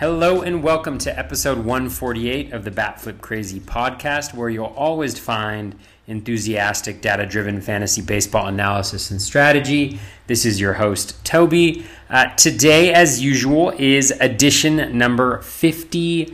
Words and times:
Hello 0.00 0.40
and 0.40 0.62
welcome 0.62 0.96
to 0.96 1.18
episode 1.18 1.58
148 1.58 2.54
of 2.54 2.64
the 2.64 2.70
Batflip 2.70 3.20
Crazy 3.20 3.60
podcast, 3.60 4.32
where 4.32 4.48
you'll 4.48 4.64
always 4.64 5.18
find 5.18 5.76
enthusiastic, 6.06 7.02
data 7.02 7.26
driven 7.26 7.60
fantasy 7.60 8.00
baseball 8.00 8.46
analysis 8.46 9.10
and 9.10 9.20
strategy. 9.20 10.00
This 10.26 10.46
is 10.46 10.58
your 10.58 10.72
host, 10.72 11.22
Toby. 11.22 11.84
Uh, 12.08 12.34
today, 12.36 12.94
as 12.94 13.20
usual, 13.22 13.74
is 13.76 14.10
edition 14.22 14.96
number 14.96 15.42
53 15.42 16.32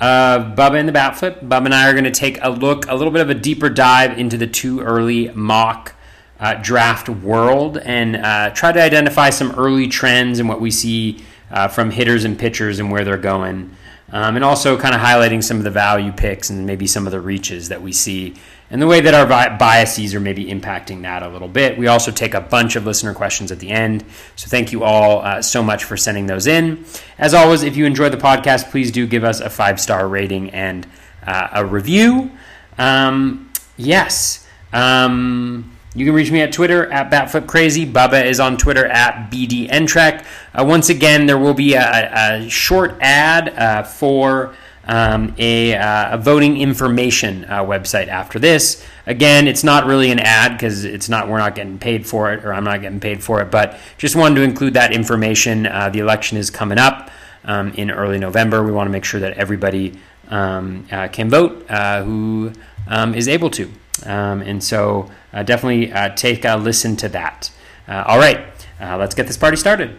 of 0.00 0.42
Bubba 0.54 0.78
and 0.78 0.88
the 0.88 0.92
Batflip. 0.92 1.48
Bubba 1.48 1.64
and 1.64 1.74
I 1.74 1.88
are 1.88 1.92
going 1.92 2.04
to 2.04 2.12
take 2.12 2.38
a 2.40 2.50
look, 2.50 2.86
a 2.88 2.94
little 2.94 3.12
bit 3.12 3.22
of 3.22 3.30
a 3.30 3.34
deeper 3.34 3.68
dive 3.68 4.16
into 4.16 4.36
the 4.36 4.46
too 4.46 4.78
early 4.78 5.32
mock. 5.32 5.96
Uh, 6.38 6.54
draft 6.62 7.08
world 7.08 7.76
and 7.76 8.16
uh, 8.16 8.48
try 8.54 8.72
to 8.72 8.80
identify 8.80 9.28
some 9.28 9.50
early 9.58 9.86
trends 9.86 10.38
and 10.38 10.48
what 10.48 10.58
we 10.58 10.70
see 10.70 11.22
uh, 11.50 11.68
from 11.68 11.90
hitters 11.90 12.24
and 12.24 12.38
pitchers 12.38 12.78
and 12.78 12.90
where 12.90 13.04
they're 13.04 13.16
going. 13.16 13.76
Um, 14.12 14.34
and 14.34 14.44
also 14.44 14.76
kind 14.76 14.92
of 14.94 15.00
highlighting 15.00 15.42
some 15.42 15.58
of 15.58 15.64
the 15.64 15.70
value 15.70 16.10
picks 16.10 16.50
and 16.50 16.66
maybe 16.66 16.88
some 16.88 17.06
of 17.06 17.12
the 17.12 17.20
reaches 17.20 17.68
that 17.68 17.80
we 17.80 17.92
see 17.92 18.34
and 18.70 18.80
the 18.80 18.86
way 18.86 19.00
that 19.00 19.14
our 19.14 19.26
bi- 19.26 19.56
biases 19.56 20.14
are 20.14 20.20
maybe 20.20 20.46
impacting 20.46 21.02
that 21.02 21.24
a 21.24 21.28
little 21.28 21.48
bit. 21.48 21.76
We 21.76 21.88
also 21.88 22.12
take 22.12 22.34
a 22.34 22.40
bunch 22.40 22.76
of 22.76 22.86
listener 22.86 23.12
questions 23.12 23.50
at 23.50 23.58
the 23.58 23.70
end. 23.70 24.04
So 24.36 24.48
thank 24.48 24.70
you 24.70 24.84
all 24.84 25.20
uh, 25.20 25.42
so 25.42 25.62
much 25.62 25.84
for 25.84 25.96
sending 25.96 26.26
those 26.26 26.46
in. 26.46 26.84
As 27.18 27.34
always, 27.34 27.64
if 27.64 27.76
you 27.76 27.84
enjoy 27.84 28.10
the 28.10 28.16
podcast, 28.16 28.70
please 28.70 28.92
do 28.92 29.06
give 29.06 29.24
us 29.24 29.40
a 29.40 29.50
five 29.50 29.80
star 29.80 30.06
rating 30.08 30.50
and 30.50 30.86
uh, 31.26 31.48
a 31.52 31.64
review. 31.64 32.30
Um, 32.78 33.52
yes. 33.76 34.46
Um, 34.72 35.76
you 35.94 36.04
can 36.04 36.14
reach 36.14 36.30
me 36.30 36.40
at 36.40 36.52
Twitter 36.52 36.90
at 36.92 37.10
BatFlipCrazy. 37.10 37.90
Bubba 37.90 38.24
is 38.24 38.38
on 38.38 38.56
Twitter 38.56 38.86
at 38.86 39.30
BDNTrek. 39.30 40.24
Uh, 40.54 40.64
once 40.64 40.88
again, 40.88 41.26
there 41.26 41.38
will 41.38 41.54
be 41.54 41.74
a, 41.74 42.42
a 42.44 42.48
short 42.48 42.96
ad 43.00 43.48
uh, 43.48 43.82
for 43.82 44.54
um, 44.84 45.34
a, 45.36 45.74
uh, 45.74 46.14
a, 46.14 46.18
voting 46.18 46.60
information 46.60 47.44
uh, 47.44 47.64
website 47.64 48.06
after 48.06 48.38
this. 48.38 48.84
Again, 49.06 49.48
it's 49.48 49.64
not 49.64 49.84
really 49.84 50.12
an 50.12 50.20
ad 50.20 50.52
because 50.52 50.84
it's 50.84 51.08
not 51.08 51.28
we're 51.28 51.38
not 51.38 51.56
getting 51.56 51.78
paid 51.78 52.06
for 52.06 52.32
it, 52.32 52.44
or 52.44 52.54
I'm 52.54 52.64
not 52.64 52.80
getting 52.80 53.00
paid 53.00 53.22
for 53.22 53.40
it. 53.40 53.50
But 53.50 53.78
just 53.98 54.14
wanted 54.14 54.36
to 54.36 54.42
include 54.42 54.74
that 54.74 54.92
information. 54.92 55.66
Uh, 55.66 55.90
the 55.90 55.98
election 55.98 56.38
is 56.38 56.50
coming 56.50 56.78
up 56.78 57.10
um, 57.44 57.72
in 57.72 57.90
early 57.90 58.18
November. 58.18 58.62
We 58.62 58.70
want 58.70 58.86
to 58.86 58.92
make 58.92 59.04
sure 59.04 59.20
that 59.20 59.32
everybody 59.34 59.98
um, 60.28 60.86
uh, 60.92 61.08
can 61.08 61.28
vote 61.28 61.68
who 61.68 62.52
um, 62.86 63.14
is 63.14 63.26
able 63.26 63.50
to. 63.50 63.70
Um, 64.06 64.40
and 64.42 64.62
so 64.62 65.10
uh, 65.32 65.42
definitely 65.42 65.92
uh, 65.92 66.14
take 66.14 66.44
a 66.44 66.56
listen 66.56 66.96
to 66.96 67.08
that. 67.08 67.50
Uh, 67.88 68.04
all 68.06 68.18
right, 68.18 68.46
uh, 68.80 68.96
let's 68.96 69.14
get 69.14 69.26
this 69.26 69.36
party 69.36 69.56
started. 69.56 69.96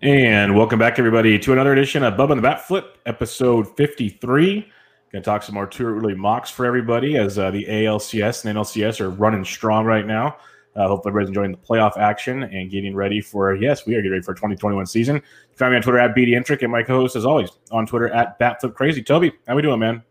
And 0.00 0.54
welcome 0.54 0.78
back, 0.78 1.00
everybody, 1.00 1.40
to 1.40 1.52
another 1.52 1.72
edition 1.72 2.04
of 2.04 2.14
Bubba 2.14 2.30
and 2.30 2.38
the 2.38 2.42
Bat 2.42 2.60
Flip, 2.68 2.98
episode 3.04 3.76
53. 3.76 4.60
Going 4.60 4.70
to 5.12 5.20
talk 5.20 5.42
some 5.42 5.54
more 5.54 5.66
too 5.66 5.86
early 5.86 6.14
mocks 6.14 6.50
for 6.50 6.66
everybody 6.66 7.16
as 7.16 7.36
uh, 7.36 7.50
the 7.50 7.64
ALCS 7.64 8.44
and 8.44 8.56
NLCS 8.56 9.00
are 9.00 9.10
running 9.10 9.44
strong 9.44 9.86
right 9.86 10.06
now. 10.06 10.36
Uh, 10.78 10.86
hope 10.86 11.00
everybody's 11.00 11.28
enjoying 11.28 11.50
the 11.50 11.58
playoff 11.58 11.96
action 11.96 12.44
and 12.44 12.70
getting 12.70 12.94
ready 12.94 13.20
for, 13.20 13.54
yes, 13.56 13.84
we 13.84 13.94
are 13.94 13.98
getting 13.98 14.12
ready 14.12 14.22
for 14.22 14.32
2021 14.32 14.86
season. 14.86 15.20
Find 15.56 15.72
me 15.72 15.76
on 15.76 15.82
Twitter 15.82 15.98
at 15.98 16.14
BDintric 16.14 16.62
and 16.62 16.70
my 16.70 16.84
co-host, 16.84 17.16
as 17.16 17.24
always, 17.26 17.50
on 17.72 17.84
Twitter 17.84 18.08
at 18.10 18.38
BatFlipCrazy. 18.38 19.04
Toby, 19.04 19.32
how 19.48 19.56
we 19.56 19.62
doing, 19.62 19.80
man? 19.80 20.04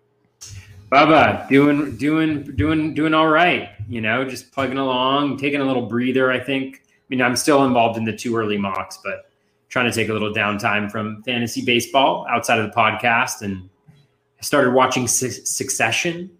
Bubba, 0.91 1.47
doing, 1.49 1.95
doing, 1.97 2.55
doing, 2.55 2.93
doing 2.93 3.13
all 3.13 3.27
right. 3.27 3.69
You 3.87 4.01
know, 4.01 4.27
just 4.27 4.51
plugging 4.51 4.77
along, 4.77 5.37
taking 5.37 5.61
a 5.61 5.65
little 5.65 5.85
breather. 5.85 6.31
I 6.31 6.39
think. 6.39 6.81
I 6.85 7.05
mean, 7.09 7.21
I'm 7.21 7.37
still 7.37 7.63
involved 7.63 7.97
in 7.97 8.03
the 8.03 8.15
too 8.15 8.35
early 8.35 8.57
mocks, 8.57 8.99
but 9.03 9.29
trying 9.69 9.89
to 9.89 9.91
take 9.91 10.09
a 10.09 10.13
little 10.13 10.33
downtime 10.33 10.91
from 10.91 11.23
fantasy 11.23 11.63
baseball 11.63 12.25
outside 12.29 12.59
of 12.59 12.69
the 12.69 12.75
podcast, 12.75 13.41
and 13.41 13.69
I 14.39 14.43
started 14.43 14.73
watching 14.73 15.07
Succession. 15.07 16.31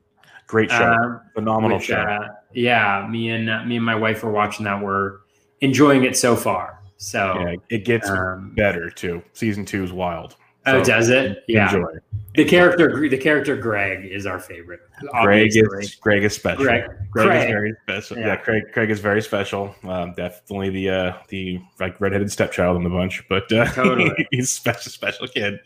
Great 0.48 0.72
show, 0.72 0.94
um, 0.94 1.22
phenomenal 1.34 1.78
which, 1.78 1.88
show. 1.88 1.96
Uh, 1.96 2.30
yeah, 2.58 3.08
me 3.08 3.30
and 3.30 3.50
uh, 3.50 3.64
me 3.66 3.76
and 3.76 3.86
my 3.86 3.96
wife 3.96 4.24
are 4.24 4.32
watching 4.32 4.66
that. 4.66 4.82
We're 4.82 5.20
enjoying 5.62 6.04
it 6.04 6.18
so 6.18 6.36
far. 6.36 6.82
So 6.98 7.40
yeah, 7.40 7.56
it 7.70 7.86
gets 7.86 8.10
um, 8.10 8.54
better 8.56 8.90
too. 8.90 9.22
Season 9.34 9.64
two 9.64 9.84
is 9.84 9.94
wild. 9.94 10.36
Oh, 10.66 10.74
so 10.74 10.80
oh, 10.80 10.84
does 10.84 11.10
it? 11.10 11.44
Yeah. 11.48 11.68
Enjoy. 11.68 11.92
The 12.34 12.46
character, 12.46 13.08
the 13.08 13.18
character 13.18 13.56
Greg 13.56 14.06
is 14.06 14.26
our 14.26 14.40
favorite. 14.40 14.82
Greg 15.22 15.56
is 15.56 15.96
Greg 15.96 16.24
is 16.24 16.34
special. 16.34 16.64
Greg, 16.64 16.86
Greg 17.12 17.28
Craig. 17.28 17.44
is 17.44 17.52
very 17.52 17.76
special. 17.84 18.18
Yeah. 18.18 18.28
yeah, 18.28 18.36
Craig 18.38 18.64
Craig 18.74 18.90
is 18.90 19.00
very 19.00 19.22
special. 19.22 19.76
Um, 19.84 20.14
definitely 20.16 20.72
the 20.72 20.90
uh, 20.90 21.14
the 21.30 21.62
like 21.80 22.02
redheaded 22.02 22.32
stepchild 22.32 22.76
in 22.78 22.84
the 22.84 22.90
bunch, 22.90 23.24
but 23.30 23.52
uh, 23.52 23.66
totally. 23.74 24.28
he's 24.32 24.46
a 24.46 24.48
special 24.48 24.92
special 24.92 25.28
kid. 25.28 25.60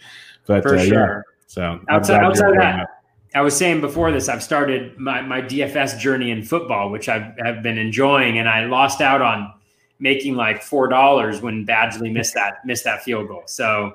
But 0.45 0.63
for 0.63 0.75
uh, 0.75 0.83
sure. 0.83 1.15
Yeah. 1.15 1.21
So 1.47 1.79
outside, 1.89 2.23
outside 2.23 2.49
of 2.51 2.57
that, 2.57 3.00
I 3.33 3.41
was 3.41 3.55
saying 3.55 3.81
before 3.81 4.11
this, 4.11 4.27
I've 4.27 4.43
started 4.43 4.97
my, 4.97 5.21
my 5.21 5.41
DFS 5.41 5.97
journey 5.97 6.31
in 6.31 6.43
football, 6.43 6.89
which 6.89 7.07
I've, 7.07 7.37
have 7.43 7.63
been 7.63 7.77
enjoying, 7.77 8.37
and 8.37 8.49
I 8.49 8.65
lost 8.65 8.99
out 8.99 9.21
on 9.21 9.53
making 9.99 10.35
like 10.35 10.61
four 10.61 10.87
dollars 10.87 11.41
when 11.41 11.65
Badgley 11.65 12.11
missed 12.11 12.33
that 12.33 12.65
missed 12.65 12.83
that 12.83 13.03
field 13.03 13.29
goal. 13.29 13.43
So 13.45 13.93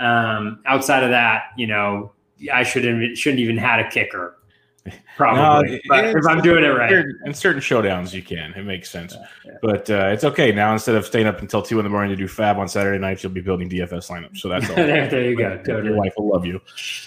um, 0.00 0.60
outside 0.64 1.02
of 1.02 1.10
that, 1.10 1.50
you 1.56 1.66
know, 1.66 2.12
I 2.52 2.62
shouldn't 2.62 3.18
shouldn't 3.18 3.40
even 3.40 3.58
had 3.58 3.80
a 3.80 3.90
kicker. 3.90 4.37
Probably, 5.16 5.80
no, 5.86 5.96
if 5.96 6.26
I'm 6.28 6.40
doing 6.40 6.64
it 6.64 6.68
right. 6.68 7.04
In 7.24 7.34
certain 7.34 7.60
showdowns, 7.60 8.12
you 8.12 8.22
can. 8.22 8.52
It 8.54 8.64
makes 8.64 8.90
sense, 8.90 9.14
yeah, 9.14 9.26
yeah. 9.44 9.58
but 9.62 9.90
uh, 9.90 10.10
it's 10.12 10.24
okay 10.24 10.52
now. 10.52 10.72
Instead 10.72 10.94
of 10.94 11.06
staying 11.06 11.26
up 11.26 11.40
until 11.40 11.62
two 11.62 11.78
in 11.78 11.84
the 11.84 11.90
morning 11.90 12.10
to 12.10 12.16
do 12.16 12.28
fab 12.28 12.58
on 12.58 12.68
Saturday 12.68 12.98
nights, 12.98 13.22
you'll 13.22 13.32
be 13.32 13.40
building 13.40 13.68
DFS 13.68 14.10
lineups. 14.10 14.38
So 14.38 14.48
that's 14.48 14.68
all. 14.70 14.76
there, 14.76 15.08
there 15.08 15.30
you 15.30 15.36
go. 15.36 15.56
Totally. 15.58 15.88
Your 15.88 15.96
wife 15.96 16.14
will 16.16 16.28
love 16.28 16.44
you. 16.44 16.60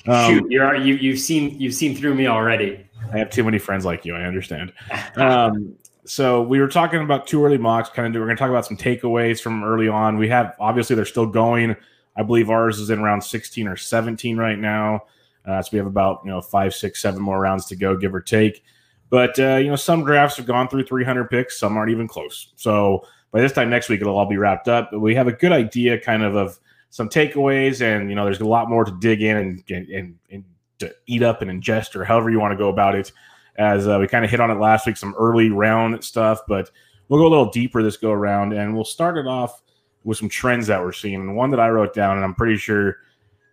Um, 0.07 0.29
Shoot, 0.29 0.51
you're 0.51 0.75
you, 0.75 0.95
you've 0.95 1.19
seen 1.19 1.59
you've 1.59 1.73
seen 1.73 1.95
through 1.95 2.15
me 2.15 2.27
already. 2.27 2.85
I 3.13 3.17
have 3.17 3.29
too 3.29 3.43
many 3.43 3.59
friends 3.59 3.85
like 3.85 4.05
you. 4.05 4.15
I 4.15 4.23
understand. 4.23 4.73
Um, 5.15 5.75
so 6.05 6.41
we 6.41 6.59
were 6.59 6.67
talking 6.67 7.01
about 7.01 7.27
too 7.27 7.43
early 7.43 7.57
mocks. 7.57 7.89
Kind 7.89 8.07
of, 8.07 8.13
do 8.13 8.19
we're 8.19 8.25
going 8.25 8.37
to 8.37 8.39
talk 8.39 8.49
about 8.49 8.65
some 8.65 8.77
takeaways 8.77 9.41
from 9.41 9.63
early 9.63 9.87
on. 9.87 10.17
We 10.17 10.27
have 10.29 10.55
obviously 10.59 10.95
they're 10.95 11.05
still 11.05 11.25
going. 11.25 11.75
I 12.15 12.23
believe 12.23 12.49
ours 12.49 12.79
is 12.79 12.89
in 12.89 12.99
around 12.99 13.21
16 13.21 13.67
or 13.67 13.77
17 13.77 14.37
right 14.37 14.59
now. 14.59 15.05
Uh, 15.45 15.61
so 15.61 15.69
we 15.71 15.77
have 15.77 15.87
about 15.87 16.21
you 16.23 16.31
know 16.31 16.41
five, 16.41 16.73
six, 16.73 17.01
seven 17.01 17.21
more 17.21 17.39
rounds 17.39 17.65
to 17.67 17.75
go, 17.75 17.95
give 17.95 18.13
or 18.13 18.21
take. 18.21 18.63
But 19.09 19.37
uh, 19.39 19.57
you 19.57 19.69
know, 19.69 19.75
some 19.75 20.03
drafts 20.03 20.37
have 20.37 20.45
gone 20.45 20.67
through 20.67 20.85
300 20.85 21.29
picks, 21.29 21.59
some 21.59 21.75
aren't 21.77 21.91
even 21.91 22.07
close. 22.07 22.53
So 22.55 23.05
by 23.31 23.41
this 23.41 23.51
time 23.51 23.69
next 23.69 23.89
week, 23.89 24.01
it'll 24.01 24.17
all 24.17 24.25
be 24.25 24.37
wrapped 24.37 24.67
up. 24.67 24.89
But 24.91 24.99
we 24.99 25.15
have 25.15 25.27
a 25.27 25.33
good 25.33 25.51
idea, 25.51 25.99
kind 25.99 26.23
of, 26.23 26.35
of 26.35 26.59
some 26.89 27.09
takeaways, 27.09 27.81
and 27.81 28.09
you 28.09 28.15
know, 28.15 28.25
there's 28.25 28.41
a 28.41 28.45
lot 28.45 28.69
more 28.69 28.85
to 28.85 28.91
dig 28.99 29.21
in 29.21 29.37
and 29.37 29.63
and, 29.69 30.19
and 30.29 30.43
to 30.79 30.93
eat 31.07 31.23
up 31.23 31.41
and 31.41 31.51
ingest, 31.51 31.95
or 31.95 32.03
however 32.03 32.29
you 32.29 32.39
want 32.39 32.51
to 32.51 32.57
go 32.57 32.69
about 32.69 32.95
it. 32.95 33.11
As 33.57 33.87
uh, 33.87 33.97
we 33.99 34.07
kind 34.07 34.23
of 34.23 34.31
hit 34.31 34.39
on 34.39 34.49
it 34.49 34.55
last 34.55 34.87
week, 34.87 34.97
some 34.97 35.13
early 35.17 35.49
round 35.49 36.01
stuff, 36.03 36.39
but 36.47 36.71
we'll 37.09 37.19
go 37.19 37.27
a 37.27 37.29
little 37.29 37.51
deeper 37.51 37.83
this 37.83 37.97
go 37.97 38.11
around, 38.11 38.53
and 38.53 38.73
we'll 38.73 38.85
start 38.85 39.17
it 39.17 39.27
off 39.27 39.61
with 40.03 40.17
some 40.17 40.29
trends 40.29 40.67
that 40.67 40.81
we're 40.81 40.93
seeing. 40.93 41.15
And 41.15 41.35
one 41.35 41.51
that 41.51 41.59
I 41.59 41.69
wrote 41.69 41.93
down, 41.93 42.15
and 42.15 42.23
I'm 42.23 42.33
pretty 42.33 42.57
sure 42.57 42.97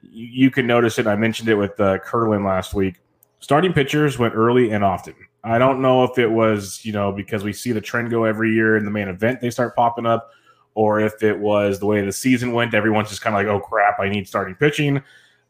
you 0.03 0.51
can 0.51 0.67
notice 0.67 0.99
it. 0.99 1.07
I 1.07 1.17
mentioned 1.17 1.49
it 1.49 1.55
with 1.55 1.79
uh, 1.81 1.99
Curlin 1.99 2.45
last 2.45 2.75
week. 2.75 2.97
Starting 3.41 3.73
pitchers 3.73 4.19
went 4.19 4.35
early 4.35 4.71
and 4.71 4.83
often. 4.85 5.15
I 5.45 5.59
don't 5.59 5.81
know 5.81 6.05
if 6.05 6.19
it 6.19 6.31
was, 6.31 6.85
you 6.85 6.93
know, 6.93 7.13
because 7.13 7.45
we 7.45 7.53
see 7.53 7.73
the 7.73 7.81
trend 7.81 8.11
go 8.11 8.25
every 8.25 8.53
year 8.53 8.77
in 8.77 8.85
the 8.85 8.91
main 8.91 9.09
event, 9.09 9.41
they 9.41 9.51
start 9.51 9.77
popping 9.77 10.07
up, 10.07 10.31
or 10.75 11.01
if 11.01 11.23
it 11.23 11.39
was 11.39 11.79
the 11.79 11.87
way 11.87 12.05
the 12.05 12.13
season 12.13 12.53
went, 12.53 12.75
everyone's 12.75 13.09
just 13.09 13.21
kind 13.21 13.35
of 13.35 13.41
like, 13.41 13.47
oh 13.47 13.61
crap, 13.65 14.01
I 14.01 14.09
need 14.09 14.27
starting 14.27 14.55
pitching. 14.55 15.03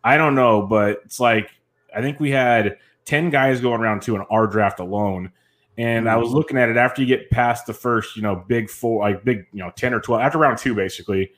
I 0.04 0.16
don't 0.16 0.34
know, 0.34 0.62
but 0.62 1.00
it's 1.04 1.18
like, 1.18 1.50
I 1.94 2.02
think 2.02 2.20
we 2.20 2.30
had 2.30 2.76
10 3.06 3.30
guys 3.30 3.60
going 3.60 3.80
around 3.80 4.02
two 4.02 4.14
in 4.14 4.22
our 4.30 4.46
draft 4.46 4.80
alone. 4.80 5.32
And 5.78 6.08
I 6.08 6.16
was 6.16 6.28
mm-hmm. 6.28 6.36
looking 6.36 6.58
at 6.58 6.68
it 6.68 6.76
after 6.76 7.02
you 7.02 7.08
get 7.08 7.30
past 7.30 7.66
the 7.66 7.72
first, 7.72 8.16
you 8.16 8.22
know, 8.22 8.44
big 8.48 8.68
four, 8.68 9.00
like 9.00 9.24
big, 9.24 9.46
you 9.52 9.60
know, 9.60 9.70
10 9.76 9.94
or 9.94 10.00
12, 10.00 10.20
after 10.20 10.38
round 10.38 10.58
two, 10.58 10.74
basically, 10.74 11.30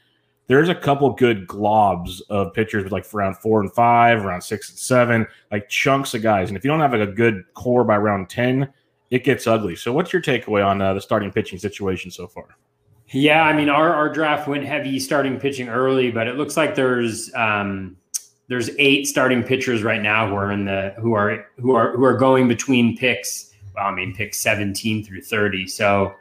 there's 0.51 0.69
a 0.69 0.75
couple 0.75 1.09
good 1.11 1.47
globs 1.47 2.21
of 2.29 2.53
pitchers 2.53 2.91
like 2.91 3.07
round 3.15 3.37
four 3.37 3.61
and 3.61 3.73
five, 3.73 4.25
around 4.25 4.43
six 4.43 4.69
and 4.69 4.77
seven, 4.77 5.25
like 5.53 5.69
chunks 5.69 6.13
of 6.13 6.23
guys. 6.23 6.49
And 6.49 6.57
if 6.57 6.65
you 6.65 6.69
don't 6.69 6.81
have 6.81 6.91
like 6.91 7.09
a 7.09 7.13
good 7.13 7.45
core 7.55 7.85
by 7.85 7.97
round 7.97 8.29
10, 8.29 8.69
it 9.11 9.23
gets 9.23 9.47
ugly. 9.47 9.77
So, 9.77 9.93
what's 9.93 10.13
your 10.13 10.21
takeaway 10.21 10.67
on 10.67 10.83
uh, 10.83 10.93
the 10.93 11.01
starting 11.01 11.31
pitching 11.31 11.61
situation 11.61 12.11
so 12.11 12.27
far? 12.27 12.57
Yeah, 13.11 13.45
I 13.45 13.53
mean, 13.53 13.69
our, 13.69 13.95
our 13.95 14.13
draft 14.13 14.49
went 14.49 14.65
heavy 14.65 14.99
starting 14.99 15.39
pitching 15.39 15.69
early, 15.69 16.11
but 16.11 16.27
it 16.27 16.35
looks 16.35 16.57
like 16.57 16.75
there's 16.75 17.33
um, 17.37 17.97
there's 18.49 18.71
eight 18.81 19.07
starting 19.07 19.45
pitchers 19.45 19.85
right 19.85 20.03
now 20.03 20.29
who 20.29 20.35
are 20.35 20.51
in 20.51 20.65
the 20.65 20.95
who 20.99 21.13
are 21.13 21.47
who 21.59 21.77
are 21.77 21.97
who 21.97 22.03
are 22.03 22.17
going 22.17 22.49
between 22.49 22.97
picks. 22.97 23.55
Well, 23.77 23.87
I 23.87 23.95
mean, 23.95 24.17
picks 24.17 24.39
17 24.39 25.05
through 25.05 25.23
30. 25.23 25.69
So 25.69 26.13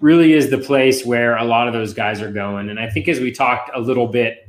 really 0.00 0.32
is 0.32 0.50
the 0.50 0.58
place 0.58 1.04
where 1.04 1.36
a 1.36 1.44
lot 1.44 1.68
of 1.68 1.74
those 1.74 1.94
guys 1.94 2.20
are 2.20 2.30
going. 2.30 2.68
And 2.68 2.78
I 2.78 2.88
think 2.88 3.08
as 3.08 3.20
we 3.20 3.32
talked 3.32 3.70
a 3.74 3.80
little 3.80 4.06
bit 4.06 4.48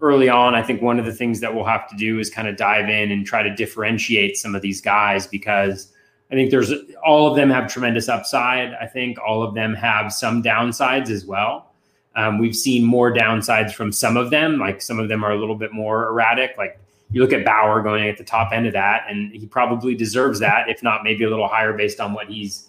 early 0.00 0.28
on, 0.28 0.54
I 0.54 0.62
think 0.62 0.82
one 0.82 0.98
of 0.98 1.04
the 1.04 1.12
things 1.12 1.40
that 1.40 1.54
we'll 1.54 1.64
have 1.64 1.88
to 1.90 1.96
do 1.96 2.18
is 2.18 2.30
kind 2.30 2.48
of 2.48 2.56
dive 2.56 2.88
in 2.88 3.10
and 3.10 3.26
try 3.26 3.42
to 3.42 3.54
differentiate 3.54 4.36
some 4.36 4.54
of 4.54 4.62
these 4.62 4.80
guys 4.80 5.26
because 5.26 5.92
I 6.30 6.34
think 6.34 6.50
there's 6.50 6.72
all 7.04 7.28
of 7.28 7.36
them 7.36 7.50
have 7.50 7.70
tremendous 7.70 8.08
upside. 8.08 8.74
I 8.74 8.86
think 8.86 9.18
all 9.24 9.42
of 9.42 9.54
them 9.54 9.74
have 9.74 10.12
some 10.12 10.42
downsides 10.42 11.10
as 11.10 11.24
well. 11.24 11.72
Um, 12.16 12.38
we've 12.38 12.56
seen 12.56 12.82
more 12.82 13.12
downsides 13.12 13.72
from 13.74 13.92
some 13.92 14.16
of 14.16 14.30
them. 14.30 14.58
Like 14.58 14.80
some 14.80 14.98
of 14.98 15.08
them 15.08 15.22
are 15.22 15.32
a 15.32 15.38
little 15.38 15.54
bit 15.54 15.72
more 15.72 16.08
erratic. 16.08 16.56
Like 16.56 16.80
you 17.10 17.20
look 17.20 17.32
at 17.32 17.44
Bauer 17.44 17.82
going 17.82 18.08
at 18.08 18.16
the 18.16 18.24
top 18.24 18.52
end 18.52 18.66
of 18.66 18.72
that, 18.72 19.04
and 19.08 19.32
he 19.32 19.46
probably 19.46 19.94
deserves 19.94 20.40
that, 20.40 20.68
if 20.68 20.82
not 20.82 21.04
maybe 21.04 21.24
a 21.24 21.30
little 21.30 21.46
higher 21.46 21.74
based 21.74 22.00
on 22.00 22.14
what 22.14 22.28
he's 22.28 22.65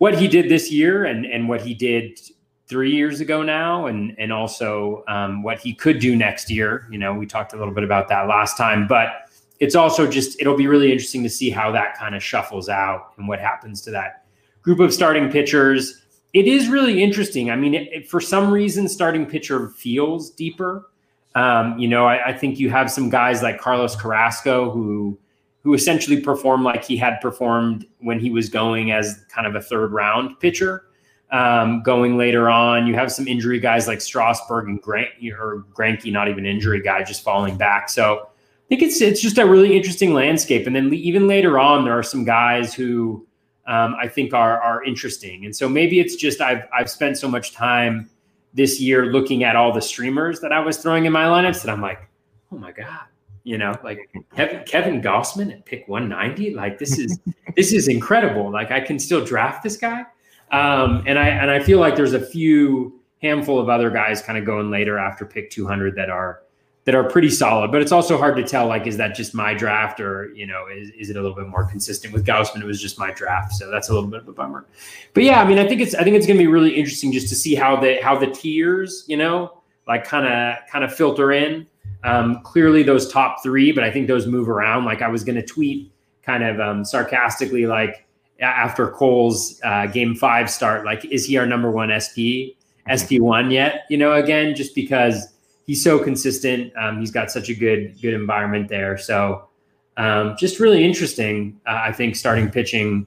what 0.00 0.18
he 0.18 0.26
did 0.26 0.48
this 0.48 0.72
year 0.72 1.04
and 1.04 1.26
and 1.26 1.46
what 1.46 1.60
he 1.60 1.74
did 1.74 2.18
three 2.66 2.90
years 2.90 3.20
ago 3.20 3.42
now, 3.42 3.84
and 3.84 4.14
and 4.18 4.32
also 4.32 5.04
um, 5.08 5.42
what 5.42 5.58
he 5.58 5.74
could 5.74 5.98
do 5.98 6.16
next 6.16 6.50
year. 6.50 6.88
You 6.90 6.98
know, 6.98 7.12
we 7.12 7.26
talked 7.26 7.52
a 7.52 7.56
little 7.56 7.74
bit 7.74 7.84
about 7.84 8.08
that 8.08 8.26
last 8.26 8.56
time, 8.56 8.86
but 8.86 9.28
it's 9.58 9.74
also 9.74 10.10
just 10.10 10.40
it'll 10.40 10.56
be 10.56 10.66
really 10.66 10.90
interesting 10.90 11.22
to 11.22 11.28
see 11.28 11.50
how 11.50 11.70
that 11.72 11.98
kind 11.98 12.14
of 12.14 12.22
shuffles 12.22 12.70
out 12.70 13.12
and 13.18 13.28
what 13.28 13.40
happens 13.40 13.82
to 13.82 13.90
that 13.90 14.24
group 14.62 14.80
of 14.80 14.94
starting 14.94 15.30
pitchers. 15.30 16.02
It 16.32 16.46
is 16.46 16.68
really 16.68 17.02
interesting. 17.02 17.50
I 17.50 17.56
mean, 17.56 17.74
it, 17.74 17.92
it, 17.92 18.08
for 18.08 18.22
some 18.22 18.50
reason, 18.50 18.88
starting 18.88 19.26
pitcher 19.26 19.68
feels 19.68 20.30
deeper. 20.30 20.88
Um, 21.34 21.78
you 21.78 21.88
know, 21.88 22.06
I, 22.06 22.28
I, 22.28 22.32
think 22.32 22.58
you 22.58 22.70
have 22.70 22.90
some 22.90 23.10
guys 23.10 23.42
like 23.42 23.60
Carlos 23.60 23.94
Carrasco 23.94 24.70
who 24.70 25.18
who 25.62 25.74
essentially 25.74 26.20
performed 26.20 26.64
like 26.64 26.84
he 26.84 26.96
had 26.96 27.20
performed 27.20 27.86
when 27.98 28.18
he 28.18 28.30
was 28.30 28.48
going 28.48 28.92
as 28.92 29.24
kind 29.28 29.46
of 29.46 29.54
a 29.54 29.60
third 29.60 29.92
round 29.92 30.38
pitcher. 30.40 30.84
Um, 31.30 31.82
going 31.82 32.18
later 32.18 32.50
on, 32.50 32.86
you 32.86 32.94
have 32.94 33.12
some 33.12 33.28
injury 33.28 33.60
guys 33.60 33.86
like 33.86 34.00
Strasburg 34.00 34.66
and 34.66 34.82
Grant 34.82 35.10
or 35.38 35.64
Greinke, 35.72 36.10
not 36.10 36.28
even 36.28 36.44
injury 36.44 36.82
guy, 36.82 37.04
just 37.04 37.22
falling 37.22 37.56
back. 37.56 37.88
So 37.88 38.22
I 38.22 38.68
think 38.68 38.82
it's 38.82 39.00
it's 39.00 39.20
just 39.20 39.38
a 39.38 39.46
really 39.46 39.76
interesting 39.76 40.12
landscape. 40.12 40.66
And 40.66 40.74
then 40.74 40.92
even 40.92 41.28
later 41.28 41.58
on, 41.58 41.84
there 41.84 41.96
are 41.96 42.02
some 42.02 42.24
guys 42.24 42.74
who 42.74 43.26
um, 43.66 43.94
I 44.00 44.08
think 44.08 44.34
are 44.34 44.60
are 44.60 44.82
interesting. 44.82 45.44
And 45.44 45.54
so 45.54 45.68
maybe 45.68 46.00
it's 46.00 46.16
just 46.16 46.40
I've 46.40 46.62
I've 46.76 46.90
spent 46.90 47.16
so 47.16 47.28
much 47.28 47.52
time 47.52 48.10
this 48.52 48.80
year 48.80 49.06
looking 49.06 49.44
at 49.44 49.54
all 49.54 49.72
the 49.72 49.82
streamers 49.82 50.40
that 50.40 50.52
I 50.52 50.58
was 50.58 50.78
throwing 50.78 51.04
in 51.04 51.12
my 51.12 51.24
lineups 51.24 51.62
that 51.62 51.70
I'm 51.70 51.80
like, 51.80 52.08
oh 52.50 52.56
my 52.56 52.72
god, 52.72 53.06
you 53.44 53.58
know, 53.58 53.76
like 53.82 54.10
Kevin, 54.36 54.64
Kevin 54.64 55.02
Gausman 55.02 55.52
at 55.52 55.64
pick 55.64 55.88
190. 55.88 56.54
Like 56.54 56.78
this 56.78 56.98
is 56.98 57.18
this 57.56 57.72
is 57.72 57.88
incredible. 57.88 58.50
Like 58.50 58.70
I 58.70 58.80
can 58.80 58.98
still 58.98 59.24
draft 59.24 59.62
this 59.62 59.76
guy. 59.76 60.04
Um, 60.50 61.04
and 61.06 61.18
I 61.18 61.28
and 61.28 61.50
I 61.50 61.60
feel 61.60 61.78
like 61.78 61.96
there's 61.96 62.12
a 62.12 62.24
few 62.24 63.00
handful 63.22 63.58
of 63.58 63.68
other 63.68 63.90
guys 63.90 64.22
kind 64.22 64.38
of 64.38 64.44
going 64.44 64.70
later 64.70 64.98
after 64.98 65.24
pick 65.26 65.50
200 65.50 65.94
that 65.96 66.10
are 66.10 66.42
that 66.84 66.94
are 66.94 67.04
pretty 67.04 67.30
solid. 67.30 67.70
But 67.70 67.82
it's 67.82 67.92
also 67.92 68.18
hard 68.18 68.36
to 68.36 68.42
tell. 68.42 68.66
Like, 68.66 68.86
is 68.86 68.96
that 68.96 69.14
just 69.14 69.34
my 69.34 69.54
draft, 69.54 70.00
or 70.00 70.32
you 70.34 70.46
know, 70.46 70.66
is, 70.66 70.90
is 70.90 71.10
it 71.10 71.16
a 71.16 71.20
little 71.20 71.36
bit 71.36 71.46
more 71.46 71.64
consistent 71.64 72.12
with 72.12 72.26
Gausman? 72.26 72.60
It 72.62 72.66
was 72.66 72.80
just 72.80 72.98
my 72.98 73.12
draft, 73.12 73.52
so 73.52 73.70
that's 73.70 73.90
a 73.90 73.94
little 73.94 74.08
bit 74.08 74.20
of 74.20 74.28
a 74.28 74.32
bummer. 74.32 74.66
But 75.14 75.24
yeah, 75.24 75.40
I 75.40 75.46
mean, 75.46 75.58
I 75.58 75.66
think 75.66 75.80
it's 75.80 75.94
I 75.94 76.02
think 76.02 76.16
it's 76.16 76.26
going 76.26 76.38
to 76.38 76.42
be 76.42 76.48
really 76.48 76.74
interesting 76.74 77.12
just 77.12 77.28
to 77.28 77.34
see 77.34 77.54
how 77.54 77.76
the 77.76 78.00
how 78.02 78.16
the 78.18 78.28
tiers, 78.28 79.04
you 79.06 79.16
know, 79.16 79.62
like 79.86 80.04
kind 80.04 80.26
of 80.26 80.66
kind 80.68 80.84
of 80.84 80.94
filter 80.94 81.32
in. 81.32 81.66
Um, 82.02 82.40
clearly, 82.42 82.82
those 82.82 83.10
top 83.10 83.42
three, 83.42 83.72
but 83.72 83.84
I 83.84 83.90
think 83.90 84.08
those 84.08 84.26
move 84.26 84.48
around. 84.48 84.84
Like 84.84 85.02
I 85.02 85.08
was 85.08 85.24
going 85.24 85.36
to 85.36 85.46
tweet 85.46 85.92
kind 86.22 86.42
of 86.44 86.60
um, 86.60 86.84
sarcastically, 86.84 87.66
like 87.66 88.06
after 88.40 88.90
Cole's 88.90 89.60
uh, 89.64 89.86
game 89.86 90.14
five 90.14 90.50
start, 90.50 90.84
like 90.84 91.04
is 91.06 91.26
he 91.26 91.36
our 91.36 91.46
number 91.46 91.70
one 91.70 91.90
SP 91.92 92.56
SP 92.88 93.20
one 93.20 93.50
yet? 93.50 93.84
You 93.90 93.98
know, 93.98 94.14
again, 94.14 94.54
just 94.54 94.74
because 94.74 95.28
he's 95.66 95.84
so 95.84 95.98
consistent. 95.98 96.72
Um, 96.76 96.98
he's 96.98 97.10
got 97.10 97.30
such 97.30 97.48
a 97.48 97.54
good 97.54 98.00
good 98.00 98.14
environment 98.14 98.68
there. 98.68 98.98
So 98.98 99.48
um, 99.96 100.36
just 100.38 100.58
really 100.58 100.84
interesting. 100.84 101.60
Uh, 101.66 101.82
I 101.84 101.92
think 101.92 102.16
starting 102.16 102.50
pitching, 102.50 103.06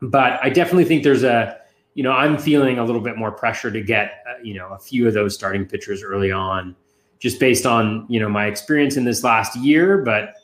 but 0.00 0.38
I 0.42 0.50
definitely 0.50 0.84
think 0.84 1.02
there's 1.02 1.24
a 1.24 1.58
you 1.94 2.02
know 2.02 2.12
I'm 2.12 2.38
feeling 2.38 2.78
a 2.78 2.84
little 2.84 3.00
bit 3.00 3.16
more 3.16 3.32
pressure 3.32 3.70
to 3.70 3.80
get 3.80 4.22
uh, 4.28 4.40
you 4.42 4.54
know 4.54 4.68
a 4.68 4.78
few 4.78 5.08
of 5.08 5.14
those 5.14 5.34
starting 5.34 5.66
pitchers 5.66 6.02
early 6.02 6.30
on, 6.30 6.76
just 7.22 7.38
based 7.38 7.64
on 7.64 8.04
you 8.08 8.18
know 8.18 8.28
my 8.28 8.46
experience 8.46 8.96
in 8.96 9.04
this 9.04 9.22
last 9.22 9.56
year, 9.56 9.98
but 9.98 10.34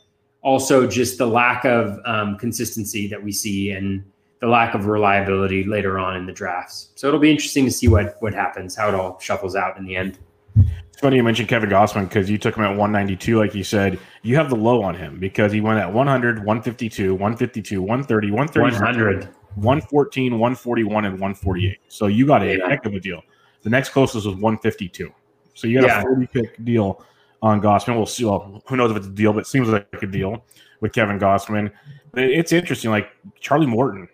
also 0.41 0.87
just 0.87 1.17
the 1.17 1.27
lack 1.27 1.65
of 1.65 1.99
um, 2.05 2.37
consistency 2.37 3.05
that 3.09 3.21
we 3.21 3.33
see 3.33 3.71
and 3.71 4.03
the 4.39 4.47
lack 4.47 4.73
of 4.73 4.85
reliability 4.85 5.65
later 5.65 5.99
on 5.99 6.15
in 6.15 6.25
the 6.25 6.31
drafts. 6.31 6.91
So 6.95 7.09
it'll 7.09 7.19
be 7.19 7.29
interesting 7.29 7.65
to 7.65 7.71
see 7.71 7.89
what 7.89 8.15
what 8.21 8.33
happens, 8.33 8.77
how 8.77 8.87
it 8.87 8.95
all 8.95 9.19
shuffles 9.19 9.57
out 9.57 9.77
in 9.77 9.85
the 9.85 9.97
end. 9.97 10.17
It's 10.55 11.01
funny 11.01 11.17
you 11.17 11.23
mentioned 11.23 11.49
Kevin 11.49 11.69
Gausman 11.69 12.07
because 12.07 12.29
you 12.29 12.37
took 12.37 12.55
him 12.55 12.63
at 12.63 12.69
192, 12.69 13.37
like 13.37 13.53
you 13.53 13.63
said. 13.63 13.99
You 14.23 14.37
have 14.37 14.49
the 14.49 14.55
low 14.55 14.81
on 14.81 14.95
him 14.95 15.19
because 15.19 15.51
he 15.51 15.59
went 15.59 15.79
at 15.79 15.93
100, 15.93 16.37
152, 16.39 17.13
152, 17.13 17.81
130, 17.81 18.31
130, 18.31 19.27
114, 19.55 20.31
141, 20.39 21.05
and 21.05 21.13
148. 21.13 21.77
So 21.89 22.07
you 22.07 22.25
got 22.25 22.41
a 22.41 22.57
yeah. 22.57 22.69
heck 22.69 22.85
of 22.85 22.93
a 22.93 22.99
deal. 23.01 23.21
The 23.63 23.69
next 23.69 23.89
closest 23.89 24.25
was 24.25 24.35
152. 24.35 25.13
So 25.53 25.67
you 25.67 25.81
got 25.81 25.87
yeah. 25.87 25.99
a 25.99 26.03
40 26.03 26.27
pick 26.27 26.65
deal 26.65 27.03
on 27.41 27.61
Gausman. 27.61 27.95
We'll 27.95 28.05
see. 28.05 28.25
Well, 28.25 28.61
who 28.67 28.75
knows 28.75 28.91
if 28.91 28.97
it's 28.97 29.07
a 29.07 29.11
deal, 29.11 29.33
but 29.33 29.39
it 29.39 29.47
seems 29.47 29.67
like 29.67 29.87
a 30.01 30.07
deal 30.07 30.43
with 30.81 30.93
Kevin 30.93 31.19
Gausman. 31.19 31.71
It's 32.15 32.51
interesting. 32.51 32.91
Like 32.91 33.09
Charlie 33.39 33.67
Morton 33.67 34.07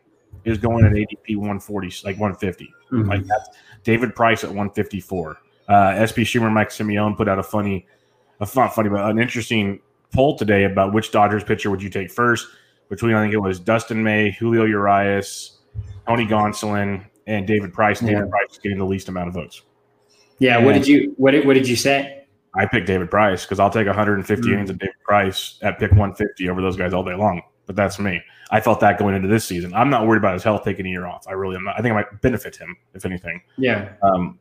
is 0.44 0.58
going 0.58 0.86
at 0.86 0.92
ADP 0.92 1.38
140, 1.38 1.88
like 2.04 2.20
150. 2.20 2.66
Mm-hmm. 2.66 3.10
Like 3.10 3.26
that's 3.26 3.50
David 3.84 4.16
Price 4.16 4.44
at 4.44 4.50
154. 4.50 5.38
Uh, 5.68 6.06
SP 6.06 6.22
Streamer, 6.22 6.52
Mike 6.52 6.70
Simeone 6.70 7.18
put 7.18 7.28
out 7.28 7.40
a 7.40 7.44
funny, 7.44 7.88
a 8.40 8.48
not 8.56 8.76
funny, 8.76 8.90
but 8.90 9.10
an 9.10 9.20
interesting 9.20 9.80
poll 10.14 10.38
today 10.38 10.66
about 10.66 10.94
which 10.94 11.12
Dodgers 11.12 11.44
pitcher 11.44 11.72
would 11.72 11.82
you 11.82 11.90
take 11.90 12.12
first 12.12 12.48
between 12.90 13.16
I 13.16 13.24
think 13.24 13.34
it 13.34 13.38
was 13.40 13.60
Dustin 13.60 14.04
May, 14.04 14.32
Julio 14.32 14.66
Urias, 14.66 15.60
Tony 16.08 16.26
Gonsolin, 16.26 17.06
and 17.28 17.48
David 17.48 17.74
Price. 17.74 18.02
Yeah. 18.02 18.12
David 18.12 18.30
Price 18.30 18.52
is 18.52 18.58
getting 18.60 18.78
the 18.78 18.86
least 18.86 19.10
amount 19.10 19.30
of 19.30 19.34
votes. 19.34 19.64
Yeah. 20.40 20.58
What 20.58 20.74
did 20.74 20.88
you 20.88 21.14
what 21.18 21.32
did, 21.32 21.46
what 21.46 21.54
did 21.54 21.68
you 21.68 21.76
say? 21.76 22.26
I 22.58 22.66
picked 22.66 22.88
David 22.88 23.12
Price 23.12 23.44
because 23.44 23.60
I'll 23.60 23.70
take 23.70 23.88
150 23.88 24.42
mm-hmm. 24.42 24.54
innings 24.54 24.70
of 24.70 24.80
David 24.80 24.96
Price 25.04 25.60
at 25.62 25.77
pick 25.77 25.92
150 25.92 26.50
over 26.50 26.62
those 26.62 26.77
guys 26.77 26.94
all 26.94 27.04
day 27.04 27.15
long. 27.15 27.42
But 27.65 27.75
that's 27.75 28.00
me. 28.00 28.22
I 28.51 28.62
felt 28.62 28.80
that 28.82 29.00
going 29.00 29.15
into 29.15 29.27
this 29.27 29.44
season. 29.44 29.74
I'm 29.74 29.89
not 29.89 30.08
worried 30.08 30.20
about 30.20 30.34
his 30.34 30.44
health 30.44 30.63
taking 30.63 30.86
a 30.86 30.89
year 30.89 31.08
off. 31.08 31.27
I 31.27 31.32
really 31.32 31.56
am 31.56 31.63
not. 31.63 31.77
I 31.77 31.82
think 31.82 31.92
it 31.92 31.96
might 31.96 32.22
benefit 32.22 32.56
him, 32.56 32.77
if 32.94 33.06
anything. 33.06 33.42
Yeah. 33.58 33.94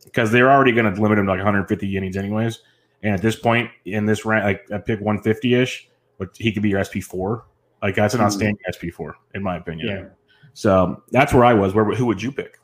Because 0.05 0.29
um, 0.29 0.33
they're 0.33 0.51
already 0.51 0.73
going 0.73 0.93
to 0.93 1.01
limit 1.01 1.19
him 1.19 1.25
to 1.25 1.33
like 1.33 1.39
150 1.39 1.97
innings, 1.97 2.17
anyways. 2.17 2.61
And 3.03 3.15
at 3.15 3.23
this 3.23 3.37
point 3.37 3.71
in 3.87 4.05
this 4.05 4.25
rank, 4.25 4.45
like 4.45 4.73
I 4.73 4.79
pick 4.79 5.01
150 5.01 5.55
ish, 5.55 5.89
but 6.19 6.31
he 6.37 6.53
could 6.53 6.63
be 6.63 6.69
your 6.69 6.81
SP4. 6.81 7.43
Like 7.83 7.95
that's 7.95 8.15
an 8.15 8.21
hmm. 8.21 8.27
outstanding 8.27 8.59
SP4, 8.71 9.15
in 9.35 9.43
my 9.43 9.57
opinion. 9.57 9.89
Yeah. 9.89 10.05
So 10.53 11.03
that's 11.11 11.33
where 11.33 11.45
I 11.45 11.55
was. 11.55 11.75
Where 11.75 11.85
who 11.85 12.07
would 12.07 12.23
you 12.23 12.31
pick? 12.31 12.59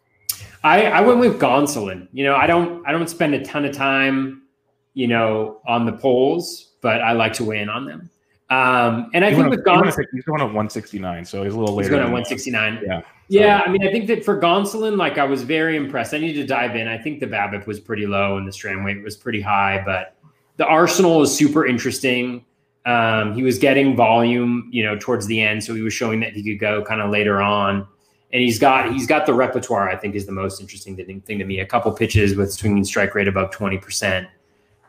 I, 0.62 0.86
I 0.86 1.00
went 1.00 1.20
with 1.20 1.40
Gonsolin. 1.40 2.08
You 2.12 2.24
know, 2.24 2.36
I 2.36 2.46
don't 2.46 2.86
I 2.86 2.92
don't 2.92 3.08
spend 3.08 3.34
a 3.34 3.44
ton 3.44 3.64
of 3.64 3.74
time, 3.74 4.42
you 4.94 5.06
know, 5.06 5.60
on 5.66 5.86
the 5.86 5.92
polls, 5.92 6.72
but 6.80 7.00
I 7.00 7.12
like 7.12 7.32
to 7.34 7.44
weigh 7.44 7.60
in 7.60 7.68
on 7.68 7.86
them. 7.86 8.10
Um, 8.50 9.10
and 9.14 9.24
I 9.24 9.32
think 9.32 9.48
with 9.48 9.64
Gonsolin, 9.64 10.04
he's 10.12 10.24
going 10.24 10.40
at 10.40 10.46
169, 10.46 11.24
so 11.24 11.44
he's 11.44 11.54
a 11.54 11.58
little 11.58 11.74
later. 11.74 11.88
He's 11.88 11.90
going 11.90 12.02
at 12.02 12.12
169. 12.12 12.82
Yeah. 12.84 13.02
Yeah, 13.28 13.62
I 13.64 13.70
mean, 13.70 13.86
I 13.86 13.92
think 13.92 14.08
that 14.08 14.24
for 14.24 14.40
Gonsolin, 14.40 14.96
like 14.96 15.16
I 15.16 15.24
was 15.24 15.44
very 15.44 15.76
impressed. 15.76 16.14
I 16.14 16.18
need 16.18 16.32
to 16.32 16.44
dive 16.44 16.74
in. 16.74 16.88
I 16.88 16.98
think 16.98 17.20
the 17.20 17.28
BABIP 17.28 17.64
was 17.64 17.78
pretty 17.78 18.04
low 18.04 18.38
and 18.38 18.48
the 18.48 18.52
strand 18.52 18.84
rate 18.84 19.00
was 19.04 19.16
pretty 19.16 19.40
high, 19.40 19.80
but 19.86 20.16
the 20.56 20.66
arsenal 20.66 21.22
is 21.22 21.32
super 21.32 21.64
interesting. 21.64 22.44
Um, 22.86 23.32
he 23.34 23.44
was 23.44 23.56
getting 23.56 23.94
volume, 23.94 24.68
you 24.72 24.82
know, 24.82 24.98
towards 24.98 25.26
the 25.26 25.40
end, 25.40 25.62
so 25.62 25.74
he 25.76 25.80
was 25.80 25.94
showing 25.94 26.18
that 26.20 26.32
he 26.32 26.42
could 26.42 26.58
go 26.58 26.82
kind 26.82 27.00
of 27.00 27.10
later 27.10 27.40
on. 27.40 27.86
And 28.32 28.40
he's 28.40 28.58
got 28.58 28.92
he's 28.92 29.06
got 29.06 29.26
the 29.26 29.34
repertoire. 29.34 29.88
I 29.88 29.96
think 29.96 30.14
is 30.14 30.26
the 30.26 30.32
most 30.32 30.60
interesting 30.60 30.96
thing 30.96 31.38
to 31.38 31.44
me. 31.44 31.60
A 31.60 31.66
couple 31.66 31.90
pitches 31.92 32.36
with 32.36 32.52
swinging 32.52 32.84
strike 32.84 33.14
rate 33.14 33.28
above 33.28 33.50
twenty 33.50 33.78
percent, 33.78 34.28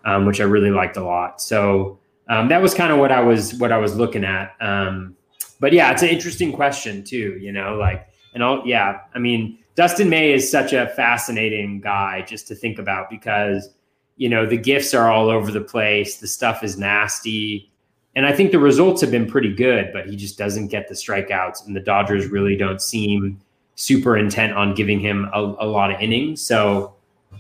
um, 0.06 0.26
which 0.26 0.40
I 0.40 0.44
really 0.44 0.72
liked 0.72 0.98
a 0.98 1.04
lot. 1.04 1.42
So 1.42 2.00
um, 2.30 2.48
that 2.50 2.62
was 2.62 2.74
kind 2.74 2.94
of 2.94 3.00
what 3.00 3.12
I 3.12 3.22
was 3.22 3.56
what 3.56 3.72
I 3.72 3.78
was 3.78 3.96
looking 3.96 4.24
at. 4.24 4.56
Um, 4.62 5.16
but 5.60 5.74
yeah, 5.74 5.92
it's 5.92 6.02
an 6.02 6.10
interesting 6.10 6.54
question 6.54 7.04
too. 7.04 7.38
You 7.40 7.52
know, 7.52 7.76
like 7.76 8.08
and 8.34 8.44
all 8.44 8.62
yeah, 8.66 9.00
I 9.16 9.20
mean, 9.20 9.58
Dustin 9.76 10.10
May 10.10 10.34
is 10.34 10.50
such 10.50 10.74
a 10.74 10.88
fascinating 10.90 11.82
guy 11.82 12.24
just 12.28 12.48
to 12.50 12.56
think 12.56 12.78
about 12.78 13.10
because 13.10 13.70
you 14.18 14.30
know 14.30 14.46
the 14.46 14.58
gifts 14.58 14.94
are 14.94 15.12
all 15.12 15.30
over 15.30 15.52
the 15.52 15.62
place. 15.62 16.18
The 16.18 16.28
stuff 16.28 16.64
is 16.64 16.78
nasty. 16.78 17.71
And 18.16 18.26
I 18.26 18.34
think 18.34 18.52
the 18.52 18.60
results 18.60 19.02
have 19.02 19.12
been 19.12 19.26
pretty 19.26 19.54
good, 19.54 19.92
but 19.94 20.08
he 20.08 20.16
just 20.16 20.38
doesn't 20.38 20.68
get 20.68 20.88
the 20.90 20.96
strikeouts. 20.96 21.66
And 21.66 21.76
the 21.76 21.80
Dodgers 21.80 22.28
really 22.28 22.58
don't 22.58 22.82
seem 22.82 23.40
super 23.76 24.18
intent 24.18 24.54
on 24.54 24.76
giving 24.76 25.00
him 25.00 25.30
a, 25.34 25.40
a 25.40 25.66
lot 25.66 25.92
of 25.92 26.02
innings. 26.02 26.42
So, 26.42 26.94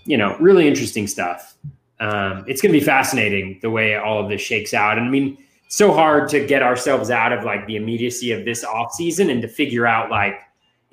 you 0.05 0.17
know, 0.17 0.37
really 0.39 0.67
interesting 0.67 1.07
stuff 1.07 1.57
um, 2.01 2.43
it's 2.47 2.61
going 2.61 2.73
to 2.73 2.79
be 2.79 2.83
fascinating 2.83 3.59
the 3.61 3.69
way 3.69 3.95
all 3.95 4.19
of 4.21 4.27
this 4.27 4.41
shakes 4.41 4.73
out. 4.73 4.97
And 4.97 5.07
I 5.07 5.09
mean, 5.09 5.37
it's 5.65 5.77
so 5.77 5.93
hard 5.93 6.27
to 6.29 6.45
get 6.45 6.63
ourselves 6.63 7.11
out 7.11 7.31
of 7.31 7.45
like 7.45 7.67
the 7.67 7.75
immediacy 7.75 8.31
of 8.31 8.43
this 8.43 8.63
off 8.63 8.91
season 8.91 9.29
and 9.29 9.41
to 9.43 9.47
figure 9.47 9.85
out 9.85 10.09
like, 10.09 10.41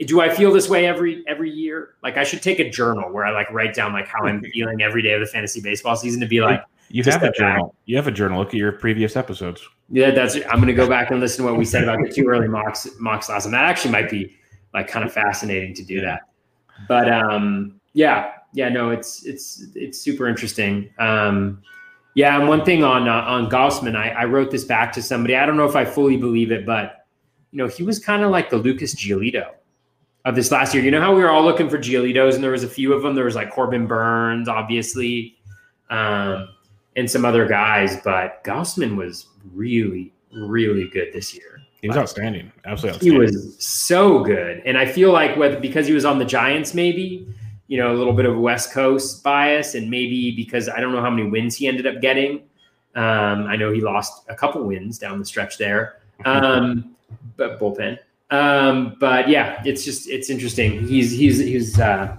do 0.07 0.21
I 0.21 0.29
feel 0.29 0.53
this 0.53 0.69
way 0.69 0.87
every 0.87 1.25
every 1.27 1.51
year? 1.51 1.95
Like 2.03 2.19
I 2.19 2.25
should 2.25 2.43
take 2.43 2.61
a 2.61 2.71
journal 2.71 3.11
where 3.11 3.25
I 3.25 3.33
like 3.33 3.51
write 3.51 3.75
down 3.75 3.93
like 3.93 4.07
how 4.07 4.27
I'm 4.27 4.43
feeling 4.53 4.83
every 4.83 5.03
day 5.03 5.15
of 5.15 5.21
the 5.21 5.27
fantasy 5.27 5.61
baseball 5.61 5.97
season 5.97 6.21
to 6.21 6.27
be 6.27 6.41
like, 6.41 6.63
You 6.91 7.03
have 7.05 7.23
a 7.23 7.33
journal. 7.33 7.67
Back. 7.69 7.77
You 7.87 7.97
have 7.97 8.07
a 8.07 8.13
journal. 8.13 8.39
Look 8.39 8.49
at 8.49 8.55
your 8.55 8.73
previous 8.73 9.17
episodes. 9.17 9.63
Yeah, 9.91 10.11
that's. 10.11 10.37
I'm 10.37 10.57
going 10.57 10.67
to 10.67 10.75
go 10.75 10.89
back 10.89 11.11
and 11.11 11.21
listen 11.21 11.45
to 11.45 11.51
what 11.51 11.59
we 11.59 11.65
said 11.65 11.85
about 11.85 11.99
the 12.03 12.11
two 12.11 12.27
early 12.27 12.49
mocks 12.49 12.87
mocks 12.99 13.29
last. 13.29 13.45
And 13.45 13.55
that 13.55 13.65
actually 13.65 13.93
might 13.93 14.11
be 14.11 14.35
like 14.75 14.89
kind 14.89 15.05
of 15.05 15.13
fascinating 15.13 15.75
to 15.75 15.85
do 15.85 16.01
that. 16.01 16.21
But 16.87 17.11
um, 17.11 17.81
yeah, 17.93 18.33
yeah, 18.53 18.69
no, 18.69 18.91
it's 18.91 19.25
it's 19.27 19.67
it's 19.75 19.99
super 19.99 20.29
interesting. 20.29 20.91
Um, 20.99 21.63
yeah, 22.15 22.39
and 22.39 22.49
one 22.49 22.65
thing 22.65 22.85
on 22.85 23.09
uh, 23.09 23.23
on 23.23 23.51
Gausman, 23.51 23.97
I, 23.97 24.11
I 24.11 24.25
wrote 24.25 24.51
this 24.51 24.65
back 24.65 24.93
to 24.93 25.03
somebody. 25.03 25.37
I 25.37 25.47
don't 25.47 25.57
know 25.57 25.67
if 25.67 25.77
I 25.77 25.85
fully 25.85 26.17
believe 26.17 26.51
it, 26.51 26.67
but 26.67 27.07
you 27.51 27.59
know, 27.59 27.67
he 27.67 27.83
was 27.83 27.99
kind 27.99 28.23
of 28.23 28.31
like 28.31 28.51
the 28.51 28.57
Lucas 28.57 28.95
Giolito 28.95 29.51
of 30.25 30.35
this 30.35 30.51
last 30.51 30.75
year. 30.75 30.83
You 30.83 30.91
know 30.91 31.01
how 31.01 31.15
we 31.15 31.23
were 31.23 31.31
all 31.31 31.45
looking 31.45 31.69
for 31.69 31.79
Giolitos, 31.79 32.35
and 32.35 32.43
there 32.43 32.51
was 32.51 32.65
a 32.65 32.69
few 32.69 32.93
of 32.93 33.03
them. 33.03 33.15
There 33.15 33.25
was 33.25 33.35
like 33.35 33.51
Corbin 33.51 33.87
Burnes, 33.87 34.49
obviously, 34.49 35.37
um, 35.91 36.49
and 36.99 37.09
some 37.09 37.25
other 37.25 37.47
guys, 37.47 37.97
but 38.03 38.43
Gausman 38.43 38.97
was 38.97 39.27
really, 39.55 40.13
really 40.33 40.89
good 40.89 41.13
this 41.13 41.33
year. 41.33 41.61
He 41.81 41.87
was 41.87 41.97
like, 41.97 42.03
outstanding. 42.03 42.51
Absolutely 42.67 42.97
outstanding. 42.97 43.13
He 43.13 43.39
was 43.39 43.65
so 43.65 44.25
good. 44.25 44.63
And 44.67 44.77
I 44.77 44.85
feel 44.85 45.13
like 45.13 45.37
with, 45.37 45.63
because 45.63 45.87
he 45.87 45.93
was 45.93 46.05
on 46.05 46.19
the 46.19 46.25
Giants, 46.25 46.75
maybe, 46.75 47.29
you 47.69 47.79
know, 47.79 47.93
a 47.93 47.97
little 47.97 48.13
bit 48.13 48.27
of 48.27 48.37
West 48.37 48.73
Coast 48.73 49.23
bias, 49.23 49.77
and 49.77 49.89
maybe 49.89 50.33
because 50.35 50.69
I 50.69 50.81
don't 50.81 50.93
know 50.93 51.01
how 51.01 51.11
many 51.11 51.31
wins 51.31 51.55
he 51.55 51.69
ended 51.69 51.87
up 51.87 52.01
getting. 52.01 52.43
Um, 52.97 53.47
I 53.47 53.55
know 53.55 53.73
he 53.73 53.81
lost 53.81 54.25
a 54.29 54.35
couple 54.35 54.65
wins 54.65 54.99
down 54.99 55.21
the 55.21 55.25
stretch 55.25 55.57
there. 55.57 56.01
Um, 56.25 56.97
but 57.37 57.61
bullpen. 57.61 57.99
Um, 58.31 58.97
but 58.99 59.29
yeah, 59.29 59.63
it's 59.65 59.85
just 59.85 60.09
it's 60.09 60.31
interesting. 60.31 60.87
He's 60.87 61.13
he's 61.13 61.39
he's 61.39 61.79
uh, 61.79 62.17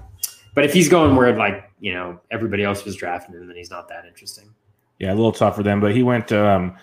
but 0.56 0.64
if 0.64 0.74
he's 0.74 0.88
going 0.88 1.16
where 1.16 1.36
like 1.36 1.70
you 1.80 1.94
know 1.94 2.20
everybody 2.32 2.64
else 2.64 2.86
was 2.86 2.96
drafting 2.96 3.36
him, 3.36 3.48
then 3.48 3.58
he's 3.58 3.70
not 3.70 3.90
that 3.90 4.06
interesting. 4.06 4.54
Yeah, 5.00 5.14
a 5.14 5.16
little 5.16 5.32
tough 5.32 5.56
for 5.56 5.64
them. 5.64 5.80
But 5.80 5.96
he 5.96 6.04
went. 6.04 6.32
Um, 6.32 6.76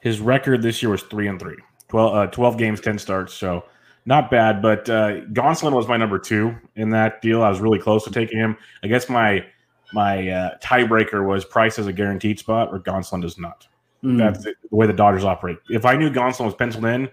his 0.00 0.20
record 0.20 0.62
this 0.62 0.82
year 0.82 0.90
was 0.90 1.02
three 1.02 1.28
and 1.28 1.38
three. 1.38 1.56
12, 1.88 2.14
uh, 2.14 2.26
12 2.28 2.58
games, 2.58 2.80
ten 2.80 2.98
starts. 2.98 3.34
So 3.34 3.64
not 4.06 4.30
bad. 4.30 4.60
But 4.60 4.88
uh, 4.90 5.20
Gonsolin 5.26 5.72
was 5.72 5.86
my 5.86 5.96
number 5.96 6.18
two 6.18 6.56
in 6.74 6.90
that 6.90 7.22
deal. 7.22 7.42
I 7.42 7.48
was 7.48 7.60
really 7.60 7.78
close 7.78 8.04
to 8.04 8.10
taking 8.10 8.38
him. 8.38 8.56
I 8.82 8.88
guess 8.88 9.08
my 9.08 9.44
my 9.92 10.28
uh, 10.28 10.58
tiebreaker 10.58 11.26
was 11.26 11.44
Price 11.44 11.78
as 11.78 11.86
a 11.86 11.92
guaranteed 11.92 12.38
spot, 12.38 12.70
or 12.72 12.80
Gonsolin 12.80 13.22
does 13.22 13.38
not. 13.38 13.66
Mm. 14.02 14.18
That's 14.18 14.44
the 14.44 14.54
way 14.70 14.86
the 14.86 14.92
Dodgers 14.92 15.24
operate. 15.24 15.58
If 15.68 15.84
I 15.84 15.96
knew 15.96 16.10
Gonsolin 16.10 16.46
was 16.46 16.54
penciled 16.54 16.86
in, 16.86 17.08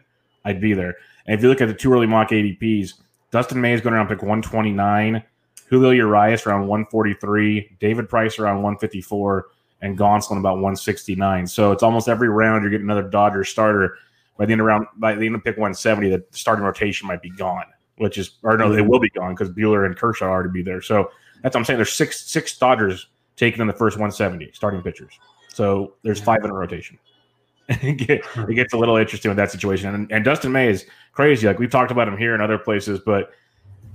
I'd 0.46 0.62
be 0.62 0.74
there. 0.74 0.96
And 1.28 1.36
if 1.36 1.44
you 1.44 1.50
look 1.50 1.62
at 1.62 1.68
the 1.68 1.74
two 1.74 1.94
early 1.94 2.08
mock 2.08 2.30
ADPs, 2.30 2.94
Dustin 3.32 3.62
May 3.62 3.74
is 3.74 3.82
going 3.82 3.94
around 3.94 4.08
pick 4.08 4.22
129, 4.22 5.22
Julio 5.68 5.92
Urias 5.92 6.48
around 6.48 6.62
143, 6.68 7.78
David 7.80 8.10
Price 8.10 8.40
around 8.40 8.64
154, 8.64 9.46
and 9.82 9.98
Gonsolin 9.98 10.40
about 10.40 10.56
169. 10.56 11.48
So 11.48 11.72
it's 11.72 11.84
almost 11.84 12.10
every 12.10 12.30
round 12.30 12.64
you're 12.64 12.72
getting 12.72 12.88
another 12.88 13.08
Dodger 13.08 13.44
starter. 13.44 13.98
By 14.38 14.46
the 14.46 14.54
end 14.54 14.62
of 14.62 14.68
round, 14.68 14.88
by 14.98 15.16
the 15.16 15.26
end 15.26 15.36
of 15.36 15.44
pick 15.44 15.58
170, 15.58 16.10
the 16.10 16.24
starting 16.32 16.64
rotation 16.64 17.08
might 17.08 17.22
be 17.22 17.30
gone, 17.30 17.66
which 17.98 18.18
is 18.18 18.38
or 18.44 18.58
no, 18.58 18.70
they 18.72 18.82
mm-hmm. 18.82 18.90
will 18.90 19.00
be 19.00 19.10
gone 19.10 19.34
because 19.34 19.50
Buehler 19.50 19.86
and 19.86 19.96
Kershaw 19.98 20.26
already 20.26 20.50
be 20.50 20.62
there. 20.62 20.82
So 20.82 21.12
that's 21.44 21.56
what 21.56 21.62
I'm 21.62 21.66
saying. 21.66 21.78
There's 21.78 21.94
six 21.94 22.22
six 22.22 22.58
Dodgers 22.58 23.08
taken 23.36 23.62
in 23.62 23.68
the 23.68 23.74
first 23.74 23.98
170 23.98 24.52
starting 24.54 24.82
pitchers. 24.82 25.18
So 25.54 25.96
there's 26.04 26.22
five 26.22 26.44
in 26.44 26.50
a 26.50 26.54
rotation. 26.54 27.00
it 27.70 28.56
gets 28.56 28.74
a 28.74 28.78
little 28.78 28.98
interesting 28.98 29.30
with 29.30 29.38
that 29.38 29.52
situation. 29.52 29.94
And, 29.94 30.12
and, 30.12 30.26
Dustin 30.26 30.52
May 30.52 30.70
is 30.70 30.86
crazy. 31.14 31.46
Like 31.46 31.60
we've 31.60 31.70
talked 31.70 31.92
about 31.92 32.08
him 32.08 32.18
here 32.18 32.34
and 32.34 32.42
other 32.42 32.58
places, 32.58 33.00
but 33.06 33.32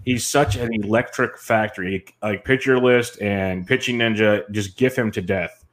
he's 0.05 0.25
such 0.25 0.55
an 0.55 0.73
electric 0.73 1.37
factory. 1.38 2.05
Like 2.23 2.45
pitcher 2.45 2.79
list 2.79 3.21
and 3.21 3.67
pitching 3.67 3.99
ninja 3.99 4.49
just 4.53 4.76
give 4.76 4.95
him 4.95 5.11
to 5.11 5.21
death, 5.21 5.63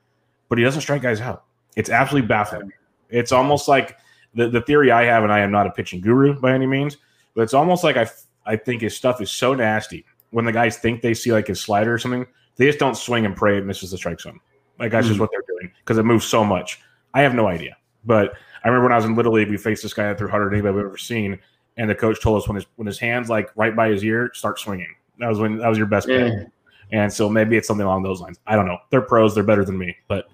but 0.52 0.58
he 0.58 0.66
doesn't 0.66 0.82
strike 0.82 1.02
guys 1.02 1.22
out. 1.22 1.46
It's 1.78 1.90
absolutely 1.90 2.28
baffling. 2.28 2.74
It's 3.10 3.32
almost 3.32 3.70
like 3.70 3.98
the, 4.34 4.50
the 4.50 4.60
theory 4.60 4.92
I 4.92 5.06
have, 5.06 5.24
and 5.24 5.32
I 5.32 5.40
am 5.40 5.50
not 5.50 5.66
a 5.66 5.72
pitching 5.72 6.02
guru 6.02 6.38
by 6.42 6.52
any 6.52 6.68
means, 6.68 6.98
but 7.34 7.44
it's 7.44 7.54
almost 7.54 7.86
like 7.86 7.96
I, 7.96 8.10
I 8.46 8.58
think 8.58 8.82
his 8.82 8.94
stuff 8.94 9.22
is 9.22 9.32
so 9.32 9.54
nasty 9.54 10.04
when 10.32 10.44
the 10.44 10.52
guys 10.52 10.78
think 10.78 11.02
they 11.02 11.14
see 11.14 11.32
like 11.32 11.48
his 11.48 11.62
slider 11.62 11.94
or 11.94 11.98
something, 11.98 12.28
they 12.58 12.66
just 12.66 12.80
don't 12.80 12.98
swing 12.98 13.26
and 13.26 13.34
pray 13.34 13.60
it 13.60 13.66
misses 13.66 13.92
the 13.92 13.98
strike 13.98 14.20
zone. 14.20 14.42
Like 14.78 14.92
that's 14.92 15.06
mm-hmm. 15.06 15.12
just 15.12 15.22
what 15.22 15.30
they're 15.32 15.44
doing 15.48 15.72
because 15.78 15.98
it 15.98 16.04
moves 16.04 16.26
so 16.26 16.44
much. 16.44 16.82
I 17.14 17.22
have 17.22 17.34
no 17.34 17.48
idea. 17.48 17.78
But 18.04 18.34
I 18.66 18.68
remember 18.68 18.88
when 18.88 18.92
I 18.92 18.98
was 18.98 19.06
in 19.06 19.16
Little 19.16 19.32
League, 19.32 19.50
we 19.50 19.56
faced 19.56 19.84
this 19.84 19.94
guy 19.94 20.10
that 20.10 20.18
threw 20.18 20.28
harder 20.28 20.46
than 20.46 20.56
anybody 20.56 20.76
we've 20.76 20.86
ever 20.86 20.98
seen, 20.98 21.40
and 21.78 21.90
the 21.90 21.96
coach 21.96 22.22
told 22.22 22.42
us 22.42 22.50
when 22.50 22.56
his 22.56 22.66
when 22.76 22.88
his 22.88 23.00
hands 23.00 23.30
like 23.30 23.50
right 23.56 23.74
by 23.74 23.88
his 23.88 24.04
ear, 24.04 24.32
start 24.34 24.60
swinging. 24.60 24.94
That 25.20 25.30
was 25.30 25.40
when 25.40 25.60
that 25.60 25.70
was 25.70 25.78
your 25.78 25.88
best 25.88 26.10
yeah. 26.10 26.44
And 26.92 27.12
so 27.12 27.30
maybe 27.30 27.56
it's 27.56 27.68
something 27.68 27.86
along 27.86 28.04
those 28.04 28.20
lines. 28.20 28.40
I 28.46 28.56
don't 28.56 28.66
know. 28.66 28.78
They're 28.90 29.02
pros. 29.02 29.34
They're 29.34 29.44
better 29.44 29.64
than 29.64 29.78
me, 29.78 29.96
but 30.08 30.28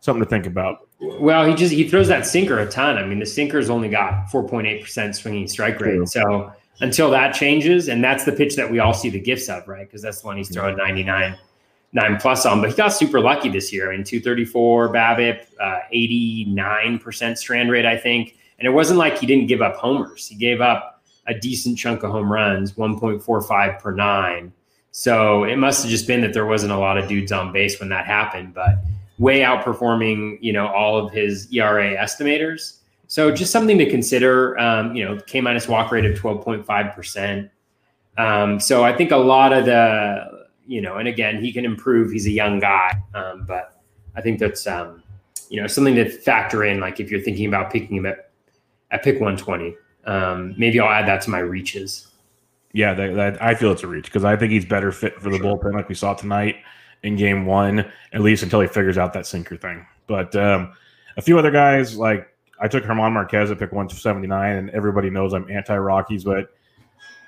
something 0.00 0.22
to 0.22 0.28
think 0.28 0.46
about. 0.46 0.88
Well, 1.00 1.46
he 1.46 1.54
just 1.54 1.72
he 1.72 1.88
throws 1.88 2.08
that 2.08 2.26
sinker 2.26 2.58
a 2.58 2.68
ton. 2.68 2.98
I 2.98 3.04
mean, 3.06 3.20
the 3.20 3.26
sinker's 3.26 3.70
only 3.70 3.88
got 3.88 4.26
4.8 4.30 4.82
percent 4.82 5.16
swinging 5.16 5.48
strike 5.48 5.80
rate. 5.80 5.96
True. 5.96 6.06
So 6.06 6.52
until 6.80 7.10
that 7.10 7.34
changes, 7.34 7.88
and 7.88 8.02
that's 8.02 8.24
the 8.24 8.32
pitch 8.32 8.56
that 8.56 8.70
we 8.70 8.78
all 8.78 8.94
see 8.94 9.10
the 9.10 9.20
gifts 9.20 9.48
of, 9.48 9.66
right? 9.68 9.86
Because 9.86 10.02
that's 10.02 10.20
the 10.20 10.26
one 10.26 10.36
he's 10.36 10.52
throwing 10.52 10.76
99 10.76 11.36
nine 11.92 12.16
plus 12.18 12.46
on, 12.46 12.60
but 12.60 12.70
he 12.70 12.76
got 12.76 12.88
super 12.88 13.20
lucky 13.20 13.48
this 13.48 13.72
year. 13.72 13.92
I 13.92 13.96
mean, 13.96 14.04
234 14.04 14.92
BABIP, 14.92 15.46
uh, 15.58 15.80
89% 15.92 17.36
strand 17.36 17.70
rate, 17.70 17.86
I 17.86 17.96
think. 17.96 18.36
And 18.58 18.66
it 18.66 18.70
wasn't 18.70 18.98
like 18.98 19.18
he 19.18 19.26
didn't 19.26 19.46
give 19.46 19.62
up 19.62 19.76
homers. 19.76 20.28
He 20.28 20.36
gave 20.36 20.60
up 20.60 21.02
a 21.26 21.34
decent 21.34 21.78
chunk 21.78 22.02
of 22.02 22.10
home 22.10 22.30
runs, 22.30 22.72
1.45 22.72 23.80
per 23.80 23.92
nine. 23.92 24.52
So 24.92 25.44
it 25.44 25.56
must 25.56 25.82
have 25.82 25.90
just 25.90 26.06
been 26.06 26.20
that 26.22 26.32
there 26.32 26.46
wasn't 26.46 26.72
a 26.72 26.78
lot 26.78 26.98
of 26.98 27.08
dudes 27.08 27.32
on 27.32 27.52
base 27.52 27.78
when 27.80 27.88
that 27.90 28.06
happened, 28.06 28.54
but 28.54 28.76
way 29.20 29.40
outperforming, 29.40 30.38
you 30.40 30.52
know, 30.52 30.66
all 30.66 30.98
of 30.98 31.12
his 31.12 31.46
ERA 31.52 31.94
estimators. 31.94 32.78
So 33.06 33.30
just 33.30 33.52
something 33.52 33.76
to 33.76 33.88
consider. 33.88 34.58
Um, 34.58 34.96
you 34.96 35.04
know, 35.04 35.20
K 35.26 35.40
minus 35.40 35.68
walk 35.68 35.92
rate 35.92 36.06
of 36.06 36.18
12.5%. 36.18 37.50
Um, 38.16 38.58
so 38.58 38.82
I 38.82 38.96
think 38.96 39.12
a 39.12 39.16
lot 39.16 39.52
of 39.52 39.66
the 39.66 40.48
you 40.66 40.80
know, 40.80 40.96
and 40.96 41.08
again, 41.08 41.42
he 41.42 41.52
can 41.52 41.64
improve. 41.64 42.12
He's 42.12 42.26
a 42.26 42.30
young 42.30 42.60
guy, 42.60 42.92
um, 43.12 43.44
but 43.46 43.82
I 44.14 44.20
think 44.20 44.38
that's 44.38 44.66
um, 44.66 45.02
you 45.48 45.60
know 45.60 45.66
something 45.66 45.96
to 45.96 46.08
factor 46.08 46.64
in. 46.64 46.80
Like 46.80 47.00
if 47.00 47.10
you're 47.10 47.20
thinking 47.20 47.46
about 47.46 47.70
picking 47.70 47.96
him 47.96 48.06
at 48.06 48.30
at 48.92 49.02
pick 49.02 49.20
120, 49.20 49.76
um, 50.06 50.54
maybe 50.56 50.80
I'll 50.80 50.88
add 50.88 51.08
that 51.08 51.22
to 51.22 51.30
my 51.30 51.40
reaches. 51.40 52.08
Yeah, 52.72 52.94
that, 52.94 53.14
that, 53.16 53.42
I 53.42 53.56
feel 53.56 53.72
it's 53.72 53.82
a 53.82 53.88
reach 53.88 54.04
because 54.04 54.24
I 54.24 54.36
think 54.36 54.52
he's 54.52 54.64
better 54.64 54.92
fit 54.92 55.20
for 55.20 55.28
the 55.28 55.38
sure. 55.38 55.58
bullpen, 55.58 55.74
like 55.74 55.88
we 55.88 55.96
saw 55.96 56.14
tonight 56.14 56.56
in 57.02 57.16
Game 57.16 57.46
One, 57.46 57.90
at 58.12 58.20
least 58.20 58.42
until 58.42 58.60
he 58.60 58.66
figures 58.66 58.98
out 58.98 59.12
that 59.14 59.26
sinker 59.26 59.56
thing. 59.56 59.86
But 60.06 60.34
um, 60.36 60.72
a 61.16 61.22
few 61.22 61.38
other 61.38 61.50
guys, 61.50 61.96
like 61.96 62.28
I 62.60 62.68
took 62.68 62.84
Germán 62.84 63.12
Márquez 63.12 63.50
at 63.50 63.58
pick 63.58 63.72
179, 63.72 64.56
and 64.56 64.70
everybody 64.70 65.10
knows 65.10 65.32
I'm 65.32 65.50
anti 65.50 65.76
Rockies, 65.76 66.24
but 66.24 66.50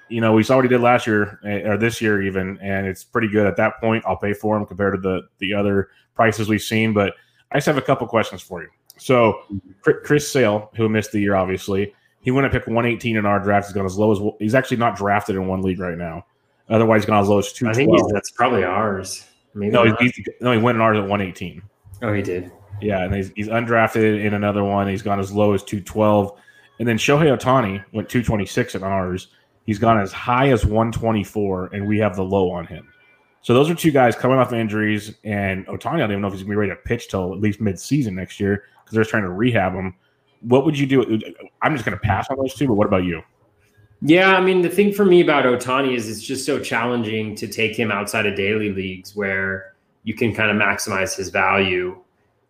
you 0.09 0.21
know, 0.21 0.35
we 0.35 0.43
saw 0.43 0.57
what 0.57 0.65
he 0.65 0.69
did 0.69 0.83
last 0.83 1.07
year 1.07 1.41
eh, 1.45 1.67
or 1.67 1.79
this 1.79 2.01
year 2.03 2.23
even, 2.23 2.59
and 2.61 2.87
it's 2.87 3.03
pretty 3.03 3.29
good 3.29 3.47
at 3.47 3.57
that 3.57 3.81
point. 3.81 4.05
I'll 4.07 4.17
pay 4.17 4.35
for 4.35 4.57
him 4.57 4.67
compared 4.67 4.95
to 4.95 5.01
the 5.01 5.23
the 5.39 5.55
other 5.55 5.89
prices 6.15 6.49
we've 6.49 6.63
seen. 6.63 6.93
But 6.93 7.15
I 7.51 7.57
just 7.57 7.67
have 7.67 7.79
a 7.79 7.83
couple 7.83 8.07
questions 8.07 8.43
for 8.43 8.63
you. 8.63 8.69
So 8.99 9.41
Chris 9.83 10.31
Sale, 10.31 10.71
who 10.77 10.89
missed 10.89 11.13
the 11.13 11.21
year, 11.21 11.35
obviously, 11.35 11.95
he 12.21 12.31
went 12.31 12.45
to 12.45 12.51
pick 12.51 12.67
118 12.67 13.17
in 13.17 13.27
our 13.27 13.41
draft. 13.41 13.69
He's 13.69 13.75
gone 13.75 13.87
as 13.87 13.97
low 13.97 14.13
as 14.13 14.35
he's 14.39 14.55
actually 14.55 14.77
not 14.77 14.97
drafted 14.97 15.35
in 15.35 15.47
one 15.47 15.63
league 15.63 15.81
right 15.81 15.97
now. 15.97 16.27
Otherwise, 16.69 17.03
he's 17.03 17.07
gone 17.07 17.23
as 17.23 17.29
low 17.29 17.39
as 17.39 17.53
two. 17.53 17.69
I 17.69 17.73
think 17.73 17.91
that's 18.13 18.31
probably 18.31 18.65
ours. 18.65 19.27
Maybe 19.55 19.73
no, 19.73 19.95
he's, 19.97 20.17
he's, 20.17 20.29
no, 20.41 20.53
he 20.53 20.59
went 20.59 20.77
in 20.77 20.83
ours 20.83 20.97
at 20.97 21.03
118. 21.03 21.63
Oh, 22.03 22.13
he 22.13 22.23
did. 22.23 22.51
Yeah, 22.81 23.05
and 23.05 23.15
he's, 23.15 23.31
he's 23.37 23.49
undrafted 23.49 24.25
in 24.25 24.35
another 24.35 24.65
one. 24.65 24.89
He's 24.89 25.03
gone 25.03 25.21
as 25.21 25.33
low 25.33 25.53
as 25.53 25.63
212. 25.63 26.39
And 26.79 26.89
then 26.89 26.99
Shohei 26.99 27.37
Ohtani 27.37 27.85
went 27.93 28.09
226 28.09 28.75
in 28.75 28.83
ours. 28.83 29.29
He's 29.65 29.79
gone 29.79 30.01
as 30.01 30.13
high 30.13 30.49
as 30.49 30.65
124, 30.65 31.67
and 31.67 31.87
we 31.87 31.99
have 31.99 32.17
the 32.17 32.25
low 32.25 32.51
on 32.51 32.67
him. 32.67 32.89
So 33.43 33.55
those 33.55 33.71
are 33.71 33.75
two 33.75 33.91
guys 33.91 34.17
coming 34.17 34.39
off 34.39 34.53
injuries, 34.53 35.15
and 35.25 35.67
Ohtani, 35.67 35.95
I 35.95 35.99
don't 35.99 36.11
even 36.13 36.23
know 36.23 36.29
if 36.29 36.35
he's 36.35 36.43
going 36.43 36.51
to 36.51 36.55
be 36.55 36.69
ready 36.69 36.71
to 36.71 36.77
pitch 36.77 37.09
till 37.09 37.33
at 37.33 37.41
least 37.41 37.61
mid-season 37.61 38.15
next 38.15 38.41
year 38.41 38.65
because 38.83 38.95
they're 38.95 39.05
trying 39.05 39.25
to 39.25 39.31
rehab 39.31 39.75
him. 39.75 39.95
What 40.41 40.65
would 40.65 40.79
you 40.79 40.87
do? 40.87 41.21
I'm 41.61 41.75
just 41.75 41.85
going 41.85 41.97
to 41.97 42.03
pass 42.03 42.29
on 42.31 42.37
those 42.37 42.55
two, 42.55 42.67
but 42.67 42.75
what 42.75 42.87
about 42.87 43.05
you? 43.05 43.23
Yeah, 44.05 44.35
I 44.35 44.41
mean, 44.41 44.63
the 44.63 44.69
thing 44.69 44.93
for 44.93 45.05
me 45.05 45.21
about 45.21 45.45
Ohtani 45.45 45.95
is 45.95 46.09
it's 46.09 46.21
just 46.21 46.45
so 46.45 46.59
challenging 46.59 47.37
to 47.37 47.47
take 47.47 47.79
him 47.79 47.93
outside 47.93 48.27
of 48.27 48.35
daily 48.35 48.73
leagues 48.73 49.15
where 49.15 49.75
you 50.03 50.15
can 50.15 50.35
kind 50.35 50.51
of 50.51 50.57
maximize 50.57 51.17
his 51.17 51.29
value. 51.29 51.97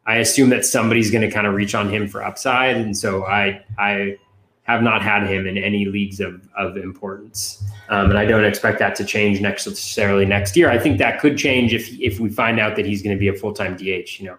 I 0.06 0.16
assume 0.16 0.48
that 0.48 0.64
somebody's 0.64 1.10
going 1.10 1.22
to 1.22 1.30
kind 1.30 1.46
of 1.46 1.54
reach 1.54 1.74
on 1.74 1.90
him 1.90 2.08
for 2.08 2.24
upside, 2.24 2.76
and 2.76 2.96
so 2.96 3.26
I 3.26 3.62
I 3.78 4.16
have 4.62 4.82
not 4.82 5.02
had 5.02 5.26
him 5.26 5.46
in 5.46 5.58
any 5.58 5.84
leagues 5.86 6.20
of, 6.20 6.48
of 6.56 6.76
importance. 6.76 7.62
Um, 7.88 8.10
and 8.10 8.18
I 8.18 8.24
don't 8.24 8.44
expect 8.44 8.78
that 8.78 8.94
to 8.96 9.04
change 9.04 9.40
necessarily 9.40 10.24
next 10.24 10.56
year. 10.56 10.70
I 10.70 10.78
think 10.78 10.98
that 10.98 11.20
could 11.20 11.36
change 11.36 11.74
if 11.74 11.88
if 12.00 12.18
we 12.18 12.30
find 12.30 12.60
out 12.60 12.76
that 12.76 12.86
he's 12.86 13.02
going 13.02 13.14
to 13.14 13.20
be 13.20 13.28
a 13.28 13.34
full 13.34 13.52
time 13.52 13.76
DH. 13.76 14.18
You 14.18 14.26
know, 14.26 14.38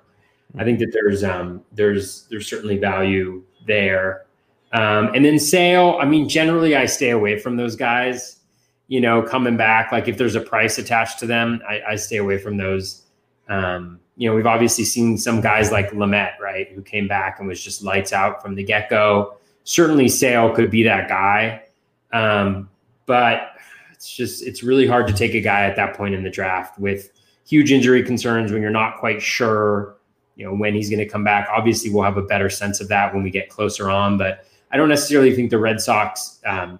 I 0.57 0.63
think 0.63 0.79
that 0.79 0.91
there's 0.91 1.23
um, 1.23 1.61
there's 1.71 2.25
there's 2.29 2.47
certainly 2.47 2.77
value 2.77 3.43
there. 3.67 4.25
Um, 4.73 5.11
and 5.15 5.23
then 5.23 5.39
Sale, 5.39 5.97
I 6.01 6.05
mean, 6.05 6.27
generally 6.27 6.75
I 6.75 6.85
stay 6.87 7.11
away 7.11 7.39
from 7.39 7.55
those 7.55 7.75
guys. 7.75 8.41
You 8.87 8.99
know, 8.99 9.21
coming 9.21 9.55
back, 9.55 9.91
like 9.91 10.07
if 10.07 10.17
there's 10.17 10.35
a 10.35 10.41
price 10.41 10.77
attached 10.77 11.17
to 11.19 11.25
them, 11.25 11.61
I, 11.67 11.81
I 11.91 11.95
stay 11.95 12.17
away 12.17 12.37
from 12.37 12.57
those 12.57 13.03
Um, 13.47 13.99
you 14.15 14.29
know, 14.29 14.35
we've 14.35 14.47
obviously 14.47 14.83
seen 14.83 15.17
some 15.17 15.41
guys 15.41 15.71
like 15.71 15.91
Lamet, 15.91 16.39
right, 16.39 16.71
who 16.71 16.81
came 16.81 17.07
back 17.07 17.39
and 17.39 17.47
was 17.47 17.63
just 17.63 17.83
lights 17.83 18.13
out 18.13 18.41
from 18.41 18.55
the 18.55 18.63
get 18.63 18.89
go. 18.89 19.37
Certainly, 19.63 20.09
Sale 20.09 20.53
could 20.53 20.69
be 20.69 20.83
that 20.83 21.09
guy, 21.09 21.63
um, 22.11 22.69
but 23.05 23.55
it's 23.91 24.13
just 24.15 24.43
it's 24.43 24.63
really 24.63 24.85
hard 24.87 25.07
to 25.07 25.13
take 25.13 25.33
a 25.33 25.41
guy 25.41 25.63
at 25.65 25.75
that 25.75 25.95
point 25.95 26.13
in 26.13 26.23
the 26.23 26.29
draft 26.29 26.77
with 26.79 27.09
huge 27.47 27.71
injury 27.71 28.03
concerns 28.03 28.51
when 28.51 28.61
you're 28.61 28.71
not 28.71 28.97
quite 28.97 29.21
sure, 29.21 29.95
you 30.35 30.45
know, 30.45 30.53
when 30.53 30.73
he's 30.73 30.89
going 30.89 30.99
to 30.99 31.07
come 31.07 31.23
back. 31.23 31.47
Obviously, 31.49 31.89
we'll 31.89 32.03
have 32.03 32.17
a 32.17 32.21
better 32.21 32.49
sense 32.49 32.81
of 32.81 32.87
that 32.89 33.13
when 33.13 33.23
we 33.23 33.31
get 33.31 33.49
closer 33.49 33.89
on, 33.89 34.17
but 34.17 34.45
I 34.73 34.77
don't 34.77 34.89
necessarily 34.89 35.33
think 35.35 35.51
the 35.51 35.59
Red 35.59 35.79
Sox, 35.79 36.41
um, 36.45 36.79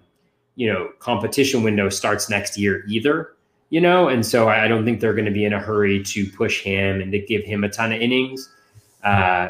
you 0.56 0.70
know, 0.70 0.90
competition 0.98 1.62
window 1.62 1.88
starts 1.88 2.28
next 2.28 2.58
year 2.58 2.84
either 2.86 3.34
you 3.74 3.80
know, 3.80 4.06
and 4.06 4.24
so 4.24 4.48
I 4.48 4.68
don't 4.68 4.84
think 4.84 5.00
they're 5.00 5.14
going 5.14 5.24
to 5.24 5.32
be 5.32 5.44
in 5.44 5.52
a 5.52 5.58
hurry 5.58 6.00
to 6.04 6.30
push 6.30 6.62
him 6.62 7.00
and 7.00 7.10
to 7.10 7.18
give 7.18 7.42
him 7.42 7.64
a 7.64 7.68
ton 7.68 7.90
of 7.92 8.00
innings, 8.00 8.48
uh, 9.02 9.48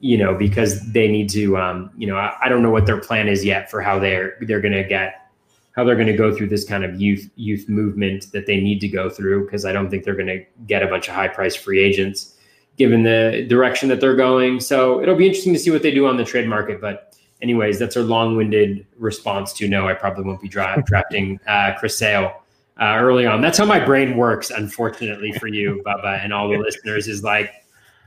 you 0.00 0.18
know, 0.18 0.34
because 0.34 0.90
they 0.90 1.06
need 1.06 1.28
to, 1.30 1.56
um, 1.56 1.90
you 1.96 2.08
know, 2.08 2.16
I, 2.16 2.36
I, 2.42 2.48
don't 2.48 2.64
know 2.64 2.70
what 2.70 2.86
their 2.86 3.00
plan 3.00 3.28
is 3.28 3.44
yet 3.44 3.70
for 3.70 3.80
how 3.80 4.00
they're 4.00 4.36
they're 4.40 4.60
going 4.60 4.74
to 4.74 4.82
get 4.82 5.30
how 5.76 5.84
they're 5.84 5.94
going 5.94 6.08
to 6.08 6.16
go 6.16 6.34
through 6.34 6.48
this 6.48 6.64
kind 6.64 6.84
of 6.84 7.00
youth 7.00 7.30
youth 7.36 7.68
movement 7.68 8.32
that 8.32 8.46
they 8.46 8.60
need 8.60 8.80
to 8.80 8.88
go 8.88 9.08
through 9.08 9.44
because 9.44 9.64
I 9.64 9.72
don't 9.72 9.88
think 9.88 10.02
they're 10.02 10.16
going 10.16 10.26
to 10.26 10.44
get 10.66 10.82
a 10.82 10.88
bunch 10.88 11.08
of 11.08 11.14
high 11.14 11.28
price 11.28 11.54
free 11.54 11.78
agents 11.78 12.34
given 12.76 13.04
the 13.04 13.46
direction 13.48 13.88
that 13.90 14.00
they're 14.00 14.16
going. 14.16 14.58
So 14.58 15.00
it'll 15.00 15.14
be 15.14 15.26
interesting 15.26 15.52
to 15.52 15.60
see 15.60 15.70
what 15.70 15.82
they 15.82 15.92
do 15.92 16.08
on 16.08 16.16
the 16.16 16.24
trade 16.24 16.48
market, 16.48 16.80
but 16.80 17.09
anyways, 17.42 17.78
that's 17.78 17.96
a 17.96 18.02
long-winded 18.02 18.86
response 18.98 19.52
to 19.54 19.68
no, 19.68 19.88
I 19.88 19.94
probably 19.94 20.24
won't 20.24 20.40
be 20.40 20.48
dra- 20.48 20.82
drafting 20.86 21.40
uh, 21.46 21.72
Chris 21.78 21.96
Sale 21.96 22.42
uh, 22.80 22.96
early 22.98 23.26
on. 23.26 23.40
That's 23.40 23.58
how 23.58 23.64
my 23.64 23.84
brain 23.84 24.16
works, 24.16 24.50
unfortunately 24.50 25.32
for 25.32 25.46
you, 25.46 25.82
Bubba, 25.86 26.22
and 26.24 26.32
all 26.32 26.48
the 26.48 26.58
listeners. 26.58 27.08
Is 27.08 27.22
like 27.22 27.52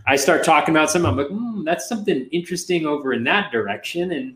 I 0.07 0.15
start 0.15 0.43
talking 0.43 0.75
about 0.75 0.89
something, 0.89 1.09
I'm 1.09 1.17
like, 1.17 1.27
mm, 1.27 1.63
that's 1.63 1.87
something 1.87 2.27
interesting 2.31 2.85
over 2.85 3.13
in 3.13 3.23
that 3.25 3.51
direction, 3.51 4.11
and 4.11 4.35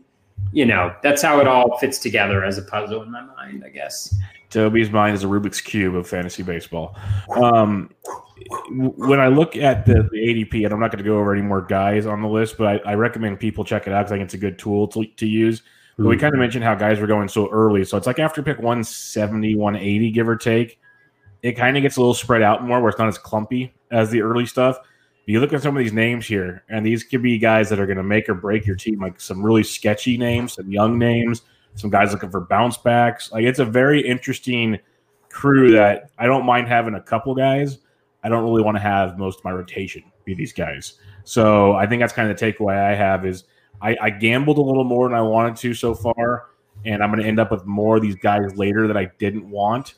you 0.52 0.64
know, 0.64 0.94
that's 1.02 1.22
how 1.22 1.40
it 1.40 1.48
all 1.48 1.78
fits 1.78 1.98
together 1.98 2.44
as 2.44 2.58
a 2.58 2.62
puzzle 2.62 3.02
in 3.02 3.10
my 3.10 3.22
mind, 3.22 3.64
I 3.64 3.70
guess. 3.70 4.14
Toby's 4.50 4.90
mind 4.90 5.14
is 5.14 5.24
a 5.24 5.26
Rubik's 5.26 5.60
cube 5.60 5.94
of 5.94 6.08
fantasy 6.08 6.42
baseball. 6.42 6.96
Um, 7.30 7.90
when 8.70 9.20
I 9.20 9.28
look 9.28 9.56
at 9.56 9.84
the, 9.84 10.08
the 10.10 10.18
ADP, 10.18 10.64
and 10.64 10.72
I'm 10.72 10.80
not 10.80 10.90
going 10.90 11.02
to 11.02 11.08
go 11.08 11.18
over 11.18 11.32
any 11.32 11.42
more 11.42 11.60
guys 11.60 12.06
on 12.06 12.22
the 12.22 12.28
list, 12.28 12.56
but 12.56 12.86
I, 12.86 12.92
I 12.92 12.94
recommend 12.94 13.40
people 13.40 13.64
check 13.64 13.86
it 13.86 13.92
out 13.92 14.02
because 14.02 14.12
I 14.12 14.14
think 14.16 14.24
it's 14.24 14.34
a 14.34 14.38
good 14.38 14.58
tool 14.58 14.88
to, 14.88 15.04
to 15.04 15.26
use. 15.26 15.62
But 15.98 16.06
we 16.06 16.16
kind 16.16 16.32
of 16.32 16.38
mentioned 16.38 16.62
how 16.62 16.76
guys 16.76 17.00
were 17.00 17.08
going 17.08 17.26
so 17.26 17.50
early. 17.50 17.84
So 17.84 17.96
it's 17.96 18.06
like 18.06 18.20
after 18.20 18.40
pick 18.40 18.58
170, 18.58 19.56
180, 19.56 20.10
give 20.12 20.28
or 20.28 20.36
take, 20.36 20.78
it 21.42 21.52
kind 21.52 21.76
of 21.76 21.82
gets 21.82 21.96
a 21.96 22.00
little 22.00 22.14
spread 22.14 22.40
out 22.40 22.64
more 22.64 22.80
where 22.80 22.90
it's 22.90 23.00
not 23.00 23.08
as 23.08 23.18
clumpy 23.18 23.74
as 23.90 24.08
the 24.10 24.22
early 24.22 24.46
stuff. 24.46 24.78
But 24.78 25.32
you 25.32 25.40
look 25.40 25.52
at 25.52 25.60
some 25.60 25.76
of 25.76 25.82
these 25.82 25.92
names 25.92 26.24
here, 26.24 26.62
and 26.68 26.86
these 26.86 27.02
could 27.02 27.20
be 27.20 27.36
guys 27.38 27.68
that 27.70 27.80
are 27.80 27.86
going 27.86 27.96
to 27.96 28.04
make 28.04 28.28
or 28.28 28.34
break 28.34 28.64
your 28.64 28.76
team, 28.76 29.00
like 29.00 29.20
some 29.20 29.42
really 29.44 29.64
sketchy 29.64 30.16
names, 30.16 30.52
some 30.52 30.70
young 30.70 31.00
names, 31.00 31.42
some 31.78 31.90
guys 31.90 32.12
looking 32.12 32.30
for 32.30 32.40
bounce 32.40 32.76
backs. 32.76 33.32
Like 33.32 33.44
it's 33.44 33.58
a 33.58 33.64
very 33.64 34.06
interesting 34.06 34.78
crew 35.30 35.72
that 35.72 36.10
I 36.18 36.26
don't 36.26 36.44
mind 36.44 36.68
having 36.68 36.94
a 36.94 37.02
couple 37.02 37.34
guys. 37.34 37.78
I 38.22 38.28
don't 38.28 38.44
really 38.44 38.62
want 38.62 38.76
to 38.76 38.82
have 38.82 39.18
most 39.18 39.38
of 39.38 39.44
my 39.44 39.52
rotation 39.52 40.02
be 40.24 40.34
these 40.34 40.52
guys. 40.52 40.94
So 41.24 41.72
I 41.72 41.86
think 41.86 42.00
that's 42.00 42.12
kind 42.12 42.30
of 42.30 42.36
the 42.36 42.52
takeaway 42.52 42.76
I 42.76 42.94
have 42.94 43.24
is– 43.24 43.44
I, 43.80 43.96
I 44.00 44.10
gambled 44.10 44.58
a 44.58 44.62
little 44.62 44.84
more 44.84 45.08
than 45.08 45.16
I 45.16 45.22
wanted 45.22 45.56
to 45.56 45.74
so 45.74 45.94
far, 45.94 46.46
and 46.84 47.02
I'm 47.02 47.10
going 47.10 47.22
to 47.22 47.28
end 47.28 47.38
up 47.38 47.50
with 47.50 47.64
more 47.64 47.96
of 47.96 48.02
these 48.02 48.16
guys 48.16 48.56
later 48.56 48.86
that 48.86 48.96
I 48.96 49.10
didn't 49.18 49.48
want. 49.48 49.94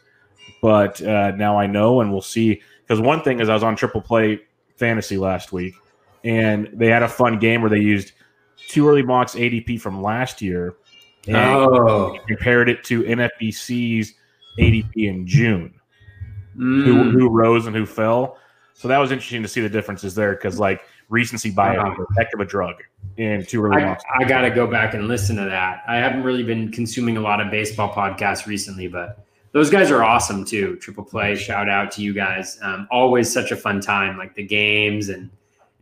But 0.63 1.01
uh, 1.03 1.33
now 1.33 1.59
I 1.59 1.67
know, 1.67 2.01
and 2.01 2.13
we'll 2.13 2.21
see. 2.21 2.61
Because 2.83 3.01
one 3.01 3.23
thing 3.23 3.41
is, 3.41 3.49
I 3.49 3.55
was 3.55 3.63
on 3.63 3.77
Triple 3.77 4.01
Play 4.01 4.41
Fantasy 4.77 5.17
last 5.17 5.53
week, 5.53 5.75
and 6.25 6.69
they 6.73 6.89
had 6.89 7.03
a 7.03 7.09
fun 7.09 7.39
game 7.39 7.63
where 7.63 7.71
they 7.71 7.81
used 7.81 8.13
two 8.69 8.87
early 8.89 9.03
mocks 9.03 9.35
ADP 9.35 9.81
from 9.81 10.03
last 10.03 10.43
year 10.43 10.77
and 11.27 11.37
oh. 11.37 12.19
compared 12.27 12.69
it 12.69 12.83
to 12.85 13.03
NFBC's 13.03 14.15
ADP 14.59 14.93
in 14.97 15.27
June. 15.27 15.75
Mm. 16.57 16.85
Who, 16.85 17.11
who 17.11 17.29
rose 17.29 17.67
and 17.67 17.77
who 17.77 17.87
fell. 17.87 18.37
So 18.75 18.89
that 18.89 18.99
was 18.99 19.13
interesting 19.13 19.43
to 19.43 19.49
see 19.49 19.61
the 19.61 19.69
differences 19.69 20.15
there 20.15 20.33
because, 20.33 20.59
like, 20.59 20.83
recency 21.11 21.51
bias 21.51 21.79
uh-huh. 21.79 21.93
is 21.93 22.07
a 22.11 22.21
heck 22.21 22.33
of 22.33 22.41
a 22.41 22.45
drug 22.45 22.77
in 23.17 23.45
two 23.45 23.63
early 23.63 23.83
I, 23.83 23.99
I 24.19 24.25
got 24.25 24.43
to 24.43 24.51
go 24.51 24.67
back 24.67 24.95
and 24.95 25.07
listen 25.07 25.37
to 25.37 25.45
that. 25.45 25.83
I 25.87 25.97
haven't 25.97 26.23
really 26.23 26.43
been 26.43 26.71
consuming 26.73 27.17
a 27.17 27.21
lot 27.21 27.41
of 27.41 27.51
baseball 27.51 27.93
podcasts 27.93 28.47
recently, 28.47 28.89
but 28.89 29.25
those 29.53 29.71
guys 29.71 29.91
are 29.91 30.03
awesome 30.03 30.45
too. 30.45 30.77
Triple 30.77 31.05
play, 31.05 31.35
shout 31.35 31.69
out 31.69 31.91
to 31.93 32.03
you 32.03 32.13
guys. 32.13 32.59
Um, 32.63 32.87
always 32.91 33.31
such 33.31 33.51
a 33.51 33.57
fun 33.57 33.81
time, 33.81 34.17
like 34.17 34.35
the 34.35 34.45
games 34.45 35.09
and 35.09 35.29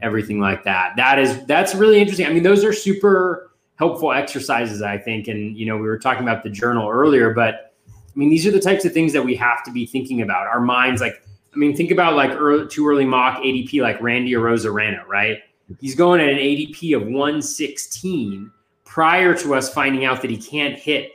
everything 0.01 0.41
like 0.41 0.65
that. 0.65 0.97
That 0.97 1.19
is 1.19 1.45
that's 1.47 1.75
really 1.75 2.01
interesting. 2.01 2.27
I 2.27 2.31
mean, 2.31 2.43
those 2.43 2.65
are 2.65 2.73
super 2.73 3.48
helpful 3.79 4.13
exercises, 4.13 4.83
I 4.83 4.99
think. 4.99 5.29
And 5.29 5.57
you 5.57 5.67
know, 5.67 5.77
we 5.77 5.83
were 5.83 5.99
talking 5.99 6.23
about 6.23 6.43
the 6.43 6.51
journal 6.51 6.89
earlier, 6.89 7.33
but 7.33 7.75
I 7.87 8.19
mean, 8.19 8.29
these 8.29 8.47
are 8.47 8.51
the 8.51 8.61
types 8.61 8.85
of 8.85 8.93
things 8.93 9.13
that 9.13 9.25
we 9.25 9.37
have 9.37 9.63
to 9.65 9.71
be 9.71 9.87
thinking 9.87 10.23
about. 10.23 10.47
Our 10.47 10.61
minds, 10.61 11.01
like 11.01 11.23
I 11.55 11.57
mean, 11.57 11.77
think 11.77 11.91
about 11.91 12.15
like 12.15 12.31
early, 12.31 12.69
too 12.69 12.87
early 12.89 13.05
mock 13.05 13.39
ADP, 13.39 13.81
like 13.81 14.01
Randy 14.03 14.33
Arozarena, 14.33 15.07
right? 15.07 15.39
He's 15.81 15.95
going 15.95 16.21
at 16.21 16.29
an 16.29 16.39
ADP 16.39 16.97
of 16.97 17.03
116 17.03 18.51
prior 18.85 19.35
to 19.37 19.55
us 19.55 19.73
finding 19.73 20.05
out 20.05 20.23
that 20.23 20.31
he 20.31 20.39
can't 20.39 20.79
hit 20.79 21.13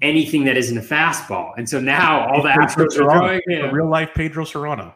anything 0.00 0.44
that 0.44 0.56
isn't 0.56 0.76
a 0.76 0.80
fastball. 0.80 1.52
And 1.56 1.68
so 1.68 1.80
now 1.80 2.28
all 2.28 2.42
the 2.42 2.48
Astros 2.48 2.98
are 2.98 3.08
throwing 3.08 3.40
him. 3.46 3.72
Real 3.72 3.88
life 3.88 4.10
Pedro 4.14 4.44
Cerrano. 4.44 4.94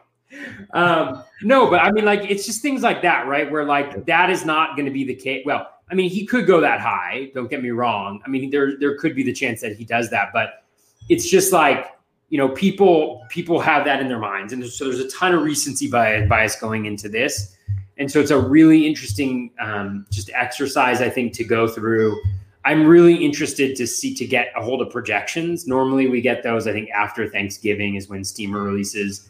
Um, 0.73 1.23
no, 1.41 1.69
but 1.69 1.79
I 1.79 1.91
mean, 1.91 2.03
like, 2.03 2.29
it's 2.29 2.45
just 2.45 2.61
things 2.61 2.83
like 2.83 3.01
that, 3.03 3.27
right? 3.27 3.49
Where 3.49 3.63
like 3.63 4.05
that 4.05 4.29
is 4.29 4.45
not 4.45 4.75
going 4.75 4.85
to 4.85 4.91
be 4.91 5.05
the 5.05 5.15
case. 5.15 5.43
Well, 5.45 5.69
I 5.89 5.95
mean, 5.95 6.09
he 6.09 6.25
could 6.25 6.47
go 6.47 6.59
that 6.61 6.81
high. 6.81 7.31
Don't 7.33 7.49
get 7.49 7.63
me 7.63 7.69
wrong. 7.69 8.21
I 8.25 8.29
mean, 8.29 8.49
there 8.49 8.77
there 8.77 8.97
could 8.97 9.15
be 9.15 9.23
the 9.23 9.33
chance 9.33 9.61
that 9.61 9.75
he 9.75 9.85
does 9.85 10.09
that, 10.09 10.29
but 10.33 10.63
it's 11.09 11.29
just 11.29 11.53
like 11.53 11.97
you 12.29 12.37
know, 12.37 12.49
people 12.49 13.25
people 13.29 13.59
have 13.59 13.85
that 13.85 14.01
in 14.01 14.07
their 14.07 14.19
minds, 14.19 14.51
and 14.51 14.65
so 14.65 14.85
there's 14.85 14.99
a 14.99 15.09
ton 15.09 15.33
of 15.33 15.43
recency 15.43 15.89
bias, 15.89 16.27
bias 16.27 16.59
going 16.59 16.85
into 16.85 17.07
this, 17.07 17.55
and 17.97 18.11
so 18.11 18.19
it's 18.19 18.31
a 18.31 18.39
really 18.39 18.85
interesting 18.85 19.51
um, 19.59 20.05
just 20.11 20.29
exercise 20.33 21.01
I 21.01 21.09
think 21.09 21.33
to 21.33 21.43
go 21.43 21.67
through. 21.67 22.21
I'm 22.65 22.85
really 22.85 23.15
interested 23.15 23.77
to 23.77 23.87
see 23.87 24.13
to 24.15 24.25
get 24.25 24.49
a 24.57 24.61
hold 24.61 24.81
of 24.81 24.89
projections. 24.89 25.67
Normally, 25.67 26.09
we 26.09 26.19
get 26.19 26.43
those 26.43 26.67
I 26.67 26.73
think 26.73 26.89
after 26.89 27.29
Thanksgiving 27.29 27.95
is 27.95 28.09
when 28.09 28.25
Steamer 28.25 28.61
releases 28.61 29.29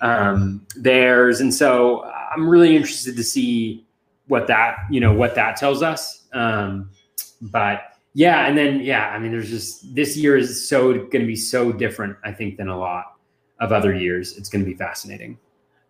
um, 0.00 0.66
theirs, 0.74 1.40
and 1.40 1.52
so 1.52 2.04
I'm 2.34 2.48
really 2.48 2.74
interested 2.74 3.14
to 3.14 3.22
see 3.22 3.84
what 4.28 4.46
that 4.46 4.76
you 4.90 5.00
know 5.00 5.12
what 5.12 5.34
that 5.34 5.56
tells 5.56 5.82
us. 5.82 6.26
Um, 6.32 6.90
but 7.40 7.82
yeah, 8.14 8.46
and 8.46 8.56
then 8.56 8.80
yeah, 8.80 9.08
I 9.10 9.18
mean, 9.18 9.32
there's 9.32 9.50
just 9.50 9.94
this 9.94 10.16
year 10.16 10.36
is 10.36 10.68
so 10.68 10.92
going 10.92 11.20
to 11.20 11.26
be 11.26 11.36
so 11.36 11.72
different, 11.72 12.16
I 12.24 12.32
think, 12.32 12.56
than 12.56 12.68
a 12.68 12.78
lot 12.78 13.16
of 13.60 13.72
other 13.72 13.94
years. 13.94 14.36
It's 14.36 14.48
going 14.48 14.64
to 14.64 14.70
be 14.70 14.76
fascinating. 14.76 15.38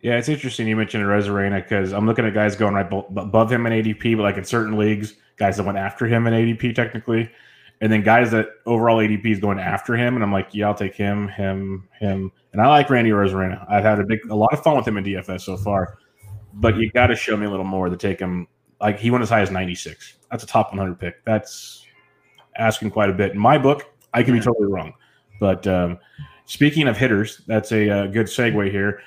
Yeah, 0.01 0.16
it's 0.16 0.29
interesting 0.29 0.68
you 0.68 0.77
mentioned 0.77 1.05
Arozarena 1.05 1.62
because 1.62 1.92
I'm 1.92 2.07
looking 2.07 2.24
at 2.24 2.33
guys 2.33 2.55
going 2.55 2.74
right 2.74 2.87
above 3.16 3.51
him 3.51 3.66
in 3.66 3.72
ADP, 3.72 4.16
but 4.16 4.22
like 4.22 4.37
in 4.37 4.44
certain 4.44 4.79
leagues, 4.79 5.14
guys 5.37 5.57
that 5.57 5.64
went 5.64 5.79
after 5.79 6.07
him 6.07 6.27
in 6.27 6.35
ADP 6.35 6.74
technically, 6.74 7.29
and 7.81 7.90
then 7.90 8.03
guys 8.03 8.31
that 8.31 8.48
overall 8.64 8.98
ADP 8.98 9.27
is 9.27 9.40
going 9.40 9.59
after 9.59 9.96
him, 9.96 10.14
and 10.14 10.22
I'm 10.22 10.33
like, 10.33 10.48
yeah, 10.53 10.68
I'll 10.68 10.74
take 10.74 10.94
him, 10.94 11.29
him, 11.29 11.88
him, 11.98 12.31
and 12.53 12.62
I 12.62 12.68
like 12.68 12.90
Randy 12.90 13.11
Arozarena. 13.11 13.64
I've 13.68 13.85
had 13.85 13.98
a 13.98 14.05
big, 14.05 14.20
a 14.31 14.35
lot 14.35 14.53
of 14.53 14.62
fun 14.62 14.77
with 14.77 14.87
him 14.87 14.98
in 14.98 15.05
DFS 15.05 15.40
so 15.40 15.57
far, 15.57 15.98
but 16.54 16.76
you 16.76 16.90
got 16.90 17.08
to 17.08 17.16
show 17.16 17.37
me 17.37 17.46
a 17.46 17.50
little 17.50 17.64
more 17.64 17.88
to 17.88 17.96
take 17.96 18.20
him. 18.20 18.46
Like 18.80 18.98
he 18.98 19.11
went 19.11 19.22
as 19.22 19.30
high 19.30 19.40
as 19.40 19.50
96. 19.50 20.14
That's 20.30 20.44
a 20.44 20.46
top 20.46 20.70
100 20.70 20.98
pick. 20.98 21.24
That's 21.24 21.84
asking 22.56 22.90
quite 22.90 23.11
a 23.11 23.12
bit. 23.12 23.32
In 23.32 23.38
my 23.38 23.58
book, 23.58 23.92
I 24.14 24.22
could 24.22 24.34
be 24.34 24.40
totally 24.40 24.66
wrong. 24.66 24.94
But 25.40 25.66
um, 25.66 25.98
speaking 26.46 26.88
of 26.88 26.96
hitters, 26.96 27.42
that's 27.46 27.72
a, 27.72 27.88
a, 27.88 28.04
uh, 28.04 28.06
good 28.06 28.26
segue 28.26 28.70
here. 28.70 29.00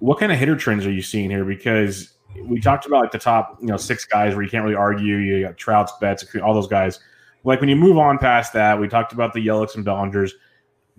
What 0.00 0.18
kind 0.18 0.32
of 0.32 0.38
hitter 0.38 0.56
trends 0.56 0.86
are 0.86 0.92
you 0.92 1.02
seeing 1.02 1.30
here? 1.30 1.44
Because 1.44 2.14
we 2.42 2.60
talked 2.60 2.86
about 2.86 3.00
like 3.02 3.12
the 3.12 3.18
top, 3.18 3.58
you 3.60 3.66
know, 3.68 3.76
six 3.76 4.04
guys 4.04 4.34
where 4.34 4.42
you 4.42 4.50
can't 4.50 4.64
really 4.64 4.76
argue. 4.76 5.16
You 5.16 5.46
got 5.46 5.56
Trouts, 5.56 5.92
Betts, 6.00 6.24
all 6.42 6.54
those 6.54 6.66
guys. 6.66 7.00
Like 7.44 7.60
when 7.60 7.68
you 7.68 7.76
move 7.76 7.98
on 7.98 8.18
past 8.18 8.52
that, 8.54 8.78
we 8.78 8.88
talked 8.88 9.12
about 9.12 9.32
the 9.32 9.46
Yelichs 9.46 9.76
and 9.76 9.84
Bellingers 9.84 10.32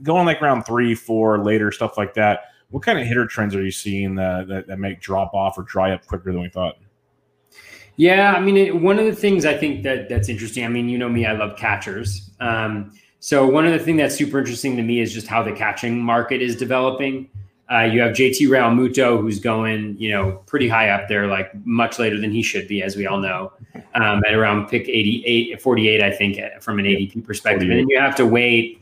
going 0.03 0.25
like 0.25 0.41
round 0.41 0.65
three, 0.65 0.95
four, 0.95 1.43
later, 1.43 1.71
stuff 1.71 1.97
like 1.97 2.13
that. 2.13 2.48
What 2.69 2.83
kind 2.83 2.99
of 2.99 3.07
hitter 3.07 3.25
trends 3.25 3.55
are 3.55 3.63
you 3.63 3.71
seeing 3.71 4.15
that, 4.15 4.47
that, 4.47 4.67
that 4.67 4.77
make 4.79 5.01
drop 5.01 5.33
off 5.33 5.57
or 5.57 5.63
dry 5.63 5.91
up 5.91 6.05
quicker 6.05 6.31
than 6.31 6.41
we 6.41 6.49
thought? 6.49 6.77
Yeah, 7.95 8.33
I 8.33 8.39
mean, 8.39 8.55
it, 8.55 8.81
one 8.81 8.97
of 8.97 9.05
the 9.05 9.15
things 9.15 9.45
I 9.45 9.57
think 9.57 9.83
that 9.83 10.07
that's 10.07 10.29
interesting. 10.29 10.63
I 10.63 10.69
mean, 10.69 10.87
you 10.87 10.97
know 10.97 11.09
me, 11.09 11.25
I 11.25 11.33
love 11.33 11.57
catchers. 11.57 12.29
Um, 12.39 12.93
so 13.19 13.45
one 13.45 13.65
of 13.65 13.73
the 13.73 13.79
things 13.79 13.97
that's 13.97 14.15
super 14.15 14.39
interesting 14.39 14.77
to 14.77 14.83
me 14.83 15.01
is 15.01 15.13
just 15.13 15.27
how 15.27 15.43
the 15.43 15.51
catching 15.51 16.01
market 16.01 16.41
is 16.41 16.55
developing. 16.55 17.29
Uh, 17.69 17.81
you 17.81 17.99
have 17.99 18.15
JT 18.15 18.47
Realmuto, 18.47 19.19
who's 19.19 19.39
going, 19.39 19.97
you 19.99 20.09
know, 20.09 20.41
pretty 20.45 20.69
high 20.69 20.89
up 20.89 21.09
there, 21.09 21.27
like 21.27 21.53
much 21.65 21.99
later 21.99 22.19
than 22.19 22.31
he 22.31 22.41
should 22.41 22.67
be, 22.67 22.81
as 22.81 22.95
we 22.95 23.05
all 23.05 23.19
know, 23.19 23.51
um, 23.95 24.23
at 24.25 24.33
around 24.33 24.67
pick 24.69 24.87
88, 24.87 25.61
48, 25.61 26.01
I 26.01 26.11
think, 26.11 26.39
from 26.61 26.79
an 26.79 26.85
ADP 26.85 27.23
perspective. 27.25 27.67
48. 27.67 27.71
And 27.71 27.79
then 27.81 27.89
you 27.89 27.99
have 27.99 28.15
to 28.15 28.25
wait, 28.25 28.81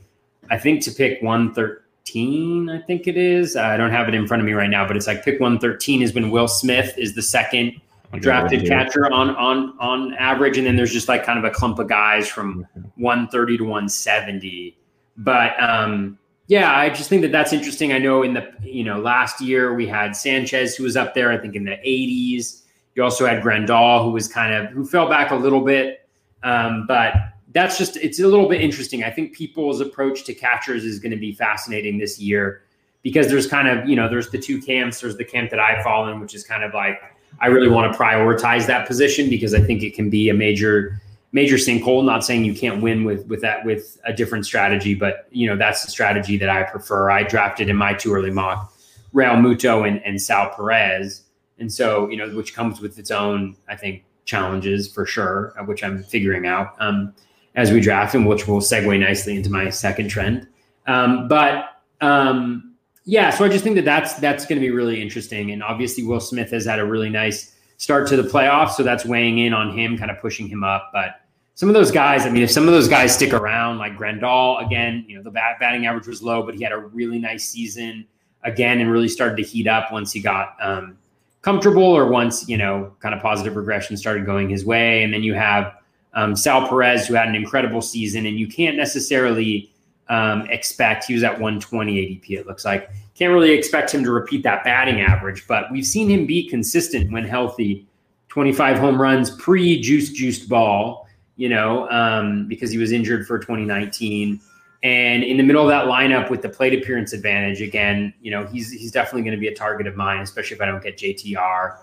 I 0.52 0.60
think, 0.60 0.84
to 0.84 0.91
pick 0.91 1.21
113 1.23 1.87
113, 2.17 2.69
I 2.69 2.82
think 2.86 3.08
it 3.08 3.17
is. 3.17 3.56
I 3.56 3.77
don't 3.77 3.91
have 3.91 4.08
it 4.08 4.15
in 4.15 4.27
front 4.27 4.41
of 4.41 4.47
me 4.47 4.53
right 4.53 4.69
now, 4.69 4.88
but 4.88 4.95
it's 4.97 5.08
like 5.08 5.23
pick 5.23 5.39
113 5.39 6.01
is 6.01 6.13
when 6.13 6.32
Will 6.32 6.47
Smith 6.47 6.97
is 6.97 7.15
the 7.15 7.21
second 7.21 7.80
drafted 8.19 8.65
catcher 8.65 9.12
on 9.12 9.36
on 9.36 9.77
on 9.80 10.13
average, 10.15 10.58
and 10.58 10.65
then 10.65 10.75
there's 10.75 10.93
just 10.93 11.08
like 11.08 11.23
kind 11.25 11.38
of 11.38 11.45
a 11.45 11.49
clump 11.49 11.80
of 11.80 11.88
guys 11.88 12.27
from 12.27 12.65
130 12.95 13.58
to 13.58 13.63
170. 13.63 14.77
But 15.17 15.62
um, 15.62 16.17
yeah, 16.47 16.75
I 16.75 16.89
just 16.89 17.10
think 17.10 17.21
that 17.23 17.32
that's 17.32 17.53
interesting. 17.53 17.93
I 17.93 17.99
know 17.99 18.23
in 18.23 18.34
the 18.34 18.51
you 18.62 18.84
know 18.84 18.99
last 18.99 19.41
year 19.41 19.73
we 19.73 19.88
had 19.88 20.15
Sanchez 20.15 20.75
who 20.75 20.84
was 20.84 20.95
up 20.95 21.13
there, 21.13 21.32
I 21.32 21.38
think 21.38 21.56
in 21.56 21.65
the 21.65 21.77
80s. 21.86 22.62
You 22.95 23.03
also 23.03 23.27
had 23.27 23.43
Grandal 23.43 24.03
who 24.03 24.12
was 24.12 24.27
kind 24.27 24.53
of 24.53 24.71
who 24.71 24.86
fell 24.86 25.08
back 25.08 25.32
a 25.32 25.36
little 25.36 25.62
bit, 25.62 26.08
um, 26.43 26.86
but 26.88 27.13
that's 27.57 27.77
just 27.77 27.97
it's 27.97 28.19
a 28.19 28.27
little 28.27 28.47
bit 28.47 28.61
interesting. 28.61 29.03
I 29.03 29.09
think 29.09 29.33
people's 29.33 29.81
approach 29.81 30.23
to 30.25 30.33
catchers 30.33 30.83
is 30.83 30.99
going 30.99 31.11
to 31.11 31.17
be 31.17 31.33
fascinating 31.33 31.97
this 31.97 32.19
year 32.19 32.61
because 33.01 33.29
there's 33.29 33.47
kind 33.47 33.67
of 33.67 33.89
you 33.89 33.95
know 33.95 34.07
there's 34.07 34.29
the 34.29 34.37
two 34.37 34.61
camps. 34.61 35.01
There's 35.01 35.17
the 35.17 35.25
camp 35.25 35.49
that 35.49 35.59
I 35.59 35.81
fall 35.81 36.07
in, 36.07 36.19
which 36.19 36.35
is 36.35 36.43
kind 36.43 36.63
of 36.63 36.73
like 36.73 37.01
I 37.39 37.47
really 37.47 37.67
want 37.67 37.91
to 37.91 37.97
prioritize 37.97 38.67
that 38.67 38.87
position 38.87 39.29
because 39.29 39.53
I 39.55 39.61
think 39.61 39.81
it 39.81 39.95
can 39.95 40.09
be 40.09 40.29
a 40.29 40.35
major 40.35 41.01
major 41.31 41.55
sinkhole. 41.55 42.05
Not 42.05 42.23
saying 42.23 42.45
you 42.45 42.53
can't 42.53 42.79
win 42.81 43.03
with 43.05 43.25
with 43.25 43.41
that 43.41 43.65
with 43.65 43.97
a 44.05 44.13
different 44.13 44.45
strategy, 44.45 44.93
but 44.93 45.27
you 45.31 45.47
know 45.47 45.55
that's 45.55 45.83
the 45.83 45.89
strategy 45.89 46.37
that 46.37 46.49
I 46.49 46.61
prefer. 46.63 47.09
I 47.09 47.23
drafted 47.23 47.69
in 47.69 47.75
my 47.75 47.93
two 47.93 48.13
early 48.13 48.31
mock 48.31 48.71
Realmuto 49.15 49.87
and, 49.87 49.99
and 50.05 50.21
Sal 50.21 50.51
Perez, 50.55 51.23
and 51.57 51.73
so 51.73 52.07
you 52.09 52.17
know 52.17 52.29
which 52.35 52.53
comes 52.53 52.81
with 52.81 52.99
its 52.99 53.09
own 53.09 53.55
I 53.67 53.75
think 53.75 54.03
challenges 54.25 54.91
for 54.91 55.07
sure, 55.07 55.53
uh, 55.57 55.63
which 55.63 55.83
I'm 55.83 56.03
figuring 56.03 56.45
out 56.45 56.75
um, 56.79 57.13
as 57.57 57.71
we 57.71 57.81
draft, 57.81 58.15
and 58.15 58.25
which 58.25 58.47
will 58.47 58.61
segue 58.61 58.97
nicely 58.99 59.35
into 59.35 59.51
my 59.51 59.69
second 59.69 60.07
trend. 60.07 60.47
Um, 60.85 61.27
but 61.27 61.81
um, 61.99 62.75
yeah, 63.03 63.31
so 63.31 63.43
I 63.43 63.49
just 63.49 63.63
think 63.63 63.75
that 63.75 63.85
that's 63.85 64.13
that's 64.15 64.45
going 64.45 64.61
to 64.61 64.65
be 64.65 64.71
really 64.71 65.01
interesting, 65.01 65.51
and 65.51 65.61
obviously 65.61 66.03
Will 66.03 66.21
Smith 66.21 66.51
has 66.51 66.65
had 66.65 66.79
a 66.79 66.85
really 66.85 67.09
nice 67.09 67.55
start 67.77 68.07
to 68.09 68.15
the 68.15 68.27
playoffs, 68.27 68.71
so 68.71 68.83
that's 68.83 69.05
weighing 69.05 69.39
in 69.39 69.53
on 69.53 69.77
him, 69.77 69.97
kind 69.97 70.11
of 70.11 70.19
pushing 70.19 70.47
him 70.47 70.63
up. 70.63 70.91
But 70.93 71.21
some 71.55 71.67
of 71.67 71.73
those 71.73 71.91
guys, 71.91 72.25
I 72.25 72.29
mean, 72.29 72.43
if 72.43 72.51
some 72.51 72.67
of 72.67 72.73
those 72.73 72.87
guys 72.87 73.13
stick 73.13 73.33
around, 73.33 73.79
like 73.79 73.97
Grandal, 73.97 74.63
again, 74.65 75.03
you 75.07 75.17
know, 75.17 75.23
the 75.23 75.31
bat, 75.31 75.57
batting 75.59 75.87
average 75.87 76.07
was 76.07 76.21
low, 76.21 76.43
but 76.43 76.53
he 76.53 76.63
had 76.63 76.71
a 76.71 76.77
really 76.77 77.17
nice 77.17 77.49
season 77.49 78.05
again, 78.43 78.79
and 78.79 78.91
really 78.91 79.09
started 79.09 79.35
to 79.37 79.43
heat 79.43 79.67
up 79.67 79.91
once 79.91 80.11
he 80.11 80.19
got 80.19 80.55
um, 80.61 80.95
comfortable, 81.41 81.83
or 81.83 82.07
once 82.07 82.47
you 82.47 82.57
know, 82.57 82.93
kind 82.99 83.15
of 83.15 83.21
positive 83.21 83.55
regression 83.55 83.97
started 83.97 84.27
going 84.27 84.47
his 84.47 84.63
way, 84.63 85.01
and 85.01 85.11
then 85.11 85.23
you 85.23 85.33
have 85.33 85.73
um, 86.17 86.36
Sal 86.36 86.67
Perez, 86.67 87.08
who 87.08 87.13
had 87.13 87.30
an 87.30 87.36
incredible 87.36 87.82
season, 87.82 88.25
and 88.25 88.39
you 88.39 88.47
can't 88.47 88.75
necessarily 88.75 89.71
um, 90.10 90.41
expect. 90.49 91.06
He 91.06 91.13
was 91.13 91.23
at 91.23 91.34
120 91.34 91.93
ADP, 91.93 92.32
it 92.32 92.47
looks 92.47 92.65
like. 92.65 92.89
Can't 93.13 93.32
really 93.32 93.51
expect 93.51 93.93
him 93.93 94.03
to 94.03 94.12
repeat 94.12 94.41
that 94.41 94.63
batting 94.63 94.99
average, 94.99 95.45
but 95.47 95.71
we've 95.71 95.86
seen 95.86 96.10
him 96.10 96.25
be 96.25 96.49
consistent 96.49 97.12
when 97.12 97.23
healthy. 97.23 97.86
25 98.30 98.80
home 98.80 98.99
runs 98.99 99.30
pre 99.30 99.80
juice 99.80 100.10
juiced 100.10 100.49
ball, 100.49 101.08
you 101.36 101.49
know, 101.49 101.88
um, 101.91 102.47
because 102.47 102.71
he 102.71 102.80
was 102.80 102.91
injured 102.91 103.27
for 103.27 103.38
2019. 103.38 104.41
And 104.82 105.23
in 105.23 105.38
the 105.38 105.43
middle 105.43 105.62
of 105.62 105.69
that 105.69 105.86
lineup 105.86 106.32
with 106.32 106.41
the 106.41 106.49
plate 106.49 106.73
appearance 106.73 107.13
advantage, 107.13 107.62
again, 107.62 108.12
you 108.21 108.32
know, 108.32 108.45
he's 108.47 108.71
he's 108.71 108.91
definitely 108.91 109.21
going 109.21 109.36
to 109.36 109.39
be 109.39 109.47
a 109.47 109.56
target 109.56 109.86
of 109.86 109.95
mine, 109.95 110.21
especially 110.21 110.56
if 110.56 110.62
I 110.62 110.65
don't 110.65 110.82
get 110.82 110.97
JTR. 110.97 111.77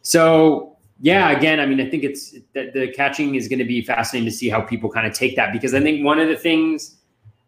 So 0.00 0.75
yeah, 1.00 1.30
again, 1.30 1.60
I 1.60 1.66
mean, 1.66 1.80
I 1.80 1.90
think 1.90 2.04
it's 2.04 2.34
that 2.54 2.72
the 2.72 2.88
catching 2.88 3.34
is 3.34 3.48
going 3.48 3.58
to 3.58 3.64
be 3.64 3.82
fascinating 3.82 4.28
to 4.30 4.34
see 4.34 4.48
how 4.48 4.62
people 4.62 4.90
kind 4.90 5.06
of 5.06 5.12
take 5.12 5.36
that 5.36 5.52
because 5.52 5.74
I 5.74 5.80
think 5.80 6.04
one 6.04 6.18
of 6.18 6.28
the 6.28 6.36
things 6.36 6.96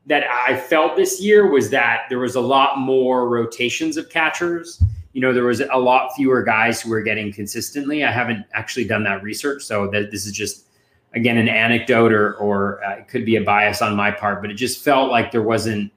that 0.06 0.24
I 0.24 0.56
felt 0.58 0.96
this 0.96 1.20
year 1.20 1.50
was 1.50 1.70
that 1.70 2.04
there 2.08 2.18
was 2.18 2.34
a 2.34 2.40
lot 2.40 2.78
more 2.78 3.28
rotations 3.28 3.96
of 3.96 4.10
catchers. 4.10 4.82
You 5.12 5.22
know, 5.22 5.32
there 5.32 5.44
was 5.44 5.60
a 5.60 5.78
lot 5.78 6.14
fewer 6.14 6.42
guys 6.42 6.80
who 6.80 6.90
were 6.90 7.02
getting 7.02 7.32
consistently. 7.32 8.04
I 8.04 8.10
haven't 8.10 8.44
actually 8.52 8.86
done 8.86 9.02
that 9.04 9.22
research, 9.22 9.62
so 9.62 9.88
that 9.88 10.10
this 10.10 10.26
is 10.26 10.32
just 10.32 10.66
again 11.14 11.38
an 11.38 11.48
anecdote 11.48 12.12
or 12.12 12.34
or 12.34 12.84
uh, 12.84 12.96
it 12.96 13.08
could 13.08 13.24
be 13.24 13.36
a 13.36 13.42
bias 13.42 13.80
on 13.80 13.96
my 13.96 14.10
part, 14.10 14.42
but 14.42 14.50
it 14.50 14.54
just 14.54 14.84
felt 14.84 15.10
like 15.10 15.32
there 15.32 15.42
wasn't 15.42 15.90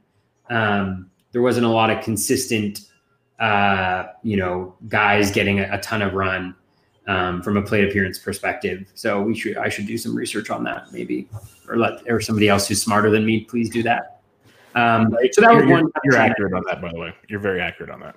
um, 0.49 1.09
there 1.33 1.41
wasn't 1.41 1.65
a 1.65 1.69
lot 1.69 1.89
of 1.89 2.01
consistent 2.01 2.81
uh, 3.39 4.05
you 4.23 4.37
know 4.37 4.73
guys 4.87 5.31
getting 5.31 5.59
a, 5.59 5.69
a 5.73 5.79
ton 5.79 6.01
of 6.01 6.13
run 6.13 6.55
um, 7.11 7.41
from 7.41 7.57
a 7.57 7.61
plate 7.61 7.87
appearance 7.87 8.17
perspective. 8.17 8.89
So 8.95 9.21
we 9.21 9.35
should 9.35 9.57
I 9.57 9.69
should 9.69 9.85
do 9.85 9.97
some 9.97 10.15
research 10.15 10.49
on 10.49 10.63
that 10.63 10.91
maybe, 10.91 11.27
or 11.67 11.77
let 11.77 12.09
or 12.09 12.21
somebody 12.21 12.47
else 12.47 12.67
who's 12.67 12.81
smarter 12.81 13.09
than 13.09 13.25
me 13.25 13.41
please 13.41 13.69
do 13.69 13.83
that. 13.83 14.21
Um, 14.73 15.15
so 15.31 15.41
that 15.41 15.53
you're, 15.53 15.65
was 15.65 15.71
one. 15.83 15.91
You're, 16.05 16.15
accurate 16.15 16.53
on 16.53 16.63
that, 16.67 16.81
by 16.81 16.91
the 16.91 16.99
way. 16.99 17.13
You're 17.27 17.41
very 17.41 17.59
accurate 17.59 17.91
on 17.91 17.99
that. 17.99 18.15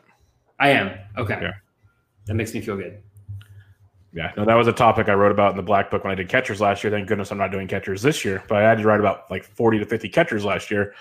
I 0.60 0.70
am 0.70 0.96
okay. 1.18 1.38
Yeah. 1.40 1.54
That 2.26 2.34
makes 2.34 2.54
me 2.54 2.60
feel 2.60 2.76
good. 2.76 3.02
Yeah, 4.12 4.32
no, 4.36 4.44
that 4.44 4.54
was 4.54 4.68
a 4.68 4.72
topic 4.72 5.08
I 5.08 5.14
wrote 5.14 5.32
about 5.32 5.50
in 5.50 5.56
the 5.56 5.62
black 5.64 5.90
book 5.90 6.04
when 6.04 6.12
I 6.12 6.14
did 6.14 6.28
catchers 6.28 6.60
last 6.60 6.84
year. 6.84 6.92
Thank 6.92 7.08
goodness 7.08 7.32
I'm 7.32 7.38
not 7.38 7.50
doing 7.50 7.66
catchers 7.66 8.00
this 8.00 8.24
year, 8.24 8.44
but 8.48 8.58
I 8.58 8.62
had 8.62 8.78
to 8.78 8.84
write 8.84 9.00
about 9.00 9.28
like 9.28 9.42
40 9.42 9.80
to 9.80 9.86
50 9.86 10.08
catchers 10.10 10.44
last 10.44 10.70
year. 10.70 10.94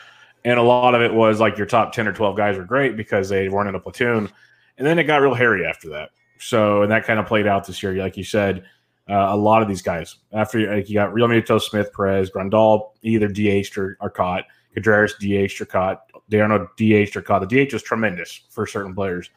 And 0.43 0.57
a 0.57 0.63
lot 0.63 0.95
of 0.95 1.01
it 1.01 1.13
was 1.13 1.39
like 1.39 1.55
your 1.55 1.67
top 1.67 1.93
10 1.93 2.07
or 2.07 2.13
12 2.13 2.35
guys 2.35 2.57
were 2.57 2.65
great 2.65 2.97
because 2.97 3.29
they 3.29 3.49
weren't 3.49 3.69
in 3.69 3.75
a 3.75 3.79
platoon. 3.79 4.31
And 4.79 4.87
then 4.87 4.97
it 4.97 5.03
got 5.03 5.17
real 5.17 5.35
hairy 5.35 5.63
after 5.63 5.89
that. 5.89 6.09
So, 6.43 6.83
and 6.83 6.91
that 6.91 7.05
kind 7.05 7.19
of 7.19 7.25
played 7.25 7.47
out 7.47 7.65
this 7.65 7.81
year. 7.81 7.93
Like 7.93 8.17
you 8.17 8.23
said, 8.23 8.65
uh, 9.09 9.27
a 9.29 9.37
lot 9.37 9.61
of 9.61 9.67
these 9.67 9.81
guys, 9.81 10.17
after 10.31 10.75
like 10.75 10.89
you 10.89 10.95
got 10.95 11.13
Realmuto, 11.13 11.61
Smith, 11.61 11.91
Perez, 11.93 12.29
Grandal, 12.29 12.91
either 13.01 13.27
DH'd 13.27 13.77
or, 13.77 13.97
or 13.99 14.09
caught, 14.09 14.45
Contreras 14.73 15.15
DH'd 15.19 15.61
or 15.61 15.65
caught, 15.65 16.03
d'Arnaud 16.29 16.67
DH'd 16.77 17.15
or 17.15 17.21
caught. 17.21 17.47
The 17.47 17.65
DH 17.65 17.73
was 17.73 17.83
tremendous 17.83 18.41
for 18.49 18.65
certain 18.65 18.93
players. 18.93 19.29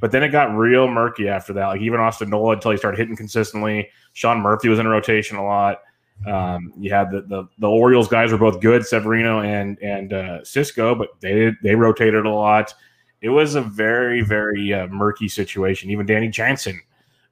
But 0.00 0.12
then 0.12 0.22
it 0.22 0.28
got 0.28 0.56
real 0.56 0.88
murky 0.88 1.28
after 1.28 1.52
that. 1.54 1.66
Like 1.66 1.80
even 1.80 2.00
Austin 2.00 2.30
Nola 2.30 2.52
until 2.52 2.70
he 2.70 2.76
started 2.76 2.98
hitting 2.98 3.16
consistently. 3.16 3.90
Sean 4.12 4.40
Murphy 4.40 4.68
was 4.68 4.78
in 4.78 4.86
rotation 4.86 5.36
a 5.36 5.44
lot. 5.44 5.80
Um, 6.26 6.72
you 6.78 6.92
had 6.92 7.10
the, 7.10 7.22
the, 7.22 7.48
the 7.58 7.68
Orioles 7.68 8.08
guys 8.08 8.32
were 8.32 8.38
both 8.38 8.60
good, 8.60 8.86
Severino 8.86 9.40
and 9.40 9.78
and 9.82 10.12
uh, 10.12 10.40
Sisco, 10.40 10.96
but 10.96 11.08
they 11.20 11.52
they 11.62 11.74
rotated 11.74 12.26
a 12.26 12.30
lot 12.30 12.74
it 13.22 13.28
was 13.28 13.54
a 13.54 13.60
very 13.60 14.22
very 14.22 14.72
uh, 14.72 14.86
murky 14.88 15.28
situation. 15.28 15.90
Even 15.90 16.06
Danny 16.06 16.28
Jansen 16.28 16.80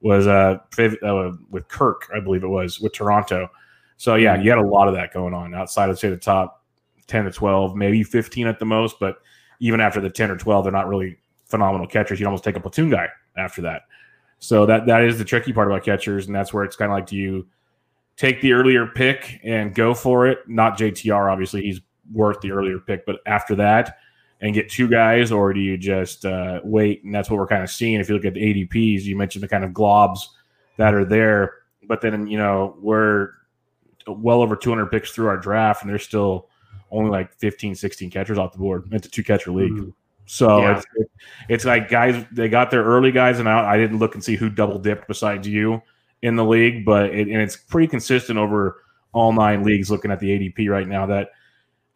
was 0.00 0.26
uh, 0.26 0.58
uh, 0.78 1.32
with 1.50 1.68
Kirk, 1.68 2.08
I 2.14 2.20
believe 2.20 2.44
it 2.44 2.48
was 2.48 2.80
with 2.80 2.92
Toronto. 2.92 3.48
So 3.96 4.14
yeah, 4.14 4.40
you 4.40 4.50
had 4.50 4.58
a 4.58 4.66
lot 4.66 4.88
of 4.88 4.94
that 4.94 5.12
going 5.12 5.34
on 5.34 5.54
outside 5.54 5.90
of 5.90 5.98
say 5.98 6.08
the 6.08 6.16
top 6.16 6.64
ten 7.06 7.24
to 7.24 7.32
twelve, 7.32 7.74
maybe 7.76 8.02
fifteen 8.02 8.46
at 8.46 8.58
the 8.58 8.64
most. 8.64 9.00
But 9.00 9.18
even 9.60 9.80
after 9.80 10.00
the 10.00 10.10
ten 10.10 10.30
or 10.30 10.36
twelve, 10.36 10.64
they're 10.64 10.72
not 10.72 10.88
really 10.88 11.18
phenomenal 11.46 11.86
catchers. 11.86 12.20
You'd 12.20 12.26
almost 12.26 12.44
take 12.44 12.56
a 12.56 12.60
platoon 12.60 12.90
guy 12.90 13.08
after 13.36 13.62
that. 13.62 13.82
So 14.38 14.66
that 14.66 14.86
that 14.86 15.02
is 15.02 15.18
the 15.18 15.24
tricky 15.24 15.52
part 15.52 15.68
about 15.68 15.84
catchers, 15.84 16.26
and 16.26 16.34
that's 16.34 16.52
where 16.52 16.64
it's 16.64 16.76
kind 16.76 16.92
of 16.92 16.96
like 16.96 17.06
do 17.06 17.16
you 17.16 17.46
take 18.16 18.40
the 18.40 18.52
earlier 18.52 18.86
pick 18.86 19.40
and 19.42 19.74
go 19.74 19.94
for 19.94 20.26
it? 20.26 20.38
Not 20.48 20.78
JTR, 20.78 21.30
obviously 21.30 21.62
he's 21.62 21.80
worth 22.12 22.40
the 22.40 22.52
earlier 22.52 22.78
pick, 22.78 23.04
but 23.04 23.20
after 23.26 23.54
that 23.56 23.98
and 24.40 24.54
get 24.54 24.68
two 24.68 24.88
guys, 24.88 25.32
or 25.32 25.52
do 25.52 25.60
you 25.60 25.76
just 25.76 26.24
uh, 26.24 26.60
wait? 26.62 27.04
And 27.04 27.14
that's 27.14 27.30
what 27.30 27.38
we're 27.38 27.46
kind 27.46 27.62
of 27.62 27.70
seeing. 27.70 28.00
If 28.00 28.08
you 28.08 28.14
look 28.14 28.24
at 28.24 28.34
the 28.34 28.66
ADPs, 28.66 29.02
you 29.02 29.16
mentioned 29.16 29.42
the 29.42 29.48
kind 29.48 29.64
of 29.64 29.72
globs 29.72 30.20
that 30.76 30.94
are 30.94 31.04
there, 31.04 31.54
but 31.86 32.00
then 32.00 32.26
you 32.26 32.38
know 32.38 32.76
we're 32.80 33.30
well 34.06 34.40
over 34.40 34.56
200 34.56 34.86
picks 34.86 35.10
through 35.10 35.28
our 35.28 35.36
draft, 35.36 35.82
and 35.82 35.90
there's 35.90 36.04
still 36.04 36.48
only 36.90 37.10
like 37.10 37.32
15, 37.34 37.74
16 37.74 38.10
catchers 38.10 38.38
off 38.38 38.52
the 38.52 38.58
board. 38.58 38.88
It's 38.92 39.06
a 39.06 39.10
two 39.10 39.24
catcher 39.24 39.50
league. 39.50 39.72
Mm-hmm. 39.72 39.90
So 40.26 40.60
yeah. 40.60 40.78
it's, 40.78 41.10
it's 41.48 41.64
like 41.64 41.88
guys, 41.88 42.24
they 42.32 42.48
got 42.48 42.70
their 42.70 42.84
early 42.84 43.10
guys 43.12 43.38
and 43.38 43.48
out. 43.48 43.64
I 43.64 43.76
didn't 43.76 43.98
look 43.98 44.14
and 44.14 44.22
see 44.22 44.36
who 44.36 44.50
double 44.50 44.78
dipped 44.78 45.08
besides 45.08 45.48
you 45.48 45.82
in 46.22 46.36
the 46.36 46.44
league, 46.44 46.84
but 46.84 47.06
it, 47.06 47.28
and 47.28 47.40
it's 47.40 47.56
pretty 47.56 47.88
consistent 47.88 48.38
over 48.38 48.82
all 49.12 49.32
nine 49.32 49.62
leagues. 49.64 49.90
Looking 49.90 50.10
at 50.10 50.20
the 50.20 50.28
ADP 50.28 50.68
right 50.68 50.86
now, 50.86 51.06
that 51.06 51.30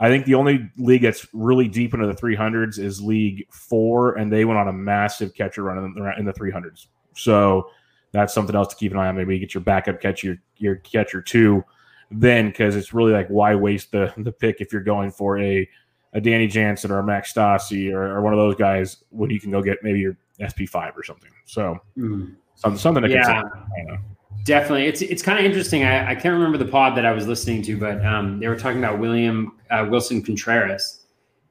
I 0.02 0.08
think 0.08 0.26
the 0.26 0.34
only 0.34 0.68
league 0.76 1.02
that's 1.02 1.28
really 1.32 1.68
deep 1.68 1.94
into 1.94 2.08
the 2.08 2.12
300s 2.12 2.76
is 2.76 3.00
League 3.00 3.46
Four, 3.52 4.16
and 4.18 4.32
they 4.32 4.44
went 4.44 4.58
on 4.58 4.66
a 4.66 4.72
massive 4.72 5.32
catcher 5.32 5.62
run 5.62 5.78
in 6.18 6.24
the, 6.24 6.32
300s. 6.32 6.88
So 7.14 7.70
that's 8.10 8.34
something 8.34 8.56
else 8.56 8.66
to 8.68 8.76
keep 8.76 8.90
an 8.90 8.98
eye 8.98 9.06
on. 9.06 9.16
Maybe 9.16 9.34
you 9.34 9.40
get 9.40 9.54
your 9.54 9.60
backup 9.62 10.00
catcher, 10.00 10.26
your, 10.26 10.36
your 10.56 10.76
catcher 10.76 11.22
two, 11.22 11.64
then 12.10 12.48
because 12.48 12.74
it's 12.74 12.92
really 12.92 13.12
like 13.12 13.28
why 13.28 13.54
waste 13.54 13.92
the 13.92 14.12
the 14.16 14.32
pick 14.32 14.60
if 14.60 14.72
you're 14.72 14.82
going 14.82 15.12
for 15.12 15.38
a 15.38 15.68
a 16.14 16.20
Danny 16.20 16.48
Jansen 16.48 16.90
or 16.90 16.98
a 16.98 17.04
Max 17.04 17.32
Stassi 17.32 17.92
or, 17.92 18.02
or 18.02 18.22
one 18.22 18.32
of 18.32 18.40
those 18.40 18.56
guys 18.56 19.04
when 19.10 19.30
you 19.30 19.40
can 19.40 19.52
go 19.52 19.62
get 19.62 19.78
maybe 19.84 20.00
your 20.00 20.16
SP 20.42 20.66
five 20.68 20.96
or 20.96 21.04
something. 21.04 21.30
So 21.46 21.78
mm. 21.96 22.34
something 22.56 22.78
something 22.78 23.04
to 23.04 23.08
yeah. 23.08 23.22
consider. 23.22 24.02
Definitely, 24.44 24.86
it's 24.86 25.02
it's 25.02 25.22
kind 25.22 25.38
of 25.38 25.44
interesting. 25.44 25.84
I, 25.84 26.10
I 26.10 26.14
can't 26.14 26.34
remember 26.34 26.58
the 26.58 26.64
pod 26.64 26.96
that 26.96 27.06
I 27.06 27.12
was 27.12 27.28
listening 27.28 27.62
to, 27.62 27.76
but 27.76 28.04
um, 28.04 28.40
they 28.40 28.48
were 28.48 28.56
talking 28.56 28.78
about 28.78 28.98
William 28.98 29.56
uh, 29.70 29.84
Willson 29.84 30.24
Contreras, 30.24 31.04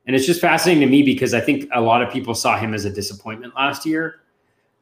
and 0.08 0.15
it's 0.15 0.25
just 0.25 0.41
fascinating 0.41 0.82
to 0.82 0.88
me 0.88 1.01
because 1.01 1.34
I 1.34 1.39
think 1.39 1.69
a 1.73 1.80
lot 1.80 2.01
of 2.01 2.12
people 2.12 2.36
saw 2.36 2.58
him 2.58 2.73
as 2.73 2.84
a 2.84 2.89
disappointment 2.89 3.56
last 3.56 3.86
year. 3.86 4.21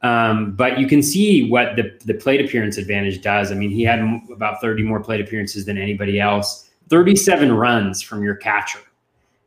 Um, 0.01 0.53
but 0.53 0.79
you 0.79 0.87
can 0.87 1.03
see 1.03 1.49
what 1.49 1.75
the 1.75 1.99
the 2.05 2.15
plate 2.15 2.43
appearance 2.43 2.77
advantage 2.77 3.21
does. 3.21 3.51
I 3.51 3.55
mean, 3.55 3.69
he 3.69 3.83
had 3.83 3.99
about 4.31 4.59
thirty 4.59 4.81
more 4.81 4.99
plate 5.01 5.21
appearances 5.21 5.65
than 5.65 5.77
anybody 5.77 6.19
else. 6.19 6.69
Thirty 6.89 7.15
seven 7.15 7.51
runs 7.51 8.01
from 8.01 8.23
your 8.23 8.35
catcher. 8.35 8.79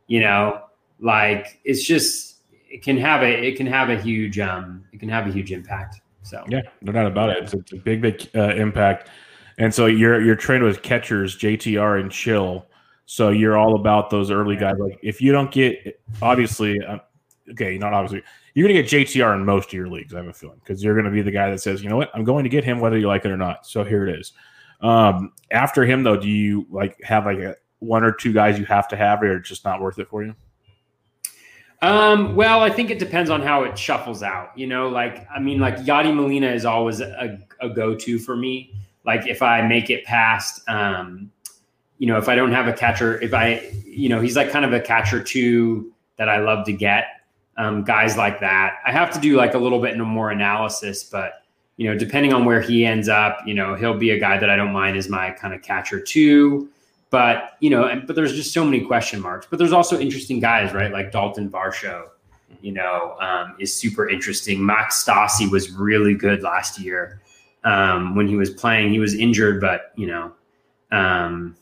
You 0.07 0.21
know, 0.21 0.61
like 1.01 1.59
it's 1.65 1.83
just 1.83 2.37
it 2.69 2.81
can 2.81 2.97
have 2.97 3.23
a 3.23 3.47
it 3.47 3.57
can 3.57 3.67
have 3.67 3.89
a 3.89 3.99
huge 3.99 4.39
um 4.39 4.85
it 4.93 4.99
can 4.99 5.09
have 5.09 5.27
a 5.27 5.31
huge 5.31 5.51
impact. 5.51 5.99
So 6.23 6.43
yeah, 6.49 6.61
no 6.81 6.91
doubt 6.91 7.07
about 7.07 7.29
it. 7.29 7.43
It's, 7.43 7.53
it's 7.53 7.73
a 7.73 7.77
big 7.77 8.01
big 8.01 8.29
uh, 8.35 8.55
impact. 8.55 9.09
And 9.57 9.73
so 9.73 9.85
you're 9.85 10.21
you're 10.21 10.35
trained 10.35 10.63
with 10.63 10.81
catchers, 10.81 11.37
JTR 11.37 11.99
and 11.99 12.11
Chill. 12.11 12.65
So 13.05 13.29
you're 13.29 13.57
all 13.57 13.75
about 13.75 14.09
those 14.09 14.31
early 14.31 14.55
guys. 14.55 14.75
Like 14.79 14.99
if 15.03 15.21
you 15.21 15.31
don't 15.31 15.51
get 15.51 16.01
obviously, 16.21 16.79
uh, 16.81 16.99
okay, 17.51 17.77
not 17.77 17.93
obviously, 17.93 18.23
you're 18.53 18.67
going 18.67 18.75
to 18.75 18.81
get 18.81 19.07
JTR 19.07 19.35
in 19.35 19.45
most 19.45 19.67
of 19.67 19.73
your 19.73 19.89
leagues. 19.89 20.13
I 20.13 20.17
have 20.17 20.27
a 20.27 20.33
feeling 20.33 20.59
because 20.63 20.83
you're 20.83 20.95
going 20.95 21.05
to 21.05 21.11
be 21.11 21.21
the 21.21 21.31
guy 21.31 21.51
that 21.51 21.59
says, 21.59 21.83
you 21.83 21.89
know 21.89 21.97
what, 21.97 22.09
I'm 22.13 22.23
going 22.23 22.43
to 22.43 22.49
get 22.49 22.63
him 22.63 22.79
whether 22.79 22.97
you 22.97 23.07
like 23.07 23.25
it 23.25 23.31
or 23.31 23.37
not. 23.37 23.67
So 23.67 23.83
here 23.83 24.07
it 24.07 24.19
is. 24.19 24.31
Um, 24.81 25.33
after 25.51 25.83
him 25.83 26.03
though, 26.03 26.17
do 26.17 26.29
you 26.29 26.65
like 26.69 27.01
have 27.03 27.25
like 27.25 27.39
a 27.39 27.55
one 27.79 28.03
or 28.03 28.13
two 28.13 28.33
guys 28.33 28.57
you 28.57 28.65
have 28.65 28.87
to 28.89 28.95
have, 28.95 29.21
or 29.21 29.39
just 29.39 29.65
not 29.65 29.81
worth 29.81 29.99
it 29.99 30.09
for 30.09 30.23
you? 30.23 30.33
Um, 31.83 32.33
well, 32.33 32.61
I 32.61 32.69
think 32.69 32.91
it 32.91 32.97
depends 32.97 33.29
on 33.29 33.41
how 33.41 33.63
it 33.63 33.77
shuffles 33.77 34.23
out. 34.23 34.57
You 34.57 34.67
know, 34.67 34.87
like 34.87 35.27
I 35.29 35.39
mean, 35.39 35.59
like 35.59 35.75
Yadi 35.79 36.15
Molina 36.15 36.47
is 36.47 36.63
always 36.63 37.01
a, 37.01 37.37
a 37.59 37.69
go-to 37.69 38.17
for 38.19 38.37
me. 38.37 38.73
Like 39.05 39.27
if 39.27 39.41
I 39.41 39.61
make 39.61 39.89
it 39.89 40.05
past, 40.05 40.67
um, 40.69 41.29
you 41.97 42.07
know, 42.07 42.17
if 42.17 42.29
I 42.29 42.35
don't 42.35 42.53
have 42.53 42.69
a 42.69 42.73
catcher, 42.73 43.19
if 43.21 43.33
I, 43.33 43.69
you 43.85 44.07
know, 44.07 44.21
he's 44.21 44.37
like 44.37 44.49
kind 44.49 44.63
of 44.63 44.71
a 44.71 44.79
catcher 44.79 45.21
too 45.21 45.91
that 46.15 46.29
I 46.29 46.39
love 46.39 46.65
to 46.67 46.73
get. 46.73 47.07
Um, 47.57 47.83
guys 47.83 48.15
like 48.15 48.39
that, 48.39 48.77
I 48.85 48.93
have 48.93 49.11
to 49.11 49.19
do 49.19 49.35
like 49.35 49.53
a 49.53 49.59
little 49.59 49.81
bit 49.81 49.97
more 49.97 50.31
analysis, 50.31 51.03
but 51.03 51.43
you 51.75 51.89
know, 51.89 51.97
depending 51.97 52.31
on 52.31 52.45
where 52.45 52.61
he 52.61 52.85
ends 52.85 53.09
up, 53.09 53.39
you 53.45 53.53
know, 53.53 53.75
he'll 53.75 53.97
be 53.97 54.11
a 54.11 54.19
guy 54.19 54.37
that 54.37 54.49
I 54.49 54.55
don't 54.55 54.71
mind 54.71 54.95
as 54.95 55.09
my 55.09 55.31
kind 55.31 55.53
of 55.53 55.61
catcher 55.61 55.99
too. 55.99 56.69
But 57.13 57.57
you 57.59 57.69
know, 57.69 57.83
and, 57.83 58.07
but 58.07 58.15
there's 58.15 58.33
just 58.33 58.53
so 58.53 58.65
many 58.65 58.81
question 58.81 59.21
marks. 59.21 59.45
But 59.47 59.59
there's 59.59 59.71
also 59.71 59.99
interesting 59.99 60.39
guys, 60.39 60.73
right? 60.73 60.91
Like 60.91 61.11
Dalton 61.11 61.47
Varsho, 61.47 62.07
you 62.59 62.71
know, 62.71 63.15
um, 63.21 63.55
is 63.59 63.71
super 63.71 64.09
interesting. 64.09 64.65
Max 64.65 65.05
Stassi 65.05 65.47
was 65.47 65.69
really 65.69 66.15
good 66.15 66.41
last 66.41 66.79
year 66.79 67.21
um, 67.65 68.15
when 68.15 68.27
he 68.27 68.35
was 68.35 68.49
playing. 68.49 68.91
He 68.91 68.97
was 68.97 69.13
injured, 69.13 69.61
but 69.61 69.91
you 69.95 70.07
know, 70.07 70.31
um, 70.91 71.55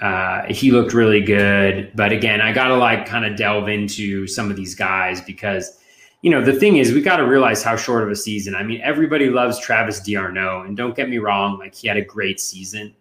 uh, 0.00 0.42
he 0.50 0.70
looked 0.70 0.94
really 0.94 1.20
good. 1.20 1.90
But 1.96 2.12
again, 2.12 2.40
I 2.40 2.52
got 2.52 2.68
to 2.68 2.76
like 2.76 3.06
kind 3.06 3.24
of 3.24 3.36
delve 3.36 3.68
into 3.68 4.28
some 4.28 4.52
of 4.52 4.56
these 4.56 4.76
guys 4.76 5.20
because 5.20 5.80
you 6.22 6.30
know 6.30 6.44
the 6.44 6.52
thing 6.52 6.76
is 6.76 6.92
we 6.92 7.00
got 7.00 7.16
to 7.16 7.26
realize 7.26 7.60
how 7.60 7.74
short 7.74 8.04
of 8.04 8.10
a 8.10 8.14
season. 8.14 8.54
I 8.54 8.62
mean, 8.62 8.80
everybody 8.82 9.30
loves 9.30 9.58
Travis 9.58 9.98
d'Arnaud, 9.98 10.62
and 10.62 10.76
don't 10.76 10.94
get 10.94 11.08
me 11.08 11.18
wrong, 11.18 11.58
like 11.58 11.74
he 11.74 11.88
had 11.88 11.96
a 11.96 12.04
great 12.04 12.38
season 12.38 12.94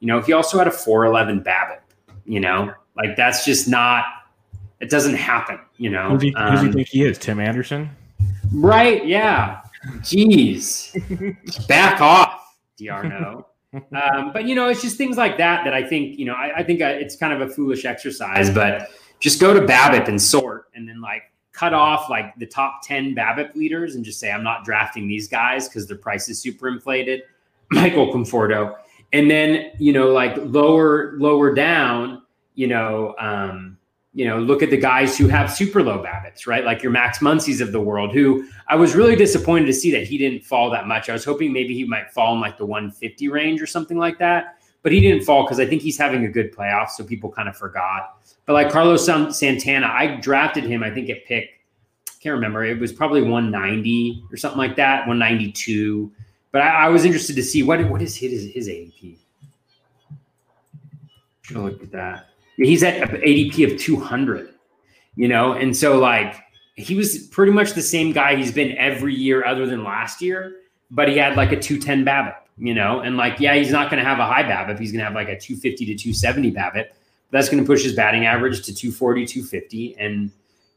you 0.00 0.06
know, 0.06 0.20
he 0.20 0.32
also 0.32 0.58
had 0.58 0.66
a 0.66 0.70
411 0.70 1.44
BABIP, 1.44 1.80
you 2.24 2.40
know, 2.40 2.72
like 2.96 3.16
that's 3.16 3.44
just 3.44 3.68
not, 3.68 4.04
it 4.80 4.90
doesn't 4.90 5.14
happen, 5.14 5.58
you 5.76 5.90
know. 5.90 6.10
Who 6.10 6.18
do 6.18 6.26
you, 6.28 6.32
um, 6.36 6.56
who 6.56 6.60
do 6.60 6.66
you 6.66 6.72
think 6.72 6.88
he 6.88 7.04
is? 7.04 7.18
Tim 7.18 7.38
Anderson? 7.38 7.90
Right. 8.52 9.06
Yeah. 9.06 9.60
Jeez. 9.98 11.66
Back 11.68 12.00
off, 12.00 12.56
d'Arnaud. 12.78 13.46
um, 13.74 14.32
but, 14.32 14.46
you 14.46 14.54
know, 14.54 14.68
it's 14.68 14.82
just 14.82 14.96
things 14.96 15.16
like 15.16 15.36
that 15.38 15.64
that 15.64 15.74
I 15.74 15.86
think, 15.86 16.18
you 16.18 16.24
know, 16.24 16.34
I, 16.34 16.58
I 16.58 16.62
think 16.62 16.80
uh, 16.80 16.86
it's 16.86 17.14
kind 17.14 17.32
of 17.32 17.48
a 17.48 17.52
foolish 17.52 17.84
exercise, 17.84 18.50
but 18.50 18.88
just 19.20 19.38
go 19.38 19.52
to 19.52 19.60
BABIP 19.60 20.08
and 20.08 20.20
sort 20.20 20.68
and 20.74 20.88
then 20.88 21.00
like 21.00 21.24
cut 21.52 21.74
off 21.74 22.08
like 22.08 22.34
the 22.36 22.46
top 22.46 22.80
10 22.82 23.14
BABIP 23.14 23.54
leaders 23.54 23.94
and 23.94 24.04
just 24.04 24.18
say, 24.18 24.32
I'm 24.32 24.42
not 24.42 24.64
drafting 24.64 25.06
these 25.06 25.28
guys 25.28 25.68
because 25.68 25.86
their 25.86 25.98
price 25.98 26.28
is 26.28 26.40
super 26.40 26.68
inflated. 26.68 27.22
Michael 27.70 28.12
Conforto 28.12 28.76
and 29.12 29.30
then 29.30 29.70
you 29.78 29.92
know 29.92 30.10
like 30.10 30.36
lower 30.38 31.14
lower 31.18 31.52
down 31.54 32.22
you 32.54 32.66
know 32.66 33.14
um 33.18 33.76
you 34.12 34.26
know 34.26 34.38
look 34.38 34.62
at 34.62 34.70
the 34.70 34.76
guys 34.76 35.16
who 35.16 35.28
have 35.28 35.52
super 35.52 35.82
low 35.82 36.02
BABIPs 36.02 36.46
right? 36.46 36.64
Like 36.64 36.82
your 36.82 36.92
max 36.92 37.18
Muncy's 37.20 37.60
of 37.60 37.72
the 37.72 37.80
world 37.80 38.12
who 38.12 38.48
i 38.68 38.76
was 38.76 38.94
really 38.94 39.16
disappointed 39.16 39.66
to 39.66 39.72
see 39.72 39.90
that 39.92 40.04
he 40.04 40.18
didn't 40.18 40.44
fall 40.44 40.70
that 40.70 40.86
much. 40.86 41.08
I 41.08 41.12
was 41.12 41.24
hoping 41.24 41.52
maybe 41.52 41.74
he 41.74 41.84
might 41.84 42.10
fall 42.10 42.34
in 42.34 42.40
like 42.40 42.58
the 42.58 42.66
150 42.66 43.28
range 43.28 43.62
or 43.62 43.66
something 43.66 43.98
like 43.98 44.18
that 44.18 44.56
but 44.82 44.92
he 44.92 45.00
didn't 45.00 45.24
fall 45.24 45.44
because 45.44 45.60
i 45.60 45.66
think 45.66 45.82
he's 45.82 45.98
having 45.98 46.24
a 46.24 46.28
good 46.28 46.54
playoff 46.54 46.88
so 46.90 47.04
people 47.04 47.30
kind 47.30 47.48
of 47.48 47.56
forgot. 47.56 48.16
But 48.46 48.54
like 48.54 48.70
carlos 48.70 49.04
santana 49.04 49.86
i 49.86 50.16
drafted 50.16 50.64
him 50.64 50.82
i 50.82 50.90
think 50.90 51.08
at 51.10 51.24
pick 51.24 51.50
I 52.08 52.22
can't 52.22 52.34
remember 52.34 52.64
it 52.64 52.78
was 52.78 52.92
probably 52.92 53.22
190 53.22 54.24
or 54.30 54.36
something 54.36 54.58
like 54.58 54.76
that 54.76 55.06
192 55.06 56.12
but 56.52 56.62
I, 56.62 56.86
I, 56.86 56.88
was 56.88 57.04
interested 57.04 57.36
to 57.36 57.42
see 57.42 57.62
what 57.62 57.88
what 57.88 58.02
is 58.02 58.16
his 58.16 58.52
his 58.52 58.68
ADP. 58.68 59.16
Should 61.42 61.56
look 61.56 61.82
at 61.82 61.92
that. 61.92 62.26
He's 62.56 62.82
at 62.82 63.08
ADP 63.08 63.72
of 63.72 63.78
200, 63.78 64.54
you 65.16 65.28
know, 65.28 65.52
and 65.52 65.76
so 65.76 65.98
like 65.98 66.36
he 66.74 66.94
was 66.94 67.26
pretty 67.28 67.52
much 67.52 67.72
the 67.72 67.82
same 67.82 68.12
guy 68.12 68.36
he's 68.36 68.52
been 68.52 68.76
every 68.76 69.14
year 69.14 69.44
other 69.44 69.66
than 69.66 69.84
last 69.84 70.20
year, 70.20 70.56
but 70.90 71.08
he 71.08 71.16
had 71.16 71.36
like 71.36 71.52
a 71.52 71.60
210 71.60 72.04
BABIP, 72.04 72.34
you 72.58 72.74
know, 72.74 73.00
and 73.00 73.16
like 73.16 73.40
yeah, 73.40 73.54
he's 73.54 73.70
not 73.70 73.90
going 73.90 74.02
to 74.02 74.08
have 74.08 74.18
a 74.18 74.26
high 74.26 74.42
BABIP. 74.42 74.78
He's 74.78 74.92
going 74.92 75.00
to 75.00 75.04
have 75.04 75.14
like 75.14 75.28
a 75.28 75.38
250 75.38 75.86
to 75.86 75.94
270 75.94 76.52
BABIP. 76.52 76.88
That's 77.30 77.48
going 77.48 77.62
to 77.62 77.66
push 77.66 77.84
his 77.84 77.94
batting 77.94 78.26
average 78.26 78.62
to 78.64 78.74
240, 78.74 79.24
250, 79.24 79.96
and 79.98 80.30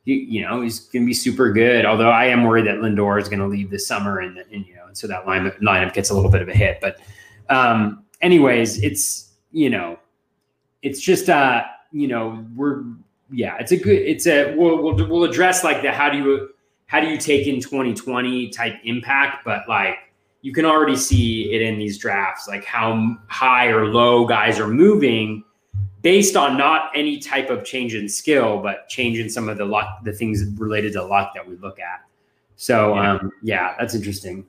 you, 0.06 0.16
you 0.16 0.42
know 0.42 0.62
he's 0.62 0.80
going 0.80 1.04
to 1.04 1.08
be 1.08 1.14
super 1.14 1.52
good. 1.52 1.86
Although 1.86 2.12
I 2.12 2.26
am 2.26 2.44
worried 2.44 2.68
that 2.68 2.78
Lindor 2.78 3.20
is 3.20 3.28
going 3.28 3.40
to 3.40 3.48
leave 3.48 3.70
this 3.70 3.88
summer, 3.88 4.20
and, 4.20 4.38
and 4.38 4.66
you 4.66 4.76
know 4.76 4.83
and 4.94 4.98
so 5.00 5.08
that 5.08 5.26
lineup 5.26 5.60
lineup 5.60 5.92
gets 5.92 6.12
a 6.12 6.14
little 6.14 6.30
bit 6.30 6.44
of 6.44 6.48
a 6.48 6.54
hit. 6.54 6.80
But 6.80 7.00
um, 7.50 8.04
anyways, 8.22 8.84
it's 8.84 9.32
you 9.52 9.72
know, 9.72 9.98
it's 10.84 11.02
just 11.02 11.30
uh, 11.30 11.64
you 11.92 12.08
know, 12.08 12.46
we're 12.56 12.84
yeah, 13.32 13.58
it's 13.58 13.72
a 13.72 13.78
good, 13.78 13.98
it's 13.98 14.28
a 14.28 14.56
we'll 14.56 14.84
we'll, 14.84 15.10
we'll 15.10 15.24
address 15.24 15.64
like 15.64 15.82
the 15.82 15.92
how 15.92 16.12
do 16.12 16.18
you 16.20 16.50
how 16.86 17.00
do 17.00 17.08
you 17.08 17.18
take 17.18 17.48
in 17.48 17.60
2020 17.60 18.50
type 18.50 18.76
impact, 18.84 19.44
but 19.44 19.68
like 19.68 19.98
you 20.42 20.54
can 20.54 20.64
already 20.64 20.96
see 20.96 21.52
it 21.52 21.62
in 21.64 21.80
these 21.80 21.98
drafts, 21.98 22.48
like 22.48 22.66
how 22.66 23.18
high 23.30 23.68
or 23.68 23.88
low 23.88 24.28
guys 24.28 24.60
are 24.60 24.68
moving 24.68 25.44
based 26.04 26.36
on 26.36 26.56
not 26.56 26.92
any 26.94 27.18
type 27.18 27.50
of 27.50 27.64
change 27.64 27.96
in 27.96 28.08
skill, 28.08 28.60
but 28.62 28.88
change 28.90 29.18
in 29.18 29.28
some 29.30 29.50
of 29.50 29.58
the 29.58 29.66
luck, 29.66 30.04
the 30.04 30.12
things 30.12 30.44
related 30.60 30.94
to 30.94 31.04
luck 31.04 31.32
that 31.34 31.48
we 31.48 31.56
look 31.56 31.80
at. 31.80 32.02
So 32.58 32.94
yeah, 32.94 33.12
um, 33.14 33.32
yeah 33.42 33.76
that's 33.80 33.96
interesting 33.96 34.46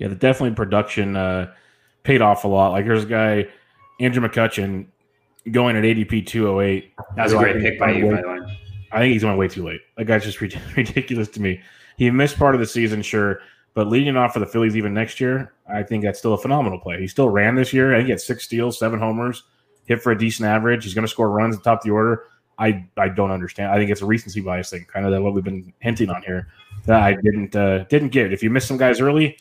yeah, 0.00 0.08
the 0.08 0.14
definitely 0.14 0.56
production 0.56 1.14
uh, 1.14 1.52
paid 2.02 2.22
off 2.22 2.44
a 2.44 2.48
lot. 2.48 2.72
Like 2.72 2.86
there's 2.86 3.04
a 3.04 3.06
guy, 3.06 3.46
Andrew 4.00 4.26
McCutchen, 4.26 4.86
going 5.52 5.76
at 5.76 5.84
ADP 5.84 6.26
208. 6.26 6.92
That's 7.16 7.32
a 7.32 7.36
great 7.36 7.60
pick 7.60 7.78
by 7.78 7.92
you, 7.92 8.10
by 8.10 8.22
the 8.22 8.28
way. 8.28 8.58
I 8.92 8.98
think 8.98 9.12
he's 9.12 9.22
going 9.22 9.36
way 9.36 9.46
too 9.46 9.64
late. 9.64 9.82
That 9.96 10.06
guy's 10.06 10.24
just 10.24 10.40
ridiculous 10.76 11.28
to 11.28 11.40
me. 11.40 11.60
He 11.98 12.10
missed 12.10 12.38
part 12.38 12.54
of 12.54 12.60
the 12.62 12.66
season, 12.66 13.02
sure, 13.02 13.40
but 13.74 13.88
leading 13.88 14.16
off 14.16 14.32
for 14.32 14.40
the 14.40 14.46
Phillies 14.46 14.74
even 14.74 14.94
next 14.94 15.20
year, 15.20 15.52
I 15.68 15.82
think 15.82 16.02
that's 16.02 16.18
still 16.18 16.32
a 16.32 16.38
phenomenal 16.38 16.80
play. 16.80 16.98
He 16.98 17.06
still 17.06 17.28
ran 17.28 17.54
this 17.54 17.74
year. 17.74 17.92
I 17.92 17.98
think 17.98 18.06
he 18.06 18.10
had 18.10 18.22
six 18.22 18.44
steals, 18.44 18.78
seven 18.78 18.98
homers, 18.98 19.42
hit 19.84 20.02
for 20.02 20.12
a 20.12 20.18
decent 20.18 20.48
average. 20.48 20.84
He's 20.84 20.94
going 20.94 21.04
to 21.04 21.08
score 21.10 21.30
runs 21.30 21.56
at 21.56 21.62
the 21.62 21.70
top 21.70 21.80
of 21.80 21.84
the 21.84 21.90
order. 21.90 22.24
I, 22.58 22.86
I 22.96 23.10
don't 23.10 23.30
understand. 23.30 23.70
I 23.70 23.76
think 23.76 23.90
it's 23.90 24.00
a 24.00 24.06
recency 24.06 24.40
bias 24.40 24.70
thing, 24.70 24.86
kind 24.90 25.04
of 25.04 25.22
what 25.22 25.34
we've 25.34 25.44
been 25.44 25.74
hinting 25.80 26.08
on 26.08 26.22
here. 26.22 26.48
That 26.86 27.02
I 27.02 27.14
didn't 27.14 27.54
uh, 27.54 27.84
didn't 27.84 28.08
get. 28.08 28.32
If 28.32 28.42
you 28.42 28.50
miss 28.50 28.66
some 28.66 28.76
guys 28.76 29.00
early, 29.00 29.38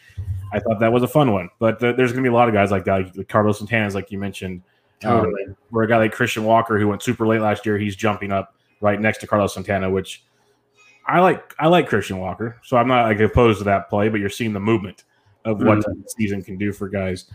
I 0.51 0.59
thought 0.59 0.79
that 0.79 0.91
was 0.91 1.03
a 1.03 1.07
fun 1.07 1.31
one. 1.31 1.49
But 1.59 1.79
there's 1.79 2.11
going 2.11 2.23
to 2.23 2.29
be 2.29 2.33
a 2.33 2.33
lot 2.33 2.47
of 2.47 2.53
guys 2.53 2.71
like 2.71 2.85
that, 2.85 3.15
like 3.17 3.27
Carlos 3.27 3.59
Santana, 3.59 3.93
like 3.93 4.11
you 4.11 4.19
mentioned. 4.19 4.61
Totally. 4.99 5.45
Um, 5.47 5.55
where 5.69 5.85
a 5.85 5.87
guy 5.87 5.97
like 5.97 6.11
Christian 6.11 6.43
Walker, 6.43 6.77
who 6.77 6.87
went 6.87 7.01
super 7.01 7.25
late 7.25 7.39
last 7.39 7.65
year, 7.65 7.77
he's 7.77 7.95
jumping 7.95 8.31
up 8.31 8.55
right 8.81 8.99
next 8.99 9.19
to 9.19 9.27
Carlos 9.27 9.53
Santana, 9.53 9.89
which 9.89 10.23
I 11.07 11.19
like. 11.21 11.55
I 11.57 11.67
like 11.67 11.87
Christian 11.87 12.19
Walker, 12.19 12.59
so 12.63 12.77
I'm 12.77 12.87
not 12.87 13.03
like 13.03 13.19
opposed 13.19 13.59
to 13.59 13.63
that 13.65 13.89
play. 13.89 14.09
But 14.09 14.19
you're 14.19 14.29
seeing 14.29 14.53
the 14.53 14.59
movement 14.59 15.05
of 15.45 15.59
what 15.59 15.79
mm-hmm. 15.79 16.01
the 16.01 16.09
season 16.17 16.43
can 16.43 16.57
do 16.57 16.73
for 16.73 16.89
guys. 16.89 17.25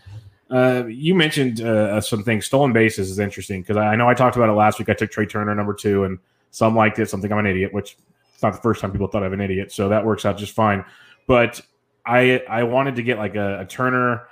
Uh, 0.51 0.85
you 0.87 1.15
mentioned 1.15 1.63
uh, 1.63 2.01
some 2.01 2.23
things. 2.23 2.47
Stolen 2.47 2.73
bases 2.73 3.11
is 3.11 3.19
interesting 3.19 3.63
because 3.63 3.77
I, 3.77 3.89
I, 3.89 3.97
know 3.97 4.09
I 4.09 4.15
talked 4.15 4.37
about 4.37 4.51
it 4.51 4.53
last 4.53 4.79
week. 4.79 4.89
I 4.89 4.95
took 4.95 5.11
Trea 5.11 5.27
Turner 5.27 5.55
number 5.55 5.75
two, 5.75 6.05
and 6.05 6.19
some 6.51 6.77
liked 6.77 6.99
it. 6.99 7.09
Some 7.09 7.21
think 7.21 7.33
I'm 7.33 7.39
an 7.39 7.47
idiot, 7.47 7.73
which 7.73 7.97
not 8.45 8.53
the 8.53 8.61
first 8.61 8.81
time 8.81 8.93
people 8.93 9.09
thought 9.09 9.25
I'm 9.25 9.33
an 9.33 9.41
idiot. 9.41 9.73
So 9.73 9.89
that 9.89 10.05
works 10.05 10.25
out 10.25 10.39
just 10.39 10.53
fine. 10.53 10.85
But 11.27 11.61
I 12.07 12.43
I 12.49 12.63
wanted 12.63 12.97
to 12.97 13.03
get 13.03 13.19
like 13.19 13.35
a, 13.35 13.61
a 13.61 13.65
Turner 13.67 14.29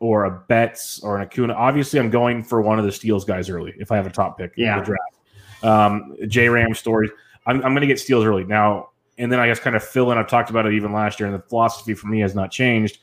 or 0.00 0.24
a 0.24 0.30
Betts 0.48 1.00
or 1.02 1.16
an 1.16 1.22
Acuna. 1.22 1.52
Obviously, 1.54 2.00
I'm 2.00 2.10
going 2.10 2.42
for 2.42 2.60
one 2.62 2.78
of 2.78 2.84
the 2.84 2.92
Steals 2.92 3.24
guys 3.24 3.48
early 3.48 3.74
if 3.78 3.92
I 3.92 3.96
have 3.96 4.06
a 4.06 4.10
top 4.10 4.38
pick 4.38 4.54
yeah. 4.56 4.72
in 4.72 4.78
the 4.80 4.84
draft. 4.86 5.62
Um, 5.62 6.16
J 6.26 6.48
Ram 6.48 6.74
stories. 6.74 7.10
I'm, 7.46 7.56
I'm 7.56 7.72
going 7.72 7.82
to 7.82 7.86
get 7.86 8.00
Steals 8.00 8.24
early 8.24 8.44
now, 8.44 8.90
and 9.18 9.30
then 9.30 9.38
I 9.38 9.46
guess 9.46 9.60
kind 9.60 9.76
of 9.76 9.84
fill 9.84 10.10
in. 10.10 10.18
I've 10.18 10.28
talked 10.28 10.50
about 10.50 10.66
it 10.66 10.72
even 10.72 10.92
last 10.92 11.20
year, 11.20 11.28
and 11.28 11.38
the 11.38 11.42
philosophy 11.46 11.94
for 11.94 12.08
me 12.08 12.20
has 12.20 12.34
not 12.34 12.50
changed. 12.50 12.98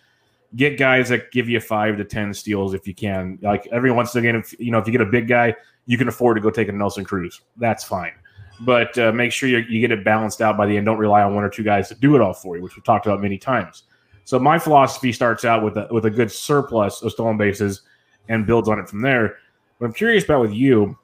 Get 0.56 0.78
guys 0.78 1.10
that 1.10 1.32
give 1.32 1.48
you 1.48 1.60
five 1.60 1.98
to 1.98 2.04
ten 2.04 2.34
steals 2.34 2.74
if 2.74 2.88
you 2.88 2.96
can. 2.96 3.38
Like 3.42 3.68
every 3.72 3.92
once 3.92 4.16
again, 4.16 4.36
if 4.36 4.60
you 4.60 4.72
know 4.72 4.80
if 4.80 4.88
you 4.88 4.92
get 4.92 5.02
a 5.02 5.06
big 5.06 5.28
guy, 5.28 5.56
you 5.86 5.98
can 5.98 6.08
afford 6.08 6.38
to 6.38 6.42
go 6.42 6.50
take 6.50 6.68
a 6.68 6.72
Nelson 6.72 7.04
Cruz. 7.04 7.42
That's 7.58 7.84
fine 7.84 8.14
but 8.62 8.98
uh, 8.98 9.12
make 9.12 9.32
sure 9.32 9.50
you, 9.50 9.60
you, 9.60 9.80
get 9.80 9.92
it 9.92 10.04
balanced 10.04 10.42
out 10.42 10.58
by 10.58 10.66
the 10.66 10.76
end. 10.76 10.86
Don't 10.86 10.98
rely 10.98 11.22
on 11.22 11.36
one 11.36 11.44
or 11.44 11.50
two 11.50 11.64
guys 11.64 11.88
to 11.90 11.96
do 11.96 12.16
it 12.16 12.22
all 12.22 12.34
for 12.34 12.58
you, 12.58 12.64
which 12.64 12.76
we've 12.76 12.84
talked 12.84 13.06
about 13.06 13.22
many 13.22 13.38
times. 13.38 13.84
So 14.24 14.40
my 14.40 14.60
philosophy 14.60 15.14
starts 15.14 15.46
out 15.46 15.64
with 15.64 15.78
a, 15.78 15.88
with 15.92 16.06
a 16.06 16.10
good 16.10 16.32
surplus 16.32 17.02
of 17.02 17.12
stolen 17.12 17.38
bases 17.38 17.84
and 18.30 18.46
builds 18.46 18.68
on 18.68 18.80
it 18.80 18.90
from 18.90 19.02
there. 19.02 19.38
What 19.78 19.88
I'm 19.88 19.94
curious 19.94 20.24
about 20.24 20.42
with 20.42 20.54
you, 20.54 20.98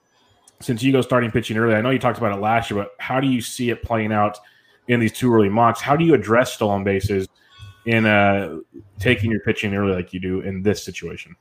since 0.59 0.81
you 0.81 0.91
go 0.91 1.01
starting 1.01 1.31
pitching 1.31 1.57
early, 1.57 1.75
I 1.75 1.81
know 1.81 1.89
you 1.89 1.99
talked 1.99 2.17
about 2.17 2.37
it 2.37 2.41
last 2.41 2.69
year, 2.71 2.81
but 2.81 2.91
how 2.99 3.19
do 3.19 3.27
you 3.27 3.41
see 3.41 3.69
it 3.69 3.83
playing 3.83 4.11
out 4.11 4.39
in 4.87 4.99
these 4.99 5.13
two 5.13 5.33
early 5.33 5.49
mocks? 5.49 5.79
How 5.79 5.95
do 5.95 6.03
you 6.03 6.13
address 6.13 6.53
stolen 6.53 6.83
bases 6.83 7.27
in 7.85 8.05
uh, 8.05 8.57
taking 8.99 9.29
your 9.31 9.41
pitching 9.41 9.73
early 9.75 9.93
like 9.93 10.13
you 10.13 10.19
do 10.19 10.41
in 10.41 10.61
this 10.61 10.83
situation? 10.83 11.35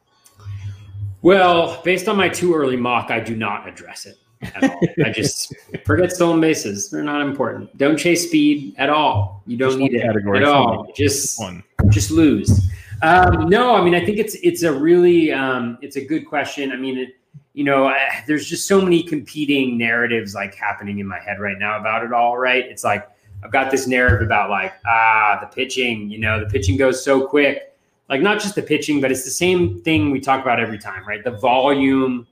Well, 1.22 1.81
based 1.85 2.09
on 2.09 2.16
my 2.16 2.29
too 2.29 2.55
early 2.55 2.77
mock, 2.77 3.11
I 3.11 3.20
do 3.20 3.37
not 3.37 3.68
address 3.68 4.07
it 4.07 4.18
at 4.43 4.65
all. 4.65 4.81
I 5.05 5.11
just 5.11 5.55
forget 5.85 6.13
stolen 6.13 6.41
bases; 6.41 6.91
they're 6.91 7.03
not 7.03 7.21
important. 7.23 7.77
Don't 7.79 7.97
chase 7.97 8.27
speed 8.27 8.75
at 8.79 8.91
all. 8.91 9.43
You 9.47 9.57
don't 9.57 9.71
Just 9.71 9.79
need 9.79 9.95
it 9.95 10.03
category, 10.03 10.39
at 10.39 10.45
all. 10.45 10.91
Just 10.95 11.41
One. 11.41 11.63
just 11.91 12.11
lose. 12.11 12.69
Um, 13.03 13.49
no, 13.49 13.75
I 13.75 13.83
mean, 13.85 13.95
I 13.95 14.05
think 14.05 14.19
it's 14.19 14.35
it's 14.37 14.63
a 14.63 14.73
really 14.73 15.33
um, 15.33 15.79
it's 15.83 15.97
a 15.97 16.05
good 16.05 16.27
question. 16.27 16.71
I 16.73 16.77
mean, 16.77 16.99
it, 16.99 17.17
you 17.53 17.65
know, 17.65 17.87
I, 17.89 18.23
there's 18.27 18.49
just 18.49 18.69
so 18.69 18.81
many 18.81 19.03
competing 19.03 19.77
narratives 19.77 20.35
like 20.35 20.55
happening 20.55 21.01
in 21.01 21.07
my 21.07 21.19
head 21.19 21.41
right 21.41 21.59
now 21.59 21.79
about 21.79 22.05
it 22.05 22.13
all. 22.13 22.39
Right? 22.39 22.65
It's 22.65 22.85
like 22.85 23.09
I've 23.43 23.51
got 23.51 23.71
this 23.71 23.87
narrative 23.87 24.23
about 24.25 24.51
like 24.51 24.75
ah 24.87 25.39
the 25.41 25.49
pitching. 25.49 26.11
You 26.11 26.19
know, 26.19 26.41
the 26.41 26.47
pitching 26.47 26.77
goes 26.77 27.05
so 27.05 27.27
quick. 27.27 27.77
Like 28.09 28.21
not 28.21 28.41
just 28.41 28.55
the 28.55 28.63
pitching, 28.63 29.01
but 29.01 29.11
it's 29.11 29.25
the 29.25 29.31
same 29.31 29.81
thing 29.83 30.11
we 30.11 30.21
talk 30.21 30.43
about 30.43 30.61
every 30.61 30.79
time, 30.79 31.07
right? 31.07 31.25
The 31.25 31.31
volume, 31.31 32.27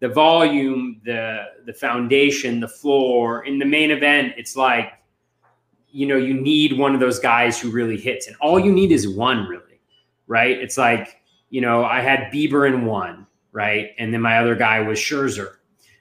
the 0.00 0.08
volume, 0.08 1.00
the 1.04 1.46
the 1.66 1.72
foundation, 1.72 2.60
the 2.60 2.68
floor. 2.68 3.44
In 3.44 3.58
the 3.58 3.66
main 3.66 3.90
event, 3.90 4.34
it's 4.36 4.56
like 4.56 4.94
you 5.92 6.06
know 6.06 6.16
you 6.16 6.34
need 6.34 6.76
one 6.76 6.94
of 6.94 7.00
those 7.00 7.20
guys 7.20 7.60
who 7.60 7.70
really 7.70 7.98
hits, 7.98 8.26
and 8.26 8.36
all 8.40 8.58
you 8.58 8.72
need 8.72 8.90
is 8.90 9.08
one 9.08 9.46
really, 9.46 9.80
right? 10.26 10.58
It's 10.58 10.78
like 10.78 11.20
you 11.50 11.60
know 11.60 11.84
I 11.84 12.00
had 12.00 12.32
Bieber 12.32 12.66
in 12.66 12.86
one, 12.86 13.26
right, 13.52 13.90
and 13.98 14.12
then 14.12 14.22
my 14.22 14.38
other 14.38 14.54
guy 14.54 14.80
was 14.80 14.98
Scherzer. 14.98 15.56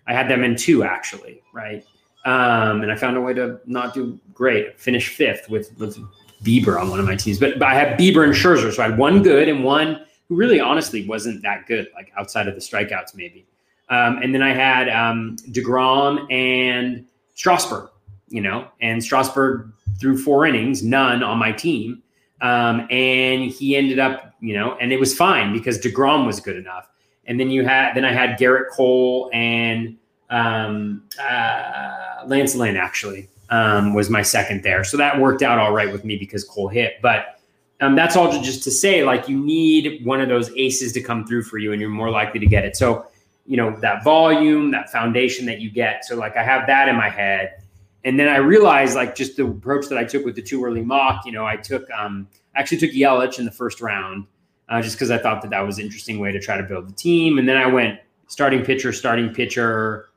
I 0.07 0.13
had 0.13 0.29
them 0.29 0.43
in 0.43 0.55
two 0.55 0.83
actually, 0.83 1.41
right? 1.53 1.85
Um, 2.25 2.81
and 2.81 2.91
I 2.91 2.95
found 2.95 3.15
a 3.15 3.21
way 3.21 3.33
to 3.33 3.59
not 3.65 3.93
do 3.93 4.19
great. 4.33 4.79
Finish 4.79 5.09
fifth 5.09 5.49
with 5.49 5.77
with 5.77 5.99
Bieber 6.43 6.79
on 6.79 6.89
one 6.89 7.01
of 7.01 7.05
my 7.05 7.17
teams, 7.17 7.38
but 7.38 7.59
but 7.59 7.67
I 7.67 7.75
had 7.75 7.99
Bieber 7.99 8.23
and 8.23 8.33
Scherzer, 8.33 8.73
so 8.73 8.81
I 8.81 8.89
had 8.89 8.97
one 8.97 9.21
good 9.21 9.49
and 9.49 9.62
one 9.62 10.05
who 10.29 10.38
really 10.38 10.62
honestly 10.62 11.05
wasn't 11.05 11.41
that 11.41 11.65
good, 11.67 11.89
like 11.95 12.13
outside 12.17 12.47
of 12.47 12.55
the 12.55 12.62
strikeouts 12.62 13.13
maybe. 13.13 13.45
Um, 13.89 14.19
and 14.21 14.34
then 14.36 14.43
I 14.43 14.54
had 14.54 14.88
um, 14.89 15.36
deGrom 15.49 16.32
and 16.32 17.06
Strasburg, 17.34 17.89
you 18.28 18.41
know, 18.41 18.67
and 18.82 19.04
Strasburg 19.04 19.71
threw 19.99 20.17
four 20.17 20.45
innings, 20.45 20.84
none 20.84 21.23
on 21.23 21.39
my 21.39 21.52
team, 21.52 22.04
um, 22.41 22.88
and 22.91 23.49
he 23.49 23.75
ended 23.75 23.97
up, 23.97 24.36
you 24.41 24.54
know, 24.54 24.78
and 24.80 24.93
it 24.93 24.99
was 24.99 25.15
fine 25.15 25.52
because 25.54 25.80
deGrom 25.80 26.25
was 26.25 26.39
good 26.39 26.56
enough. 26.56 26.88
And 27.25 27.39
then 27.39 27.49
you 27.49 27.65
had, 27.65 27.95
then 27.95 28.06
I 28.06 28.13
had 28.13 28.39
Gerrit 28.39 28.69
Cole 28.71 29.30
and 29.34 29.97
um, 30.30 31.04
uh, 31.19 32.23
Lance 32.28 32.56
Lynn 32.56 32.78
actually 32.78 33.28
um, 33.49 33.95
was 33.95 34.10
my 34.10 34.21
second 34.21 34.62
there, 34.62 34.84
so 34.84 34.97
that 34.97 35.19
worked 35.19 35.41
out 35.41 35.58
all 35.58 35.73
right 35.73 35.91
with 35.91 36.06
me 36.06 36.15
because 36.15 36.43
Cole 36.43 36.67
hit, 36.67 37.02
but. 37.02 37.36
Um, 37.82 37.95
that's 37.95 38.17
all 38.17 38.30
just 38.41 38.62
to 38.63 38.71
say, 38.71 39.06
like, 39.06 39.30
you 39.30 39.38
need 39.39 40.06
one 40.06 40.19
of 40.19 40.28
those 40.28 40.52
aces 40.58 40.91
to 40.91 41.02
come 41.02 41.25
through 41.25 41.43
for 41.43 41.58
you, 41.58 41.71
and 41.71 41.80
you're 41.80 41.89
more 41.89 42.10
likely 42.10 42.38
to 42.41 42.45
get 42.45 42.65
it. 42.65 42.75
So, 42.75 43.06
you 43.49 43.57
know, 43.57 43.75
that 43.81 44.03
volume, 44.03 44.69
that 44.69 44.91
foundation 44.91 45.47
that 45.47 45.59
you 45.59 45.71
get. 45.71 46.05
So, 46.05 46.15
like, 46.15 46.38
I 46.38 46.43
have 46.43 46.67
that 46.67 46.88
in 46.88 46.95
my 46.95 47.09
head. 47.09 47.63
And 48.05 48.19
then 48.19 48.27
I 48.27 48.38
realized, 48.38 48.95
like, 48.95 49.15
just 49.15 49.38
the 49.38 49.47
approach 49.47 49.88
that 49.88 49.97
I 49.97 50.03
took 50.03 50.23
with 50.23 50.35
the 50.35 50.41
too 50.43 50.63
early 50.63 50.83
mock, 50.83 51.25
you 51.25 51.31
know, 51.31 51.47
I 51.47 51.55
took, 51.55 51.89
um, 51.89 52.27
actually 52.53 52.77
took 52.77 52.91
Yelich 52.91 53.39
in 53.39 53.45
the 53.45 53.51
first 53.51 53.81
round 53.81 54.27
uh, 54.69 54.83
just 54.83 54.97
because 54.97 55.09
I 55.09 55.17
thought 55.17 55.41
that 55.41 55.49
that 55.49 55.62
was 55.62 55.79
an 55.79 55.85
interesting 55.85 56.19
way 56.19 56.31
to 56.31 56.39
try 56.39 56.57
to 56.57 56.63
build 56.63 56.89
the 56.89 56.93
team. 56.93 57.39
And 57.39 57.49
then 57.49 57.57
I 57.57 57.65
went 57.65 57.99
starting 58.27 58.63
pitcher, 58.63 58.93
starting 58.93 59.33
pitcher. 59.33 60.09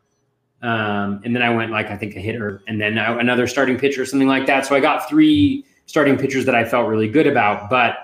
Um, 0.60 1.22
and 1.24 1.34
then 1.34 1.42
I 1.42 1.48
went 1.48 1.72
like, 1.72 1.86
I 1.86 1.96
think 1.96 2.14
a 2.14 2.20
hitter, 2.20 2.62
and 2.68 2.78
then 2.78 2.98
I, 2.98 3.18
another 3.18 3.46
starting 3.46 3.78
pitcher, 3.78 4.04
something 4.04 4.28
like 4.28 4.44
that. 4.46 4.66
So 4.66 4.76
I 4.76 4.80
got 4.80 5.08
three 5.08 5.64
starting 5.86 6.18
pitchers 6.18 6.44
that 6.44 6.54
I 6.54 6.66
felt 6.66 6.86
really 6.86 7.08
good 7.08 7.26
about, 7.26 7.70
but 7.70 7.96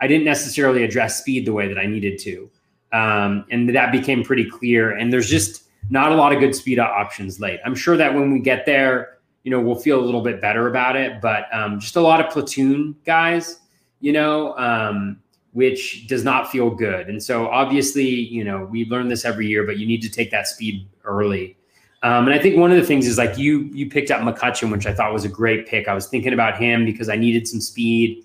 I 0.00 0.06
didn't 0.06 0.24
necessarily 0.24 0.84
address 0.84 1.18
speed 1.18 1.44
the 1.44 1.52
way 1.52 1.66
that 1.66 1.76
I 1.76 1.86
needed 1.86 2.20
to. 2.20 2.48
Um, 2.96 3.44
and 3.50 3.68
that 3.76 3.92
became 3.92 4.24
pretty 4.24 4.48
clear. 4.48 4.90
And 4.96 5.12
there's 5.12 5.28
just 5.28 5.64
not 5.90 6.12
a 6.12 6.14
lot 6.14 6.32
of 6.32 6.40
good 6.40 6.54
speed 6.54 6.78
up 6.78 6.90
options 6.90 7.38
late. 7.38 7.60
I'm 7.64 7.74
sure 7.74 7.96
that 7.96 8.14
when 8.14 8.32
we 8.32 8.40
get 8.40 8.64
there, 8.64 9.18
you 9.42 9.50
know, 9.50 9.60
we'll 9.60 9.76
feel 9.76 10.00
a 10.00 10.04
little 10.04 10.22
bit 10.22 10.40
better 10.40 10.66
about 10.66 10.96
it, 10.96 11.20
but 11.20 11.44
um, 11.52 11.78
just 11.78 11.94
a 11.96 12.00
lot 12.00 12.24
of 12.24 12.32
platoon 12.32 12.96
guys, 13.04 13.60
you 14.00 14.12
know, 14.12 14.56
um, 14.56 15.20
which 15.52 16.06
does 16.08 16.24
not 16.24 16.50
feel 16.50 16.70
good. 16.70 17.08
And 17.08 17.22
so 17.22 17.48
obviously, 17.48 18.08
you 18.08 18.42
know, 18.42 18.64
we 18.64 18.86
learn 18.86 19.08
this 19.08 19.26
every 19.26 19.46
year, 19.46 19.64
but 19.64 19.76
you 19.78 19.86
need 19.86 20.00
to 20.02 20.10
take 20.10 20.30
that 20.30 20.48
speed 20.48 20.88
early. 21.04 21.56
Um, 22.02 22.26
and 22.26 22.34
I 22.34 22.38
think 22.38 22.56
one 22.56 22.70
of 22.70 22.78
the 22.78 22.84
things 22.84 23.06
is 23.06 23.18
like 23.18 23.36
you 23.36 23.70
you 23.72 23.90
picked 23.90 24.10
up 24.10 24.20
McCutcheon, 24.20 24.70
which 24.72 24.86
I 24.86 24.94
thought 24.94 25.12
was 25.12 25.24
a 25.24 25.28
great 25.28 25.66
pick. 25.66 25.86
I 25.86 25.94
was 25.94 26.06
thinking 26.06 26.32
about 26.32 26.58
him 26.58 26.84
because 26.84 27.08
I 27.08 27.16
needed 27.16 27.46
some 27.46 27.60
speed. 27.60 28.24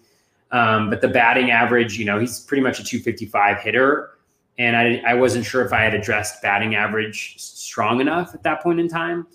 Um, 0.51 0.89
but 0.89 1.01
the 1.01 1.07
batting 1.07 1.51
average, 1.51 1.97
you 1.97 2.05
know, 2.05 2.19
he's 2.19 2.39
pretty 2.39 2.61
much 2.61 2.79
a 2.79 2.83
255 2.83 3.59
hitter. 3.59 4.11
And 4.57 4.75
I, 4.75 5.01
I 5.05 5.13
wasn't 5.13 5.45
sure 5.45 5.65
if 5.65 5.73
I 5.73 5.81
had 5.81 5.93
addressed 5.93 6.41
batting 6.41 6.75
average 6.75 7.35
strong 7.39 8.01
enough 8.01 8.35
at 8.35 8.43
that 8.43 8.61
point 8.61 8.79
in 8.79 8.87
time. 8.87 9.25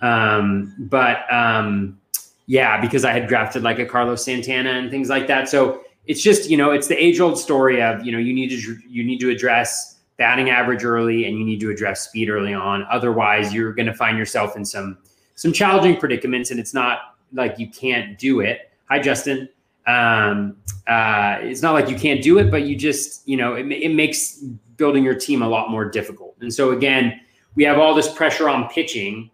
Um, 0.00 0.74
but 0.78 1.30
um, 1.32 2.00
yeah, 2.46 2.80
because 2.80 3.04
I 3.04 3.12
had 3.12 3.26
drafted 3.28 3.62
like 3.62 3.78
a 3.78 3.86
Carlos 3.86 4.24
Santana 4.24 4.70
and 4.70 4.90
things 4.90 5.08
like 5.08 5.26
that. 5.26 5.48
So 5.48 5.82
it's 6.06 6.22
just, 6.22 6.48
you 6.48 6.56
know, 6.56 6.70
it's 6.70 6.88
the 6.88 6.96
age 6.96 7.20
old 7.20 7.38
story 7.38 7.82
of, 7.82 8.04
you 8.04 8.12
know, 8.12 8.18
you 8.18 8.32
need 8.32 8.48
to, 8.48 8.78
you 8.88 9.04
need 9.04 9.20
to 9.20 9.30
address 9.30 9.98
batting 10.16 10.50
average 10.50 10.84
early 10.84 11.26
and 11.26 11.38
you 11.38 11.44
need 11.44 11.60
to 11.60 11.70
address 11.70 12.02
speed 12.02 12.28
early 12.28 12.54
on. 12.54 12.86
Otherwise, 12.90 13.52
you're 13.52 13.72
going 13.72 13.86
to 13.86 13.94
find 13.94 14.18
yourself 14.18 14.56
in 14.56 14.64
some 14.64 14.98
some 15.34 15.54
challenging 15.54 15.96
predicaments, 15.96 16.50
and 16.50 16.60
it's 16.60 16.74
not 16.74 17.16
like 17.32 17.58
you 17.58 17.66
can't 17.66 18.18
do 18.18 18.40
it. 18.40 18.70
Hi, 18.90 18.98
Justin. 18.98 19.48
Um, 19.90 20.56
uh, 20.86 21.38
it's 21.40 21.62
not 21.62 21.72
like 21.72 21.88
you 21.88 21.96
can't 21.96 22.22
do 22.22 22.38
it, 22.38 22.50
but 22.50 22.62
you 22.62 22.76
just 22.76 23.26
you 23.28 23.36
know 23.36 23.54
it, 23.54 23.66
it 23.70 23.94
makes 23.94 24.42
building 24.76 25.04
your 25.04 25.14
team 25.14 25.42
a 25.42 25.48
lot 25.48 25.70
more 25.70 25.84
difficult. 25.84 26.36
And 26.40 26.52
so 26.52 26.72
again, 26.72 27.20
we 27.54 27.64
have 27.64 27.78
all 27.78 27.94
this 27.94 28.12
pressure 28.12 28.48
on 28.48 28.68
pitching. 28.68 29.30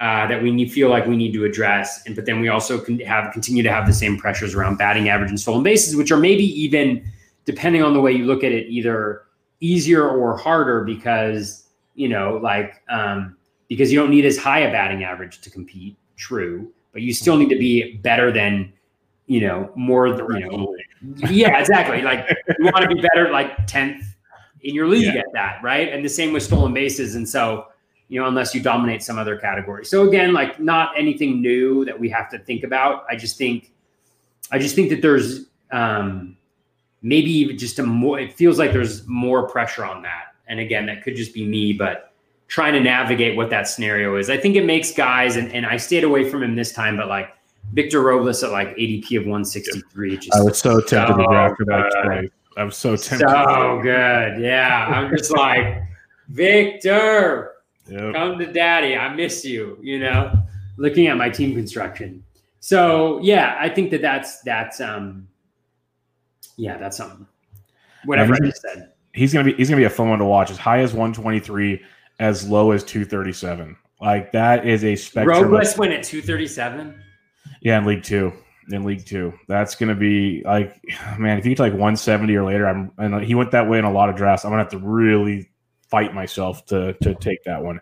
Uh, 0.00 0.26
that 0.26 0.42
we 0.42 0.50
need, 0.50 0.72
feel 0.72 0.88
like 0.88 1.04
we 1.04 1.14
need 1.14 1.30
to 1.30 1.44
address, 1.44 2.02
and 2.06 2.16
but 2.16 2.24
then 2.24 2.40
we 2.40 2.48
also 2.48 2.80
can 2.80 2.98
have 3.00 3.30
continue 3.34 3.62
to 3.62 3.70
have 3.70 3.86
the 3.86 3.92
same 3.92 4.16
pressures 4.16 4.54
around 4.54 4.78
batting 4.78 5.10
average 5.10 5.28
and 5.28 5.38
stolen 5.38 5.62
bases, 5.62 5.94
which 5.94 6.10
are 6.10 6.16
maybe 6.16 6.42
even 6.58 7.04
depending 7.44 7.82
on 7.82 7.92
the 7.92 8.00
way 8.00 8.10
you 8.10 8.24
look 8.24 8.42
at 8.42 8.50
it, 8.50 8.66
either 8.70 9.24
easier 9.60 10.08
or 10.08 10.36
harder 10.36 10.84
because 10.84 11.68
you 11.94 12.08
know 12.08 12.40
like 12.42 12.82
um, 12.88 13.36
because 13.68 13.92
you 13.92 13.98
don't 13.98 14.10
need 14.10 14.24
as 14.24 14.36
high 14.36 14.60
a 14.60 14.72
batting 14.72 15.04
average 15.04 15.40
to 15.42 15.50
compete 15.50 15.96
true 16.16 16.70
but 16.92 17.02
you 17.02 17.12
still 17.12 17.36
need 17.36 17.48
to 17.48 17.58
be 17.58 17.96
better 17.98 18.32
than 18.32 18.72
you 19.30 19.40
know 19.40 19.70
more 19.76 20.08
you 20.08 20.40
know 20.40 20.76
yeah 21.30 21.60
exactly. 21.60 22.02
Like 22.02 22.28
you 22.58 22.64
want 22.64 22.82
to 22.82 22.88
be 22.88 23.00
better 23.00 23.30
like 23.30 23.56
10th 23.68 24.02
in 24.62 24.74
your 24.74 24.88
league 24.88 25.04
Yeah. 25.14 25.20
at 25.20 25.26
that 25.34 25.62
right? 25.62 25.88
And 25.92 26.04
the 26.04 26.08
same 26.08 26.32
with 26.32 26.42
stolen 26.42 26.74
bases 26.74 27.14
and 27.14 27.28
so 27.28 27.66
you 28.08 28.20
know 28.20 28.26
unless 28.26 28.56
you 28.56 28.60
dominate 28.60 29.04
some 29.04 29.18
other 29.18 29.36
category. 29.36 29.84
So 29.84 30.08
again 30.08 30.32
like 30.32 30.58
not 30.58 30.98
anything 30.98 31.40
new 31.40 31.84
that 31.84 31.98
we 31.98 32.08
have 32.08 32.28
to 32.30 32.40
think 32.40 32.64
about. 32.64 33.04
I 33.08 33.14
just 33.14 33.38
think 33.38 33.70
i 34.50 34.58
just 34.58 34.74
think 34.74 34.90
that 34.90 35.00
there's 35.00 35.46
um 35.70 36.36
maybe 37.02 37.30
even 37.30 37.56
just 37.56 37.78
a 37.78 37.84
more 37.84 38.18
it 38.18 38.32
feels 38.32 38.58
like 38.58 38.72
there's 38.72 39.06
more 39.06 39.48
pressure 39.48 39.84
on 39.84 40.02
that. 40.02 40.24
And 40.48 40.58
again 40.58 40.86
that 40.86 41.04
could 41.04 41.14
just 41.14 41.32
be 41.32 41.46
me 41.46 41.72
but 41.72 42.12
trying 42.48 42.72
to 42.72 42.80
navigate 42.80 43.36
what 43.36 43.48
that 43.50 43.68
scenario 43.68 44.16
is. 44.16 44.28
I 44.28 44.36
think 44.36 44.56
it 44.56 44.64
makes 44.66 44.90
guys 44.92 45.36
and, 45.36 45.52
and 45.52 45.64
i 45.66 45.76
stayed 45.76 46.02
away 46.02 46.28
from 46.28 46.42
him 46.42 46.56
this 46.56 46.72
time 46.72 46.96
but 46.96 47.06
like 47.06 47.28
victor 47.72 48.00
robles 48.02 48.42
at 48.42 48.50
like 48.50 48.68
adp 48.76 49.04
of 49.16 49.24
163 49.26 50.16
just 50.18 50.34
I 50.36 50.42
was 50.42 50.58
so 50.58 50.80
tempted 50.80 51.14
to 51.14 51.22
So 51.24 51.30
draft 51.30 51.56
for 51.56 51.64
that 51.66 52.30
I 52.56 52.64
was 52.64 52.76
so 52.76 52.96
tempted. 52.96 53.28
so 53.28 53.80
good 53.82 54.40
yeah 54.40 54.86
i'm 54.88 55.16
just 55.16 55.30
like 55.30 55.82
victor 56.28 57.52
Yep. 57.88 58.14
come 58.14 58.38
to 58.38 58.52
daddy 58.52 58.96
i 58.96 59.12
miss 59.12 59.44
you 59.44 59.76
you 59.80 59.98
know 59.98 60.32
looking 60.76 61.08
at 61.08 61.16
my 61.16 61.28
team 61.28 61.54
construction 61.54 62.22
so 62.60 63.18
yeah 63.20 63.56
i 63.58 63.68
think 63.68 63.90
that 63.90 64.00
that's 64.02 64.40
that's 64.42 64.80
um 64.80 65.26
yeah 66.56 66.76
that's 66.76 66.96
something 66.98 67.26
whatever 68.04 68.34
i 68.34 68.38
just 68.38 68.62
said 68.62 68.92
He's 69.12 69.32
gonna 69.32 69.44
be 69.46 69.54
he's 69.54 69.68
gonna 69.68 69.80
be 69.80 69.84
a 69.86 69.90
fun 69.90 70.08
one 70.08 70.20
to 70.20 70.24
watch. 70.24 70.52
As 70.52 70.56
high 70.56 70.78
as 70.78 70.92
123, 70.92 71.82
as 72.20 72.48
low 72.48 72.70
as 72.70 72.84
237. 72.84 73.76
Like 74.00 74.30
that 74.30 74.64
is 74.64 74.84
a 74.84 74.94
spectrum. 74.94 75.50
robles 75.50 75.76
went 75.76 75.92
at 75.92 76.04
237 76.04 76.94
Yeah, 77.60 77.78
in 77.78 77.84
League 77.84 78.02
Two. 78.02 78.32
In 78.70 78.84
League 78.84 79.04
Two, 79.04 79.32
that's 79.48 79.74
going 79.74 79.88
to 79.88 79.94
be 79.94 80.42
like, 80.44 80.80
man, 81.18 81.38
if 81.38 81.44
you 81.44 81.50
get 81.50 81.56
to 81.56 81.62
like 81.62 81.72
170 81.72 82.34
or 82.36 82.44
later, 82.44 82.68
I'm 82.68 82.92
and 82.98 83.22
he 83.22 83.34
went 83.34 83.50
that 83.52 83.68
way 83.68 83.78
in 83.78 83.84
a 83.84 83.92
lot 83.92 84.08
of 84.08 84.16
drafts. 84.16 84.44
I'm 84.44 84.50
gonna 84.50 84.62
have 84.62 84.72
to 84.72 84.78
really 84.78 85.50
fight 85.88 86.14
myself 86.14 86.64
to 86.66 86.94
to 87.02 87.14
take 87.14 87.42
that 87.44 87.62
one. 87.62 87.80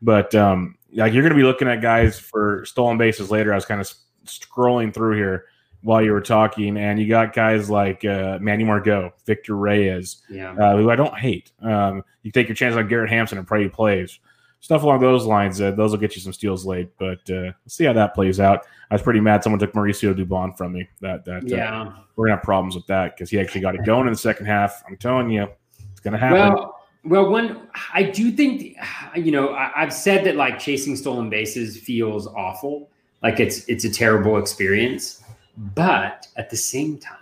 But 0.00 0.34
um, 0.34 0.76
like 0.92 1.12
you're 1.12 1.22
going 1.22 1.34
to 1.34 1.36
be 1.36 1.44
looking 1.44 1.68
at 1.68 1.80
guys 1.80 2.18
for 2.18 2.64
stolen 2.64 2.98
bases 2.98 3.30
later. 3.30 3.52
I 3.52 3.56
was 3.56 3.64
kind 3.64 3.80
of 3.80 3.92
scrolling 4.26 4.92
through 4.92 5.16
here 5.16 5.46
while 5.82 6.02
you 6.02 6.12
were 6.12 6.20
talking, 6.20 6.76
and 6.76 7.00
you 7.00 7.08
got 7.08 7.32
guys 7.32 7.70
like 7.70 8.04
uh, 8.04 8.38
Manny 8.40 8.64
Margot, 8.64 9.12
Victor 9.26 9.56
Reyes, 9.56 10.22
yeah 10.28 10.52
uh, 10.52 10.76
who 10.76 10.90
I 10.90 10.96
don't 10.96 11.16
hate. 11.16 11.52
Um, 11.62 12.02
you 12.22 12.32
take 12.32 12.48
your 12.48 12.56
chance 12.56 12.76
on 12.76 12.88
Garrett 12.88 13.10
Hampson 13.10 13.38
and 13.38 13.46
pray 13.46 13.62
he 13.62 13.68
plays. 13.68 14.18
Stuff 14.60 14.82
along 14.82 15.00
those 15.00 15.24
lines. 15.24 15.60
Uh, 15.60 15.70
those 15.70 15.90
will 15.92 15.98
get 15.98 16.14
you 16.16 16.22
some 16.22 16.32
steals 16.32 16.66
late, 16.66 16.90
but 16.98 17.18
uh, 17.30 17.52
let's 17.64 17.74
see 17.74 17.84
how 17.84 17.92
that 17.92 18.14
plays 18.14 18.40
out. 18.40 18.66
I 18.90 18.94
was 18.94 19.02
pretty 19.02 19.20
mad 19.20 19.42
someone 19.42 19.60
took 19.60 19.72
Mauricio 19.72 20.14
Dubon 20.14 20.56
from 20.56 20.72
me. 20.72 20.88
That 21.00 21.24
that 21.24 21.44
uh, 21.44 21.56
yeah, 21.56 21.92
we're 22.16 22.26
gonna 22.26 22.36
have 22.36 22.44
problems 22.44 22.74
with 22.74 22.86
that 22.86 23.16
because 23.16 23.30
he 23.30 23.38
actually 23.38 23.60
got 23.60 23.74
it 23.74 23.84
going 23.84 24.06
in 24.06 24.12
the 24.12 24.18
second 24.18 24.46
half. 24.46 24.82
I'm 24.88 24.96
telling 24.96 25.30
you, 25.30 25.48
it's 25.90 26.00
gonna 26.00 26.18
happen. 26.18 26.38
Well, 26.38 26.74
well, 27.04 27.30
one 27.30 27.68
I 27.92 28.02
do 28.02 28.30
think 28.32 28.76
you 29.16 29.32
know 29.32 29.50
I, 29.50 29.70
I've 29.76 29.92
said 29.92 30.24
that 30.24 30.36
like 30.36 30.58
chasing 30.58 30.96
stolen 30.96 31.30
bases 31.30 31.78
feels 31.78 32.26
awful, 32.26 32.90
like 33.22 33.40
it's 33.40 33.64
it's 33.68 33.84
a 33.84 33.90
terrible 33.90 34.38
experience, 34.38 35.22
but 35.56 36.26
at 36.36 36.50
the 36.50 36.56
same 36.56 36.98
time. 36.98 37.14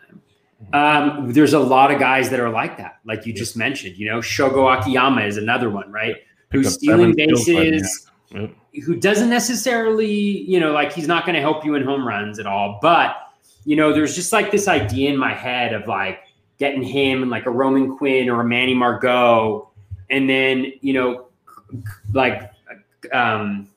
Um, 0.72 1.32
there's 1.32 1.53
a 1.53 1.59
lot 1.61 1.93
of 1.93 2.01
guys 2.01 2.30
that 2.30 2.41
are 2.41 2.49
like 2.49 2.78
that, 2.78 2.99
like 3.05 3.26
you 3.26 3.34
just 3.34 3.59
mentioned. 3.59 3.99
You 3.99 4.09
know, 4.09 4.18
Shogo 4.20 4.74
Akiyama 4.74 5.20
is 5.22 5.37
another 5.37 5.68
one, 5.68 5.93
right? 5.93 6.16
Who's 6.53 6.74
stealing 6.74 7.14
bases, 7.14 8.09
yep. 8.30 8.51
who 8.84 8.97
doesn't 8.97 9.28
necessarily, 9.28 10.11
you 10.11 10.61
know, 10.61 10.72
like 10.72 10.92
he's 10.92 11.09
not 11.09 11.26
going 11.26 11.34
to 11.34 11.40
help 11.40 11.64
you 11.64 11.74
in 11.74 11.82
home 11.82 12.07
runs 12.07 12.38
at 12.38 12.47
all. 12.47 12.78
But 12.80 13.16
you 13.64 13.74
know, 13.74 13.92
there's 13.92 14.14
just 14.14 14.32
like 14.32 14.53
this 14.53 14.68
idea 14.68 15.11
in 15.11 15.16
my 15.16 15.34
head 15.34 15.72
of 15.74 15.88
like 15.88 16.20
getting 16.59 16.82
him 16.82 17.22
and 17.22 17.30
like 17.30 17.47
a 17.47 17.51
Roman 17.51 17.97
Quinn 17.97 18.30
or 18.30 18.40
a 18.40 18.44
Manny 18.44 18.74
Margot, 18.74 19.70
and 20.09 20.30
then 20.30 20.72
you 20.80 20.92
know, 20.92 21.26
like 22.12 22.53
um, 23.12 23.68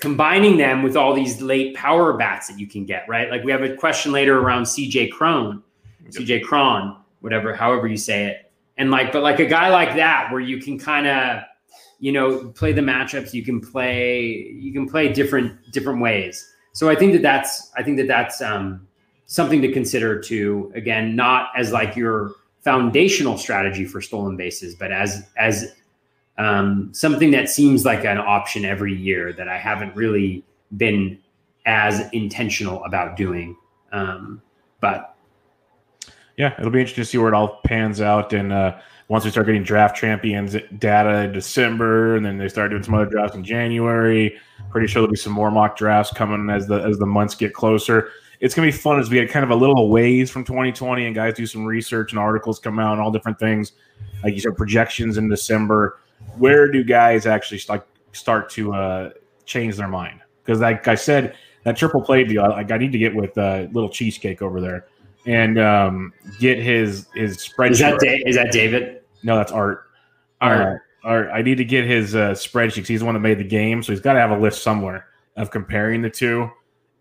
combining 0.00 0.56
them 0.56 0.82
with 0.82 0.96
all 0.96 1.14
these 1.14 1.40
late 1.40 1.74
power 1.76 2.14
bats 2.14 2.48
that 2.48 2.58
you 2.58 2.66
can 2.66 2.84
get, 2.84 3.08
right? 3.08 3.30
Like 3.30 3.44
we 3.44 3.52
have 3.52 3.62
a 3.62 3.74
question 3.76 4.12
later 4.12 4.38
around 4.38 4.64
CJ 4.64 5.12
Cron, 5.12 5.62
CJ 6.08 6.44
Cron, 6.44 6.96
whatever, 7.20 7.54
however 7.54 7.86
you 7.86 7.96
say 7.96 8.26
it, 8.26 8.50
and 8.78 8.90
like, 8.90 9.12
but 9.12 9.22
like 9.22 9.40
a 9.40 9.46
guy 9.46 9.68
like 9.68 9.94
that 9.96 10.32
where 10.32 10.40
you 10.40 10.58
can 10.60 10.78
kind 10.78 11.06
of, 11.06 11.42
you 12.00 12.10
know, 12.10 12.48
play 12.48 12.72
the 12.72 12.80
matchups. 12.80 13.32
You 13.32 13.44
can 13.44 13.60
play, 13.60 14.52
you 14.58 14.72
can 14.72 14.88
play 14.88 15.12
different 15.12 15.72
different 15.72 16.00
ways. 16.00 16.52
So 16.72 16.88
I 16.88 16.96
think 16.96 17.12
that 17.12 17.22
that's, 17.22 17.70
I 17.76 17.82
think 17.82 17.96
that 17.98 18.08
that's 18.08 18.40
um, 18.40 18.86
something 19.26 19.60
to 19.62 19.70
consider 19.70 20.20
too. 20.20 20.72
Again, 20.74 21.14
not 21.14 21.50
as 21.56 21.72
like 21.72 21.96
your 21.96 22.32
foundational 22.60 23.38
strategy 23.38 23.84
for 23.84 24.00
stolen 24.00 24.36
bases, 24.36 24.74
but 24.74 24.90
as 24.90 25.28
as 25.36 25.74
um, 26.38 26.88
something 26.92 27.30
that 27.32 27.48
seems 27.48 27.84
like 27.84 28.04
an 28.04 28.18
option 28.18 28.64
every 28.64 28.94
year 28.94 29.32
that 29.34 29.48
I 29.48 29.58
haven't 29.58 29.94
really 29.94 30.42
been 30.76 31.18
as 31.66 32.08
intentional 32.12 32.82
about 32.84 33.16
doing. 33.16 33.56
Um, 33.92 34.40
but 34.80 35.14
yeah, 36.36 36.54
it'll 36.58 36.70
be 36.70 36.80
interesting 36.80 37.04
to 37.04 37.10
see 37.10 37.18
where 37.18 37.28
it 37.28 37.34
all 37.34 37.60
pans 37.66 38.00
out. 38.00 38.32
And 38.32 38.52
uh, 38.52 38.78
once 39.10 39.24
we 39.24 39.30
start 39.30 39.44
getting 39.44 39.62
draft 39.62 39.96
champions 39.96 40.56
data 40.78 41.24
in 41.24 41.32
December, 41.32 42.16
and 42.16 42.24
then 42.24 42.38
they 42.38 42.48
start 42.48 42.70
doing 42.70 42.82
some 42.82 42.94
other 42.94 43.06
drafts 43.06 43.36
in 43.36 43.44
January, 43.44 44.38
pretty 44.70 44.86
sure 44.86 45.02
there'll 45.02 45.12
be 45.12 45.16
some 45.16 45.32
more 45.32 45.50
mock 45.50 45.76
drafts 45.76 46.12
coming 46.12 46.48
as 46.48 46.66
the 46.66 46.76
as 46.76 46.98
the 46.98 47.06
months 47.06 47.34
get 47.34 47.52
closer 47.52 48.10
it's 48.40 48.54
gonna 48.54 48.68
be 48.68 48.72
fun 48.72 48.98
as 48.98 49.10
we 49.10 49.16
get 49.16 49.30
kind 49.30 49.44
of 49.44 49.50
a 49.50 49.54
little 49.54 49.90
ways 49.90 50.30
from 50.30 50.44
2020 50.44 51.06
and 51.06 51.14
guys 51.14 51.34
do 51.34 51.46
some 51.46 51.64
research 51.64 52.12
and 52.12 52.18
articles 52.18 52.58
come 52.58 52.78
out 52.78 52.92
and 52.92 53.00
all 53.00 53.10
different 53.10 53.38
things. 53.38 53.72
Like 54.24 54.34
you 54.34 54.40
said, 54.40 54.56
projections 54.56 55.18
in 55.18 55.28
December. 55.28 56.00
Where 56.38 56.70
do 56.70 56.82
guys 56.82 57.26
actually 57.26 57.60
like 57.68 57.84
start 58.12 58.50
to 58.50 58.72
uh, 58.74 59.10
change 59.44 59.76
their 59.76 59.88
mind? 59.88 60.20
Because 60.42 60.60
like 60.60 60.88
I 60.88 60.94
said, 60.94 61.36
that 61.64 61.76
triple 61.76 62.00
play 62.00 62.24
deal, 62.24 62.42
like 62.48 62.70
I 62.70 62.78
need 62.78 62.92
to 62.92 62.98
get 62.98 63.14
with 63.14 63.36
uh, 63.36 63.66
little 63.72 63.90
cheesecake 63.90 64.40
over 64.40 64.60
there 64.60 64.86
and 65.26 65.58
um, 65.58 66.12
get 66.38 66.58
his 66.58 67.08
his 67.14 67.36
spreadsheet. 67.36 67.70
Is 67.72 67.78
that 67.80 68.00
da- 68.00 68.22
is 68.24 68.36
that 68.36 68.52
David? 68.52 68.99
No, 69.22 69.36
that's 69.36 69.52
Art. 69.52 69.86
Art. 70.40 70.82
Uh, 71.04 71.08
Art. 71.08 71.30
I 71.32 71.42
need 71.42 71.56
to 71.56 71.64
get 71.64 71.84
his 71.84 72.14
uh, 72.14 72.30
spreadsheet. 72.32 72.86
He's 72.86 73.00
the 73.00 73.06
one 73.06 73.14
that 73.14 73.20
made 73.20 73.38
the 73.38 73.44
game, 73.44 73.82
so 73.82 73.92
he's 73.92 74.00
got 74.00 74.14
to 74.14 74.20
have 74.20 74.30
a 74.30 74.38
list 74.38 74.62
somewhere 74.62 75.06
of 75.36 75.50
comparing 75.50 76.02
the 76.02 76.10
two 76.10 76.50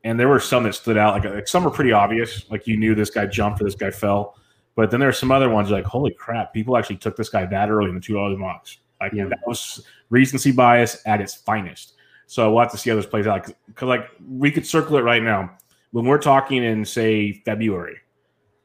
and 0.03 0.20
there 0.20 0.28
were 0.28 0.39
some 0.39 0.63
that 0.63 0.76
stood 0.76 0.97
out. 0.97 1.13
Like, 1.13 1.34
like 1.34 1.47
some 1.47 1.63
were 1.63 1.72
pretty 1.72 1.91
obvious, 1.91 2.49
like 2.49 2.67
you 2.67 2.78
knew 2.78 2.95
this 2.95 3.09
guy 3.09 3.26
jumped 3.26 3.61
or 3.61 3.65
this 3.65 3.76
guy 3.76 3.91
fell. 3.91 4.36
But 4.76 4.91
then 4.91 4.99
there 4.99 5.09
are 5.09 5.13
some 5.13 5.32
other 5.32 5.49
ones 5.49 5.72
like, 5.72 5.86
holy 5.86 6.11
crap, 6.11 6.53
people 6.53 6.78
actually 6.78 6.97
took 6.97 7.17
this 7.17 7.30
guy 7.30 7.45
that 7.45 7.70
early 7.70 7.89
in 7.89 7.95
the 7.95 8.01
two 8.01 8.20
other 8.20 8.38
mocks. 8.38 8.78
Like 9.01 9.13
yeah. 9.13 9.26
that 9.26 9.39
was 9.45 9.86
recency 10.09 10.51
bias 10.51 11.01
at 11.05 11.22
its 11.22 11.36
finest. 11.36 11.95
So 12.28 12.51
we'll 12.51 12.61
have 12.61 12.72
to 12.72 12.78
see 12.78 12.89
how 12.89 12.95
this 12.95 13.05
plays 13.05 13.28
out. 13.28 13.49
Because 13.67 13.88
like 13.88 14.09
we 14.30 14.51
could 14.51 14.65
circle 14.65 14.97
it 14.97 15.01
right 15.01 15.24
now. 15.24 15.57
When 15.91 16.05
we're 16.05 16.20
talking 16.20 16.63
in 16.63 16.86
say 16.86 17.34
February, 17.45 17.97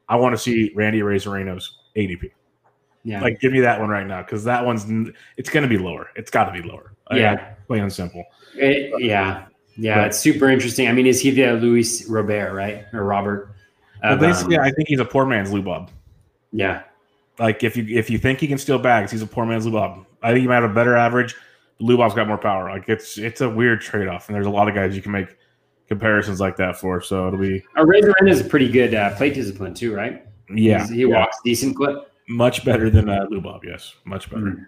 I 0.07 0.15
want 0.17 0.33
to 0.33 0.37
see 0.37 0.71
Randy 0.75 0.99
Arozarena's 0.99 1.79
ADP. 1.97 2.31
Yeah. 3.05 3.21
Like 3.21 3.39
give 3.39 3.53
me 3.53 3.61
that 3.61 3.79
one 3.79 3.89
right 3.89 4.05
now 4.05 4.23
because 4.23 4.43
that 4.43 4.65
one's 4.65 4.85
it's 5.37 5.49
going 5.49 5.63
to 5.63 5.69
be 5.69 5.77
lower. 5.77 6.09
It's 6.15 6.31
got 6.31 6.45
to 6.45 6.51
be 6.51 6.67
lower. 6.67 6.91
Yeah. 7.11 7.53
Plain 7.67 7.83
and 7.83 7.93
simple. 7.93 8.25
It, 8.55 8.91
yeah. 9.01 9.45
Yeah, 9.77 9.99
but, 9.99 10.07
it's 10.07 10.19
super 10.19 10.49
interesting. 10.49 10.87
I 10.87 10.93
mean, 10.93 11.05
is 11.05 11.19
he 11.19 11.31
the 11.31 11.53
Luis 11.53 12.07
Robert, 12.09 12.53
right? 12.53 12.85
Or 12.93 13.03
Robert? 13.03 13.51
Basically, 14.01 14.57
um, 14.57 14.63
I 14.63 14.71
think 14.71 14.87
he's 14.87 14.99
a 14.99 15.05
poor 15.05 15.25
man's 15.25 15.51
Lou 15.51 15.61
Bob. 15.61 15.91
Yeah. 16.51 16.83
Like 17.39 17.63
if 17.63 17.75
you 17.75 17.85
if 17.89 18.09
you 18.09 18.17
think 18.17 18.39
he 18.39 18.47
can 18.47 18.57
steal 18.57 18.79
bags, 18.79 19.11
he's 19.11 19.21
a 19.21 19.27
poor 19.27 19.45
man's 19.45 19.65
Lou 19.65 19.73
Bob. 19.73 20.05
I 20.23 20.31
think 20.31 20.41
he 20.41 20.47
might 20.47 20.55
have 20.55 20.71
a 20.71 20.73
better 20.73 20.95
average. 20.95 21.35
Lou 21.79 21.97
Bob's 21.97 22.15
got 22.15 22.27
more 22.27 22.37
power. 22.37 22.69
Like 22.69 22.87
it's 22.87 23.17
it's 23.17 23.41
a 23.41 23.49
weird 23.49 23.81
trade 23.81 24.07
off, 24.07 24.29
and 24.29 24.35
there's 24.35 24.47
a 24.47 24.51
lot 24.51 24.69
of 24.69 24.75
guys 24.75 24.95
you 24.95 25.01
can 25.01 25.11
make 25.11 25.35
comparisons 25.87 26.39
like 26.39 26.55
that 26.57 26.77
for. 26.77 27.01
So 27.01 27.27
it'll 27.27 27.39
be. 27.39 27.61
A 27.75 27.85
Razor 27.85 28.13
is 28.25 28.39
a 28.39 28.45
pretty 28.45 28.69
good 28.69 28.93
uh, 28.95 29.15
plate 29.17 29.33
discipline 29.33 29.73
too, 29.73 29.93
right? 29.93 30.25
Yeah, 30.49 30.81
He's, 30.81 30.89
he 30.89 31.01
yeah. 31.01 31.19
walks 31.19 31.37
decent 31.43 31.75
clip. 31.75 32.09
Much 32.27 32.65
better 32.65 32.89
than 32.89 33.09
uh, 33.09 33.25
Lou 33.29 33.41
Bob, 33.41 33.63
yes, 33.63 33.93
much 34.05 34.29
better. 34.29 34.45
Mm-hmm. 34.45 34.63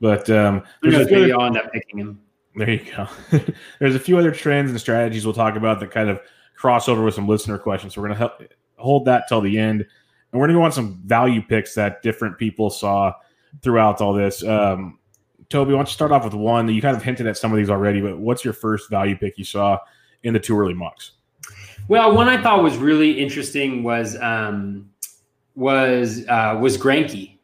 But 0.00 0.30
um, 0.30 0.62
there's 0.82 0.94
a 0.94 1.10
maybe 1.10 1.32
I'll 1.32 1.44
end 1.44 1.58
up 1.58 1.72
picking 1.72 1.98
him. 1.98 2.20
There 2.54 2.70
you 2.70 2.84
go. 2.96 3.06
There's 3.78 3.94
a 3.94 4.00
few 4.00 4.18
other 4.18 4.32
trends 4.32 4.70
and 4.70 4.80
strategies 4.80 5.24
we'll 5.24 5.34
talk 5.34 5.54
about 5.54 5.78
that 5.80 5.92
kind 5.92 6.08
of 6.08 6.20
cross 6.56 6.88
over 6.88 7.02
with 7.02 7.14
some 7.14 7.28
listener 7.28 7.58
questions. 7.58 7.94
So 7.94 8.00
we're 8.00 8.08
going 8.08 8.18
to 8.18 8.48
hold 8.76 9.04
that 9.04 9.28
till 9.28 9.40
the 9.40 9.56
end. 9.56 9.82
And 9.82 10.40
we're 10.40 10.46
going 10.48 10.56
to 10.56 10.60
go 10.60 10.64
on 10.64 10.72
some 10.72 11.00
value 11.04 11.42
picks 11.42 11.74
that 11.74 12.02
different 12.02 12.38
people 12.38 12.70
saw 12.70 13.12
throughout 13.62 14.00
all 14.00 14.12
this. 14.12 14.42
Um, 14.42 14.98
Toby, 15.48 15.72
why 15.72 15.78
don't 15.78 15.88
you 15.88 15.92
start 15.92 16.12
off 16.12 16.24
with 16.24 16.34
one 16.34 16.66
that 16.66 16.72
you 16.72 16.82
kind 16.82 16.96
of 16.96 17.02
hinted 17.02 17.26
at 17.26 17.36
some 17.36 17.52
of 17.52 17.58
these 17.58 17.70
already, 17.70 18.00
but 18.00 18.18
what's 18.18 18.44
your 18.44 18.54
first 18.54 18.90
value 18.90 19.16
pick 19.16 19.38
you 19.38 19.44
saw 19.44 19.78
in 20.22 20.32
the 20.32 20.40
two 20.40 20.58
early 20.58 20.74
mocks? 20.74 21.12
Well, 21.88 22.14
one 22.14 22.28
I 22.28 22.40
thought 22.40 22.62
was 22.62 22.76
really 22.76 23.18
interesting 23.18 23.82
was 23.82 24.16
um, 24.20 24.89
was 25.60 26.24
uh, 26.26 26.58
was 26.60 26.76
Greinke. 26.78 27.36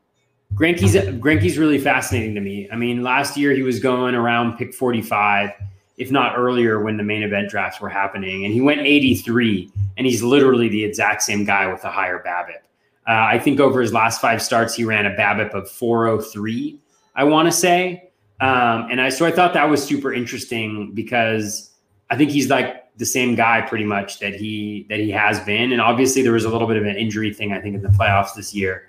Greinke's 0.54 0.94
Greinke's 1.20 1.58
really 1.58 1.78
fascinating 1.78 2.34
to 2.34 2.40
me. 2.40 2.68
I 2.72 2.76
mean, 2.76 3.02
last 3.02 3.36
year 3.36 3.52
he 3.52 3.62
was 3.62 3.78
going 3.78 4.14
around 4.14 4.56
pick 4.56 4.72
45, 4.72 5.50
if 5.98 6.10
not 6.10 6.36
earlier 6.36 6.82
when 6.82 6.96
the 6.96 7.02
main 7.02 7.22
event 7.22 7.50
drafts 7.50 7.78
were 7.78 7.90
happening, 7.90 8.44
and 8.44 8.54
he 8.54 8.62
went 8.62 8.80
83, 8.80 9.70
and 9.98 10.06
he's 10.06 10.22
literally 10.22 10.68
the 10.68 10.82
exact 10.82 11.22
same 11.22 11.44
guy 11.44 11.70
with 11.70 11.84
a 11.84 11.90
higher 11.90 12.22
BABIP. 12.26 12.62
Uh, 13.06 13.26
I 13.34 13.38
think 13.38 13.60
over 13.60 13.82
his 13.82 13.92
last 13.92 14.20
five 14.20 14.40
starts, 14.40 14.74
he 14.74 14.84
ran 14.84 15.04
a 15.04 15.10
BABIP 15.10 15.52
of 15.52 15.70
403. 15.70 16.80
I 17.14 17.24
want 17.24 17.46
to 17.46 17.52
say, 17.52 18.10
um, 18.40 18.88
and 18.90 19.00
I 19.00 19.10
so 19.10 19.26
I 19.26 19.30
thought 19.30 19.52
that 19.52 19.68
was 19.68 19.84
super 19.84 20.14
interesting 20.14 20.92
because 20.94 21.70
I 22.08 22.16
think 22.16 22.30
he's 22.30 22.48
like 22.48 22.85
the 22.96 23.06
same 23.06 23.34
guy 23.34 23.60
pretty 23.60 23.84
much 23.84 24.18
that 24.20 24.34
he 24.34 24.86
that 24.88 24.98
he 24.98 25.10
has 25.10 25.38
been, 25.40 25.72
and 25.72 25.80
obviously 25.80 26.22
there 26.22 26.32
was 26.32 26.44
a 26.44 26.48
little 26.48 26.66
bit 26.66 26.76
of 26.76 26.84
an 26.84 26.96
injury 26.96 27.32
thing 27.32 27.52
I 27.52 27.60
think 27.60 27.74
in 27.74 27.82
the 27.82 27.88
playoffs 27.88 28.34
this 28.34 28.54
year. 28.54 28.88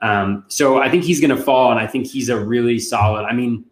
Um, 0.00 0.44
so 0.48 0.80
I 0.80 0.88
think 0.88 1.02
he's 1.02 1.20
going 1.20 1.36
to 1.36 1.42
fall, 1.42 1.70
and 1.72 1.80
I 1.80 1.86
think 1.86 2.06
he's 2.06 2.28
a 2.28 2.38
really 2.38 2.78
solid. 2.78 3.24
I 3.24 3.32
mean, 3.32 3.64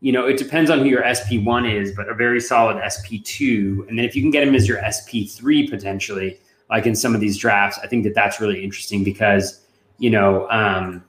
you 0.00 0.12
know, 0.12 0.24
it 0.26 0.36
depends 0.36 0.70
on 0.70 0.78
who 0.80 0.84
your 0.84 1.02
SP 1.02 1.42
one 1.42 1.66
is, 1.66 1.92
but 1.96 2.08
a 2.08 2.14
very 2.14 2.40
solid 2.40 2.80
SP 2.86 3.18
two, 3.24 3.84
and 3.88 3.98
then 3.98 4.04
if 4.04 4.14
you 4.14 4.22
can 4.22 4.30
get 4.30 4.46
him 4.46 4.54
as 4.54 4.68
your 4.68 4.80
SP 4.86 5.26
three 5.28 5.66
potentially, 5.68 6.38
like 6.70 6.86
in 6.86 6.94
some 6.94 7.14
of 7.14 7.20
these 7.20 7.36
drafts, 7.36 7.78
I 7.82 7.88
think 7.88 8.04
that 8.04 8.14
that's 8.14 8.40
really 8.40 8.62
interesting 8.62 9.04
because 9.04 9.60
you 9.98 10.10
know. 10.10 10.48
Um, 10.50 11.04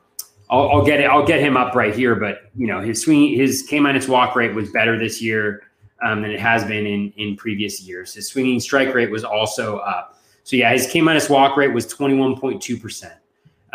I'll, 0.47 0.69
I'll, 0.69 0.85
get 0.85 0.99
it. 0.99 1.05
I'll 1.05 1.25
get 1.25 1.39
him 1.39 1.57
up 1.57 1.73
right 1.73 1.95
here, 1.95 2.13
but 2.13 2.51
you 2.55 2.67
know 2.67 2.79
his 2.79 3.01
swing, 3.01 3.33
his 3.35 3.65
K 3.67 3.79
minus 3.79 4.07
walk 4.07 4.35
rate 4.35 4.53
was 4.53 4.69
better 4.69 4.95
this 4.95 5.19
year 5.19 5.64
um, 6.03 6.21
than 6.21 6.31
it 6.31 6.39
has 6.39 6.63
been 6.63 6.85
in 6.85 7.11
in 7.17 7.35
previous 7.35 7.81
years. 7.81 8.13
His 8.13 8.27
swinging 8.27 8.59
strike 8.59 8.93
rate 8.93 9.11
was 9.11 9.23
also 9.23 9.77
up. 9.77 10.19
So 10.43 10.55
yeah, 10.55 10.71
his 10.71 10.87
K 10.87 11.01
minus 11.01 11.29
walk 11.29 11.57
rate 11.57 11.73
was 11.73 11.87
twenty 11.87 12.15
one 12.15 12.39
point 12.39 12.61
two 12.61 12.77
percent 12.77 13.15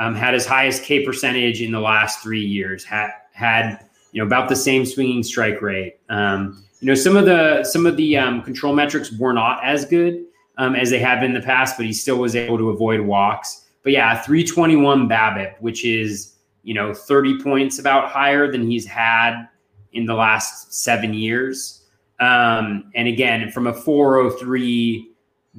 um, 0.01 0.15
had 0.15 0.33
his 0.33 0.47
highest 0.47 0.83
K 0.83 1.05
percentage 1.05 1.61
in 1.61 1.71
the 1.71 1.79
last 1.79 2.23
three 2.23 2.45
years. 2.45 2.83
Had 2.85 3.11
had 3.33 3.85
you 4.13 4.21
know 4.21 4.27
about 4.27 4.49
the 4.49 4.57
same 4.57 4.87
swinging 4.87 5.23
strike 5.23 5.61
rate. 5.61 5.99
Um, 6.09 6.65
you 6.81 6.87
know 6.87 6.95
some 6.95 7.17
of 7.17 7.27
the 7.27 7.63
some 7.65 7.85
of 7.85 7.97
the 7.99 8.17
um, 8.17 8.43
control 8.43 8.75
metrics 8.75 9.13
were 9.13 9.35
not 9.35 9.63
as 9.63 9.85
good 9.85 10.25
um, 10.57 10.75
as 10.75 10.89
they 10.89 10.99
have 10.99 11.21
been 11.21 11.35
in 11.35 11.41
the 11.41 11.47
past, 11.47 11.77
but 11.77 11.85
he 11.85 11.93
still 11.93 12.17
was 12.17 12.35
able 12.35 12.57
to 12.57 12.71
avoid 12.71 13.01
walks. 13.01 13.67
But 13.83 13.93
yeah, 13.93 14.21
321 14.23 15.09
BABIP, 15.09 15.61
which 15.61 15.85
is 15.85 16.37
you 16.63 16.73
know 16.73 16.95
30 16.95 17.43
points 17.43 17.79
about 17.79 18.09
higher 18.09 18.51
than 18.51 18.69
he's 18.69 18.87
had 18.87 19.49
in 19.93 20.07
the 20.07 20.15
last 20.15 20.73
seven 20.73 21.13
years. 21.13 21.80
Um, 22.21 22.91
and 22.95 23.09
again, 23.09 23.51
from 23.51 23.67
a 23.67 23.73
403 23.73 25.11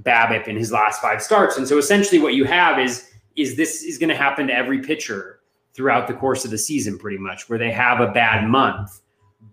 BABIP 0.03 0.47
in 0.47 0.55
his 0.55 0.71
last 0.71 1.01
five 1.01 1.21
starts. 1.21 1.57
And 1.57 1.67
so 1.67 1.77
essentially, 1.77 2.19
what 2.19 2.33
you 2.33 2.45
have 2.45 2.79
is 2.79 3.07
is 3.35 3.55
this 3.55 3.83
is 3.83 3.97
going 3.97 4.09
to 4.09 4.15
happen 4.15 4.47
to 4.47 4.53
every 4.53 4.79
pitcher 4.79 5.39
throughout 5.73 6.07
the 6.07 6.13
course 6.13 6.45
of 6.45 6.51
the 6.51 6.57
season, 6.57 6.99
pretty 6.99 7.17
much, 7.17 7.49
where 7.49 7.57
they 7.57 7.71
have 7.71 8.01
a 8.01 8.11
bad 8.11 8.47
month 8.47 9.01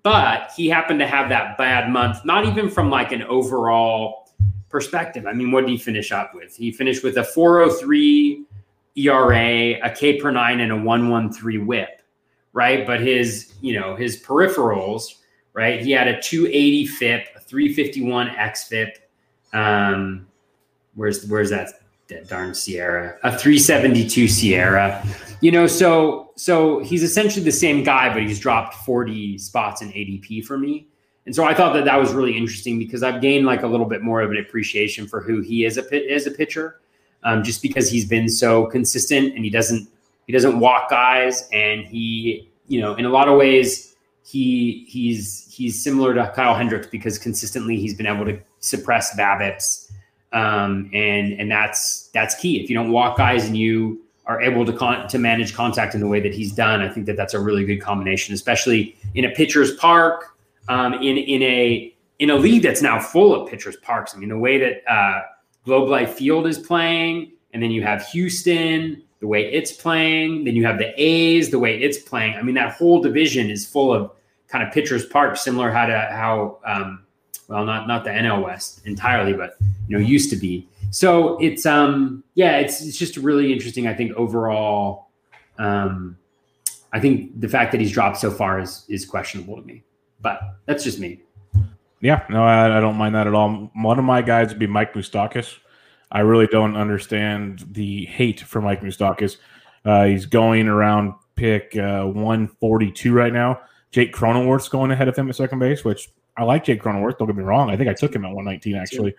but 0.03 0.51
he 0.57 0.69
happened 0.69 1.01
to 1.01 1.07
have 1.07 1.29
that 1.31 1.57
bad 1.59 1.91
month, 1.91 2.25
not 2.25 2.45
even 2.45 2.71
from 2.71 2.91
like 2.91 3.13
an 3.13 3.23
overall 3.25 4.31
perspective. 4.69 5.27
I 5.27 5.33
mean, 5.33 5.51
what 5.51 5.63
did 5.63 5.71
he 5.71 5.79
finish 5.79 6.13
up 6.13 6.35
with? 6.35 6.55
He 6.55 6.71
finished 6.71 7.03
with 7.03 7.17
a 7.17 7.25
403 7.25 8.45
ERA, 8.97 9.81
a 9.83 9.91
K 9.91 10.21
per 10.21 10.31
nine, 10.31 10.61
and 10.61 10.73
a 10.73 10.77
113 10.77 11.67
whip, 11.67 12.03
right? 12.53 12.87
But 12.87 13.01
his, 13.01 13.55
you 13.61 13.79
know, 13.79 13.97
his 13.97 14.23
peripherals, 14.23 15.15
right? 15.59 15.81
He 15.81 15.91
had 15.91 16.07
a 16.07 16.23
280 16.23 16.87
FIP, 16.87 17.27
a 17.35 17.41
351 17.41 18.29
XFIP. 18.29 18.93
Um, 19.53 20.29
where's 20.95 21.27
where's 21.27 21.51
that 21.51 21.83
that 22.07 22.29
darn 22.29 22.53
SIERA? 22.53 23.19
a 23.25 23.37
372 23.37 24.27
SIERA. 24.27 25.05
You 25.41 25.51
know, 25.51 25.67
so 25.67 26.31
so 26.37 26.79
he's 26.79 27.03
essentially 27.03 27.45
the 27.45 27.51
same 27.51 27.83
guy, 27.83 28.15
but 28.15 28.23
he's 28.23 28.39
dropped 28.39 28.75
40 28.87 29.37
spots 29.39 29.83
in 29.83 29.89
ADP 29.89 30.45
for 30.45 30.57
me. 30.57 30.87
And 31.27 31.35
so 31.35 31.45
I 31.45 31.55
thought 31.55 31.73
that 31.73 31.85
that 31.87 31.99
was 31.99 32.13
really 32.13 32.37
interesting 32.37 32.79
because 32.79 33.03
I've 33.03 33.21
gained 33.21 33.45
like 33.45 33.65
a 33.65 33.67
little 33.67 33.87
bit 33.87 34.01
more 34.01 34.21
of 34.21 34.31
an 34.31 34.39
appreciation 34.39 35.09
for 35.09 35.21
who 35.21 35.41
he 35.41 35.65
is 35.65 35.77
a 35.77 36.13
as 36.13 36.29
a 36.29 36.31
pitcher, 36.31 36.81
um, 37.25 37.43
just 37.43 37.63
because 37.63 37.91
he's 37.91 38.07
been 38.07 38.29
so 38.29 38.67
consistent 38.67 39.35
and 39.35 39.45
he 39.45 39.51
doesn't 39.51 39.89
he 40.29 40.33
doesn't 40.33 40.61
walk 40.61 40.89
guys 40.89 41.49
and 41.53 41.85
he 41.85 42.49
you 42.69 42.81
know 42.81 42.95
in 42.95 43.07
a 43.07 43.11
lot 43.11 43.27
of 43.27 43.37
ways 43.37 43.88
he 44.29 44.85
he's 44.89 45.47
he's 45.51 45.83
similar 45.83 46.15
to 46.15 46.31
Kyle 46.35 46.55
Hendricks 46.55 46.87
because 46.87 47.19
consistently 47.19 47.77
he's 47.77 47.95
been 47.95 48.07
able 48.07 48.25
to 48.27 48.39
suppress 48.61 49.17
BABIPs 49.17 49.89
um, 50.33 50.91
and 50.93 51.33
and 51.35 51.51
that's 51.51 52.09
that's 52.09 52.35
key. 52.35 52.63
If 52.63 52.69
you 52.69 52.77
don't 52.77 52.91
walk 52.91 53.17
guys 53.17 53.47
and 53.47 53.57
you 53.57 54.03
are 54.27 54.43
able 54.43 54.67
to 54.67 54.73
con- 54.73 55.09
to 55.09 55.19
manage 55.19 55.55
contact 55.55 55.95
in 55.95 56.01
the 56.01 56.07
way 56.07 56.21
that 56.21 56.35
he's 56.35 56.53
done, 56.53 56.83
I 56.83 56.89
think 56.89 57.07
that 57.07 57.17
that's 57.17 57.35
a 57.35 57.41
really 57.41 57.65
good 57.65 57.81
combination, 57.81 58.35
especially 58.35 58.97
in 59.15 59.25
a 59.25 59.31
pitcher's 59.31 59.75
park, 59.75 60.37
um, 60.69 60.95
in 60.95 61.17
in 61.17 61.43
a 61.43 61.95
in 62.19 62.31
a 62.31 62.37
league 62.37 62.63
that's 62.63 62.83
now 62.83 63.01
full 63.01 63.35
of 63.35 63.49
pitchers 63.49 63.77
parks. 63.77 64.15
I 64.15 64.19
mean, 64.19 64.29
the 64.29 64.39
way 64.39 64.59
that 64.59 64.93
uh, 64.93 65.23
Globe 65.65 65.89
Life 65.89 66.15
Field 66.15 66.47
is 66.47 66.59
playing, 66.59 67.33
and 67.55 67.63
then 67.63 67.71
you 67.71 67.83
have 67.83 68.07
Houston, 68.09 69.03
the 69.21 69.27
way 69.27 69.51
it's 69.51 69.73
playing, 69.73 70.45
then 70.45 70.55
you 70.55 70.67
have 70.67 70.79
the 70.79 70.93
A's, 71.01 71.51
the 71.51 71.59
way 71.59 71.81
it's 71.81 71.99
playing. 71.99 72.35
I 72.35 72.43
mean, 72.43 72.55
that 72.57 72.73
whole 72.73 73.01
division 73.01 73.49
is 73.49 73.67
full 73.67 73.95
of 73.95 74.11
kind 74.49 74.67
of 74.67 74.73
pitchers 74.73 75.05
park, 75.07 75.37
similar 75.37 75.71
how 75.71 75.87
to 75.87 75.99
how 76.11 76.59
um, 76.65 77.05
well, 77.49 77.65
not 77.65 77.89
not 77.89 78.05
the 78.05 78.11
NL 78.11 78.45
West 78.45 78.87
entirely, 78.87 79.33
but 79.33 79.57
you 79.89 79.97
know, 79.97 80.05
used 80.05 80.31
to 80.31 80.37
be. 80.37 80.69
So 80.91 81.39
it's 81.39 81.67
um 81.67 82.25
yeah, 82.35 82.59
it's 82.59 82.83
it's 82.83 82.99
just 82.99 83.17
really 83.17 83.53
interesting. 83.53 83.87
I 83.87 83.95
think 83.95 84.13
overall, 84.13 85.09
um, 85.59 86.17
I 86.93 87.01
think 87.01 87.39
the 87.41 87.49
fact 87.49 87.73
that 87.73 87.81
he's 87.81 87.93
dropped 87.93 88.19
so 88.19 88.31
far 88.31 88.61
is 88.61 88.85
is 88.89 89.05
questionable 89.05 89.57
to 89.57 89.63
me, 89.63 89.83
but 90.21 90.41
that's 90.67 90.85
just 90.85 90.99
me. 90.99 91.23
Yeah, 92.01 92.25
no, 92.31 92.45
I, 92.45 92.79
I 92.79 92.81
don't 92.81 92.97
mind 92.97 93.15
that 93.17 93.27
at 93.27 93.35
all. 93.35 93.71
One 93.75 93.99
of 93.99 94.05
my 94.05 94.23
guys 94.23 94.51
would 94.51 94.59
be 94.59 94.69
Mike 94.69 94.95
Moustakas. 94.95 95.59
I 96.13 96.21
really 96.21 96.47
don't 96.47 96.77
understand 96.77 97.65
the 97.73 98.07
hate 98.07 98.41
for 98.41 98.63
Mike 98.63 98.83
Moustakas. 98.83 99.37
Uh, 99.85 100.05
he's 100.05 100.25
going 100.25 100.69
around 100.69 101.15
pick 101.35 101.77
uh, 101.77 102.05
142 102.05 103.13
right 103.13 103.33
now. 103.33 103.61
Jake 103.91 104.15
Cronenworth's 104.15 104.69
going 104.69 104.91
ahead 104.91 105.09
of 105.09 105.17
him 105.17 105.29
at 105.29 105.37
second 105.37 105.59
base, 105.59 105.85
which 105.85 106.11
I 106.37 106.45
like 106.45 106.65
Jake 106.65 106.83
Cronenworth. 106.83 107.19
Don't 107.19 107.27
get 107.27 107.37
me 107.37 107.43
wrong. 107.43 107.71
I 107.71 107.77
think 107.77 107.89
I 107.89 107.95
took 107.95 108.15
him 108.15 108.25
at 108.25 108.33
119 108.33 108.77
actually, 108.77 109.15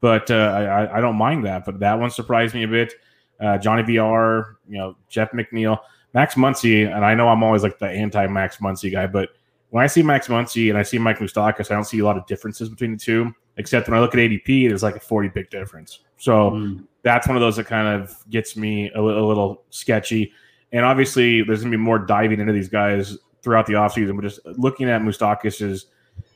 but 0.00 0.30
uh, 0.30 0.34
I, 0.34 0.98
I 0.98 1.00
don't 1.00 1.16
mind 1.16 1.44
that. 1.46 1.64
But 1.64 1.80
that 1.80 1.98
one 1.98 2.10
surprised 2.10 2.54
me 2.54 2.62
a 2.62 2.68
bit. 2.68 2.94
Uh, 3.40 3.58
Johnny 3.58 3.82
VR, 3.82 4.54
you 4.68 4.78
know, 4.78 4.96
Jeff 5.08 5.32
McNeil, 5.32 5.78
Max 6.12 6.36
Muncy, 6.36 6.86
and 6.86 7.04
I 7.04 7.14
know 7.14 7.28
I'm 7.28 7.42
always 7.42 7.62
like 7.62 7.78
the 7.78 7.88
anti 7.88 8.26
Max 8.28 8.58
Muncy 8.58 8.90
guy, 8.92 9.06
but 9.06 9.30
when 9.74 9.82
I 9.82 9.88
see 9.88 10.04
Max 10.04 10.28
Muncy 10.28 10.68
and 10.68 10.78
I 10.78 10.84
see 10.84 10.98
Mike 10.98 11.18
Moustakas, 11.18 11.68
I 11.68 11.74
don't 11.74 11.82
see 11.82 11.98
a 11.98 12.04
lot 12.04 12.16
of 12.16 12.24
differences 12.26 12.68
between 12.68 12.92
the 12.92 12.96
two. 12.96 13.34
Except 13.56 13.88
when 13.88 13.98
I 13.98 14.00
look 14.00 14.14
at 14.14 14.20
ADP, 14.20 14.68
there's 14.68 14.84
like 14.84 14.94
a 14.94 15.00
40 15.00 15.30
big 15.30 15.50
difference. 15.50 15.98
So 16.16 16.52
mm. 16.52 16.84
that's 17.02 17.26
one 17.26 17.36
of 17.36 17.40
those 17.40 17.56
that 17.56 17.66
kind 17.66 17.88
of 17.88 18.16
gets 18.30 18.56
me 18.56 18.92
a, 18.94 19.00
a 19.00 19.26
little 19.26 19.64
sketchy. 19.70 20.32
And 20.70 20.84
obviously, 20.84 21.42
there's 21.42 21.62
going 21.62 21.72
to 21.72 21.76
be 21.76 21.82
more 21.82 21.98
diving 21.98 22.38
into 22.38 22.52
these 22.52 22.68
guys 22.68 23.18
throughout 23.44 23.66
the 23.66 23.74
offseason. 23.74 24.16
But 24.16 24.22
just 24.22 24.40
looking 24.44 24.88
at 24.88 25.02
Moustakas' 25.02 25.84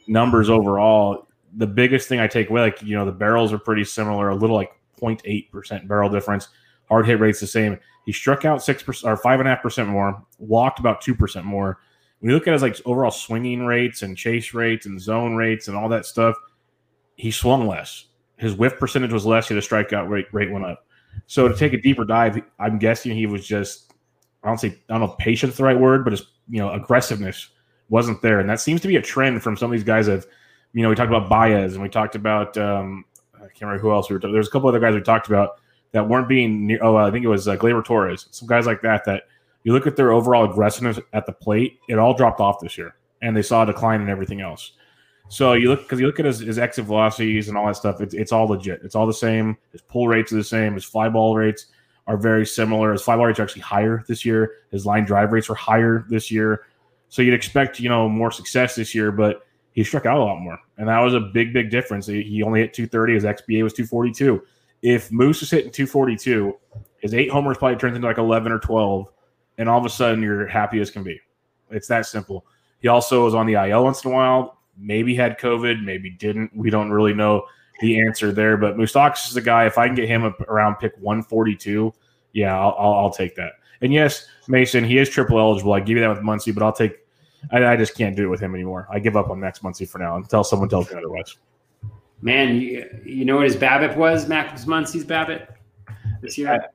numbers 0.07 0.51
overall, 0.51 1.27
the 1.57 1.67
biggest 1.67 2.09
thing 2.09 2.21
I 2.21 2.29
take 2.29 2.51
away, 2.51 2.61
like, 2.61 2.83
you 2.83 2.95
know, 2.95 3.07
the 3.07 3.13
barrels 3.13 3.53
are 3.53 3.59
pretty 3.59 3.85
similar, 3.85 4.29
a 4.29 4.35
little 4.35 4.55
like 4.55 4.71
0.8% 5.01 5.89
barrel 5.89 6.11
difference. 6.11 6.49
Hard 6.89 7.07
hit 7.07 7.19
rate's 7.19 7.41
the 7.41 7.47
same. 7.47 7.79
He 8.05 8.13
struck 8.13 8.45
out 8.45 8.61
6% 8.61 9.05
or 9.05 9.17
5.5% 9.17 9.87
more, 9.89 10.23
walked 10.39 10.79
about 10.79 11.03
2% 11.03 11.45
more. 11.45 11.79
When 12.21 12.31
you 12.31 12.37
look 12.37 12.47
at 12.47 12.53
his 12.53 12.63
like 12.63 12.81
overall 12.85 13.11
swinging 13.11 13.65
rates 13.65 14.03
and 14.03 14.17
chase 14.17 14.55
rates 14.55 14.87
and 14.87 15.01
zone 15.01 15.37
rates 15.37 15.69
and 15.69 15.77
all 15.77 15.89
that 15.89 16.07
stuff, 16.07 16.37
he 17.17 17.31
swung 17.31 17.67
less. 17.67 18.07
His 18.37 18.55
whiff 18.55 18.79
percentage 18.79 19.13
was 19.13 19.27
less. 19.27 19.49
He 19.49 19.55
His 19.55 19.67
strikeout 19.67 20.09
rate, 20.09 20.27
rate 20.33 20.51
went 20.51 20.65
up. 20.65 20.87
So 21.27 21.49
to 21.49 21.57
take 21.57 21.73
a 21.73 21.81
deeper 21.81 22.05
dive, 22.05 22.41
I'm 22.59 22.79
guessing 22.79 23.13
he 23.13 23.27
was 23.27 23.47
just 23.47 23.88
I 24.49 24.51
don't 24.51 24.59
say 24.59 24.79
I 24.89 24.95
don't 24.95 25.01
know 25.01 25.15
patience 25.19 25.57
the 25.57 25.65
right 25.65 25.79
word, 25.79 26.05
but 26.05 26.13
his 26.13 26.23
you 26.49 26.59
know 26.59 26.71
aggressiveness 26.71 27.49
wasn't 27.91 28.23
there, 28.23 28.41
and 28.41 28.49
that 28.49 28.61
seems 28.61 28.81
to 28.81 28.89
be 28.89 28.97
a 28.97 29.03
trend 29.03 29.43
from 29.43 29.57
some 29.57 29.71
of 29.71 29.73
these 29.73 29.85
guys. 29.85 30.07
That 30.07 30.25
you 30.73 30.83
know 30.83 30.89
we 30.89 30.95
talked 30.95 31.11
about 31.13 31.29
Baez 31.29 31.75
and 31.75 31.83
we 31.83 31.91
talked 31.91 32.15
about 32.15 32.57
um, 32.57 33.05
I 33.35 33.41
can't 33.41 33.63
remember 33.63 33.83
who 33.83 33.93
else 33.93 34.09
we 34.09 34.15
were. 34.15 34.21
Talking, 34.21 34.33
There's 34.33 34.49
a 34.49 34.51
couple 34.51 34.69
other 34.69 34.81
guys 34.81 34.95
we 34.95 35.03
talked 35.03 35.29
about 35.29 35.61
that 35.93 36.09
weren't 36.09 36.29
being 36.29 36.67
near. 36.67 36.79
Oh, 36.83 36.97
I 36.97 37.11
think 37.11 37.25
it 37.25 37.29
was 37.29 37.47
uh, 37.47 37.57
Gleyber 37.57 37.85
Torres. 37.85 38.27
Some 38.31 38.49
guys 38.49 38.65
like 38.65 38.81
that 38.83 39.05
that 39.05 39.25
you 39.65 39.75
look 39.75 39.87
at 39.87 39.97
their 39.97 40.13
overall 40.13 40.51
aggressiveness 40.51 40.99
at 41.13 41.27
the 41.27 41.33
plate, 41.33 41.79
it 41.91 41.99
all 41.99 42.15
dropped 42.15 42.41
off 42.41 42.59
this 42.61 42.79
year, 42.79 42.95
and 43.21 43.37
they 43.37 43.43
saw 43.43 43.65
a 43.65 43.67
decline 43.67 44.01
in 44.01 44.09
everything 44.09 44.41
else. 44.41 44.73
So 45.29 45.53
you 45.53 45.69
look 45.69 45.83
because 45.83 46.01
you 46.01 46.07
look 46.07 46.19
at 46.19 46.25
his, 46.25 46.39
his 46.39 46.59
exit 46.59 46.87
velocities 46.87 47.49
and 47.49 47.59
all 47.59 47.67
that 47.67 47.77
stuff. 47.77 48.01
It's, 48.01 48.15
it's 48.15 48.33
all 48.33 48.47
legit. 48.47 48.81
It's 48.83 48.95
all 48.95 49.07
the 49.07 49.13
same. 49.13 49.59
His 49.73 49.83
pull 49.83 50.09
rates 50.09 50.33
are 50.33 50.37
the 50.37 50.45
same. 50.45 50.73
His 50.73 50.87
fly 50.87 51.11
ball 51.11 51.37
rates 51.37 51.67
are 52.09 52.17
very 52.17 52.47
similar. 52.47 52.91
His 52.93 53.03
fly 53.03 53.17
ball 53.17 53.27
rates 53.27 53.39
are 53.39 53.43
actually 53.43 53.63
higher 53.63 54.03
this 54.09 54.25
year. 54.25 54.53
His 54.73 54.87
line 54.87 55.05
drive 55.05 55.31
rates 55.31 55.49
are 55.51 55.55
higher 55.55 56.07
this 56.09 56.31
year. 56.31 56.65
So 57.11 57.23
you'd 57.23 57.35
expect 57.35 57.79
you 57.79 57.89
know 57.89 58.09
more 58.09 58.33
success 58.33 58.75
this 58.75 58.95
year, 58.95 59.13
but 59.13 59.47
he 59.73 59.85
struck 59.85 60.07
out 60.07 60.17
a 60.17 60.25
lot 60.25 60.41
more, 60.41 60.59
and 60.79 60.89
that 60.89 60.99
was 61.01 61.15
a 61.15 61.21
big 61.21 61.53
big 61.53 61.71
difference. 61.71 62.07
He, 62.07 62.43
only 62.43 62.61
hit 62.61 62.75
230. 62.75 63.15
His 63.15 63.25
XBA 63.25 63.63
was 63.63 63.73
242. 63.75 64.43
If 64.83 65.13
Moose 65.13 65.43
is 65.43 65.51
hitting 65.51 65.71
242, 65.71 66.57
his 67.01 67.15
eight 67.15 67.31
homers 67.31 67.59
probably 67.59 67.79
turns 67.79 67.95
into 67.95 68.09
like 68.09 68.19
11 68.19 68.51
or 68.51 68.59
12, 68.59 69.09
and 69.59 69.69
all 69.69 69.79
of 69.79 69.85
a 69.85 69.91
sudden 69.91 70.23
you're 70.23 70.47
happy 70.47 70.81
as 70.81 70.91
can 70.91 71.03
be. 71.03 71.21
It's 71.71 71.89
that 71.89 72.07
simple. 72.07 72.47
He 72.81 72.89
also 72.89 73.25
was 73.25 73.35
on 73.35 73.47
the 73.47 73.55
IL 73.55 73.85
once 73.85 74.05
in 74.05 74.11
a 74.11 74.15
while. 74.15 74.59
Maybe 74.77 75.15
had 75.15 75.39
COVID, 75.39 75.85
maybe 75.85 76.11
didn't. 76.11 76.57
We 76.57 76.71
don't 76.71 76.91
really 76.91 77.15
know 77.15 77.47
the 77.81 78.01
answer 78.01 78.33
there. 78.33 78.57
But 78.57 78.77
Moustakas 78.77 79.29
is 79.29 79.37
a 79.37 79.41
guy. 79.41 79.67
If 79.67 79.79
I 79.79 79.87
can 79.87 79.95
get 79.95 80.09
him 80.09 80.35
around 80.49 80.77
pick 80.77 80.95
142, 80.99 81.93
yeah, 82.33 82.59
I'll, 82.59 82.75
I'll, 82.79 82.93
I'll, 82.95 83.11
take 83.11 83.35
that. 83.37 83.53
And 83.81 83.93
yes, 83.93 84.27
Mason, 84.49 84.85
he 84.85 84.99
is 84.99 85.09
triple 85.09 85.39
eligible. 85.39 85.73
I 85.73 85.81
give 85.81 85.97
you 85.97 86.03
that 86.03 86.11
with 86.11 86.19
Muncy, 86.19 86.53
but 86.53 86.63
I'll 86.63 86.73
take. 86.73 86.99
I, 87.53 87.65
I, 87.65 87.77
just 87.77 87.97
can't 87.97 88.17
do 88.17 88.25
it 88.25 88.29
with 88.29 88.41
him 88.41 88.55
anymore. 88.55 88.89
I 88.91 88.99
give 88.99 89.17
up 89.17 89.31
on 89.31 89.39
Max 89.39 89.61
Muncy 89.61 89.89
for 89.89 89.99
now 89.99 90.17
until 90.17 90.43
someone 90.43 90.69
tells 90.69 90.91
me 90.91 90.97
otherwise. 90.97 91.37
Man, 92.21 92.57
you, 92.57 92.89
you 93.05 93.25
know 93.25 93.37
what 93.37 93.45
his 93.45 93.57
BABIP 93.57 93.97
was? 93.97 94.29
Max 94.29 94.65
Muncy's 94.65 95.05
BABIP 95.05 95.47
this 96.21 96.37
year. 96.37 96.69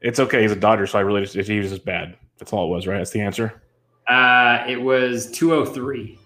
It's 0.00 0.20
okay. 0.20 0.42
He's 0.42 0.52
a 0.52 0.56
Dodger, 0.56 0.86
so 0.86 0.98
I 0.98 1.02
really 1.02 1.24
just 1.24 1.48
he 1.48 1.58
was 1.58 1.70
just 1.70 1.84
bad. 1.84 2.16
That's 2.38 2.52
all 2.52 2.66
it 2.66 2.70
was, 2.70 2.86
right? 2.86 2.98
That's 2.98 3.10
the 3.10 3.20
answer. 3.20 3.62
Uh, 4.06 4.62
it 4.68 4.80
was 4.80 5.30
two 5.30 5.54
oh 5.54 5.64
three. 5.64 6.18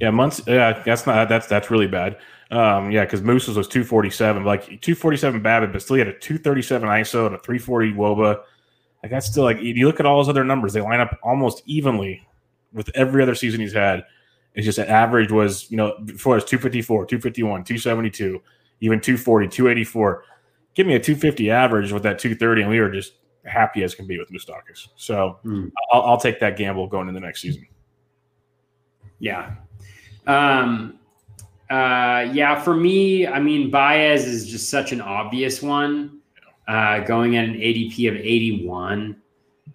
Yeah, 0.00 0.10
months. 0.10 0.40
Yeah, 0.46 0.82
that's 0.84 1.06
not 1.06 1.28
that's 1.28 1.46
that's 1.46 1.70
really 1.70 1.86
bad. 1.86 2.16
Um, 2.50 2.90
yeah, 2.90 3.04
because 3.04 3.20
Moose's 3.20 3.56
was 3.56 3.68
247, 3.68 4.44
like 4.44 4.62
247 4.62 5.42
BABIP, 5.42 5.72
but 5.72 5.82
still 5.82 5.96
he 5.96 6.00
had 6.00 6.08
a 6.08 6.18
237 6.18 6.88
ISO 6.88 7.26
and 7.26 7.34
a 7.34 7.38
340 7.38 7.92
WOBA. 7.92 8.40
Like 9.02 9.12
that's 9.12 9.26
still 9.26 9.44
like 9.44 9.60
you 9.60 9.86
look 9.86 10.00
at 10.00 10.06
all 10.06 10.18
his 10.18 10.28
other 10.28 10.44
numbers, 10.44 10.72
they 10.72 10.80
line 10.80 11.00
up 11.00 11.18
almost 11.22 11.62
evenly 11.66 12.26
with 12.72 12.90
every 12.94 13.22
other 13.22 13.34
season 13.34 13.60
he's 13.60 13.72
had. 13.72 14.04
It's 14.54 14.64
just 14.64 14.78
that 14.78 14.88
average 14.88 15.30
was, 15.30 15.70
you 15.70 15.76
know, 15.76 15.94
before 16.04 16.34
it 16.34 16.38
was 16.38 16.44
254, 16.44 17.06
251, 17.06 17.64
272, 17.64 18.42
even 18.80 19.00
240, 19.00 19.48
284. 19.48 20.24
Give 20.74 20.86
me 20.86 20.94
a 20.94 20.98
250 20.98 21.50
average 21.50 21.92
with 21.92 22.02
that 22.04 22.18
230, 22.18 22.62
and 22.62 22.70
we 22.70 22.80
were 22.80 22.90
just 22.90 23.14
happy 23.44 23.82
as 23.82 23.94
can 23.94 24.06
be 24.06 24.18
with 24.18 24.30
Moustakas. 24.30 24.88
So 24.96 25.38
mm. 25.44 25.70
I'll, 25.92 26.02
I'll 26.02 26.20
take 26.20 26.40
that 26.40 26.56
gamble 26.56 26.86
going 26.86 27.08
into 27.08 27.20
the 27.20 27.24
next 27.24 27.42
season. 27.42 27.66
Yeah. 29.18 29.54
Um, 30.26 30.97
uh, 31.70 32.30
yeah, 32.32 32.60
for 32.60 32.74
me, 32.74 33.26
I 33.26 33.40
mean, 33.40 33.70
Baez 33.70 34.24
is 34.24 34.48
just 34.48 34.70
such 34.70 34.92
an 34.92 35.00
obvious 35.00 35.62
one. 35.62 36.20
Uh, 36.66 37.00
going 37.00 37.36
at 37.36 37.46
an 37.46 37.54
ADP 37.54 38.10
of 38.10 38.16
81, 38.16 39.16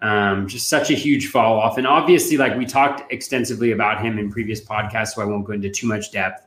um, 0.00 0.46
just 0.46 0.68
such 0.68 0.90
a 0.90 0.94
huge 0.94 1.28
fall 1.28 1.58
off. 1.58 1.76
And 1.76 1.88
obviously, 1.88 2.36
like 2.36 2.56
we 2.56 2.66
talked 2.66 3.12
extensively 3.12 3.72
about 3.72 4.00
him 4.00 4.16
in 4.16 4.30
previous 4.30 4.60
podcasts, 4.60 5.14
so 5.14 5.22
I 5.22 5.24
won't 5.24 5.44
go 5.44 5.54
into 5.54 5.68
too 5.70 5.88
much 5.88 6.12
depth. 6.12 6.46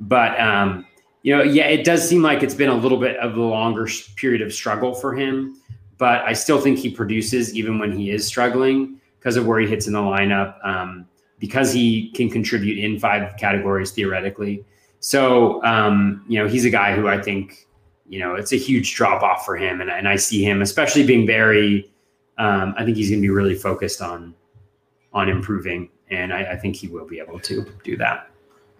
But 0.00 0.38
um, 0.40 0.86
you 1.22 1.36
know, 1.36 1.42
yeah, 1.44 1.66
it 1.66 1.84
does 1.84 2.08
seem 2.08 2.20
like 2.20 2.42
it's 2.42 2.54
been 2.54 2.68
a 2.68 2.74
little 2.74 2.98
bit 2.98 3.16
of 3.18 3.36
a 3.36 3.40
longer 3.40 3.88
period 4.16 4.42
of 4.42 4.52
struggle 4.52 4.92
for 4.92 5.14
him. 5.14 5.60
But 5.98 6.22
I 6.22 6.32
still 6.32 6.60
think 6.60 6.78
he 6.78 6.90
produces 6.90 7.54
even 7.54 7.78
when 7.78 7.96
he 7.96 8.10
is 8.10 8.26
struggling 8.26 9.00
because 9.18 9.36
of 9.36 9.46
where 9.46 9.60
he 9.60 9.68
hits 9.68 9.86
in 9.86 9.92
the 9.92 10.00
lineup. 10.00 10.64
Um, 10.66 11.06
because 11.38 11.72
he 11.72 12.10
can 12.12 12.30
contribute 12.30 12.82
in 12.82 12.98
five 12.98 13.36
categories 13.36 13.90
theoretically. 13.90 14.64
So, 15.06 15.62
um, 15.62 16.24
you 16.26 16.36
know, 16.36 16.48
he's 16.48 16.64
a 16.64 16.70
guy 16.70 16.96
who 16.96 17.06
I 17.06 17.22
think, 17.22 17.68
you 18.08 18.18
know, 18.18 18.34
it's 18.34 18.52
a 18.52 18.56
huge 18.56 18.96
drop 18.96 19.22
off 19.22 19.44
for 19.44 19.56
him. 19.56 19.80
And, 19.80 19.88
and 19.88 20.08
I 20.08 20.16
see 20.16 20.42
him, 20.42 20.62
especially 20.62 21.06
being 21.06 21.24
very, 21.24 21.88
um, 22.38 22.74
I 22.76 22.84
think 22.84 22.96
he's 22.96 23.10
going 23.10 23.20
to 23.20 23.24
be 23.24 23.30
really 23.30 23.54
focused 23.54 24.02
on, 24.02 24.34
on 25.12 25.28
improving. 25.28 25.90
And 26.10 26.32
I, 26.32 26.54
I, 26.54 26.56
think 26.56 26.74
he 26.74 26.88
will 26.88 27.06
be 27.06 27.20
able 27.20 27.38
to 27.38 27.64
do 27.84 27.96
that. 27.98 28.30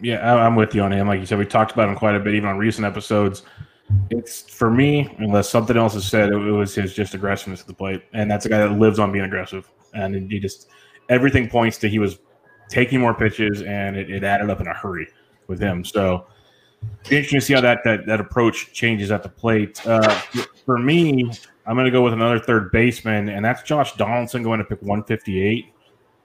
Yeah, 0.01 0.35
I'm 0.35 0.57
with 0.57 0.75
you 0.75 0.83
on 0.83 0.91
him. 0.91 1.07
Like 1.07 1.21
you 1.21 1.27
said, 1.27 1.39
we 1.39 1.47
talked 1.47 1.71
about 1.71 1.89
him 1.89 1.95
quite 1.95 2.17
a 2.17 2.19
bit, 2.19 2.35
even 2.35 2.49
on 2.49 2.59
recent 2.59 2.85
episodes. 2.85 3.45
It's 4.11 4.51
for 4.51 4.69
me, 4.69 5.15
unless 5.19 5.49
something 5.49 5.77
else 5.77 5.95
is 5.95 6.09
said, 6.09 6.33
it, 6.33 6.37
was 6.37 6.75
his 6.75 6.93
just 6.93 7.15
aggressiveness 7.15 7.61
at 7.61 7.69
the 7.69 7.75
plate. 7.75 8.03
And 8.15 8.29
that's 8.29 8.47
a 8.47 8.49
guy 8.49 8.59
that 8.59 8.73
lives 8.73 8.99
on 8.99 9.13
being 9.13 9.27
aggressive. 9.27 9.71
And 9.95 10.29
he 10.29 10.41
just, 10.41 10.71
everything 11.09 11.49
points 11.49 11.79
to 11.79 11.89
he 11.89 12.01
was 12.01 12.19
taking 12.69 12.99
more 12.99 13.15
pitches 13.15 13.63
and 13.63 13.97
it, 13.97 14.11
it 14.11 14.25
added 14.25 14.51
up 14.51 14.61
in 14.61 14.67
a 14.67 14.75
hurry 14.75 15.07
with 15.49 15.61
him. 15.61 15.85
So 15.85 16.27
interesting 17.11 17.41
to 17.41 17.45
see 17.45 17.55
how 17.55 17.61
that 17.61 17.81
that, 17.85 18.07
that 18.07 18.21
approach 18.21 18.73
changes 18.73 19.11
at 19.11 19.23
the 19.23 19.29
plate. 19.29 19.85
Uh, 19.87 20.09
for 20.65 20.79
me, 20.79 21.31
I'm 21.67 21.75
going 21.75 21.87
to 21.87 21.91
go 21.91 22.03
with 22.03 22.13
another 22.13 22.39
third 22.39 22.71
baseman, 22.71 23.29
and 23.29 23.45
that's 23.45 23.63
Josh 23.63 23.97
Donaldson 23.97 24.43
going 24.43 24.59
to 24.59 24.65
pick 24.65 24.81
158. 24.83 25.67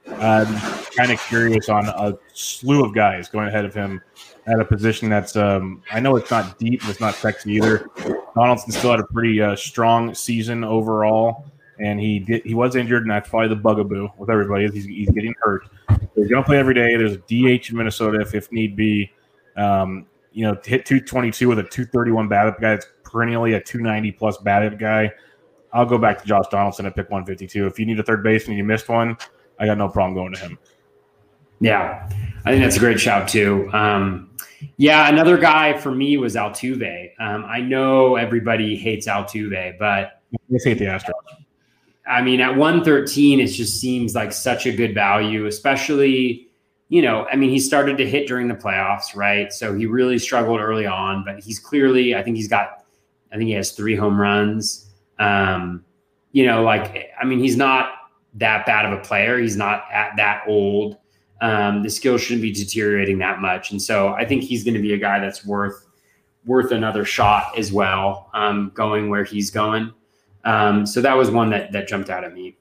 I'm 0.07 0.55
kind 0.95 1.11
of 1.11 1.21
curious 1.27 1.69
on 1.69 1.87
a 1.87 2.17
slew 2.33 2.83
of 2.83 2.93
guys 2.93 3.29
going 3.29 3.47
ahead 3.47 3.65
of 3.65 3.73
him 3.73 4.01
at 4.47 4.59
a 4.59 4.65
position 4.65 5.09
that's 5.09 5.35
um, 5.35 5.83
I 5.91 5.99
know 5.99 6.15
it's 6.15 6.31
not 6.31 6.57
deep, 6.57 6.81
and 6.81 6.89
it's 6.89 6.99
not 6.99 7.15
sexy 7.15 7.53
either. 7.53 7.87
Donaldson 8.35 8.71
still 8.71 8.91
had 8.91 8.99
a 8.99 9.05
pretty 9.05 9.41
uh, 9.41 9.55
strong 9.55 10.13
season 10.15 10.63
overall, 10.63 11.45
and 11.79 11.99
he 11.99 12.19
did 12.19 12.43
he 12.45 12.53
was 12.53 12.75
injured, 12.75 13.03
and 13.03 13.11
that's 13.11 13.29
probably 13.29 13.49
the 13.49 13.55
bugaboo 13.55 14.09
with 14.17 14.29
everybody. 14.29 14.69
He's, 14.69 14.85
he's 14.85 15.09
getting 15.09 15.35
hurt. 15.41 15.67
He's 16.21 16.29
going 16.29 16.43
to 16.43 16.47
play 16.47 16.57
every 16.57 16.73
day. 16.73 16.95
There's 16.95 17.13
a 17.13 17.17
DH 17.17 17.71
in 17.71 17.77
Minnesota 17.77 18.21
if, 18.21 18.35
if 18.35 18.51
need 18.51 18.75
be. 18.75 19.11
Um, 19.57 20.05
you 20.31 20.45
know, 20.45 20.53
hit 20.53 20.85
222 20.85 21.47
with 21.47 21.59
a 21.59 21.63
231 21.63 22.29
BABIP 22.29 22.61
guy 22.61 22.69
that's 22.69 22.85
perennially 23.03 23.53
a 23.53 23.61
290 23.61 24.11
plus 24.13 24.37
BABIP 24.37 24.79
guy. 24.79 25.11
I'll 25.73 25.85
go 25.85 25.97
back 25.97 26.21
to 26.21 26.27
Josh 26.27 26.45
Donaldson 26.51 26.85
and 26.85 26.95
pick 26.95 27.09
152. 27.09 27.65
If 27.65 27.79
you 27.79 27.85
need 27.85 27.99
a 27.99 28.03
third 28.03 28.23
baseman 28.23 28.53
and 28.53 28.57
you 28.59 28.63
missed 28.63 28.87
one, 28.87 29.17
I 29.59 29.65
got 29.65 29.77
no 29.77 29.89
problem 29.89 30.13
going 30.13 30.33
to 30.33 30.39
him. 30.39 30.59
Yeah, 31.59 32.09
I 32.45 32.51
think 32.51 32.63
that's 32.63 32.77
a 32.77 32.79
great 32.79 32.99
shout 32.99 33.27
too. 33.27 33.69
Um, 33.71 34.31
yeah, 34.77 35.09
another 35.09 35.37
guy 35.37 35.77
for 35.77 35.91
me 35.91 36.17
was 36.17 36.35
Altuve. 36.35 37.11
Um, 37.19 37.45
I 37.45 37.61
know 37.61 38.15
everybody 38.15 38.75
hates 38.75 39.07
Altuve, 39.07 39.77
but 39.77 40.21
I 40.33 40.57
hate 40.63 40.79
the 40.79 40.85
Astros. 40.85 41.11
I 42.07 42.21
mean, 42.21 42.41
at 42.41 42.55
113, 42.55 43.39
it 43.39 43.47
just 43.47 43.79
seems 43.79 44.15
like 44.15 44.33
such 44.33 44.65
a 44.65 44.71
good 44.71 44.93
value, 44.93 45.45
especially, 45.45 46.47
you 46.89 47.01
know, 47.01 47.27
I 47.31 47.35
mean, 47.35 47.49
he 47.51 47.59
started 47.59 47.97
to 47.99 48.09
hit 48.09 48.27
during 48.27 48.47
the 48.47 48.55
playoffs, 48.55 49.15
right? 49.15 49.53
So 49.53 49.75
he 49.75 49.85
really 49.85 50.17
struggled 50.17 50.59
early 50.59 50.87
on, 50.87 51.23
but 51.23 51.39
he's 51.39 51.59
clearly, 51.59 52.15
I 52.15 52.23
think 52.23 52.37
he's 52.37 52.47
got, 52.47 52.83
I 53.31 53.37
think 53.37 53.47
he 53.47 53.53
has 53.53 53.71
three 53.71 53.95
home 53.95 54.19
runs. 54.19 54.89
Um, 55.19 55.85
you 56.31 56.45
know, 56.45 56.63
like, 56.63 57.09
I 57.21 57.25
mean, 57.25 57.39
he's 57.39 57.55
not 57.55 57.93
that 58.35 58.65
bad 58.65 58.85
of 58.85 58.97
a 58.97 59.01
player. 59.01 59.37
He's 59.37 59.57
not 59.57 59.85
at 59.91 60.15
that 60.17 60.43
old. 60.47 60.97
Um, 61.41 61.83
the 61.83 61.89
skill 61.89 62.17
shouldn't 62.17 62.41
be 62.41 62.51
deteriorating 62.51 63.19
that 63.19 63.39
much. 63.39 63.71
And 63.71 63.81
so 63.81 64.09
I 64.09 64.25
think 64.25 64.43
he's 64.43 64.63
going 64.63 64.75
to 64.75 64.81
be 64.81 64.93
a 64.93 64.97
guy 64.97 65.19
that's 65.19 65.45
worth, 65.45 65.85
worth 66.45 66.71
another 66.71 67.03
shot 67.03 67.57
as 67.57 67.71
well, 67.71 68.29
um, 68.33 68.71
going 68.73 69.09
where 69.09 69.23
he's 69.23 69.51
going. 69.51 69.93
Um, 70.43 70.85
so 70.85 71.01
that 71.01 71.15
was 71.15 71.29
one 71.29 71.49
that 71.51 71.71
that 71.71 71.87
jumped 71.87 72.09
out 72.09 72.23
at 72.23 72.33
me. 72.33 72.57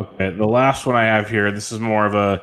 Okay, 0.00 0.30
the 0.30 0.46
last 0.46 0.86
one 0.86 0.96
I 0.96 1.04
have 1.04 1.28
here. 1.28 1.50
This 1.50 1.72
is 1.72 1.80
more 1.80 2.04
of 2.06 2.14
a 2.14 2.42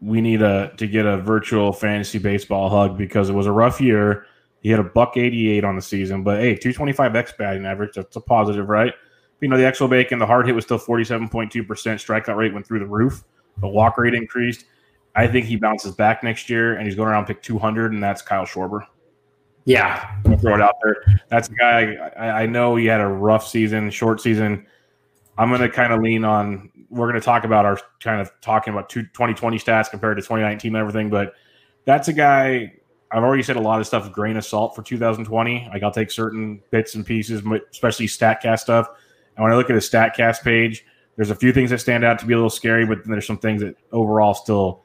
we 0.00 0.20
need 0.20 0.42
a 0.42 0.72
to 0.76 0.86
get 0.86 1.06
a 1.06 1.18
virtual 1.18 1.72
fantasy 1.72 2.18
baseball 2.18 2.68
hug 2.68 2.96
because 2.96 3.28
it 3.28 3.34
was 3.34 3.46
a 3.46 3.52
rough 3.52 3.80
year. 3.80 4.26
He 4.60 4.70
had 4.70 4.80
a 4.80 4.84
buck 4.84 5.16
eighty 5.16 5.50
eight 5.50 5.64
on 5.64 5.76
the 5.76 5.82
season, 5.82 6.22
but 6.22 6.40
hey, 6.40 6.54
two 6.54 6.72
twenty 6.72 6.92
five 6.92 7.14
x 7.14 7.32
batting 7.38 7.66
average. 7.66 7.94
That's 7.94 8.16
a 8.16 8.20
positive, 8.20 8.68
right? 8.68 8.94
You 9.40 9.48
know 9.48 9.58
the 9.58 9.64
xwOBAcon, 9.64 10.18
the 10.18 10.26
hard 10.26 10.46
hit 10.46 10.54
was 10.54 10.64
still 10.64 10.78
forty 10.78 11.04
seven 11.04 11.28
point 11.28 11.52
two 11.52 11.64
percent. 11.64 12.00
Strikeout 12.00 12.36
rate 12.36 12.54
went 12.54 12.66
through 12.66 12.78
the 12.78 12.86
roof. 12.86 13.24
The 13.60 13.68
walk 13.68 13.98
rate 13.98 14.14
increased. 14.14 14.64
I 15.14 15.26
think 15.26 15.46
he 15.46 15.56
bounces 15.56 15.94
back 15.94 16.24
next 16.24 16.48
year, 16.48 16.74
and 16.76 16.86
he's 16.86 16.96
going 16.96 17.08
around 17.08 17.26
pick 17.26 17.42
two 17.42 17.58
hundred, 17.58 17.92
and 17.92 18.02
that's 18.02 18.22
Kyle 18.22 18.46
Schwarber. 18.46 18.86
Yeah, 19.64 20.18
I'll 20.26 20.36
throw 20.36 20.54
it 20.54 20.60
out 20.60 20.74
there. 20.82 20.96
That's 21.28 21.48
a 21.48 21.54
guy 21.54 21.94
I, 22.16 22.42
I 22.42 22.46
know 22.46 22.76
he 22.76 22.86
had 22.86 23.00
a 23.00 23.06
rough 23.06 23.46
season, 23.48 23.90
short 23.90 24.20
season. 24.20 24.66
I'm 25.38 25.48
going 25.48 25.60
to 25.62 25.70
kind 25.70 25.92
of 25.92 26.00
lean 26.00 26.24
on. 26.24 26.70
We're 26.90 27.08
going 27.08 27.20
to 27.20 27.24
talk 27.24 27.44
about 27.44 27.64
our 27.64 27.78
kind 28.00 28.20
of 28.20 28.30
talking 28.40 28.72
about 28.72 28.88
2020 28.88 29.58
stats 29.58 29.90
compared 29.90 30.16
to 30.18 30.22
2019 30.22 30.74
and 30.74 30.80
everything, 30.80 31.10
but 31.10 31.34
that's 31.84 32.08
a 32.08 32.12
guy. 32.12 32.74
I've 33.10 33.22
already 33.22 33.42
said 33.42 33.56
a 33.56 33.60
lot 33.60 33.80
of 33.80 33.86
stuff, 33.86 34.10
grain 34.12 34.36
of 34.36 34.44
salt 34.44 34.74
for 34.74 34.82
2020. 34.82 35.68
Like 35.72 35.82
I'll 35.82 35.90
take 35.90 36.10
certain 36.10 36.60
bits 36.70 36.94
and 36.94 37.06
pieces, 37.06 37.42
especially 37.70 38.06
Statcast 38.06 38.60
stuff. 38.60 38.88
And 39.36 39.42
when 39.42 39.52
I 39.52 39.56
look 39.56 39.70
at 39.70 39.76
a 39.76 39.80
Statcast 39.80 40.42
page, 40.42 40.84
there's 41.16 41.30
a 41.30 41.34
few 41.34 41.52
things 41.52 41.70
that 41.70 41.78
stand 41.78 42.04
out 42.04 42.18
to 42.20 42.26
be 42.26 42.34
a 42.34 42.36
little 42.36 42.50
scary, 42.50 42.86
but 42.86 43.04
there's 43.06 43.26
some 43.26 43.38
things 43.38 43.62
that 43.62 43.76
overall 43.92 44.34
still 44.34 44.83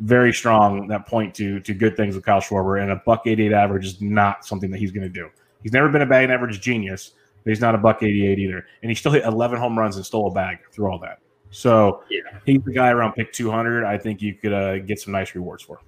very 0.00 0.32
strong 0.32 0.88
that 0.88 1.06
point 1.06 1.34
to 1.36 1.60
to 1.60 1.74
good 1.74 1.96
things 1.96 2.14
with 2.14 2.24
Kyle 2.24 2.40
Schwarber, 2.40 2.82
and 2.82 2.90
a 2.90 2.96
buck 3.06 3.26
88 3.26 3.52
average 3.52 3.86
is 3.86 4.00
not 4.00 4.44
something 4.44 4.70
that 4.70 4.78
he's 4.78 4.92
going 4.92 5.04
to 5.04 5.08
do. 5.08 5.28
He's 5.62 5.72
never 5.72 5.88
been 5.88 6.02
a 6.02 6.06
batting 6.06 6.30
average 6.30 6.60
genius, 6.60 7.12
but 7.42 7.50
he's 7.50 7.60
not 7.60 7.74
a 7.74 7.78
buck 7.78 8.02
88 8.02 8.38
either. 8.38 8.66
And 8.82 8.90
he 8.90 8.94
still 8.94 9.12
hit 9.12 9.24
11 9.24 9.58
home 9.58 9.78
runs 9.78 9.96
and 9.96 10.04
stole 10.04 10.26
a 10.26 10.30
bag 10.30 10.58
through 10.72 10.90
all 10.90 10.98
that. 11.00 11.20
So 11.50 12.02
yeah. 12.10 12.20
he's 12.44 12.62
the 12.64 12.72
guy 12.72 12.90
around 12.90 13.12
pick 13.12 13.32
200. 13.32 13.84
I 13.84 13.96
think 13.96 14.20
you 14.20 14.34
could 14.34 14.52
uh, 14.52 14.78
get 14.80 15.00
some 15.00 15.12
nice 15.12 15.34
rewards 15.34 15.62
for. 15.62 15.80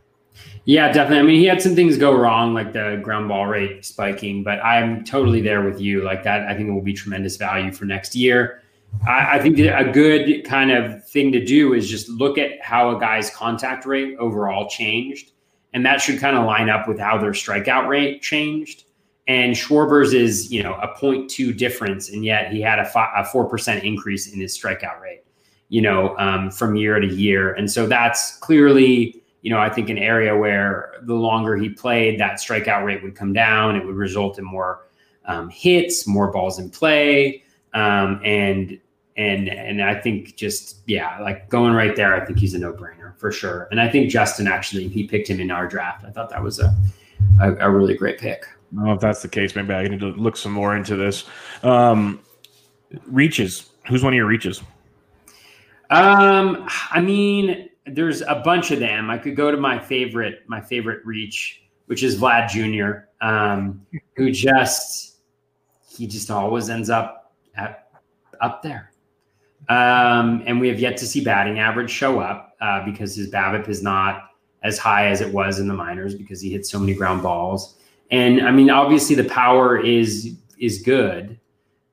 Yeah, 0.65 0.93
definitely. 0.93 1.19
I 1.19 1.23
mean, 1.23 1.41
he 1.41 1.47
had 1.47 1.61
some 1.61 1.75
things 1.75 1.97
go 1.97 2.15
wrong, 2.15 2.55
like 2.55 2.73
the 2.73 3.01
ground 3.03 3.29
ball 3.29 3.47
rate 3.47 3.85
spiking, 3.85 4.43
but 4.43 4.63
I'm 4.65 5.05
totally 5.05 5.41
there 5.41 5.63
with 5.63 5.81
you. 5.81 6.03
Like 6.03 6.23
that, 6.25 6.47
I 6.47 6.55
think 6.55 6.69
it 6.69 6.73
will 6.73 6.83
be 6.83 6.93
tremendous 6.93 7.37
value 7.37 7.73
for 7.73 7.85
next 7.85 8.15
year. 8.15 8.63
I, 9.07 9.37
I 9.37 9.43
think 9.43 9.59
a 9.59 9.91
good 9.91 10.45
kind 10.45 10.71
of 10.71 11.07
thing 11.09 11.33
to 11.33 11.45
do 11.45 11.73
is 11.75 11.89
just 11.89 12.09
look 12.09 12.39
at 12.39 12.61
how 12.61 12.97
a 12.97 13.01
guy's 13.01 13.31
contact 13.31 13.87
rate 13.87 14.17
overall 14.19 14.69
changed. 14.69 15.33
And 15.73 15.85
that 15.85 16.01
should 16.01 16.19
kind 16.19 16.37
of 16.37 16.45
line 16.47 16.71
up 16.71 16.89
with 16.89 16.99
how 16.99 17.19
their 17.19 17.33
strikeout 17.33 17.89
rate 17.89 18.23
changed. 18.23 18.85
And 19.29 19.55
Schwarber's 19.55 20.13
is, 20.15 20.53
you 20.53 20.63
know, 20.63 20.75
a 20.75 20.89
0.2 20.89 21.57
difference, 21.57 22.11
and 22.11 22.25
yet 22.25 22.53
he 22.53 22.61
had 22.61 22.79
a, 22.79 22.87
a 23.19 23.25
4% 23.25 23.83
increase 23.83 24.33
in 24.33 24.41
his 24.41 24.57
strikeout 24.57 25.01
rate, 25.01 25.25
you 25.69 25.83
know, 25.83 26.17
um, 26.19 26.51
from 26.51 26.77
year 26.77 27.01
to 27.01 27.07
year. 27.07 27.53
And 27.53 27.71
so 27.71 27.87
that's 27.87 28.37
clearly, 28.39 29.21
you 29.43 29.51
know, 29.51 29.59
I 29.59 29.69
think 29.69 29.91
an 29.91 29.99
area 29.99 30.37
where 30.37 30.93
the 31.03 31.15
longer 31.15 31.57
he 31.57 31.69
played, 31.69 32.21
that 32.21 32.35
strikeout 32.39 32.85
rate 32.85 33.03
would 33.03 33.17
come 33.17 33.33
down. 33.33 33.75
It 33.75 33.85
would 33.85 33.97
result 33.97 34.39
in 34.39 34.45
more 34.45 34.87
um, 35.25 35.49
hits, 35.49 36.07
more 36.07 36.31
balls 36.31 36.61
in 36.61 36.71
play. 36.71 37.43
Um, 37.75 38.21
and 38.25 38.79
and 39.17 39.49
and 39.49 39.83
I 39.83 39.95
think 39.95 40.37
just 40.37 40.79
yeah, 40.87 41.19
like 41.21 41.49
going 41.49 41.73
right 41.73 41.97
there, 41.97 42.15
I 42.15 42.25
think 42.25 42.39
he's 42.39 42.55
a 42.55 42.59
no 42.59 42.73
brainer 42.73 43.17
for 43.19 43.33
sure. 43.33 43.69
And 43.71 43.81
I 43.81 43.89
think 43.89 44.11
Justin 44.11 44.47
actually 44.47 44.89
he 44.89 45.07
picked 45.07 45.29
him 45.29 45.41
in 45.41 45.51
our 45.51 45.67
draft. 45.67 46.05
I 46.05 46.11
thought 46.11 46.31
that 46.31 46.43
was 46.43 46.59
a 46.61 46.75
a, 47.41 47.55
a 47.57 47.71
really 47.71 47.95
great 47.95 48.19
pick. 48.19 48.45
I 48.45 48.77
don't 48.77 48.85
know 48.85 48.93
if 48.93 49.01
that's 49.01 49.23
the 49.23 49.29
case. 49.29 49.55
Maybe 49.55 49.73
I 49.73 49.87
need 49.89 50.01
to 50.01 50.09
look 50.09 50.37
some 50.37 50.53
more 50.53 50.77
into 50.77 50.97
this. 50.97 51.25
Um, 51.63 52.21
reaches. 53.07 53.71
Who's 53.89 54.03
one 54.03 54.13
of 54.13 54.17
your 54.17 54.27
reaches? 54.27 54.63
Um, 55.91 56.69
I 56.91 57.01
mean, 57.01 57.71
there's 57.87 58.23
a 58.23 58.43
bunch 58.45 58.71
of 58.73 58.81
them. 58.81 59.09
I 59.09 59.19
could 59.19 59.37
go 59.37 59.51
to 59.51 59.57
my 59.57 59.79
favorite, 59.79 60.43
my 60.49 60.61
favorite 60.61 61.07
reach, 61.07 61.63
which 61.87 62.03
is 62.03 62.19
Vlad 62.21 62.49
Jr., 62.49 63.07
um, 63.25 63.87
who 64.17 64.31
just 64.31 65.19
he 65.89 66.07
just 66.07 66.31
always 66.31 66.69
ends 66.69 66.91
up 66.91 67.26
at 67.57 67.91
up 68.41 68.63
there. 68.63 68.93
Um, 69.69 70.43
and 70.47 70.61
we 70.61 70.69
have 70.69 70.79
yet 70.79 70.97
to 70.99 71.07
see 71.07 71.25
batting 71.25 71.59
average 71.59 71.91
show 71.91 72.21
up 72.21 72.57
uh, 72.61 72.85
because 72.85 73.17
his 73.17 73.31
BABIP 73.31 73.69
is 73.69 73.83
not 73.83 74.31
as 74.63 74.79
high 74.79 75.09
as 75.09 75.21
it 75.21 75.33
was 75.33 75.59
in 75.59 75.69
the 75.69 75.75
minors 75.75 76.15
because 76.15 76.41
he 76.41 76.51
hit 76.51 76.67
so 76.67 76.79
many 76.79 76.95
ground 76.95 77.23
balls. 77.23 77.77
And 78.11 78.43
I 78.43 78.53
mean, 78.53 78.71
obviously 78.71 79.17
the 79.17 79.25
power 79.25 79.79
is 79.79 80.37
is 80.59 80.83
good, 80.83 81.39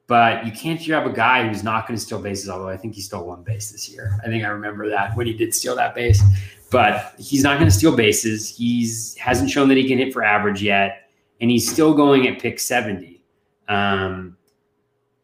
but 0.08 0.46
you 0.46 0.52
can't 0.52 0.80
have 0.82 1.06
a 1.06 1.12
guy 1.12 1.48
who's 1.48 1.64
not 1.64 1.88
going 1.88 1.98
to 1.98 2.04
steal 2.04 2.22
bases. 2.22 2.50
Although 2.50 2.70
I 2.70 2.78
think 2.78 2.94
he 2.94 3.02
stole 3.02 3.26
one 3.26 3.44
base 3.44 3.72
this 3.72 3.90
year. 3.90 4.20
I 4.24 4.28
think 4.28 4.44
I 4.44 4.48
remember 4.48 4.90
that 4.90 5.16
when 5.16 5.26
he 5.26 5.34
did 5.34 5.54
steal 5.54 5.76
that 5.76 5.96
base. 5.96 6.22
But 6.70 7.14
he's 7.20 7.44
not 7.44 7.60
going 7.60 7.70
to 7.70 7.76
steal 7.76 7.96
bases. 7.96 8.50
He's 8.50 9.16
hasn't 9.18 9.52
shown 9.52 9.68
that 9.70 9.78
he 9.78 9.88
can 9.88 10.00
hit 10.00 10.12
for 10.12 10.24
average 10.24 10.62
yet, 10.62 11.10
and 11.40 11.52
he's 11.52 11.72
still 11.72 11.94
going 11.94 12.28
at 12.28 12.40
pick 12.40 12.60
seventy. 12.60 13.24
Um, 13.68 14.38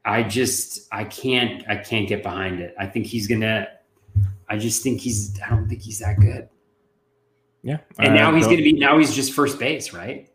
I 0.09 0.23
just 0.23 0.87
I 0.91 1.03
can't 1.03 1.63
I 1.69 1.75
can't 1.75 2.07
get 2.07 2.23
behind 2.23 2.59
it. 2.59 2.73
I 2.79 2.87
think 2.87 3.05
he's 3.05 3.27
gonna. 3.27 3.67
I 4.49 4.57
just 4.57 4.81
think 4.81 4.99
he's. 5.01 5.39
I 5.45 5.49
don't 5.49 5.69
think 5.69 5.81
he's 5.81 5.99
that 5.99 6.19
good. 6.19 6.49
Yeah, 7.61 7.77
and 7.99 8.15
now 8.15 8.33
he's 8.33 8.45
gonna 8.45 8.57
be. 8.57 8.73
Now 8.73 8.97
he's 8.97 9.13
just 9.13 9.33
first 9.33 9.59
base, 9.59 9.93
right? 9.93 10.27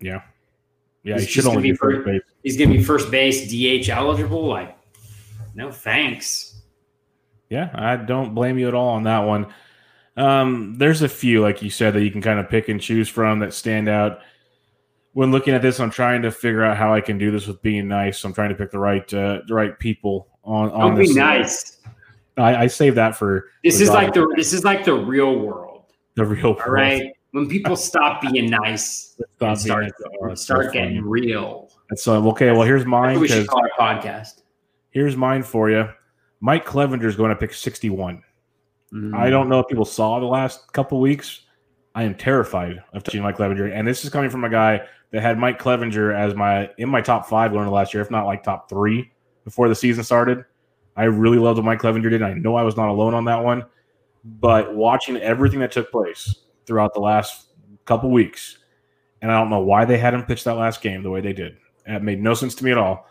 Yeah, 0.00 0.22
yeah. 1.04 1.14
He's 1.14 1.24
he 1.24 1.28
should 1.30 1.46
only 1.46 1.62
be 1.62 1.74
first, 1.74 1.98
first 1.98 2.06
base. 2.06 2.22
He's 2.42 2.56
gonna 2.56 2.72
be 2.72 2.82
first 2.82 3.12
base, 3.12 3.48
DH 3.48 3.88
eligible. 3.90 4.44
Like, 4.44 4.76
no 5.54 5.70
thanks. 5.70 6.60
Yeah, 7.48 7.70
I 7.74 7.96
don't 7.96 8.34
blame 8.34 8.58
you 8.58 8.66
at 8.66 8.74
all 8.74 8.88
on 8.88 9.04
that 9.04 9.20
one. 9.20 9.54
Um, 10.16 10.74
there's 10.78 11.02
a 11.02 11.08
few, 11.08 11.42
like 11.42 11.62
you 11.62 11.70
said, 11.70 11.94
that 11.94 12.02
you 12.02 12.10
can 12.10 12.22
kind 12.22 12.40
of 12.40 12.48
pick 12.48 12.68
and 12.68 12.80
choose 12.80 13.08
from 13.08 13.38
that 13.38 13.54
stand 13.54 13.88
out. 13.88 14.20
When 15.14 15.30
looking 15.30 15.52
at 15.54 15.60
this, 15.62 15.78
I'm 15.78 15.90
trying 15.90 16.22
to 16.22 16.30
figure 16.30 16.62
out 16.64 16.76
how 16.76 16.94
I 16.94 17.00
can 17.00 17.18
do 17.18 17.30
this 17.30 17.46
with 17.46 17.60
being 17.62 17.86
nice. 17.88 18.24
I'm 18.24 18.32
trying 18.32 18.48
to 18.48 18.54
pick 18.54 18.70
the 18.70 18.78
right 18.78 19.02
uh, 19.14 19.40
the 19.46 19.54
right 19.54 19.78
people 19.78 20.28
on 20.44 20.70
on 20.70 20.80
Don't 20.80 20.94
this. 20.96 21.08
be 21.10 21.14
nice. 21.20 21.78
I, 22.38 22.56
I 22.62 22.66
save 22.66 22.94
that 22.94 23.14
for 23.14 23.50
This 23.62 23.80
is 23.80 23.90
like 23.90 24.14
the 24.14 24.32
this 24.36 24.52
is 24.54 24.64
like 24.64 24.84
the 24.84 24.94
real 24.94 25.38
world. 25.38 25.84
the 26.14 26.24
real. 26.24 26.56
All 26.66 26.72
right. 26.72 27.12
When 27.32 27.48
people 27.48 27.76
stop 27.76 28.20
being 28.22 28.50
nice 28.50 29.14
Stop 29.36 29.48
and 29.48 29.58
start, 29.58 29.80
being- 29.84 29.92
oh, 30.04 30.22
and 30.22 30.30
that's 30.30 30.42
so 30.42 30.54
start 30.54 30.72
getting 30.72 31.02
real. 31.04 31.70
That's 31.90 32.06
uh, 32.08 32.20
okay. 32.28 32.50
Well, 32.52 32.62
here's 32.62 32.84
mine 32.86 33.20
we 33.20 33.28
should 33.28 33.46
call 33.46 33.62
our 33.62 33.96
podcast. 33.98 34.42
here's 34.90 35.16
mine 35.16 35.42
for 35.42 35.70
you. 35.70 35.88
Mike 36.40 36.64
Clevinger 36.66 37.04
is 37.04 37.16
going 37.16 37.30
to 37.30 37.36
pick 37.36 37.54
61. 37.54 38.22
Mm. 38.92 39.14
I 39.14 39.30
don't 39.30 39.48
know 39.48 39.60
if 39.60 39.68
people 39.68 39.84
saw 39.84 40.18
the 40.20 40.26
last 40.26 40.72
couple 40.72 41.00
weeks. 41.00 41.42
I 41.94 42.04
am 42.04 42.14
terrified 42.14 42.82
of 42.92 43.02
touching 43.02 43.22
Mike 43.22 43.36
Clevinger, 43.36 43.70
and 43.72 43.86
this 43.86 44.04
is 44.04 44.10
coming 44.10 44.30
from 44.30 44.44
a 44.44 44.50
guy 44.50 44.86
that 45.10 45.20
had 45.20 45.38
Mike 45.38 45.60
Clevinger 45.60 46.14
as 46.14 46.34
my 46.34 46.70
in 46.78 46.88
my 46.88 47.00
top 47.00 47.26
five 47.28 47.52
into 47.54 47.70
last 47.70 47.92
year, 47.92 48.02
if 48.02 48.10
not 48.10 48.26
like 48.26 48.42
top 48.42 48.68
three 48.68 49.10
before 49.44 49.68
the 49.68 49.74
season 49.74 50.02
started. 50.04 50.44
I 50.96 51.04
really 51.04 51.38
loved 51.38 51.58
what 51.58 51.64
Mike 51.64 51.80
Clevinger 51.80 52.10
did. 52.10 52.22
I 52.22 52.34
know 52.34 52.54
I 52.54 52.62
was 52.62 52.76
not 52.76 52.88
alone 52.88 53.14
on 53.14 53.24
that 53.26 53.42
one, 53.42 53.64
but 54.24 54.74
watching 54.74 55.16
everything 55.16 55.60
that 55.60 55.72
took 55.72 55.90
place 55.90 56.34
throughout 56.66 56.94
the 56.94 57.00
last 57.00 57.46
couple 57.84 58.10
weeks, 58.10 58.58
and 59.20 59.30
I 59.30 59.38
don't 59.38 59.50
know 59.50 59.60
why 59.60 59.84
they 59.84 59.98
had 59.98 60.14
him 60.14 60.24
pitch 60.24 60.44
that 60.44 60.54
last 60.54 60.80
game 60.80 61.02
the 61.02 61.10
way 61.10 61.20
they 61.20 61.32
did. 61.32 61.56
It 61.86 62.02
made 62.02 62.22
no 62.22 62.34
sense 62.34 62.54
to 62.56 62.64
me 62.64 62.70
at 62.70 62.78
all. 62.78 63.08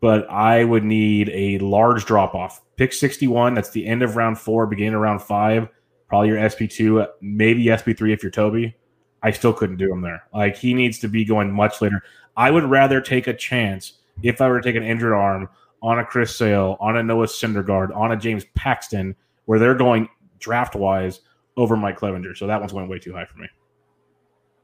But 0.00 0.28
I 0.28 0.64
would 0.64 0.84
need 0.84 1.30
a 1.32 1.58
large 1.58 2.06
drop 2.06 2.34
off. 2.34 2.60
Pick 2.76 2.92
61. 2.92 3.54
That's 3.54 3.70
the 3.70 3.86
end 3.86 4.02
of 4.02 4.16
round 4.16 4.36
four, 4.38 4.66
beginning 4.66 4.94
of 4.94 5.00
round 5.00 5.22
five. 5.22 5.68
Probably 6.12 6.28
your 6.28 6.36
SP2, 6.36 7.08
maybe 7.22 7.64
SP3 7.64 8.12
if 8.12 8.22
you're 8.22 8.30
Toby. 8.30 8.76
I 9.22 9.30
still 9.30 9.54
couldn't 9.54 9.78
do 9.78 9.90
him 9.90 10.02
there. 10.02 10.24
Like 10.34 10.58
he 10.58 10.74
needs 10.74 10.98
to 10.98 11.08
be 11.08 11.24
going 11.24 11.50
much 11.50 11.80
later. 11.80 12.02
I 12.36 12.50
would 12.50 12.64
rather 12.64 13.00
take 13.00 13.28
a 13.28 13.32
chance 13.32 13.94
if 14.22 14.42
I 14.42 14.48
were 14.50 14.60
to 14.60 14.62
take 14.62 14.76
an 14.76 14.82
injured 14.82 15.14
arm 15.14 15.48
on 15.82 16.00
a 16.00 16.04
Chris 16.04 16.36
Sale, 16.36 16.76
on 16.80 16.98
a 16.98 17.02
Noah 17.02 17.28
Syndergaard, 17.28 17.96
on 17.96 18.12
a 18.12 18.16
James 18.18 18.44
Paxton, 18.54 19.16
where 19.46 19.58
they're 19.58 19.74
going 19.74 20.06
draft 20.38 20.74
wise 20.74 21.22
over 21.56 21.78
Mike 21.78 21.98
Clevinger. 21.98 22.36
So 22.36 22.46
that 22.46 22.60
one's 22.60 22.72
going 22.72 22.90
way 22.90 22.98
too 22.98 23.14
high 23.14 23.24
for 23.24 23.38
me. 23.38 23.48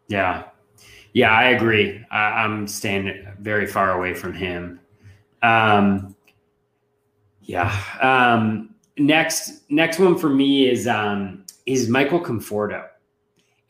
Yeah. 0.08 0.44
Yeah, 1.14 1.32
I 1.32 1.44
agree. 1.44 2.04
I, 2.10 2.44
I'm 2.44 2.66
staying 2.66 3.26
very 3.38 3.66
far 3.66 3.92
away 3.92 4.12
from 4.12 4.34
him. 4.34 4.80
Um, 5.40 6.14
yeah. 7.40 7.74
Um, 8.02 8.74
next, 8.98 9.70
next 9.70 9.98
one 9.98 10.16
for 10.16 10.28
me 10.28 10.68
is 10.68 10.86
um, 10.86 11.44
is 11.66 11.88
Michael 11.88 12.20
Conforto, 12.20 12.86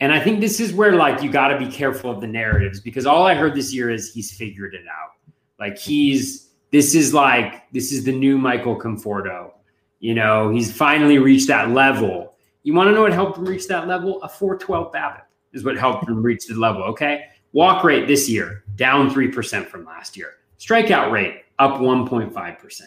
and 0.00 0.12
I 0.12 0.20
think 0.20 0.40
this 0.40 0.60
is 0.60 0.72
where 0.72 0.94
like 0.94 1.22
you 1.22 1.30
got 1.30 1.48
to 1.48 1.58
be 1.58 1.66
careful 1.66 2.10
of 2.10 2.20
the 2.20 2.26
narratives 2.26 2.80
because 2.80 3.06
all 3.06 3.26
I 3.26 3.34
heard 3.34 3.54
this 3.54 3.74
year 3.74 3.90
is 3.90 4.12
he's 4.12 4.32
figured 4.32 4.74
it 4.74 4.84
out. 4.86 5.12
Like 5.58 5.78
he's 5.78 6.50
this 6.70 6.94
is 6.94 7.14
like 7.14 7.70
this 7.72 7.92
is 7.92 8.04
the 8.04 8.12
new 8.12 8.38
Michael 8.38 8.78
Conforto. 8.78 9.52
You 10.00 10.14
know, 10.14 10.50
he's 10.50 10.72
finally 10.72 11.18
reached 11.18 11.48
that 11.48 11.70
level. 11.70 12.34
You 12.62 12.74
want 12.74 12.88
to 12.88 12.94
know 12.94 13.02
what 13.02 13.12
helped 13.12 13.38
him 13.38 13.46
reach 13.46 13.66
that 13.68 13.88
level? 13.88 14.22
A 14.22 14.28
412 14.28 14.92
BABIP 14.92 15.22
is 15.52 15.64
what 15.64 15.76
helped 15.76 16.08
him 16.08 16.22
reach 16.22 16.46
the 16.46 16.54
level. 16.54 16.82
Okay. 16.84 17.24
Walk 17.52 17.82
rate 17.82 18.06
this 18.06 18.28
year 18.28 18.64
down 18.76 19.10
3% 19.10 19.66
from 19.66 19.84
last 19.84 20.16
year. 20.16 20.34
Strikeout 20.58 21.10
rate 21.10 21.44
up 21.58 21.80
1.5%. 21.80 22.82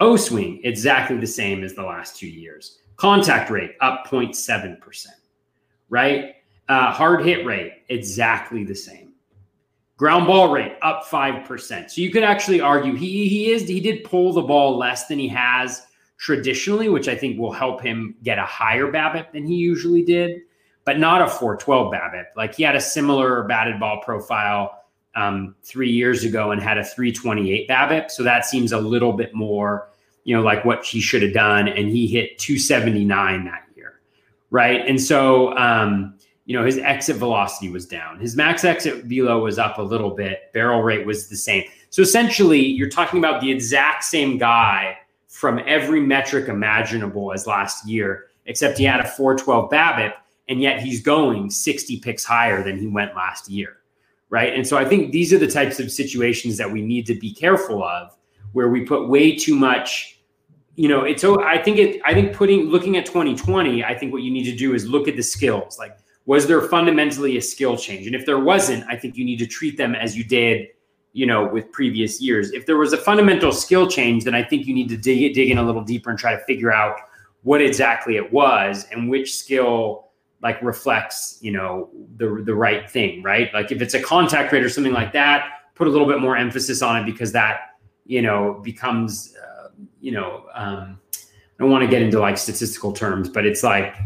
O 0.00 0.16
swing 0.16 0.60
exactly 0.64 1.16
the 1.16 1.26
same 1.26 1.64
as 1.64 1.74
the 1.74 1.82
last 1.82 2.16
two 2.16 2.28
years. 2.28 2.78
Contact 2.96 3.50
rate 3.50 3.72
up 3.80 4.06
0.7%. 4.06 5.06
Right. 5.88 6.36
Uh, 6.68 6.92
hard 6.92 7.24
hit 7.24 7.44
rate 7.46 7.84
exactly 7.88 8.64
the 8.64 8.74
same. 8.74 9.12
Ground 9.96 10.26
ball 10.26 10.52
rate 10.52 10.76
up 10.82 11.04
5%. 11.04 11.90
So 11.90 12.00
you 12.00 12.10
could 12.10 12.22
actually 12.22 12.60
argue 12.60 12.94
he 12.94 13.28
he 13.28 13.50
is 13.50 13.66
he 13.66 13.80
did 13.80 14.04
pull 14.04 14.32
the 14.32 14.42
ball 14.42 14.76
less 14.76 15.08
than 15.08 15.18
he 15.18 15.26
has 15.28 15.86
traditionally, 16.18 16.88
which 16.88 17.08
I 17.08 17.16
think 17.16 17.38
will 17.38 17.52
help 17.52 17.80
him 17.80 18.14
get 18.22 18.38
a 18.38 18.44
higher 18.44 18.92
BABIP 18.92 19.32
than 19.32 19.46
he 19.46 19.54
usually 19.54 20.02
did, 20.02 20.42
but 20.84 20.98
not 20.98 21.22
a 21.22 21.28
412 21.28 21.92
BABIP. 21.92 22.24
Like 22.36 22.54
he 22.54 22.62
had 22.62 22.76
a 22.76 22.80
similar 22.80 23.42
batted 23.44 23.80
ball 23.80 24.00
profile 24.02 24.77
um, 25.14 25.54
three 25.62 25.90
years 25.90 26.24
ago 26.24 26.50
and 26.50 26.62
had 26.62 26.78
a 26.78 26.84
328 26.84 27.68
BABIP. 27.68 28.10
So 28.10 28.22
that 28.22 28.44
seems 28.44 28.72
a 28.72 28.78
little 28.80 29.12
bit 29.12 29.34
more, 29.34 29.88
you 30.24 30.36
know, 30.36 30.42
like 30.42 30.64
what 30.64 30.84
he 30.84 31.00
should 31.00 31.22
have 31.22 31.32
done. 31.32 31.68
And 31.68 31.88
he 31.88 32.06
hit 32.06 32.38
279 32.38 33.44
that 33.44 33.64
year. 33.74 34.00
Right. 34.50 34.86
And 34.86 35.00
so, 35.00 35.56
um, 35.56 36.14
you 36.46 36.56
know, 36.56 36.64
his 36.64 36.78
exit 36.78 37.16
velocity 37.16 37.70
was 37.70 37.84
down. 37.84 38.18
His 38.18 38.34
max 38.34 38.64
exit 38.64 39.04
velo 39.04 39.42
was 39.42 39.58
up 39.58 39.78
a 39.78 39.82
little 39.82 40.10
bit. 40.10 40.50
Barrel 40.54 40.82
rate 40.82 41.04
was 41.04 41.28
the 41.28 41.36
same. 41.36 41.64
So 41.90 42.00
essentially, 42.00 42.64
you're 42.64 42.88
talking 42.88 43.18
about 43.18 43.42
the 43.42 43.50
exact 43.50 44.04
same 44.04 44.38
guy 44.38 44.96
from 45.26 45.60
every 45.66 46.00
metric 46.00 46.48
imaginable 46.48 47.32
as 47.32 47.46
last 47.46 47.86
year, 47.86 48.28
except 48.46 48.78
he 48.78 48.84
had 48.84 49.00
a 49.00 49.06
412 49.06 49.70
BABIP, 49.70 50.14
and 50.48 50.62
yet 50.62 50.80
he's 50.80 51.02
going 51.02 51.50
60 51.50 52.00
picks 52.00 52.24
higher 52.24 52.62
than 52.64 52.78
he 52.78 52.86
went 52.86 53.14
last 53.14 53.50
year. 53.50 53.77
Right. 54.30 54.52
And 54.52 54.66
so 54.66 54.76
I 54.76 54.84
think 54.84 55.12
these 55.12 55.32
are 55.32 55.38
the 55.38 55.46
types 55.46 55.80
of 55.80 55.90
situations 55.90 56.58
that 56.58 56.70
we 56.70 56.82
need 56.82 57.06
to 57.06 57.14
be 57.14 57.32
careful 57.32 57.82
of 57.82 58.14
where 58.52 58.68
we 58.68 58.82
put 58.82 59.08
way 59.08 59.34
too 59.34 59.54
much. 59.54 60.20
You 60.76 60.88
know, 60.88 61.04
it's 61.04 61.22
so 61.22 61.42
I 61.42 61.62
think 61.62 61.78
it, 61.78 62.00
I 62.04 62.12
think 62.12 62.34
putting 62.34 62.66
looking 62.66 62.96
at 62.96 63.06
2020, 63.06 63.82
I 63.84 63.96
think 63.96 64.12
what 64.12 64.22
you 64.22 64.30
need 64.30 64.44
to 64.44 64.54
do 64.54 64.74
is 64.74 64.86
look 64.86 65.08
at 65.08 65.16
the 65.16 65.22
skills. 65.22 65.78
Like, 65.78 65.96
was 66.26 66.46
there 66.46 66.60
fundamentally 66.60 67.38
a 67.38 67.42
skill 67.42 67.76
change? 67.76 68.06
And 68.06 68.14
if 68.14 68.26
there 68.26 68.38
wasn't, 68.38 68.84
I 68.88 68.96
think 68.96 69.16
you 69.16 69.24
need 69.24 69.38
to 69.38 69.46
treat 69.46 69.78
them 69.78 69.94
as 69.94 70.16
you 70.16 70.24
did 70.24 70.68
you 71.12 71.26
know, 71.26 71.46
with 71.46 71.72
previous 71.72 72.20
years. 72.20 72.52
If 72.52 72.66
there 72.66 72.76
was 72.76 72.92
a 72.92 72.96
fundamental 72.96 73.50
skill 73.50 73.88
change, 73.88 74.24
then 74.24 74.34
I 74.34 74.42
think 74.42 74.66
you 74.66 74.74
need 74.74 74.88
to 74.90 74.96
dig 74.96 75.34
dig 75.34 75.50
in 75.50 75.58
a 75.58 75.62
little 75.62 75.82
deeper 75.82 76.10
and 76.10 76.18
try 76.18 76.32
to 76.32 76.44
figure 76.44 76.72
out 76.72 76.96
what 77.42 77.60
exactly 77.60 78.16
it 78.16 78.32
was 78.32 78.86
and 78.92 79.08
which 79.08 79.34
skill 79.34 80.07
like 80.42 80.60
reflects, 80.62 81.38
you 81.40 81.52
know, 81.52 81.90
the 82.16 82.42
the 82.44 82.54
right 82.54 82.88
thing, 82.88 83.22
right? 83.22 83.52
Like 83.52 83.72
if 83.72 83.82
it's 83.82 83.94
a 83.94 84.02
contact 84.02 84.52
rate 84.52 84.64
or 84.64 84.68
something 84.68 84.92
like 84.92 85.12
that, 85.12 85.50
put 85.74 85.86
a 85.86 85.90
little 85.90 86.06
bit 86.06 86.20
more 86.20 86.36
emphasis 86.36 86.82
on 86.82 87.00
it 87.00 87.06
because 87.06 87.32
that, 87.32 87.76
you 88.06 88.22
know, 88.22 88.60
becomes, 88.62 89.34
uh, 89.36 89.68
you 90.00 90.12
know, 90.12 90.44
um, 90.54 91.00
I 91.14 91.62
don't 91.64 91.70
want 91.70 91.82
to 91.82 91.90
get 91.90 92.02
into 92.02 92.20
like 92.20 92.38
statistical 92.38 92.92
terms, 92.92 93.28
but 93.28 93.44
it's 93.44 93.64
like 93.64 93.96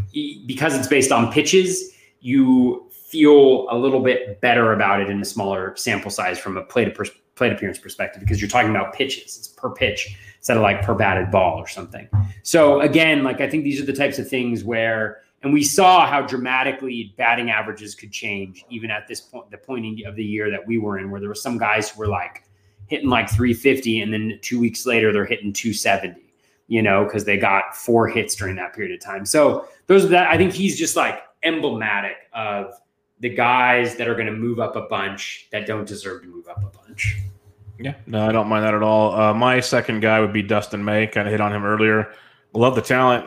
because 0.46 0.74
it's 0.74 0.88
based 0.88 1.12
on 1.12 1.30
pitches, 1.30 1.92
you 2.20 2.88
feel 2.90 3.66
a 3.68 3.76
little 3.76 4.00
bit 4.00 4.40
better 4.40 4.72
about 4.72 5.02
it 5.02 5.10
in 5.10 5.20
a 5.20 5.24
smaller 5.24 5.76
sample 5.76 6.10
size 6.10 6.38
from 6.38 6.56
a 6.56 6.62
plate, 6.62 6.94
pers- 6.94 7.10
plate 7.34 7.52
appearance 7.52 7.78
perspective 7.78 8.20
because 8.20 8.40
you're 8.40 8.48
talking 8.48 8.70
about 8.70 8.94
pitches. 8.94 9.36
It's 9.36 9.48
per 9.48 9.68
pitch 9.68 10.16
instead 10.38 10.56
of 10.56 10.62
like 10.62 10.82
per 10.82 10.94
batted 10.94 11.30
ball 11.30 11.58
or 11.58 11.68
something. 11.68 12.08
So 12.42 12.80
again, 12.80 13.22
like 13.22 13.42
I 13.42 13.50
think 13.50 13.64
these 13.64 13.80
are 13.80 13.84
the 13.84 13.92
types 13.92 14.18
of 14.18 14.28
things 14.28 14.64
where, 14.64 15.20
and 15.42 15.52
we 15.52 15.62
saw 15.62 16.06
how 16.06 16.22
dramatically 16.22 17.14
batting 17.16 17.50
averages 17.50 17.94
could 17.94 18.12
change 18.12 18.64
even 18.70 18.90
at 18.90 19.06
this 19.08 19.20
point, 19.20 19.50
the 19.50 19.58
point 19.58 20.06
of 20.06 20.16
the 20.16 20.24
year 20.24 20.50
that 20.50 20.66
we 20.66 20.78
were 20.78 20.98
in, 20.98 21.10
where 21.10 21.20
there 21.20 21.28
were 21.28 21.34
some 21.34 21.58
guys 21.58 21.90
who 21.90 22.00
were 22.00 22.08
like 22.08 22.44
hitting 22.86 23.08
like 23.08 23.28
350 23.28 24.00
and 24.00 24.12
then 24.12 24.38
two 24.42 24.60
weeks 24.60 24.86
later 24.86 25.12
they're 25.12 25.24
hitting 25.24 25.52
270 25.52 26.22
you 26.72 26.80
know, 26.80 27.04
because 27.04 27.26
they 27.26 27.36
got 27.36 27.76
four 27.76 28.08
hits 28.08 28.34
during 28.34 28.56
that 28.56 28.72
period 28.72 28.94
of 28.94 29.04
time. 29.04 29.26
So 29.26 29.68
those 29.88 30.08
that 30.08 30.28
I 30.28 30.38
think 30.38 30.54
he's 30.54 30.78
just 30.78 30.96
like 30.96 31.22
emblematic 31.42 32.16
of 32.32 32.72
the 33.20 33.28
guys 33.28 33.96
that 33.96 34.08
are 34.08 34.14
going 34.14 34.26
to 34.26 34.32
move 34.32 34.58
up 34.58 34.74
a 34.74 34.80
bunch 34.82 35.48
that 35.52 35.66
don't 35.66 35.86
deserve 35.86 36.22
to 36.22 36.28
move 36.28 36.48
up 36.48 36.62
a 36.62 36.78
bunch. 36.86 37.18
Yeah, 37.78 37.94
no, 38.06 38.26
I 38.26 38.32
don't 38.32 38.48
mind 38.48 38.64
that 38.64 38.72
at 38.72 38.82
all. 38.82 39.14
Uh, 39.14 39.34
my 39.34 39.60
second 39.60 40.00
guy 40.00 40.18
would 40.18 40.32
be 40.32 40.42
Dustin 40.42 40.82
May. 40.82 41.06
Kind 41.06 41.28
of 41.28 41.32
hit 41.32 41.42
on 41.42 41.52
him 41.52 41.62
earlier. 41.62 42.14
Love 42.54 42.74
the 42.74 42.80
talent. 42.80 43.26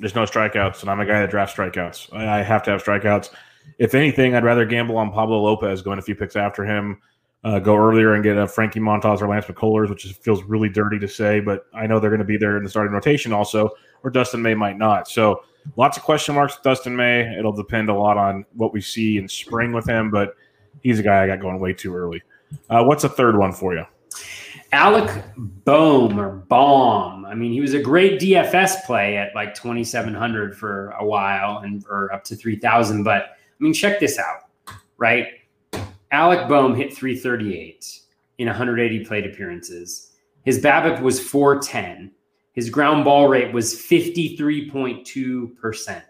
There's 0.00 0.14
no 0.14 0.24
strikeouts, 0.24 0.80
and 0.80 0.90
I'm 0.90 1.00
a 1.00 1.06
guy 1.06 1.20
that 1.20 1.30
drafts 1.30 1.54
strikeouts. 1.54 2.12
I, 2.12 2.40
I 2.40 2.42
have 2.42 2.62
to 2.64 2.70
have 2.70 2.82
strikeouts. 2.82 3.30
If 3.78 3.94
anything, 3.94 4.34
I'd 4.34 4.44
rather 4.44 4.64
gamble 4.64 4.96
on 4.96 5.12
Pablo 5.12 5.40
Lopez 5.42 5.82
going 5.82 5.98
a 5.98 6.02
few 6.02 6.14
picks 6.14 6.36
after 6.36 6.64
him. 6.64 7.00
Uh, 7.42 7.58
go 7.58 7.76
earlier 7.76 8.14
and 8.14 8.24
get 8.24 8.36
a 8.36 8.46
Frankie 8.46 8.80
Montas 8.80 9.22
or 9.22 9.28
Lance 9.28 9.46
McCullers, 9.46 9.88
which 9.88 10.04
is, 10.04 10.12
feels 10.12 10.42
really 10.42 10.68
dirty 10.68 10.98
to 10.98 11.08
say, 11.08 11.40
but 11.40 11.66
I 11.72 11.86
know 11.86 11.98
they're 11.98 12.10
going 12.10 12.18
to 12.18 12.24
be 12.24 12.36
there 12.36 12.58
in 12.58 12.64
the 12.64 12.68
starting 12.68 12.92
rotation 12.92 13.32
also, 13.32 13.70
or 14.02 14.10
Dustin 14.10 14.42
May 14.42 14.54
might 14.54 14.76
not. 14.76 15.08
So 15.08 15.44
lots 15.76 15.96
of 15.96 16.02
question 16.02 16.34
marks 16.34 16.56
with 16.56 16.64
Dustin 16.64 16.94
May. 16.94 17.34
It'll 17.38 17.52
depend 17.52 17.88
a 17.88 17.94
lot 17.94 18.18
on 18.18 18.44
what 18.54 18.74
we 18.74 18.82
see 18.82 19.16
in 19.16 19.26
spring 19.26 19.72
with 19.72 19.86
him, 19.86 20.10
but 20.10 20.34
he's 20.82 20.98
a 20.98 21.02
guy 21.02 21.24
I 21.24 21.26
got 21.26 21.40
going 21.40 21.58
way 21.58 21.72
too 21.72 21.94
early. 21.94 22.22
Uh, 22.68 22.84
what's 22.84 23.04
a 23.04 23.08
third 23.08 23.38
one 23.38 23.52
for 23.52 23.74
you? 23.74 23.84
Alec 24.72 25.24
Bohm 25.36 26.18
or 26.18 26.36
Baum. 26.48 27.24
I 27.24 27.34
mean, 27.34 27.52
he 27.52 27.60
was 27.60 27.74
a 27.74 27.80
great 27.80 28.20
DFS 28.20 28.84
play 28.84 29.16
at 29.16 29.34
like 29.34 29.54
2,700 29.54 30.56
for 30.56 30.90
a 30.90 31.04
while 31.04 31.58
and 31.58 31.84
or 31.88 32.12
up 32.12 32.22
to 32.24 32.36
3,000. 32.36 33.02
But 33.02 33.22
I 33.22 33.28
mean, 33.58 33.74
check 33.74 34.00
this 34.00 34.18
out, 34.18 34.48
right? 34.96 35.26
Alec 36.12 36.48
Bohm 36.48 36.74
hit 36.74 36.92
338 36.92 38.00
in 38.38 38.46
180 38.46 39.04
plate 39.04 39.26
appearances. 39.26 40.12
His 40.44 40.60
BABIP 40.60 41.02
was 41.02 41.20
410. 41.20 42.12
His 42.52 42.70
ground 42.70 43.04
ball 43.04 43.28
rate 43.28 43.52
was 43.52 43.74
53.2%, 43.74 46.02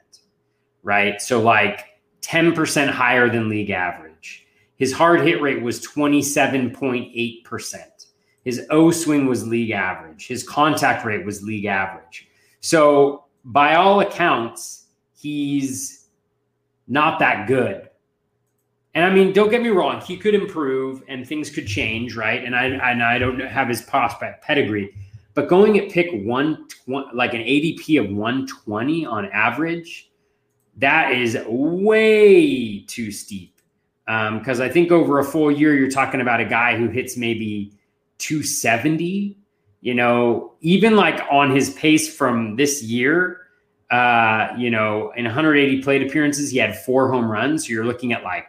right? 0.82 1.20
So 1.20 1.40
like 1.40 1.84
10% 2.22 2.88
higher 2.88 3.28
than 3.28 3.48
league 3.48 3.70
average. 3.70 4.46
His 4.76 4.92
hard 4.92 5.22
hit 5.22 5.42
rate 5.42 5.62
was 5.62 5.84
27.8%. 5.86 8.06
His 8.44 8.66
O 8.70 8.90
swing 8.90 9.26
was 9.26 9.46
league 9.46 9.70
average. 9.70 10.26
His 10.26 10.42
contact 10.42 11.04
rate 11.04 11.24
was 11.24 11.42
league 11.42 11.66
average. 11.66 12.28
So, 12.60 13.24
by 13.44 13.74
all 13.74 14.00
accounts, 14.00 14.86
he's 15.18 16.06
not 16.88 17.18
that 17.18 17.46
good. 17.46 17.88
And 18.94 19.04
I 19.04 19.10
mean, 19.10 19.32
don't 19.32 19.50
get 19.50 19.62
me 19.62 19.68
wrong, 19.68 20.00
he 20.00 20.16
could 20.16 20.34
improve 20.34 21.02
and 21.08 21.26
things 21.26 21.48
could 21.48 21.66
change, 21.66 22.16
right? 22.16 22.44
And 22.44 22.56
I 22.56 22.64
and 22.64 23.02
I 23.02 23.18
don't 23.18 23.38
have 23.40 23.68
his 23.68 23.82
prospect 23.82 24.42
pedigree, 24.42 24.92
but 25.34 25.48
going 25.48 25.78
at 25.78 25.90
pick 25.90 26.08
one 26.24 26.66
like 27.14 27.34
an 27.34 27.40
ADP 27.40 28.00
of 28.00 28.10
120 28.10 29.06
on 29.06 29.26
average, 29.26 30.10
that 30.78 31.12
is 31.12 31.38
way 31.46 32.80
too 32.80 33.12
steep. 33.12 33.54
Because 34.06 34.60
um, 34.60 34.66
I 34.66 34.68
think 34.68 34.90
over 34.90 35.20
a 35.20 35.24
full 35.24 35.52
year, 35.52 35.76
you're 35.76 35.90
talking 35.90 36.20
about 36.20 36.40
a 36.40 36.44
guy 36.44 36.76
who 36.76 36.88
hits 36.88 37.16
maybe 37.16 37.72
270. 38.20 39.36
You 39.82 39.94
know, 39.94 40.52
even 40.60 40.94
like 40.94 41.20
on 41.30 41.54
his 41.54 41.70
pace 41.70 42.14
from 42.14 42.56
this 42.56 42.82
year, 42.82 43.40
uh, 43.90 44.48
you 44.56 44.70
know, 44.70 45.12
in 45.16 45.24
180 45.24 45.82
plate 45.82 46.02
appearances, 46.02 46.50
he 46.50 46.58
had 46.58 46.78
four 46.78 47.10
home 47.10 47.30
runs. 47.30 47.66
So 47.66 47.72
you're 47.72 47.84
looking 47.84 48.12
at 48.12 48.22
like 48.22 48.46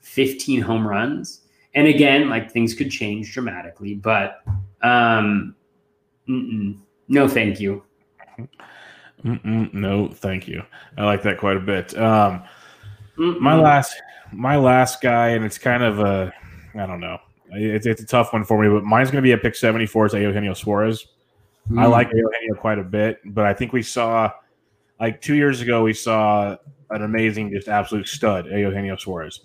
15 0.00 0.60
home 0.60 0.86
runs. 0.86 1.42
And 1.74 1.86
again, 1.86 2.28
like 2.28 2.50
things 2.50 2.74
could 2.74 2.90
change 2.90 3.32
dramatically, 3.32 3.94
but 3.94 4.42
um, 4.82 5.54
no, 6.26 7.28
thank 7.28 7.60
you. 7.60 7.82
Mm-mm, 9.24 9.72
no, 9.72 10.08
thank 10.08 10.48
you. 10.48 10.62
I 10.98 11.04
like 11.04 11.22
that 11.22 11.38
quite 11.38 11.56
a 11.56 11.60
bit. 11.60 11.96
Um, 11.96 12.42
my 13.16 13.54
last, 13.54 13.94
my 14.32 14.56
last 14.56 15.00
guy, 15.00 15.28
and 15.28 15.44
it's 15.44 15.58
kind 15.58 15.82
of 15.82 16.00
a, 16.00 16.32
I 16.74 16.86
don't 16.86 17.00
know, 17.00 17.18
it's, 17.52 17.86
it's 17.86 18.02
a 18.02 18.06
tough 18.06 18.32
one 18.32 18.44
for 18.44 18.62
me, 18.62 18.68
but 18.68 18.84
mine's 18.84 19.10
going 19.10 19.22
to 19.22 19.26
be 19.26 19.32
a 19.32 19.38
pick 19.38 19.54
seventy 19.54 19.86
four. 19.86 20.06
Is 20.06 20.14
Eugenio 20.14 20.54
Suarez. 20.54 21.06
Mm. 21.70 21.80
I 21.80 21.86
like 21.86 22.08
Eugenio 22.08 22.54
quite 22.58 22.78
a 22.78 22.84
bit, 22.84 23.20
but 23.24 23.44
I 23.44 23.54
think 23.54 23.72
we 23.72 23.82
saw, 23.82 24.32
like 25.00 25.20
two 25.20 25.34
years 25.34 25.60
ago, 25.60 25.82
we 25.82 25.92
saw 25.92 26.56
an 26.90 27.02
amazing, 27.02 27.52
just 27.52 27.68
absolute 27.68 28.08
stud, 28.08 28.46
Eugenio 28.46 28.96
Suarez. 28.96 29.40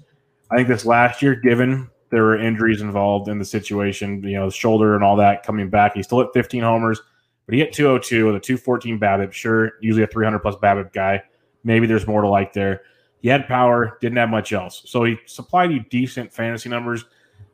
I 0.51 0.55
think 0.55 0.67
this 0.67 0.85
last 0.85 1.21
year, 1.21 1.35
given 1.35 1.89
there 2.09 2.23
were 2.23 2.39
injuries 2.39 2.81
involved 2.81 3.29
in 3.29 3.37
the 3.37 3.45
situation, 3.45 4.23
you 4.23 4.33
know, 4.33 4.47
the 4.47 4.55
shoulder 4.55 4.95
and 4.95 5.03
all 5.03 5.15
that 5.17 5.43
coming 5.43 5.69
back, 5.69 5.93
he 5.93 6.01
still 6.01 6.19
hit 6.19 6.29
15 6.33 6.63
homers 6.63 7.01
but 7.47 7.53
he 7.53 7.59
hit 7.59 7.73
202 7.73 8.25
with 8.25 8.35
a 8.35 8.39
214 8.39 8.99
BABIP. 8.99 9.31
Sure, 9.31 9.71
usually 9.79 10.03
a 10.03 10.07
300 10.07 10.39
plus 10.39 10.55
BABIP 10.57 10.91
guy. 10.91 11.23
Maybe 11.63 11.87
there's 11.87 12.05
more 12.05 12.21
to 12.21 12.27
like 12.27 12.53
there. 12.53 12.81
He 13.21 13.29
had 13.29 13.47
power, 13.47 13.97
didn't 14.01 14.17
have 14.17 14.29
much 14.29 14.51
else. 14.51 14.83
So 14.85 15.05
he 15.05 15.17
supplied 15.25 15.71
you 15.71 15.79
decent 15.89 16.31
fantasy 16.31 16.69
numbers. 16.69 17.05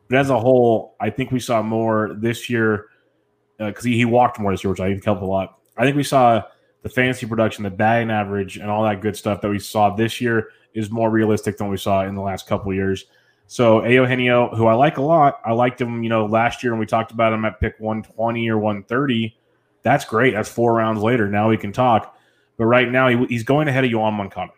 But 0.10 0.20
as 0.20 0.30
a 0.30 0.40
whole, 0.40 0.96
I 1.00 1.10
think 1.10 1.32
we 1.32 1.40
saw 1.40 1.62
more 1.62 2.16
this 2.18 2.50
year 2.50 2.88
because 3.58 3.86
uh, 3.86 3.90
he, 3.90 3.98
he 3.98 4.06
walked 4.06 4.40
more 4.40 4.52
this 4.52 4.64
year, 4.64 4.72
which 4.72 4.80
I 4.80 4.92
think 4.92 5.04
helped 5.04 5.22
a 5.22 5.26
lot. 5.26 5.60
I 5.78 5.84
think 5.84 5.96
we 5.96 6.04
saw 6.04 6.44
the 6.82 6.90
fantasy 6.90 7.26
production, 7.26 7.64
the 7.64 7.70
batting 7.70 8.12
average, 8.12 8.58
and 8.58 8.70
all 8.70 8.84
that 8.84 9.02
good 9.02 9.16
stuff 9.16 9.42
that 9.42 9.50
we 9.50 9.60
saw 9.60 9.96
this 9.96 10.20
year 10.20 10.50
is 10.74 10.92
more 10.92 11.10
realistic 11.10 11.58
than 11.58 11.70
we 11.70 11.78
saw 11.78 12.04
in 12.04 12.16
the 12.16 12.22
last 12.22 12.48
couple 12.48 12.74
years. 12.74 13.06
So 13.48 13.86
Eugenio, 13.86 14.54
who 14.56 14.68
I 14.68 14.74
like 14.74 14.98
a 14.98 15.02
lot, 15.02 15.40
I 15.46 15.54
liked 15.54 15.80
him, 15.80 16.04
you 16.04 16.10
know, 16.10 16.26
last 16.26 16.64
year 16.64 16.74
when 16.74 16.80
we 16.80 16.86
talked 16.86 17.12
about 17.12 17.34
him 17.34 17.46
at 17.46 17.60
pick 17.60 17.76
120 17.80 18.50
or 18.50 18.58
130 18.58 19.38
that's 19.84 20.06
great. 20.06 20.34
That's 20.34 20.50
four 20.50 20.74
rounds 20.74 21.02
later. 21.02 21.30
Now 21.30 21.50
we 21.50 21.58
can 21.58 21.72
talk. 21.72 22.18
But 22.58 22.66
right 22.66 22.90
now, 22.90 23.10
he, 23.10 23.26
he's 23.28 23.44
going 23.44 23.68
ahead 23.68 23.84
of 23.84 23.92
Yoan 23.92 24.14
Moncada. 24.14 24.54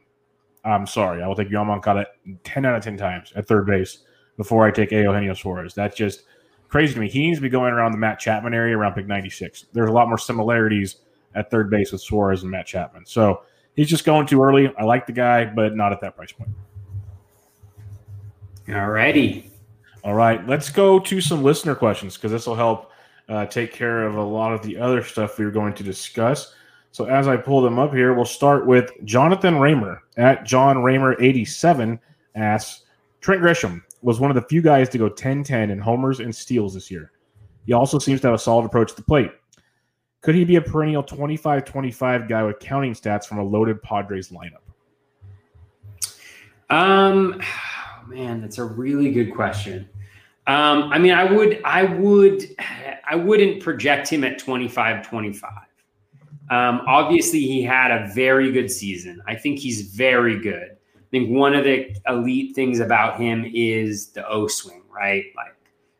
I'm 0.63 0.87
sorry. 0.87 1.21
I 1.21 1.27
will 1.27 1.35
take 1.35 1.49
Yoan 1.49 1.67
Moncada 1.67 2.07
10 2.43 2.65
out 2.65 2.75
of 2.75 2.83
10 2.83 2.97
times 2.97 3.33
at 3.35 3.47
third 3.47 3.65
base 3.65 3.99
before 4.37 4.65
I 4.65 4.71
take 4.71 4.91
Eugenio 4.91 5.33
Suarez. 5.33 5.73
That's 5.73 5.95
just 5.95 6.23
crazy 6.67 6.93
to 6.93 6.99
me. 6.99 7.09
He 7.09 7.25
needs 7.25 7.37
to 7.37 7.41
be 7.41 7.49
going 7.49 7.73
around 7.73 7.91
the 7.91 7.97
Matt 7.97 8.19
Chapman 8.19 8.53
area 8.53 8.77
around 8.77 8.93
pick 8.93 9.07
96. 9.07 9.65
There's 9.73 9.89
a 9.89 9.93
lot 9.93 10.07
more 10.07 10.17
similarities 10.17 10.97
at 11.35 11.51
third 11.51 11.69
base 11.69 11.91
with 11.91 12.01
Suarez 12.01 12.41
and 12.41 12.51
Matt 12.51 12.65
Chapman. 12.65 13.05
So 13.05 13.43
he's 13.75 13.89
just 13.89 14.05
going 14.05 14.27
too 14.27 14.41
early. 14.41 14.73
I 14.77 14.83
like 14.83 15.05
the 15.05 15.13
guy, 15.13 15.45
but 15.45 15.75
not 15.75 15.91
at 15.91 16.01
that 16.01 16.15
price 16.15 16.31
point. 16.31 16.49
All 18.69 18.89
righty. 18.89 19.51
All 20.03 20.15
right. 20.15 20.45
Let's 20.47 20.69
go 20.69 20.99
to 20.99 21.21
some 21.21 21.43
listener 21.43 21.75
questions 21.75 22.15
because 22.15 22.31
this 22.31 22.47
will 22.47 22.55
help 22.55 22.91
uh, 23.29 23.45
take 23.45 23.73
care 23.73 24.03
of 24.03 24.15
a 24.15 24.23
lot 24.23 24.53
of 24.53 24.61
the 24.61 24.77
other 24.77 25.03
stuff 25.03 25.37
we 25.37 25.45
were 25.45 25.51
going 25.51 25.73
to 25.73 25.83
discuss. 25.83 26.55
So 26.91 27.05
as 27.05 27.27
I 27.27 27.37
pull 27.37 27.61
them 27.61 27.77
up 27.77 27.93
here, 27.93 28.13
we'll 28.13 28.25
start 28.25 28.65
with 28.65 28.91
Jonathan 29.03 29.59
Raymer 29.59 30.01
at 30.17 30.45
John 30.45 30.81
Raymer 30.81 31.21
87 31.21 31.99
asks 32.35 32.83
Trent 33.21 33.41
Grisham 33.41 33.81
was 34.05 34.19
one 34.19 34.29
of 34.29 34.35
the 34.35 34.43
few 34.43 34.61
guys 34.61 34.87
to 34.87 34.99
go 34.99 35.09
10-10 35.09 35.71
in 35.71 35.79
homers 35.79 36.19
and 36.19 36.33
steals 36.33 36.75
this 36.75 36.91
year. 36.91 37.11
He 37.65 37.73
also 37.73 37.97
seems 37.97 38.21
to 38.21 38.27
have 38.27 38.35
a 38.35 38.39
solid 38.39 38.63
approach 38.63 38.91
to 38.91 38.95
the 38.95 39.01
plate. 39.01 39.31
Could 40.21 40.35
he 40.35 40.45
be 40.45 40.57
a 40.57 40.61
perennial 40.61 41.03
25-25 41.03 42.29
guy 42.29 42.43
with 42.43 42.59
counting 42.59 42.93
stats 42.93 43.25
from 43.25 43.39
a 43.39 43.43
loaded 43.43 43.81
Padres 43.81 44.29
lineup? 44.29 44.61
Um, 46.69 47.41
man, 48.07 48.41
that's 48.41 48.59
a 48.59 48.63
really 48.63 49.11
good 49.11 49.33
question. 49.33 49.89
Um, 50.45 50.93
I 50.93 50.99
mean, 50.99 51.13
I 51.13 51.23
would, 51.23 51.59
I 51.65 51.85
would, 51.85 52.43
I 53.09 53.15
wouldn't 53.15 53.63
project 53.63 54.07
him 54.07 54.23
at 54.23 54.37
25 54.37 55.07
25. 55.07 55.51
Um, 56.51 56.81
obviously, 56.85 57.39
he 57.39 57.63
had 57.63 57.89
a 57.89 58.11
very 58.13 58.51
good 58.51 58.69
season. 58.69 59.19
I 59.25 59.33
think 59.33 59.57
he's 59.57 59.81
very 59.93 60.39
good. 60.39 60.77
I 61.15 61.17
think 61.17 61.29
one 61.29 61.55
of 61.55 61.63
the 61.63 61.95
elite 62.09 62.55
things 62.55 62.81
about 62.81 63.17
him 63.17 63.49
is 63.53 64.07
the 64.07 64.27
O 64.27 64.47
swing, 64.47 64.81
right? 64.93 65.23
Like 65.37 65.55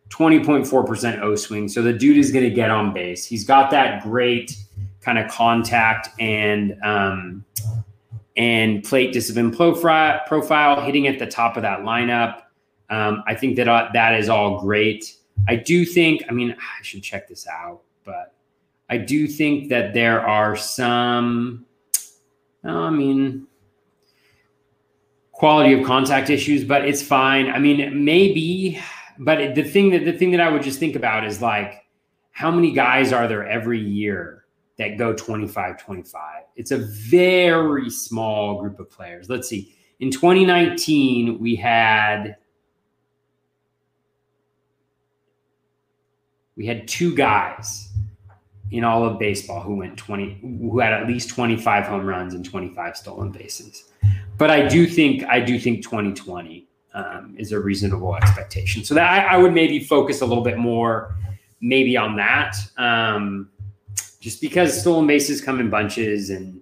20.4% 0.10 1.22
O 1.22 1.36
swing. 1.36 1.70
So 1.70 1.82
the 1.82 1.94
dude 1.94 2.18
is 2.18 2.34
going 2.34 2.44
to 2.44 2.54
get 2.54 2.70
on 2.70 2.94
base. 2.94 3.26
He's 3.26 3.46
got 3.46 3.72
that 3.72 4.04
great 4.04 4.58
kind 5.00 5.18
of 5.18 5.32
contact 5.32 6.10
and, 6.20 6.76
um, 6.84 7.46
and 8.36 8.84
plate 8.84 9.14
discipline 9.14 9.56
profile, 9.56 10.20
profile 10.28 10.82
hitting 10.82 11.08
at 11.08 11.18
the 11.18 11.28
top 11.28 11.56
of 11.56 11.62
that 11.62 11.84
lineup. 11.84 12.42
Um, 12.90 13.24
I 13.26 13.36
think 13.36 13.56
that 13.56 13.70
uh, 13.70 13.92
that 13.94 14.20
is 14.20 14.28
all 14.28 14.60
great. 14.60 15.16
I 15.48 15.56
do 15.56 15.86
think, 15.86 16.26
I 16.28 16.34
mean, 16.34 16.52
I 16.52 16.84
should 16.84 17.04
check 17.04 17.30
this 17.30 17.48
out, 17.48 17.84
but 18.04 18.34
I 18.90 18.98
do 18.98 19.28
think 19.28 19.70
that 19.70 19.94
there 19.94 20.20
are 20.20 20.58
some, 20.58 21.66
I 22.66 22.90
mean, 22.90 23.48
quality 25.46 25.74
of 25.74 25.86
contact 25.86 26.32
issues, 26.32 26.64
but 26.64 26.86
it's 26.86 27.04
fine. 27.04 27.48
I 27.52 27.60
mean, 27.60 28.04
maybe, 28.04 28.82
but 29.20 29.54
the 29.54 29.62
thing 29.62 29.92
that 29.92 30.04
the 30.04 30.12
thing 30.12 30.32
that 30.32 30.42
I 30.42 30.50
would 30.50 30.64
just 30.64 30.80
think 30.80 30.96
about 30.96 31.24
is 31.24 31.40
like, 31.40 31.86
how 32.32 32.50
many 32.50 32.72
guys 32.72 33.14
are 33.14 33.28
there 33.28 33.48
every 33.48 33.80
year 33.80 34.46
that 34.80 34.98
go 34.98 35.14
25 35.14 35.78
25? 35.78 36.22
It's 36.56 36.72
a 36.72 36.80
very 36.80 37.92
small 37.92 38.60
group 38.60 38.80
of 38.80 38.90
players. 38.90 39.30
Let's 39.30 39.48
see. 39.48 39.76
In 40.00 40.10
2019, 40.10 41.38
we 41.38 41.56
had 41.56 42.38
we 46.58 46.66
had 46.66 46.88
two 46.88 47.14
guys 47.14 47.94
in 48.72 48.84
all 48.84 49.06
of 49.06 49.20
baseball 49.20 49.62
who 49.62 49.76
went 49.76 49.96
20 49.96 50.40
who 50.42 50.80
had 50.80 50.92
at 50.92 51.08
least 51.08 51.30
25 51.30 51.86
home 51.86 52.04
runs 52.04 52.34
and 52.34 52.44
25 52.44 52.98
stolen 52.98 53.30
bases 53.30 53.92
but 54.38 54.50
i 54.50 54.68
do 54.68 54.86
think 54.86 55.24
i 55.26 55.40
do 55.40 55.60
think 55.60 55.84
2020 55.84 56.68
um, 56.94 57.36
is 57.38 57.52
a 57.52 57.60
reasonable 57.60 58.16
expectation 58.16 58.84
so 58.84 58.94
that 58.94 59.10
I, 59.12 59.36
I, 59.36 59.38
would 59.38 59.54
maybe 59.54 59.82
focus 59.82 60.22
a 60.22 60.26
little 60.26 60.46
bit 60.46 60.58
more 60.58 61.14
maybe 61.60 61.98
on 61.98 62.16
that 62.16 62.56
um, 62.78 63.50
just 64.22 64.40
because 64.40 64.80
stolen 64.80 65.06
bases 65.06 65.42
come 65.42 65.60
in 65.60 65.70
bunches 65.70 66.30
and 66.30 66.62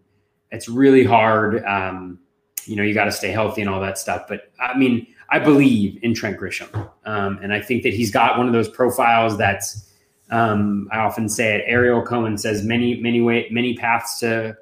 it's 0.50 0.68
really 0.68 1.04
hard 1.04 1.64
um, 1.66 2.20
you 2.66 2.76
know 2.76 2.82
you 2.82 2.96
got 2.96 3.06
to 3.06 3.12
stay 3.12 3.30
healthy 3.30 3.62
and 3.62 3.70
all 3.70 3.80
that 3.80 4.00
stuff 4.00 4.24
but 4.28 4.52
i 4.60 4.76
mean 4.76 5.06
I 5.34 5.40
believe 5.40 5.98
in 6.04 6.14
Trent 6.14 6.40
Grisham, 6.40 6.92
um, 7.06 7.40
and 7.42 7.52
I 7.52 7.60
think 7.60 7.82
that 7.84 7.94
he's 7.94 8.12
got 8.12 8.38
one 8.38 8.46
of 8.46 8.54
those 8.54 8.70
profiles 8.70 9.36
that's. 9.36 9.90
Um, 10.30 10.88
I 10.92 11.00
often 11.00 11.28
say 11.28 11.56
it. 11.56 11.64
Ariel 11.68 12.02
Cohen 12.02 12.38
says 12.38 12.64
many, 12.64 13.00
many 13.02 13.22
way, 13.22 13.48
many 13.52 13.76
paths 13.76 14.20
to 14.20 14.56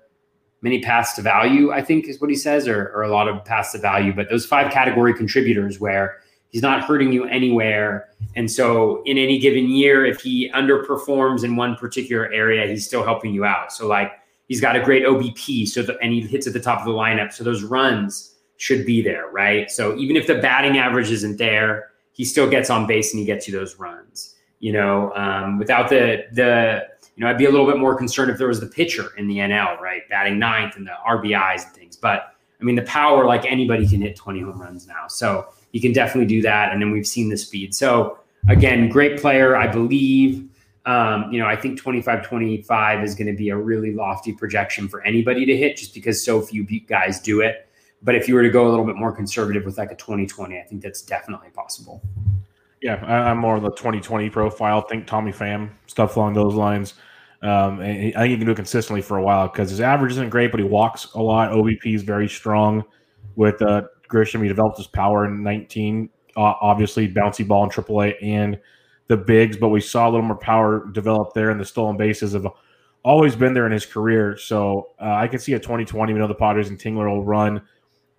many 0.62 0.82
paths 0.82 1.14
to 1.14 1.22
value. 1.22 1.72
I 1.72 1.82
think 1.82 2.08
is 2.08 2.20
what 2.22 2.30
he 2.30 2.36
says, 2.36 2.68
or, 2.68 2.90
or 2.90 3.04
a 3.04 3.10
lot 3.10 3.28
of 3.28 3.44
paths 3.46 3.72
to 3.74 3.80
value. 3.80 4.14
But 4.14 4.30
those 4.30 4.46
five 4.46 4.72
category 4.72 5.14
contributors 5.14 5.80
where 5.80 6.20
he's 6.50 6.62
not 6.62 6.84
hurting 6.84 7.12
you 7.12 7.26
anywhere, 7.26 8.10
and 8.36 8.52
so 8.52 9.02
in 9.04 9.18
any 9.18 9.40
given 9.40 9.70
year, 9.70 10.06
if 10.06 10.22
he 10.22 10.52
underperforms 10.52 11.44
in 11.44 11.56
one 11.56 11.76
particular 11.76 12.32
area, 12.32 12.68
he's 12.68 12.86
still 12.86 13.04
helping 13.04 13.34
you 13.34 13.46
out. 13.46 13.74
So 13.74 13.88
like 13.88 14.12
he's 14.48 14.62
got 14.62 14.76
a 14.76 14.82
great 14.82 15.04
OBP, 15.04 15.68
so 15.68 15.82
the, 15.82 15.98
and 16.00 16.14
he 16.14 16.22
hits 16.22 16.48
at 16.48 16.54
the 16.54 16.60
top 16.60 16.80
of 16.80 16.86
the 16.86 16.92
lineup. 16.92 17.34
So 17.34 17.44
those 17.44 17.64
runs 17.64 18.36
should 18.58 18.86
be 18.86 19.02
there, 19.02 19.28
right? 19.32 19.72
So 19.72 19.98
even 19.98 20.16
if 20.16 20.28
the 20.28 20.36
batting 20.36 20.78
average 20.78 21.10
isn't 21.10 21.38
there, 21.38 21.90
he 22.14 22.24
still 22.24 22.50
gets 22.50 22.70
on 22.70 22.86
base 22.86 23.12
and 23.14 23.20
he 23.20 23.26
gets 23.26 23.48
you 23.48 23.58
those 23.58 23.78
runs. 23.78 24.36
You 24.60 24.74
know, 24.74 25.12
um, 25.16 25.58
without 25.58 25.90
the 25.90 26.26
the 26.34 26.88
you 27.22 27.28
know, 27.28 27.32
I'd 27.32 27.38
be 27.38 27.46
a 27.46 27.52
little 27.52 27.68
bit 27.68 27.78
more 27.78 27.94
concerned 27.94 28.32
if 28.32 28.40
there 28.40 28.48
was 28.48 28.60
the 28.60 28.66
pitcher 28.66 29.12
in 29.16 29.28
the 29.28 29.38
NL, 29.38 29.80
right, 29.80 30.10
batting 30.10 30.40
ninth 30.40 30.76
and 30.76 30.88
the 30.88 30.94
RBIs 31.08 31.66
and 31.66 31.72
things. 31.72 31.96
But 31.96 32.34
I 32.60 32.64
mean, 32.64 32.74
the 32.74 32.82
power, 32.82 33.28
like 33.28 33.46
anybody 33.46 33.88
can 33.88 34.02
hit 34.02 34.16
20 34.16 34.42
home 34.42 34.60
runs 34.60 34.88
now. 34.88 35.08
So 35.08 35.50
he 35.72 35.80
can 35.80 35.94
definitely 35.94 36.26
do 36.26 36.42
that. 36.42 36.74
And 36.74 36.82
then 36.82 36.90
we've 36.90 37.06
seen 37.06 37.30
the 37.30 37.38
speed. 37.38 37.76
So 37.76 38.18
again, 38.50 38.90
great 38.90 39.22
player, 39.22 39.56
I 39.56 39.68
believe. 39.68 40.50
Um, 40.88 41.32
you 41.32 41.40
know, 41.40 41.46
I 41.46 41.56
think 41.56 41.78
25 41.78 42.28
25 42.28 43.04
is 43.04 43.14
going 43.14 43.28
to 43.28 43.38
be 43.38 43.50
a 43.50 43.56
really 43.56 43.94
lofty 43.94 44.34
projection 44.34 44.88
for 44.88 45.04
anybody 45.04 45.46
to 45.46 45.56
hit 45.56 45.78
just 45.78 45.94
because 45.94 46.26
so 46.26 46.42
few 46.42 46.64
guys 46.64 47.20
do 47.20 47.42
it. 47.42 47.70
But 48.02 48.16
if 48.16 48.28
you 48.28 48.34
were 48.34 48.42
to 48.42 48.50
go 48.50 48.68
a 48.68 48.70
little 48.72 48.86
bit 48.86 48.96
more 48.96 49.12
conservative 49.12 49.64
with 49.64 49.78
like 49.78 49.92
a 49.92 49.96
2020, 49.96 50.58
I 50.58 50.64
think 50.64 50.82
that's 50.82 51.04
definitely 51.04 51.52
possible. 51.52 52.02
Yeah, 52.82 52.96
I'm 52.96 53.38
more 53.38 53.58
of 53.58 53.62
the 53.62 53.70
2020 53.70 54.32
profile. 54.32 54.82
Think 54.82 55.06
Tommy 55.06 55.32
Pham, 55.32 55.70
stuff 55.86 56.16
along 56.16 56.34
those 56.34 56.56
lines. 56.56 56.96
Um, 57.44 57.80
and 57.82 58.16
I 58.16 58.22
think 58.22 58.32
he 58.32 58.38
can 58.38 58.46
do 58.46 58.52
it 58.52 58.56
consistently 58.56 59.02
for 59.02 59.18
a 59.18 59.24
while 59.24 59.48
because 59.48 59.70
his 59.70 59.82
average 59.82 60.12
isn't 60.12 60.30
great, 60.30 60.52
but 60.52 60.60
he 60.60 60.66
walks 60.66 61.14
a 61.14 61.22
lot. 61.22 61.52
OBP 61.52 61.96
is 61.96 62.04
very 62.04 62.30
strong 62.30 62.84
with 63.36 63.62
uh, 63.62 63.84
Grisham. 64.10 64.42
He 64.42 64.48
developed 64.48 64.78
his 64.78 64.88
power 64.88 65.26
in 65.26 65.42
19, 65.42 66.10
uh, 66.38 66.40
obviously 66.40 67.12
bouncy 67.12 67.48
ball 67.48 67.64
in 67.64 67.70
AAA 67.70 68.16
and 68.22 68.60
the 69.08 69.18
bigs, 69.18 69.58
but 69.58 69.70
we 69.70 69.82
saw 69.82 70.08
a 70.08 70.10
little 70.10 70.26
more 70.26 70.38
power 70.38 70.88
develop 70.92 71.34
there, 71.34 71.50
and 71.50 71.60
the 71.60 71.66
stolen 71.66 71.98
bases 71.98 72.32
have 72.32 72.48
always 73.04 73.36
been 73.36 73.54
there 73.54 73.66
in 73.66 73.72
his 73.72 73.86
career. 73.86 74.38
So 74.38 74.92
uh, 75.02 75.16
I 75.16 75.28
can 75.28 75.40
see 75.40 75.54
a 75.54 75.60
2020. 75.60 76.14
We 76.14 76.20
know 76.20 76.28
the 76.28 76.36
Padres 76.36 76.70
and 76.70 76.80
Tingler 76.80 77.10
will 77.10 77.24
run. 77.24 77.62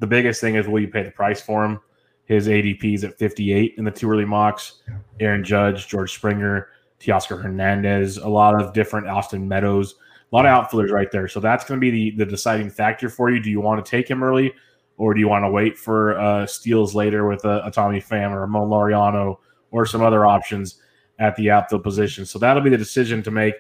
The 0.00 0.06
biggest 0.06 0.40
thing 0.40 0.56
is 0.56 0.66
will 0.66 0.80
you 0.80 0.88
pay 0.88 1.02
the 1.02 1.10
price 1.10 1.40
for 1.40 1.64
him? 1.64 1.80
His 2.24 2.48
ADP 2.48 2.94
is 2.94 3.04
at 3.04 3.18
58 3.18 3.74
in 3.78 3.84
the 3.84 3.90
two 3.90 4.10
early 4.10 4.24
mocks. 4.24 4.82
Aaron 5.20 5.44
Judge, 5.44 5.86
George 5.86 6.12
Springer, 6.12 6.68
Teoscar 7.02 7.42
Hernandez, 7.42 8.18
a 8.18 8.28
lot 8.28 8.60
of 8.60 8.72
different 8.72 9.08
Austin 9.08 9.48
Meadows, 9.48 9.96
a 10.32 10.36
lot 10.36 10.46
of 10.46 10.50
outfielders 10.50 10.92
right 10.92 11.10
there. 11.10 11.26
So 11.28 11.40
that's 11.40 11.64
going 11.64 11.78
to 11.78 11.80
be 11.80 11.90
the, 12.10 12.24
the 12.24 12.30
deciding 12.30 12.70
factor 12.70 13.08
for 13.08 13.30
you. 13.30 13.40
Do 13.42 13.50
you 13.50 13.60
want 13.60 13.84
to 13.84 13.90
take 13.90 14.08
him 14.08 14.22
early, 14.22 14.52
or 14.96 15.12
do 15.12 15.20
you 15.20 15.28
want 15.28 15.44
to 15.44 15.50
wait 15.50 15.76
for 15.76 16.18
uh, 16.18 16.46
steals 16.46 16.94
later 16.94 17.26
with 17.26 17.44
a, 17.44 17.66
a 17.66 17.70
Tommy 17.70 18.00
Pham 18.00 18.30
or 18.30 18.44
a 18.44 18.48
Mo 18.48 18.66
Laureano 18.66 19.38
or 19.70 19.84
some 19.84 20.02
other 20.02 20.24
options 20.24 20.80
at 21.18 21.34
the 21.36 21.50
outfield 21.50 21.82
position? 21.82 22.24
So 22.24 22.38
that'll 22.38 22.62
be 22.62 22.70
the 22.70 22.78
decision 22.78 23.22
to 23.24 23.30
make. 23.30 23.54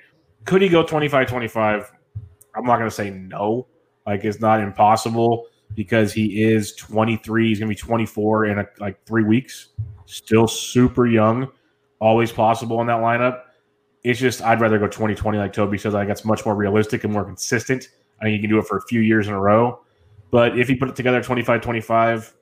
Could 0.44 0.62
he 0.62 0.68
go 0.68 0.84
25 0.84 1.28
25? 1.28 1.92
I'm 2.54 2.64
not 2.64 2.78
going 2.78 2.88
to 2.88 2.94
say 2.94 3.10
no. 3.10 3.66
Like 4.06 4.24
it's 4.24 4.40
not 4.40 4.60
impossible 4.60 5.46
because 5.74 6.12
he 6.12 6.42
is 6.42 6.74
23. 6.74 7.48
He's 7.48 7.58
going 7.58 7.68
to 7.68 7.74
be 7.74 7.78
24 7.80 8.46
in 8.46 8.58
a, 8.58 8.66
like 8.78 9.04
three 9.04 9.24
weeks. 9.24 9.68
Still 10.06 10.46
super 10.46 11.06
young 11.06 11.48
always 12.02 12.32
possible 12.32 12.80
in 12.80 12.88
that 12.88 12.98
lineup. 12.98 13.42
It's 14.02 14.18
just 14.18 14.42
I'd 14.42 14.60
rather 14.60 14.78
go 14.78 14.88
2020 14.88 15.38
like 15.38 15.52
Toby 15.52 15.78
says. 15.78 15.94
I 15.94 16.00
think 16.00 16.08
that's 16.08 16.24
much 16.24 16.44
more 16.44 16.56
realistic 16.56 17.04
and 17.04 17.12
more 17.12 17.24
consistent. 17.24 17.88
I 18.20 18.24
think 18.24 18.34
you 18.34 18.40
can 18.40 18.50
do 18.50 18.58
it 18.58 18.66
for 18.66 18.76
a 18.76 18.82
few 18.82 19.00
years 19.00 19.28
in 19.28 19.32
a 19.32 19.40
row. 19.40 19.80
But 20.32 20.58
if 20.58 20.66
he 20.66 20.74
put 20.74 20.88
it 20.88 20.96
together 20.96 21.22
25 21.22 21.60
25, 21.60 22.34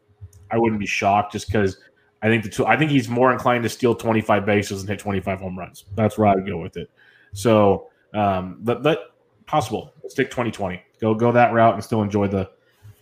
I 0.50 0.58
wouldn't 0.58 0.80
be 0.80 0.86
shocked 0.86 1.32
just 1.32 1.46
because 1.46 1.78
I 2.22 2.28
think 2.28 2.44
the 2.44 2.48
two, 2.48 2.66
I 2.66 2.76
think 2.76 2.90
he's 2.90 3.08
more 3.08 3.32
inclined 3.32 3.62
to 3.64 3.68
steal 3.68 3.94
25 3.94 4.46
bases 4.46 4.80
and 4.80 4.88
hit 4.88 4.98
25 4.98 5.40
home 5.40 5.58
runs. 5.58 5.84
That's 5.94 6.16
where 6.16 6.28
I 6.28 6.34
would 6.34 6.46
go 6.46 6.56
with 6.58 6.76
it. 6.78 6.90
So, 7.34 7.88
um, 8.14 8.58
but 8.60 8.82
but 8.82 9.14
possible. 9.46 9.92
Stick 10.08 10.30
2020. 10.30 10.82
Go 11.00 11.14
go 11.14 11.32
that 11.32 11.52
route 11.52 11.74
and 11.74 11.84
still 11.84 12.02
enjoy 12.02 12.28
the 12.28 12.50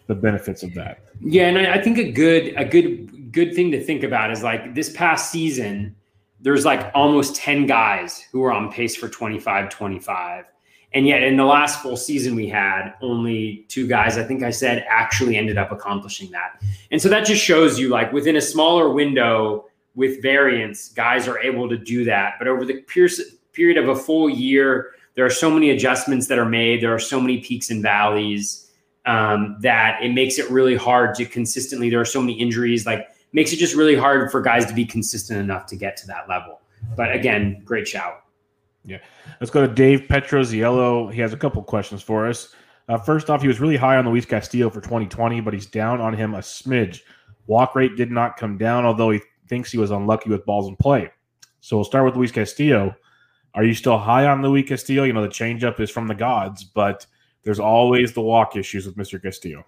the 0.08 0.14
benefits 0.16 0.64
of 0.64 0.74
that. 0.74 1.04
Yeah, 1.20 1.46
and 1.46 1.58
I, 1.58 1.74
I 1.74 1.82
think 1.82 1.98
a 1.98 2.10
good 2.10 2.54
a 2.56 2.64
good 2.64 3.30
good 3.30 3.54
thing 3.54 3.70
to 3.70 3.80
think 3.80 4.02
about 4.02 4.32
is 4.32 4.42
like 4.42 4.74
this 4.74 4.90
past 4.90 5.30
season 5.30 5.94
there's 6.40 6.64
like 6.64 6.90
almost 6.94 7.34
10 7.36 7.66
guys 7.66 8.20
who 8.32 8.42
are 8.44 8.52
on 8.52 8.70
pace 8.70 8.94
for 8.96 9.08
25 9.08 9.70
25 9.70 10.44
and 10.94 11.06
yet 11.06 11.22
in 11.22 11.36
the 11.36 11.44
last 11.44 11.82
full 11.82 11.96
season 11.96 12.34
we 12.34 12.48
had 12.48 12.94
only 13.02 13.66
two 13.68 13.86
guys 13.86 14.16
i 14.16 14.22
think 14.22 14.42
i 14.42 14.50
said 14.50 14.84
actually 14.88 15.36
ended 15.36 15.58
up 15.58 15.72
accomplishing 15.72 16.30
that. 16.30 16.60
And 16.90 17.00
so 17.00 17.08
that 17.08 17.26
just 17.26 17.42
shows 17.42 17.78
you 17.78 17.88
like 17.88 18.12
within 18.12 18.36
a 18.36 18.40
smaller 18.40 18.90
window 18.90 19.66
with 19.94 20.22
variance 20.22 20.90
guys 20.90 21.26
are 21.26 21.38
able 21.40 21.68
to 21.68 21.76
do 21.76 22.04
that. 22.04 22.34
But 22.38 22.48
over 22.48 22.64
the 22.64 22.82
period 23.52 23.78
of 23.78 23.88
a 23.88 23.96
full 23.96 24.30
year 24.30 24.92
there 25.14 25.26
are 25.26 25.30
so 25.30 25.50
many 25.50 25.70
adjustments 25.70 26.28
that 26.28 26.38
are 26.38 26.48
made. 26.48 26.80
There 26.80 26.94
are 26.94 27.00
so 27.00 27.20
many 27.20 27.38
peaks 27.38 27.70
and 27.70 27.82
valleys 27.82 28.70
um, 29.04 29.56
that 29.62 30.00
it 30.00 30.12
makes 30.12 30.38
it 30.38 30.48
really 30.48 30.76
hard 30.76 31.16
to 31.16 31.24
consistently 31.24 31.90
there 31.90 32.00
are 32.00 32.04
so 32.04 32.20
many 32.20 32.34
injuries. 32.34 32.86
Like 32.86 33.08
makes 33.32 33.52
it 33.52 33.56
just 33.56 33.74
really 33.74 33.96
hard 33.96 34.30
for 34.30 34.40
guys 34.40 34.66
to 34.66 34.74
be 34.74 34.84
consistent 34.84 35.38
enough 35.40 35.66
to 35.66 35.76
get 35.76 35.96
to 35.98 36.06
that 36.06 36.28
level. 36.28 36.60
But 36.96 37.14
again, 37.14 37.62
great 37.64 37.86
shout. 37.86 38.24
Yeah. 38.84 38.98
Let's 39.40 39.50
go 39.50 39.66
to 39.66 39.72
Dave 39.72 40.02
Petroziello. 40.08 41.12
He 41.12 41.20
has 41.20 41.32
a 41.32 41.36
couple 41.36 41.62
questions 41.62 42.02
for 42.02 42.26
us. 42.26 42.54
Uh, 42.88 42.96
first 42.96 43.28
off, 43.28 43.42
he 43.42 43.48
was 43.48 43.60
really 43.60 43.76
high 43.76 43.96
on 43.96 44.08
Luis 44.08 44.24
Castillo 44.24 44.70
for 44.70 44.80
2020, 44.80 45.40
but 45.42 45.52
he's 45.52 45.66
down 45.66 46.00
on 46.00 46.14
him 46.14 46.34
a 46.34 46.38
smidge. 46.38 47.00
Walk 47.46 47.74
rate 47.74 47.96
did 47.96 48.10
not 48.10 48.36
come 48.36 48.56
down, 48.56 48.86
although 48.86 49.10
he 49.10 49.20
thinks 49.46 49.70
he 49.70 49.78
was 49.78 49.90
unlucky 49.90 50.30
with 50.30 50.46
balls 50.46 50.68
in 50.68 50.76
play. 50.76 51.10
So 51.60 51.76
we'll 51.76 51.84
start 51.84 52.06
with 52.06 52.16
Luis 52.16 52.32
Castillo. 52.32 52.94
Are 53.54 53.64
you 53.64 53.74
still 53.74 53.98
high 53.98 54.26
on 54.26 54.42
Luis 54.42 54.68
Castillo? 54.68 55.04
You 55.04 55.12
know, 55.12 55.22
the 55.22 55.28
changeup 55.28 55.80
is 55.80 55.90
from 55.90 56.06
the 56.06 56.14
gods, 56.14 56.64
but 56.64 57.06
there's 57.42 57.60
always 57.60 58.12
the 58.12 58.20
walk 58.20 58.56
issues 58.56 58.86
with 58.86 58.96
Mr. 58.96 59.20
Castillo. 59.20 59.64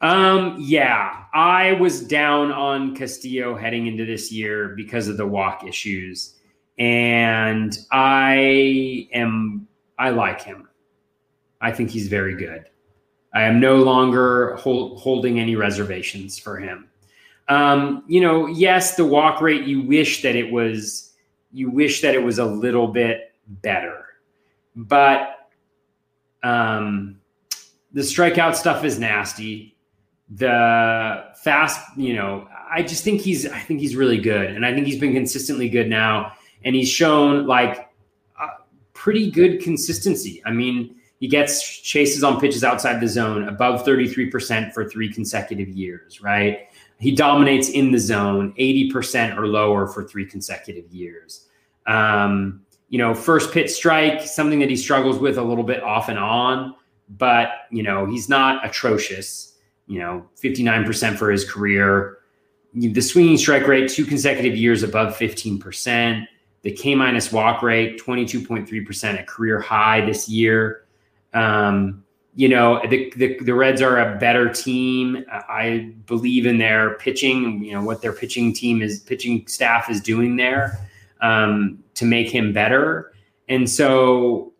Um, 0.00 0.56
yeah, 0.58 1.24
I 1.34 1.72
was 1.74 2.00
down 2.00 2.52
on 2.52 2.96
Castillo 2.96 3.54
heading 3.54 3.86
into 3.86 4.06
this 4.06 4.32
year 4.32 4.68
because 4.68 5.08
of 5.08 5.18
the 5.18 5.26
walk 5.26 5.64
issues, 5.66 6.36
and 6.78 7.76
I 7.92 9.08
am 9.12 9.68
I 9.98 10.10
like 10.10 10.42
him. 10.42 10.68
I 11.60 11.72
think 11.72 11.90
he's 11.90 12.08
very 12.08 12.34
good. 12.34 12.64
I 13.34 13.42
am 13.42 13.60
no 13.60 13.76
longer 13.76 14.54
hold, 14.56 14.98
holding 14.98 15.38
any 15.38 15.54
reservations 15.54 16.38
for 16.38 16.56
him. 16.56 16.88
Um, 17.48 18.02
you 18.08 18.22
know, 18.22 18.46
yes, 18.46 18.96
the 18.96 19.04
walk 19.04 19.42
rate. 19.42 19.64
You 19.64 19.82
wish 19.82 20.22
that 20.22 20.34
it 20.34 20.50
was. 20.50 21.12
You 21.52 21.70
wish 21.70 22.00
that 22.00 22.14
it 22.14 22.22
was 22.22 22.38
a 22.38 22.44
little 22.46 22.88
bit 22.88 23.34
better, 23.46 24.06
but 24.74 25.50
um, 26.42 27.20
the 27.92 28.00
strikeout 28.00 28.54
stuff 28.54 28.82
is 28.82 28.98
nasty 28.98 29.76
the 30.30 31.24
fast, 31.42 31.80
you 31.96 32.14
know, 32.14 32.48
I 32.70 32.82
just 32.82 33.02
think 33.02 33.20
he's 33.20 33.46
I 33.46 33.58
think 33.58 33.80
he's 33.80 33.96
really 33.96 34.18
good, 34.18 34.50
and 34.50 34.64
I 34.64 34.72
think 34.72 34.86
he's 34.86 35.00
been 35.00 35.12
consistently 35.12 35.68
good 35.68 35.88
now, 35.88 36.32
and 36.64 36.74
he's 36.74 36.88
shown 36.88 37.46
like 37.46 37.90
pretty 39.00 39.30
good 39.30 39.62
consistency. 39.62 40.42
I 40.44 40.50
mean, 40.50 40.94
he 41.20 41.26
gets 41.26 41.66
chases 41.66 42.22
on 42.22 42.38
pitches 42.38 42.62
outside 42.62 43.00
the 43.00 43.08
zone 43.08 43.48
above 43.48 43.82
33% 43.82 44.74
for 44.74 44.90
three 44.90 45.10
consecutive 45.10 45.68
years, 45.68 46.20
right? 46.20 46.68
He 46.98 47.14
dominates 47.14 47.70
in 47.70 47.92
the 47.92 47.98
zone 47.98 48.52
80% 48.58 49.38
or 49.38 49.46
lower 49.46 49.86
for 49.86 50.04
three 50.04 50.26
consecutive 50.26 50.86
years. 50.92 51.48
Um, 51.86 52.60
you 52.90 52.98
know, 52.98 53.14
first 53.14 53.52
pitch 53.52 53.70
strike, 53.70 54.20
something 54.20 54.58
that 54.58 54.68
he 54.68 54.76
struggles 54.76 55.18
with 55.18 55.38
a 55.38 55.42
little 55.42 55.64
bit 55.64 55.82
off 55.82 56.10
and 56.10 56.18
on, 56.18 56.74
but, 57.08 57.52
you 57.70 57.82
know, 57.82 58.04
he's 58.04 58.28
not 58.28 58.66
atrocious 58.66 59.49
you 59.90 59.98
know, 59.98 60.24
59% 60.40 61.16
for 61.16 61.32
his 61.32 61.44
career. 61.44 62.18
The 62.72 63.00
swinging 63.00 63.36
strike 63.36 63.66
rate, 63.66 63.90
two 63.90 64.04
consecutive 64.04 64.56
years 64.56 64.84
above 64.84 65.16
15%. 65.16 66.24
The 66.62 66.70
K 66.70 66.94
minus 66.94 67.32
walk 67.32 67.60
rate, 67.60 68.00
22.3%, 68.00 69.20
a 69.20 69.24
career 69.24 69.58
high 69.58 70.06
this 70.06 70.28
year. 70.28 70.84
Um, 71.34 72.04
you 72.36 72.48
know, 72.48 72.80
the, 72.88 73.12
the, 73.16 73.36
the 73.40 73.52
Reds 73.52 73.82
are 73.82 73.98
a 73.98 74.16
better 74.16 74.48
team. 74.48 75.24
I 75.28 75.92
believe 76.06 76.46
in 76.46 76.58
their 76.58 76.94
pitching, 76.94 77.64
you 77.64 77.72
know, 77.72 77.82
what 77.82 78.00
their 78.00 78.12
pitching 78.12 78.52
team 78.52 78.82
is, 78.82 79.00
pitching 79.00 79.44
staff 79.48 79.90
is 79.90 80.00
doing 80.00 80.36
there 80.36 80.78
um, 81.20 81.82
to 81.94 82.04
make 82.04 82.30
him 82.30 82.52
better. 82.52 83.12
And 83.48 83.68
so, 83.68 84.52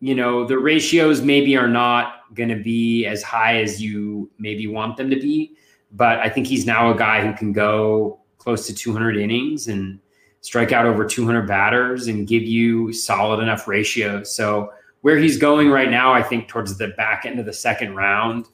you 0.00 0.14
know, 0.14 0.46
the 0.46 0.58
ratios 0.58 1.20
maybe 1.20 1.54
are 1.54 1.68
not 1.68 2.17
going 2.34 2.48
to 2.48 2.62
be 2.62 3.06
as 3.06 3.22
high 3.22 3.60
as 3.60 3.82
you 3.82 4.30
maybe 4.38 4.66
want 4.66 4.96
them 4.96 5.10
to 5.10 5.16
be. 5.16 5.56
But 5.92 6.18
I 6.18 6.28
think 6.28 6.46
he's 6.46 6.66
now 6.66 6.90
a 6.90 6.96
guy 6.96 7.26
who 7.26 7.32
can 7.32 7.52
go 7.52 8.20
close 8.38 8.66
to 8.66 8.74
200 8.74 9.16
innings 9.16 9.68
and 9.68 9.98
strike 10.40 10.72
out 10.72 10.86
over 10.86 11.04
200 11.04 11.46
batters 11.46 12.06
and 12.06 12.26
give 12.26 12.42
you 12.42 12.92
solid 12.92 13.40
enough 13.40 13.66
ratios. 13.66 14.34
So 14.34 14.72
where 15.00 15.16
he's 15.16 15.38
going 15.38 15.70
right 15.70 15.90
now, 15.90 16.12
I 16.12 16.22
think 16.22 16.48
towards 16.48 16.76
the 16.76 16.88
back 16.88 17.24
end 17.24 17.38
of 17.38 17.46
the 17.46 17.52
second 17.52 17.94
round, 17.94 18.46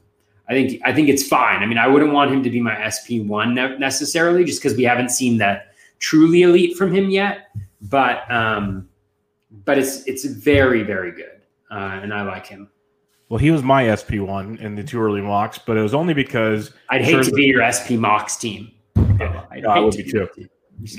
I 0.48 0.52
think 0.52 0.80
I 0.84 0.92
think 0.92 1.08
it's 1.08 1.26
fine. 1.26 1.62
I 1.62 1.66
mean, 1.66 1.78
I 1.78 1.86
wouldn't 1.86 2.12
want 2.12 2.30
him 2.30 2.42
to 2.42 2.50
be 2.50 2.60
my 2.60 2.88
SP 2.88 3.24
one 3.24 3.54
necessarily, 3.54 4.44
just 4.44 4.62
because 4.62 4.76
we 4.76 4.84
haven't 4.84 5.10
seen 5.10 5.38
that 5.38 5.72
truly 6.00 6.42
elite 6.42 6.76
from 6.76 6.94
him 6.94 7.08
yet. 7.08 7.48
But 7.80 8.30
um, 8.30 8.88
but 9.64 9.78
it's 9.78 10.04
it's 10.06 10.24
very 10.24 10.82
very 10.82 11.12
good, 11.12 11.40
uh, 11.70 12.00
and 12.02 12.12
I 12.12 12.22
like 12.22 12.46
him. 12.46 12.68
Well, 13.34 13.40
he 13.40 13.50
was 13.50 13.64
my 13.64 13.90
SP 13.90 14.22
one 14.22 14.58
in 14.58 14.76
the 14.76 14.84
two 14.84 15.00
early 15.00 15.20
mocks, 15.20 15.58
but 15.58 15.76
it 15.76 15.80
was 15.80 15.92
only 15.92 16.14
because 16.14 16.70
I'd 16.88 17.02
hate 17.02 17.24
to 17.24 17.32
be 17.32 17.46
your 17.46 17.66
SP 17.66 17.98
mocks 17.98 18.36
team. 18.36 18.70
No, 18.94 19.44
I 19.50 19.80
would 19.80 19.96
be 19.96 20.04
too. 20.04 20.28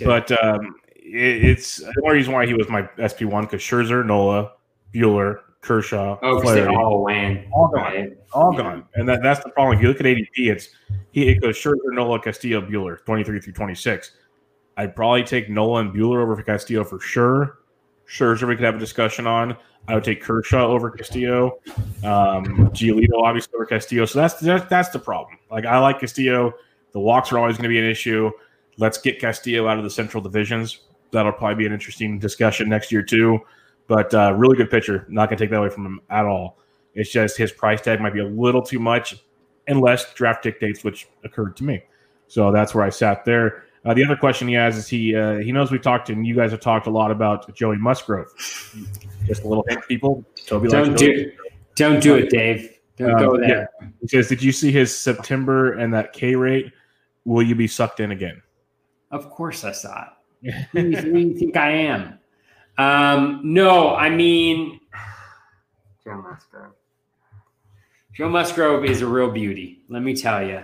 But 0.03 0.29
um, 0.43 0.75
it, 0.97 1.45
it's 1.45 1.77
the 1.77 1.93
only 2.03 2.17
reason 2.17 2.33
why 2.33 2.45
he 2.45 2.53
was 2.53 2.67
my 2.67 2.89
SP 2.99 3.23
one 3.23 3.45
because 3.45 3.61
Scherzer, 3.61 4.05
Nola, 4.05 4.51
Buehler, 4.93 5.43
Kershaw, 5.61 6.19
oh, 6.21 6.41
because 6.41 6.55
they 6.55 6.65
all 6.65 7.05
went, 7.05 7.47
all 7.53 7.69
gone, 7.69 7.81
right? 7.81 8.17
all 8.33 8.51
gone, 8.51 8.83
and 8.95 9.07
that, 9.07 9.23
that's 9.23 9.41
the 9.41 9.49
problem. 9.51 9.77
If 9.77 9.81
you 9.81 9.87
look 9.87 10.01
at 10.01 10.05
ADP, 10.05 10.51
it's 10.51 10.71
he 11.11 11.29
it 11.29 11.35
goes 11.35 11.55
Scherzer, 11.55 11.93
Nola, 11.93 12.19
Castillo, 12.19 12.59
Buehler, 12.59 12.97
twenty 13.05 13.23
three 13.23 13.39
through 13.39 13.53
twenty 13.53 13.75
six. 13.75 14.11
I'd 14.75 14.93
probably 14.93 15.23
take 15.23 15.49
Nola 15.49 15.79
and 15.79 15.93
Buehler 15.95 16.21
over 16.21 16.35
for 16.35 16.43
Castillo 16.43 16.83
for 16.83 16.99
sure. 16.99 17.59
Scherzer, 18.07 18.47
we 18.47 18.55
could 18.55 18.65
have 18.65 18.75
a 18.75 18.79
discussion 18.79 19.27
on. 19.27 19.57
I 19.87 19.95
would 19.95 20.03
take 20.03 20.21
Kershaw 20.21 20.65
over 20.65 20.89
Castillo. 20.89 21.59
Um, 22.03 22.69
Giolito 22.71 23.21
obviously 23.23 23.53
over 23.55 23.65
Castillo. 23.65 24.05
So 24.05 24.19
that's, 24.19 24.39
that's 24.41 24.89
the 24.89 24.99
problem. 24.99 25.37
Like 25.51 25.65
I 25.65 25.77
like 25.79 25.99
Castillo. 25.99 26.53
The 26.91 26.99
walks 26.99 27.31
are 27.31 27.37
always 27.37 27.57
going 27.57 27.63
to 27.63 27.69
be 27.69 27.79
an 27.79 27.85
issue. 27.85 28.31
Let's 28.77 28.97
get 28.97 29.19
Castillo 29.19 29.67
out 29.67 29.77
of 29.77 29.83
the 29.83 29.89
central 29.89 30.23
divisions. 30.23 30.79
That'll 31.11 31.31
probably 31.31 31.55
be 31.55 31.65
an 31.65 31.73
interesting 31.73 32.19
discussion 32.19 32.67
next 32.67 32.91
year 32.91 33.03
too. 33.03 33.39
But 33.87 34.13
uh, 34.13 34.33
really 34.33 34.57
good 34.57 34.71
pitcher. 34.71 35.05
Not 35.07 35.29
going 35.29 35.37
to 35.37 35.43
take 35.43 35.51
that 35.51 35.57
away 35.57 35.69
from 35.69 35.85
him 35.85 36.01
at 36.09 36.25
all. 36.25 36.57
It's 36.95 37.11
just 37.11 37.37
his 37.37 37.51
price 37.51 37.81
tag 37.81 38.01
might 38.01 38.13
be 38.13 38.21
a 38.21 38.27
little 38.27 38.61
too 38.61 38.79
much, 38.79 39.17
unless 39.67 40.13
draft 40.13 40.43
dictates, 40.43 40.83
which 40.83 41.07
occurred 41.23 41.55
to 41.57 41.63
me. 41.63 41.83
So 42.27 42.51
that's 42.51 42.73
where 42.73 42.83
I 42.83 42.89
sat 42.89 43.25
there. 43.25 43.65
Uh, 43.85 43.93
the 43.93 44.03
other 44.03 44.15
question 44.15 44.47
he 44.47 44.55
has 44.55 44.77
is 44.77 44.87
he 44.87 45.15
uh, 45.15 45.35
he 45.35 45.51
knows 45.51 45.71
we 45.71 45.77
talked 45.77 46.09
and 46.09 46.25
you 46.25 46.35
guys 46.35 46.51
have 46.51 46.59
talked 46.59 46.87
a 46.87 46.89
lot 46.89 47.11
about 47.11 47.53
Joey 47.55 47.77
Musgrove. 47.77 48.27
Just 49.25 49.43
a 49.43 49.47
little 49.47 49.63
hint, 49.67 49.87
people. 49.87 50.25
Toby 50.47 50.69
don't 50.69 50.97
do 50.97 51.31
don't 51.75 52.01
do 52.01 52.15
it, 52.15 52.29
Dave. 52.29 52.79
Don't 52.97 53.11
um, 53.11 53.19
go 53.19 53.37
there. 53.37 53.69
Yeah. 53.79 53.87
He 54.01 54.07
says, 54.07 54.27
"Did 54.27 54.41
you 54.41 54.51
see 54.51 54.71
his 54.71 54.95
September 54.95 55.73
and 55.73 55.93
that 55.93 56.13
K 56.13 56.35
rate? 56.35 56.71
Will 57.25 57.43
you 57.43 57.53
be 57.53 57.67
sucked 57.67 57.99
in 57.99 58.11
again?" 58.11 58.41
Of 59.11 59.29
course, 59.29 59.63
I 59.63 59.71
saw 59.71 60.07
it. 60.41 60.53
Who 60.71 60.91
do 60.91 61.19
you 61.19 61.37
think 61.37 61.55
I 61.55 61.71
am? 61.71 62.19
Um, 62.77 63.41
no, 63.43 63.95
I 63.95 64.09
mean 64.09 64.79
Joe 66.03 66.21
Musgrove. 66.21 66.73
Joe 68.13 68.29
Musgrove 68.29 68.85
is 68.85 69.01
a 69.01 69.07
real 69.07 69.29
beauty. 69.29 69.83
Let 69.89 70.01
me 70.01 70.15
tell 70.15 70.45
you. 70.45 70.63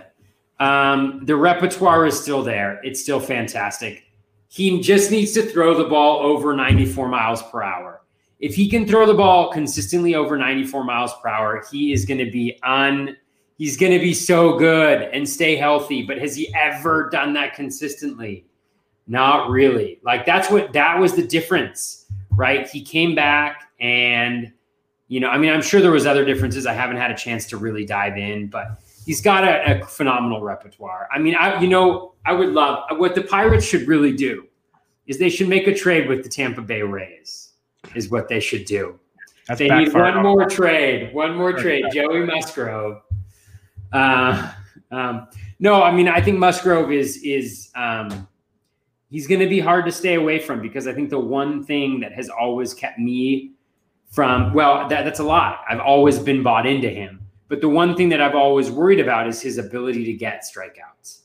Um, 0.62 1.24
the 1.24 1.34
repertoire 1.34 2.06
is 2.06 2.20
still 2.20 2.44
there. 2.44 2.80
It's 2.84 3.02
still 3.02 3.18
fantastic. 3.18 4.04
He 4.46 4.80
just 4.80 5.10
needs 5.10 5.32
to 5.32 5.42
throw 5.42 5.76
the 5.76 5.88
ball 5.88 6.20
over 6.20 6.54
94 6.54 7.08
miles 7.08 7.42
per 7.42 7.64
hour. 7.64 8.02
If 8.38 8.54
he 8.54 8.68
can 8.68 8.86
throw 8.86 9.04
the 9.04 9.14
ball 9.14 9.50
consistently 9.50 10.14
over 10.14 10.38
94 10.38 10.84
miles 10.84 11.12
per 11.20 11.28
hour, 11.28 11.64
he 11.72 11.92
is 11.92 12.04
going 12.04 12.24
to 12.24 12.30
be 12.30 12.60
on. 12.62 13.16
He's 13.58 13.76
going 13.76 13.90
to 13.90 13.98
be 13.98 14.14
so 14.14 14.56
good 14.56 15.02
and 15.12 15.28
stay 15.28 15.56
healthy. 15.56 16.02
But 16.02 16.18
has 16.18 16.36
he 16.36 16.54
ever 16.54 17.08
done 17.10 17.32
that 17.32 17.54
consistently? 17.54 18.46
Not 19.08 19.50
really. 19.50 19.98
Like 20.04 20.24
that's 20.24 20.48
what 20.48 20.72
that 20.74 20.96
was 20.96 21.14
the 21.14 21.26
difference, 21.26 22.06
right? 22.30 22.68
He 22.68 22.82
came 22.82 23.16
back 23.16 23.64
and 23.80 24.52
you 25.08 25.18
know, 25.18 25.28
I 25.28 25.38
mean, 25.38 25.52
I'm 25.52 25.60
sure 25.60 25.80
there 25.80 25.90
was 25.90 26.06
other 26.06 26.24
differences. 26.24 26.66
I 26.66 26.72
haven't 26.72 26.98
had 26.98 27.10
a 27.10 27.16
chance 27.16 27.46
to 27.46 27.56
really 27.56 27.84
dive 27.84 28.16
in, 28.16 28.46
but 28.46 28.78
he's 29.04 29.20
got 29.20 29.44
a, 29.44 29.80
a, 29.80 29.86
phenomenal 29.86 30.42
repertoire. 30.42 31.08
I 31.12 31.18
mean, 31.18 31.34
I 31.34 31.60
you 31.60 31.68
know, 31.68 32.14
I 32.24 32.32
would 32.32 32.50
love 32.50 32.84
what 32.98 33.14
the 33.14 33.22
Pirates 33.22 33.64
should 33.64 33.88
really 33.88 34.12
do 34.12 34.46
is 35.06 35.18
they 35.18 35.30
should 35.30 35.48
make 35.48 35.66
a 35.66 35.74
trade 35.74 36.08
with 36.08 36.22
the 36.22 36.28
Tampa 36.28 36.62
Bay 36.62 36.82
Rays. 36.82 37.50
Is 37.94 38.10
what 38.10 38.28
they 38.28 38.38
should 38.38 38.64
do. 38.64 38.98
That's 39.48 39.58
they 39.58 39.68
need 39.68 39.92
one 39.92 40.22
more 40.22 40.48
trade, 40.48 41.12
one 41.12 41.36
more 41.36 41.52
trade. 41.52 41.84
Joey 41.92 42.24
Musgrove. 42.24 43.02
Uh, 43.92 44.52
um, 44.92 45.26
no, 45.58 45.82
I 45.82 45.90
mean, 45.90 46.08
I 46.08 46.20
think 46.20 46.38
Musgrove 46.38 46.92
is 46.92 47.16
is 47.18 47.70
um, 47.74 48.28
he's 49.10 49.26
going 49.26 49.40
to 49.40 49.48
be 49.48 49.58
hard 49.58 49.84
to 49.86 49.92
stay 49.92 50.14
away 50.14 50.38
from 50.38 50.62
because 50.62 50.86
I 50.86 50.94
think 50.94 51.10
the 51.10 51.18
one 51.18 51.64
thing 51.64 52.00
that 52.00 52.12
has 52.12 52.28
always 52.28 52.72
kept 52.72 52.98
me 52.98 53.52
from 54.10 54.54
well, 54.54 54.88
that, 54.88 55.04
that's 55.04 55.20
a 55.20 55.24
lot. 55.24 55.64
I've 55.68 55.80
always 55.80 56.18
been 56.18 56.42
bought 56.42 56.66
into 56.66 56.88
him 56.88 57.21
but 57.52 57.60
the 57.60 57.68
one 57.68 57.94
thing 57.94 58.08
that 58.08 58.22
I've 58.22 58.34
always 58.34 58.70
worried 58.70 58.98
about 58.98 59.28
is 59.28 59.42
his 59.42 59.58
ability 59.58 60.06
to 60.06 60.14
get 60.14 60.42
strikeouts. 60.42 61.18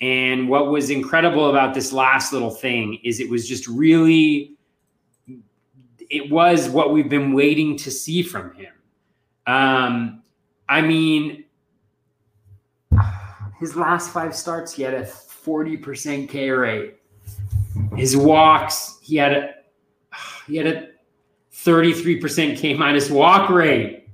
And 0.00 0.48
what 0.48 0.70
was 0.70 0.88
incredible 0.88 1.50
about 1.50 1.74
this 1.74 1.92
last 1.92 2.32
little 2.32 2.48
thing 2.48 2.98
is 3.04 3.20
it 3.20 3.28
was 3.28 3.46
just 3.46 3.68
really, 3.68 4.56
it 6.08 6.30
was 6.30 6.70
what 6.70 6.94
we've 6.94 7.10
been 7.10 7.34
waiting 7.34 7.76
to 7.76 7.90
see 7.90 8.22
from 8.22 8.54
him. 8.54 8.72
Um, 9.46 10.22
I 10.66 10.80
mean, 10.80 11.44
his 13.60 13.76
last 13.76 14.14
five 14.14 14.34
starts, 14.34 14.72
he 14.72 14.82
had 14.82 14.94
a 14.94 15.02
40% 15.02 16.26
K 16.26 16.48
rate. 16.52 16.94
His 17.94 18.16
walks, 18.16 18.98
he 19.02 19.16
had 19.16 19.32
a 19.32 19.50
he 20.46 20.56
had 20.56 20.68
a 20.68 20.88
33% 21.52 22.56
K 22.56 22.72
minus 22.72 23.10
walk 23.10 23.50
rate. 23.50 24.05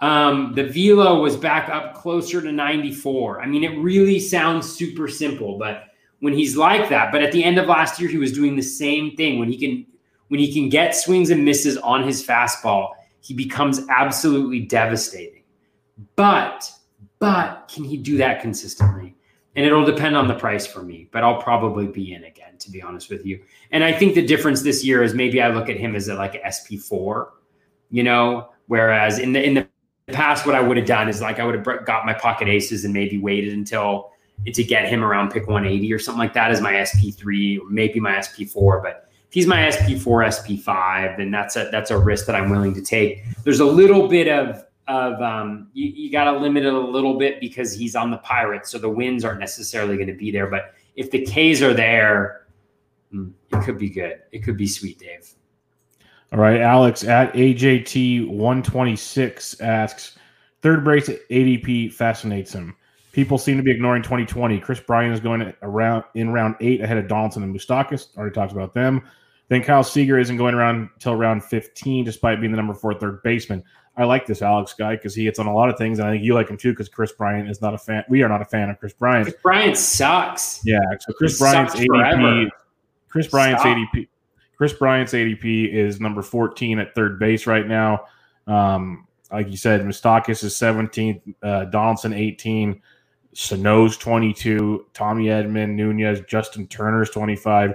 Um, 0.00 0.52
the 0.54 0.64
velo 0.64 1.20
was 1.20 1.36
back 1.36 1.68
up 1.68 1.94
closer 1.94 2.42
to 2.42 2.52
94. 2.52 3.40
I 3.40 3.46
mean, 3.46 3.64
it 3.64 3.78
really 3.78 4.18
sounds 4.20 4.70
super 4.70 5.08
simple, 5.08 5.58
but 5.58 5.84
when 6.20 6.34
he's 6.34 6.56
like 6.56 6.88
that, 6.90 7.12
but 7.12 7.22
at 7.22 7.32
the 7.32 7.42
end 7.42 7.58
of 7.58 7.66
last 7.66 8.00
year, 8.00 8.08
he 8.08 8.18
was 8.18 8.32
doing 8.32 8.56
the 8.56 8.62
same 8.62 9.16
thing. 9.16 9.38
When 9.38 9.48
he 9.50 9.58
can 9.58 9.86
when 10.28 10.40
he 10.40 10.52
can 10.52 10.68
get 10.68 10.94
swings 10.94 11.30
and 11.30 11.44
misses 11.44 11.76
on 11.78 12.02
his 12.02 12.26
fastball, 12.26 12.90
he 13.20 13.32
becomes 13.32 13.80
absolutely 13.88 14.60
devastating. 14.60 15.44
But 16.14 16.70
but 17.18 17.70
can 17.72 17.84
he 17.84 17.96
do 17.96 18.16
that 18.18 18.40
consistently? 18.40 19.14
And 19.54 19.64
it'll 19.64 19.86
depend 19.86 20.16
on 20.18 20.28
the 20.28 20.34
price 20.34 20.66
for 20.66 20.82
me, 20.82 21.08
but 21.12 21.24
I'll 21.24 21.40
probably 21.40 21.86
be 21.86 22.12
in 22.12 22.24
again, 22.24 22.58
to 22.58 22.70
be 22.70 22.82
honest 22.82 23.08
with 23.08 23.24
you. 23.24 23.40
And 23.70 23.82
I 23.82 23.90
think 23.90 24.14
the 24.14 24.26
difference 24.26 24.60
this 24.60 24.84
year 24.84 25.02
is 25.02 25.14
maybe 25.14 25.40
I 25.40 25.48
look 25.48 25.70
at 25.70 25.78
him 25.78 25.96
as 25.96 26.08
a, 26.08 26.14
like 26.14 26.42
SP4, 26.42 27.28
you 27.90 28.02
know, 28.02 28.50
whereas 28.66 29.18
in 29.18 29.32
the 29.32 29.42
in 29.42 29.54
the 29.54 29.66
past, 30.12 30.46
what 30.46 30.54
I 30.54 30.60
would 30.60 30.76
have 30.76 30.86
done 30.86 31.08
is 31.08 31.20
like 31.20 31.40
I 31.40 31.44
would 31.44 31.54
have 31.54 31.84
got 31.84 32.06
my 32.06 32.14
pocket 32.14 32.48
aces 32.48 32.84
and 32.84 32.94
maybe 32.94 33.18
waited 33.18 33.52
until 33.52 34.12
to 34.44 34.64
get 34.64 34.88
him 34.88 35.02
around 35.02 35.30
pick 35.30 35.46
180 35.46 35.92
or 35.92 35.98
something 35.98 36.18
like 36.18 36.34
that 36.34 36.50
as 36.50 36.60
my 36.60 36.74
SP3 36.74 37.60
or 37.60 37.70
maybe 37.70 37.98
my 38.00 38.12
SP4. 38.12 38.82
But 38.82 39.08
if 39.26 39.34
he's 39.34 39.46
my 39.46 39.62
SP4, 39.62 40.26
SP5, 40.28 41.16
then 41.16 41.30
that's 41.30 41.56
a 41.56 41.68
that's 41.72 41.90
a 41.90 41.98
risk 41.98 42.26
that 42.26 42.36
I'm 42.36 42.50
willing 42.50 42.74
to 42.74 42.82
take. 42.82 43.24
There's 43.44 43.60
a 43.60 43.66
little 43.66 44.08
bit 44.08 44.28
of 44.28 44.64
of 44.88 45.20
um, 45.20 45.68
you, 45.72 45.86
you 45.88 46.12
got 46.12 46.30
to 46.30 46.38
limit 46.38 46.64
it 46.64 46.72
a 46.72 46.78
little 46.78 47.18
bit 47.18 47.40
because 47.40 47.72
he's 47.72 47.96
on 47.96 48.12
the 48.12 48.18
Pirates, 48.18 48.70
so 48.70 48.78
the 48.78 48.88
wins 48.88 49.24
aren't 49.24 49.40
necessarily 49.40 49.96
going 49.96 50.06
to 50.06 50.14
be 50.14 50.30
there. 50.30 50.46
But 50.46 50.74
if 50.94 51.10
the 51.10 51.24
K's 51.24 51.60
are 51.60 51.74
there, 51.74 52.46
hmm, 53.10 53.30
it 53.52 53.64
could 53.64 53.78
be 53.78 53.90
good. 53.90 54.22
It 54.30 54.44
could 54.44 54.56
be 54.56 54.68
sweet, 54.68 55.00
Dave. 55.00 55.35
All 56.32 56.40
right, 56.40 56.60
Alex 56.60 57.04
at 57.04 57.32
AJT 57.34 58.28
one 58.28 58.62
twenty 58.62 58.96
six 58.96 59.60
asks, 59.60 60.18
third 60.60 60.84
base 60.84 61.08
ADP 61.30 61.92
fascinates 61.92 62.52
him. 62.52 62.74
People 63.12 63.38
seem 63.38 63.56
to 63.56 63.62
be 63.62 63.70
ignoring 63.70 64.02
2020. 64.02 64.60
Kris 64.60 64.78
Bryant 64.80 65.14
is 65.14 65.20
going 65.20 65.54
around 65.62 66.04
in 66.14 66.30
round 66.30 66.56
eight 66.60 66.82
ahead 66.82 66.98
of 66.98 67.08
Donaldson 67.08 67.42
and 67.42 67.54
Moustakas. 67.54 68.14
Already 68.16 68.34
talked 68.34 68.52
about 68.52 68.74
them. 68.74 69.02
Then 69.48 69.62
Kyle 69.62 69.84
Seager 69.84 70.18
isn't 70.18 70.36
going 70.36 70.54
around 70.54 70.90
until 70.94 71.14
round 71.14 71.44
15, 71.44 72.04
despite 72.04 72.40
being 72.40 72.50
the 72.50 72.56
number 72.56 72.74
four 72.74 72.92
third 72.92 73.22
baseman. 73.22 73.62
I 73.96 74.04
like 74.04 74.26
this 74.26 74.42
Alex 74.42 74.74
guy 74.74 74.96
because 74.96 75.14
he 75.14 75.24
hits 75.24 75.38
on 75.38 75.46
a 75.46 75.54
lot 75.54 75.70
of 75.70 75.78
things, 75.78 75.98
and 75.98 76.08
I 76.08 76.12
think 76.12 76.24
you 76.24 76.34
like 76.34 76.50
him 76.50 76.58
too 76.58 76.72
because 76.72 76.90
Kris 76.90 77.12
Bryant 77.12 77.48
is 77.48 77.62
not 77.62 77.72
a 77.72 77.78
fan. 77.78 78.04
We 78.10 78.22
are 78.22 78.28
not 78.28 78.42
a 78.42 78.44
fan 78.44 78.68
of 78.68 78.78
Kris 78.78 78.92
Bryant. 78.92 79.24
Kris 79.28 79.40
Bryant 79.42 79.78
sucks. 79.78 80.60
Yeah, 80.64 80.80
so 81.00 81.14
Kris 81.14 81.38
he 81.38 81.44
Bryant's 81.44 81.74
ADP. 81.74 81.86
Forever. 81.86 82.50
Kris 83.08 83.28
Bryant's 83.28 83.62
Stop. 83.62 83.78
ADP. 83.78 84.08
Kris 84.56 84.72
Bryant's 84.72 85.12
ADP 85.12 85.72
is 85.72 86.00
number 86.00 86.22
14 86.22 86.78
at 86.78 86.94
third 86.94 87.18
base 87.18 87.46
right 87.46 87.66
now. 87.66 88.06
Um, 88.46 89.06
like 89.30 89.50
you 89.50 89.56
said, 89.56 89.82
Moustakas 89.82 90.44
is 90.44 90.54
17th, 90.54 91.20
uh, 91.42 91.64
Donaldson 91.66 92.12
18, 92.12 92.80
Sano's 93.34 93.96
22, 93.96 94.86
Tommy 94.94 95.26
Edman, 95.26 95.74
Nunez, 95.74 96.20
Justin 96.28 96.66
Turner's 96.68 97.10
25, 97.10 97.74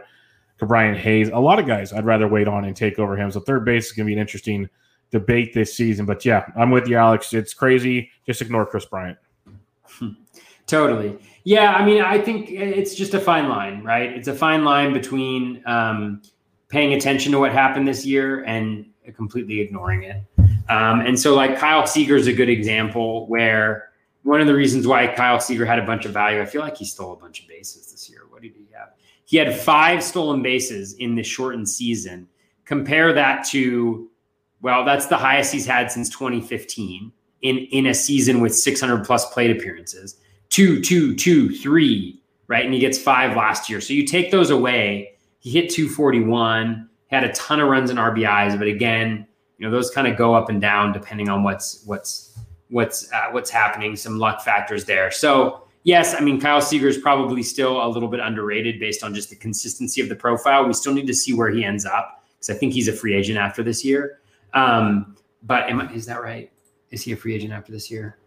Brian 0.65 0.95
Hayes. 0.95 1.29
A 1.29 1.37
lot 1.37 1.59
of 1.59 1.65
guys 1.65 1.91
I'd 1.93 2.05
rather 2.05 2.27
wait 2.27 2.47
on 2.47 2.65
and 2.65 2.75
take 2.75 2.99
over 2.99 3.17
him. 3.17 3.31
So 3.31 3.39
third 3.39 3.65
base 3.65 3.87
is 3.87 3.91
going 3.93 4.05
to 4.05 4.09
be 4.09 4.13
an 4.13 4.19
interesting 4.19 4.69
debate 5.11 5.53
this 5.53 5.75
season. 5.75 6.05
But 6.05 6.23
yeah, 6.25 6.45
I'm 6.55 6.71
with 6.71 6.87
you, 6.87 6.97
Alex. 6.97 7.33
It's 7.33 7.53
crazy. 7.53 8.09
Just 8.25 8.41
ignore 8.41 8.65
Kris 8.65 8.85
Bryant. 8.85 9.17
Totally. 10.67 11.17
Yeah, 11.43 11.73
I 11.73 11.83
mean, 11.85 12.01
I 12.01 12.19
think 12.19 12.51
it's 12.51 12.95
just 12.95 13.13
a 13.13 13.19
fine 13.19 13.49
line, 13.49 13.83
right? 13.83 14.11
It's 14.11 14.27
a 14.27 14.35
fine 14.35 14.63
line 14.63 14.93
between 14.93 15.63
um, 15.65 16.21
paying 16.71 16.93
attention 16.93 17.31
to 17.33 17.39
what 17.39 17.51
happened 17.51 17.87
this 17.87 18.05
year 18.05 18.43
and 18.45 18.85
completely 19.15 19.59
ignoring 19.59 20.03
it. 20.03 20.23
Um, 20.69 21.01
and 21.01 21.19
so, 21.19 21.35
like 21.35 21.57
Kyle 21.57 21.85
Seager 21.85 22.15
is 22.15 22.27
a 22.27 22.33
good 22.33 22.49
example 22.49 23.27
where 23.27 23.89
one 24.23 24.39
of 24.39 24.47
the 24.47 24.55
reasons 24.55 24.87
why 24.87 25.07
Kyle 25.07 25.39
Seager 25.39 25.65
had 25.65 25.79
a 25.79 25.85
bunch 25.85 26.05
of 26.05 26.13
value, 26.13 26.41
I 26.41 26.45
feel 26.45 26.61
like 26.61 26.77
he 26.77 26.85
stole 26.85 27.13
a 27.13 27.17
bunch 27.17 27.41
of 27.41 27.47
bases 27.47 27.91
this 27.91 28.09
year. 28.09 28.21
What 28.29 28.41
did 28.41 28.53
he 28.55 28.67
have? 28.73 28.89
He 29.25 29.37
had 29.37 29.53
five 29.53 30.03
stolen 30.03 30.41
bases 30.41 30.93
in 30.93 31.15
the 31.15 31.23
shortened 31.23 31.67
season. 31.67 32.27
Compare 32.65 33.13
that 33.13 33.45
to, 33.47 34.09
well, 34.61 34.85
that's 34.85 35.07
the 35.07 35.17
highest 35.17 35.51
he's 35.51 35.65
had 35.65 35.91
since 35.91 36.09
2015 36.09 37.11
in 37.41 37.57
in 37.57 37.87
a 37.87 37.93
season 37.93 38.39
with 38.39 38.55
600 38.55 39.03
plus 39.03 39.31
plate 39.33 39.51
appearances. 39.51 40.21
Two, 40.49 40.81
two, 40.81 41.15
two, 41.15 41.49
three, 41.57 42.21
right? 42.47 42.63
And 42.63 42.73
he 42.73 42.79
gets 42.79 42.97
five 42.97 43.35
last 43.35 43.69
year. 43.69 43.81
So 43.81 43.93
you 43.93 44.05
take 44.05 44.31
those 44.31 44.51
away 44.51 45.11
he 45.41 45.49
hit 45.49 45.69
241, 45.71 46.87
had 47.07 47.23
a 47.23 47.33
ton 47.33 47.59
of 47.59 47.67
runs 47.67 47.89
and 47.89 47.99
RBIs, 47.99 48.57
but 48.57 48.67
again, 48.67 49.27
You 49.57 49.67
know, 49.67 49.71
those 49.71 49.91
kind 49.91 50.07
of 50.07 50.17
go 50.17 50.33
up 50.33 50.49
and 50.49 50.59
down 50.59 50.91
depending 50.93 51.29
on 51.29 51.43
what's 51.43 51.83
what's 51.85 52.39
what's 52.69 53.11
uh, 53.11 53.27
what's 53.31 53.49
happening. 53.51 53.95
Some 53.95 54.17
luck 54.17 54.41
factors 54.41 54.85
there. 54.85 55.11
So 55.11 55.67
yes, 55.83 56.15
I 56.15 56.21
mean 56.21 56.39
Kyle 56.39 56.61
Seager 56.61 56.87
is 56.87 56.97
probably 56.97 57.43
still 57.43 57.85
a 57.85 57.87
little 57.87 58.09
bit 58.09 58.19
underrated 58.21 58.79
based 58.79 59.03
on 59.03 59.13
just 59.13 59.29
the 59.29 59.35
consistency 59.35 60.01
of 60.01 60.09
the 60.09 60.15
profile. 60.15 60.65
We 60.65 60.73
still 60.73 60.93
need 60.95 61.05
to 61.07 61.13
see 61.13 61.33
where 61.33 61.49
he 61.51 61.63
ends 61.63 61.85
up 61.85 62.23
because 62.33 62.55
I 62.55 62.57
think 62.57 62.73
he's 62.73 62.87
a 62.87 62.93
free 62.93 63.13
agent 63.13 63.37
after 63.37 63.61
this 63.61 63.85
year. 63.85 64.19
Um, 64.53 65.15
but 65.43 65.69
am 65.69 65.81
I, 65.81 65.91
is 65.93 66.07
that 66.07 66.21
right? 66.23 66.51
Is 66.89 67.03
he 67.03 67.11
a 67.11 67.15
free 67.15 67.35
agent 67.35 67.53
after 67.53 67.71
this 67.71 67.91
year? 67.91 68.17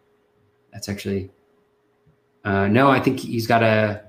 That's 0.72 0.88
actually 0.88 1.30
uh, 2.44 2.68
no. 2.68 2.90
I 2.90 3.00
think 3.00 3.18
he's 3.18 3.46
got 3.46 3.62
a 3.62 4.04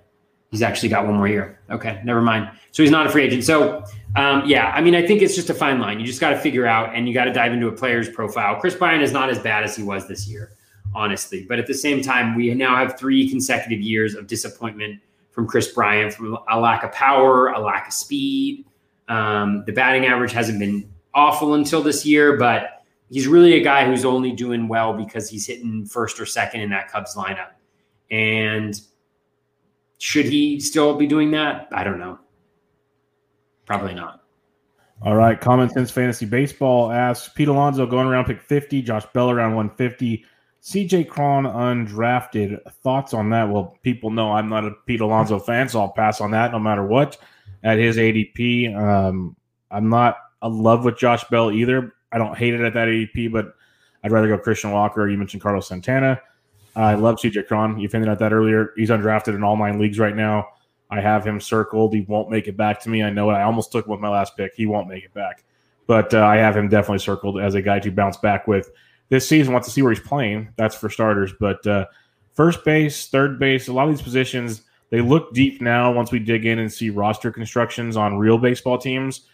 he's 0.55 0.61
actually 0.61 0.87
got 0.87 1.05
one 1.05 1.15
more 1.15 1.27
year. 1.27 1.59
Okay, 1.69 2.01
never 2.05 2.21
mind. 2.21 2.49
So 2.71 2.81
he's 2.81 2.91
not 2.91 3.05
a 3.05 3.09
free 3.09 3.23
agent. 3.23 3.43
So 3.43 3.83
um, 4.15 4.43
yeah, 4.45 4.71
I 4.73 4.79
mean, 4.79 4.95
I 4.95 5.05
think 5.05 5.21
it's 5.21 5.35
just 5.35 5.49
a 5.49 5.53
fine 5.53 5.79
line. 5.79 5.99
You 5.99 6.05
just 6.05 6.21
got 6.21 6.29
to 6.29 6.39
figure 6.39 6.65
out, 6.65 6.95
and 6.95 7.09
you 7.09 7.13
got 7.13 7.25
to 7.25 7.33
dive 7.33 7.51
into 7.51 7.67
a 7.67 7.71
player's 7.73 8.07
profile. 8.07 8.55
Kris 8.55 8.73
Bryant 8.73 9.03
is 9.03 9.11
not 9.11 9.29
as 9.29 9.37
bad 9.37 9.65
as 9.65 9.75
he 9.75 9.83
was 9.83 10.07
this 10.07 10.29
year, 10.29 10.51
honestly. 10.93 11.45
But 11.47 11.59
at 11.59 11.67
the 11.67 11.73
same 11.73 12.01
time, 12.01 12.35
we 12.35 12.53
now 12.53 12.77
have 12.77 12.97
three 12.97 13.29
consecutive 13.29 13.81
years 13.81 14.15
of 14.15 14.27
disappointment 14.27 15.01
from 15.31 15.45
Kris 15.45 15.67
Bryant, 15.73 16.13
from 16.13 16.37
a 16.49 16.57
lack 16.57 16.83
of 16.83 16.93
power, 16.93 17.49
a 17.49 17.59
lack 17.59 17.87
of 17.87 17.93
speed. 17.93 18.65
Um, 19.09 19.63
the 19.65 19.73
batting 19.73 20.05
average 20.05 20.31
hasn't 20.31 20.59
been 20.59 20.89
awful 21.13 21.55
until 21.55 21.83
this 21.83 22.05
year, 22.05 22.37
but 22.37 22.83
he's 23.09 23.27
really 23.27 23.55
a 23.55 23.63
guy 23.63 23.85
who's 23.85 24.05
only 24.05 24.31
doing 24.31 24.69
well 24.69 24.93
because 24.93 25.29
he's 25.29 25.45
hitting 25.45 25.85
first 25.85 26.21
or 26.21 26.25
second 26.25 26.61
in 26.61 26.69
that 26.69 26.89
Cubs 26.89 27.15
lineup. 27.15 27.49
And 28.09 28.79
should 30.05 30.27
he 30.27 30.59
still 30.59 30.95
be 30.95 31.07
doing 31.07 31.31
that? 31.31 31.67
I 31.71 31.83
don't 31.83 31.97
know. 31.97 32.19
Probably 33.65 33.95
not. 33.95 34.21
All 35.01 35.15
right. 35.15 35.41
Common 35.41 35.67
Sense 35.67 35.89
Fantasy 35.89 36.27
Baseball 36.27 36.91
asks 36.91 37.27
Pete 37.29 37.47
Alonso 37.47 37.87
going 37.87 38.05
around 38.05 38.25
pick 38.25 38.39
50, 38.39 38.83
Josh 38.83 39.03
Bell 39.13 39.31
around 39.31 39.55
150, 39.55 40.23
CJ 40.61 41.09
Cron 41.09 41.45
undrafted. 41.45 42.59
Thoughts 42.83 43.15
on 43.15 43.31
that? 43.31 43.49
Well, 43.49 43.79
people 43.81 44.11
know 44.11 44.31
I'm 44.31 44.47
not 44.47 44.63
a 44.63 44.73
Pete 44.85 45.01
Alonso 45.01 45.39
fan, 45.39 45.69
so 45.69 45.81
I'll 45.81 45.89
pass 45.89 46.21
on 46.21 46.29
that 46.31 46.51
no 46.51 46.59
matter 46.59 46.85
what. 46.85 47.17
At 47.63 47.79
his 47.79 47.97
ADP, 47.97 48.77
um, 48.77 49.35
I'm 49.71 49.89
not 49.89 50.17
in 50.43 50.61
love 50.61 50.85
with 50.85 50.99
Josh 50.99 51.23
Bell 51.31 51.51
either. 51.51 51.95
I 52.11 52.19
don't 52.19 52.37
hate 52.37 52.53
it 52.53 52.61
at 52.61 52.75
that 52.75 52.89
ADP, 52.89 53.31
but 53.31 53.55
I'd 54.03 54.11
rather 54.11 54.27
go 54.27 54.37
Christian 54.37 54.69
Walker. 54.69 55.09
You 55.09 55.17
mentioned 55.17 55.41
Carlos 55.41 55.67
Santana. 55.67 56.21
I 56.75 56.95
love 56.95 57.15
CJ 57.17 57.47
Cron. 57.47 57.79
You 57.79 57.87
hinted 57.87 58.09
at 58.09 58.19
that 58.19 58.33
earlier. 58.33 58.73
He's 58.75 58.89
undrafted 58.89 59.35
in 59.35 59.43
all 59.43 59.55
nine 59.55 59.79
leagues 59.79 59.99
right 59.99 60.15
now. 60.15 60.49
I 60.89 61.01
have 61.01 61.25
him 61.25 61.39
circled. 61.39 61.93
He 61.93 62.01
won't 62.01 62.29
make 62.29 62.47
it 62.47 62.57
back 62.57 62.79
to 62.81 62.89
me. 62.89 63.03
I 63.03 63.09
know 63.09 63.29
it. 63.31 63.33
I 63.33 63.43
almost 63.43 63.71
took 63.71 63.85
him 63.85 63.91
with 63.91 64.01
my 64.01 64.09
last 64.09 64.37
pick. 64.37 64.53
He 64.55 64.65
won't 64.65 64.87
make 64.87 65.03
it 65.03 65.13
back. 65.13 65.43
But 65.87 66.13
uh, 66.13 66.25
I 66.25 66.37
have 66.37 66.55
him 66.55 66.67
definitely 66.67 66.99
circled 66.99 67.39
as 67.39 67.55
a 67.55 67.61
guy 67.61 67.79
to 67.79 67.91
bounce 67.91 68.17
back 68.17 68.47
with 68.47 68.71
this 69.09 69.27
season. 69.27 69.53
Want 69.53 69.65
to 69.65 69.71
see 69.71 69.81
where 69.81 69.93
he's 69.93 70.03
playing. 70.03 70.49
That's 70.57 70.75
for 70.75 70.89
starters. 70.89 71.31
But 71.39 71.65
uh, 71.65 71.85
first 72.33 72.63
base, 72.63 73.07
third 73.07 73.39
base, 73.39 73.67
a 73.67 73.73
lot 73.73 73.87
of 73.87 73.93
these 73.93 74.01
positions, 74.01 74.63
they 74.89 75.01
look 75.01 75.33
deep 75.33 75.61
now 75.61 75.91
once 75.91 76.11
we 76.11 76.19
dig 76.19 76.45
in 76.45 76.59
and 76.59 76.71
see 76.71 76.89
roster 76.89 77.31
constructions 77.31 77.97
on 77.97 78.17
real 78.17 78.37
baseball 78.37 78.77
teams. 78.77 79.27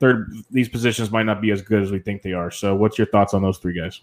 Third, 0.00 0.32
these 0.50 0.68
positions 0.68 1.10
might 1.10 1.24
not 1.24 1.40
be 1.40 1.50
as 1.50 1.62
good 1.62 1.82
as 1.82 1.90
we 1.90 1.98
think 1.98 2.22
they 2.22 2.32
are. 2.32 2.50
So, 2.50 2.74
what's 2.76 2.98
your 2.98 3.08
thoughts 3.08 3.34
on 3.34 3.42
those 3.42 3.58
three 3.58 3.74
guys? 3.74 4.00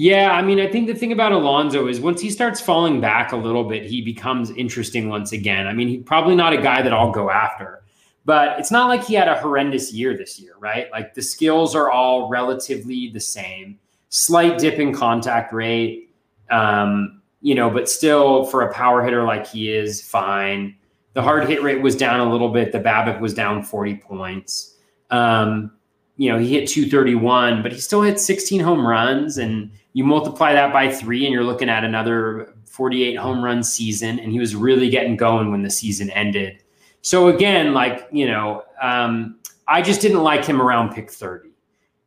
Yeah, 0.00 0.32
I 0.32 0.40
mean, 0.40 0.58
I 0.58 0.66
think 0.66 0.86
the 0.86 0.94
thing 0.94 1.12
about 1.12 1.32
Alonso 1.32 1.86
is 1.86 2.00
once 2.00 2.22
he 2.22 2.30
starts 2.30 2.58
falling 2.58 3.02
back 3.02 3.32
a 3.32 3.36
little 3.36 3.64
bit, 3.64 3.84
he 3.84 4.00
becomes 4.00 4.48
interesting 4.52 5.10
once 5.10 5.32
again. 5.32 5.66
I 5.66 5.74
mean, 5.74 5.88
he's 5.88 6.02
probably 6.04 6.34
not 6.34 6.54
a 6.54 6.56
guy 6.56 6.80
that 6.80 6.90
I'll 6.90 7.10
go 7.10 7.28
after, 7.28 7.82
but 8.24 8.58
it's 8.58 8.70
not 8.70 8.88
like 8.88 9.04
he 9.04 9.12
had 9.12 9.28
a 9.28 9.38
horrendous 9.38 9.92
year 9.92 10.16
this 10.16 10.40
year, 10.40 10.54
right? 10.58 10.90
Like 10.90 11.12
the 11.12 11.20
skills 11.20 11.74
are 11.74 11.90
all 11.90 12.30
relatively 12.30 13.10
the 13.10 13.20
same, 13.20 13.78
slight 14.08 14.56
dip 14.56 14.78
in 14.78 14.94
contact 14.94 15.52
rate, 15.52 16.14
um, 16.50 17.20
you 17.42 17.54
know, 17.54 17.68
but 17.68 17.86
still 17.86 18.46
for 18.46 18.62
a 18.62 18.72
power 18.72 19.04
hitter 19.04 19.24
like 19.24 19.46
he 19.46 19.70
is, 19.70 20.00
fine. 20.00 20.76
The 21.12 21.20
hard 21.20 21.46
hit 21.46 21.62
rate 21.62 21.82
was 21.82 21.94
down 21.94 22.26
a 22.26 22.32
little 22.32 22.48
bit. 22.48 22.72
The 22.72 22.80
BABIP 22.80 23.20
was 23.20 23.34
down 23.34 23.62
40 23.62 23.96
points. 23.96 24.78
Um, 25.10 25.72
you 26.16 26.32
know, 26.32 26.38
he 26.38 26.48
hit 26.48 26.68
231, 26.70 27.62
but 27.62 27.70
he 27.70 27.80
still 27.80 28.00
hit 28.00 28.18
16 28.18 28.60
home 28.60 28.86
runs 28.86 29.36
and 29.36 29.70
you 29.92 30.04
multiply 30.04 30.52
that 30.52 30.72
by 30.72 30.90
three, 30.90 31.24
and 31.24 31.32
you're 31.32 31.44
looking 31.44 31.68
at 31.68 31.84
another 31.84 32.54
48 32.66 33.14
home 33.16 33.44
run 33.44 33.62
season. 33.62 34.18
And 34.20 34.32
he 34.32 34.38
was 34.38 34.54
really 34.54 34.90
getting 34.90 35.16
going 35.16 35.50
when 35.50 35.62
the 35.62 35.70
season 35.70 36.10
ended. 36.10 36.62
So 37.02 37.28
again, 37.28 37.74
like 37.74 38.08
you 38.12 38.26
know, 38.26 38.64
um, 38.80 39.38
I 39.66 39.82
just 39.82 40.00
didn't 40.00 40.22
like 40.22 40.44
him 40.44 40.60
around 40.60 40.94
pick 40.94 41.10
30. 41.10 41.50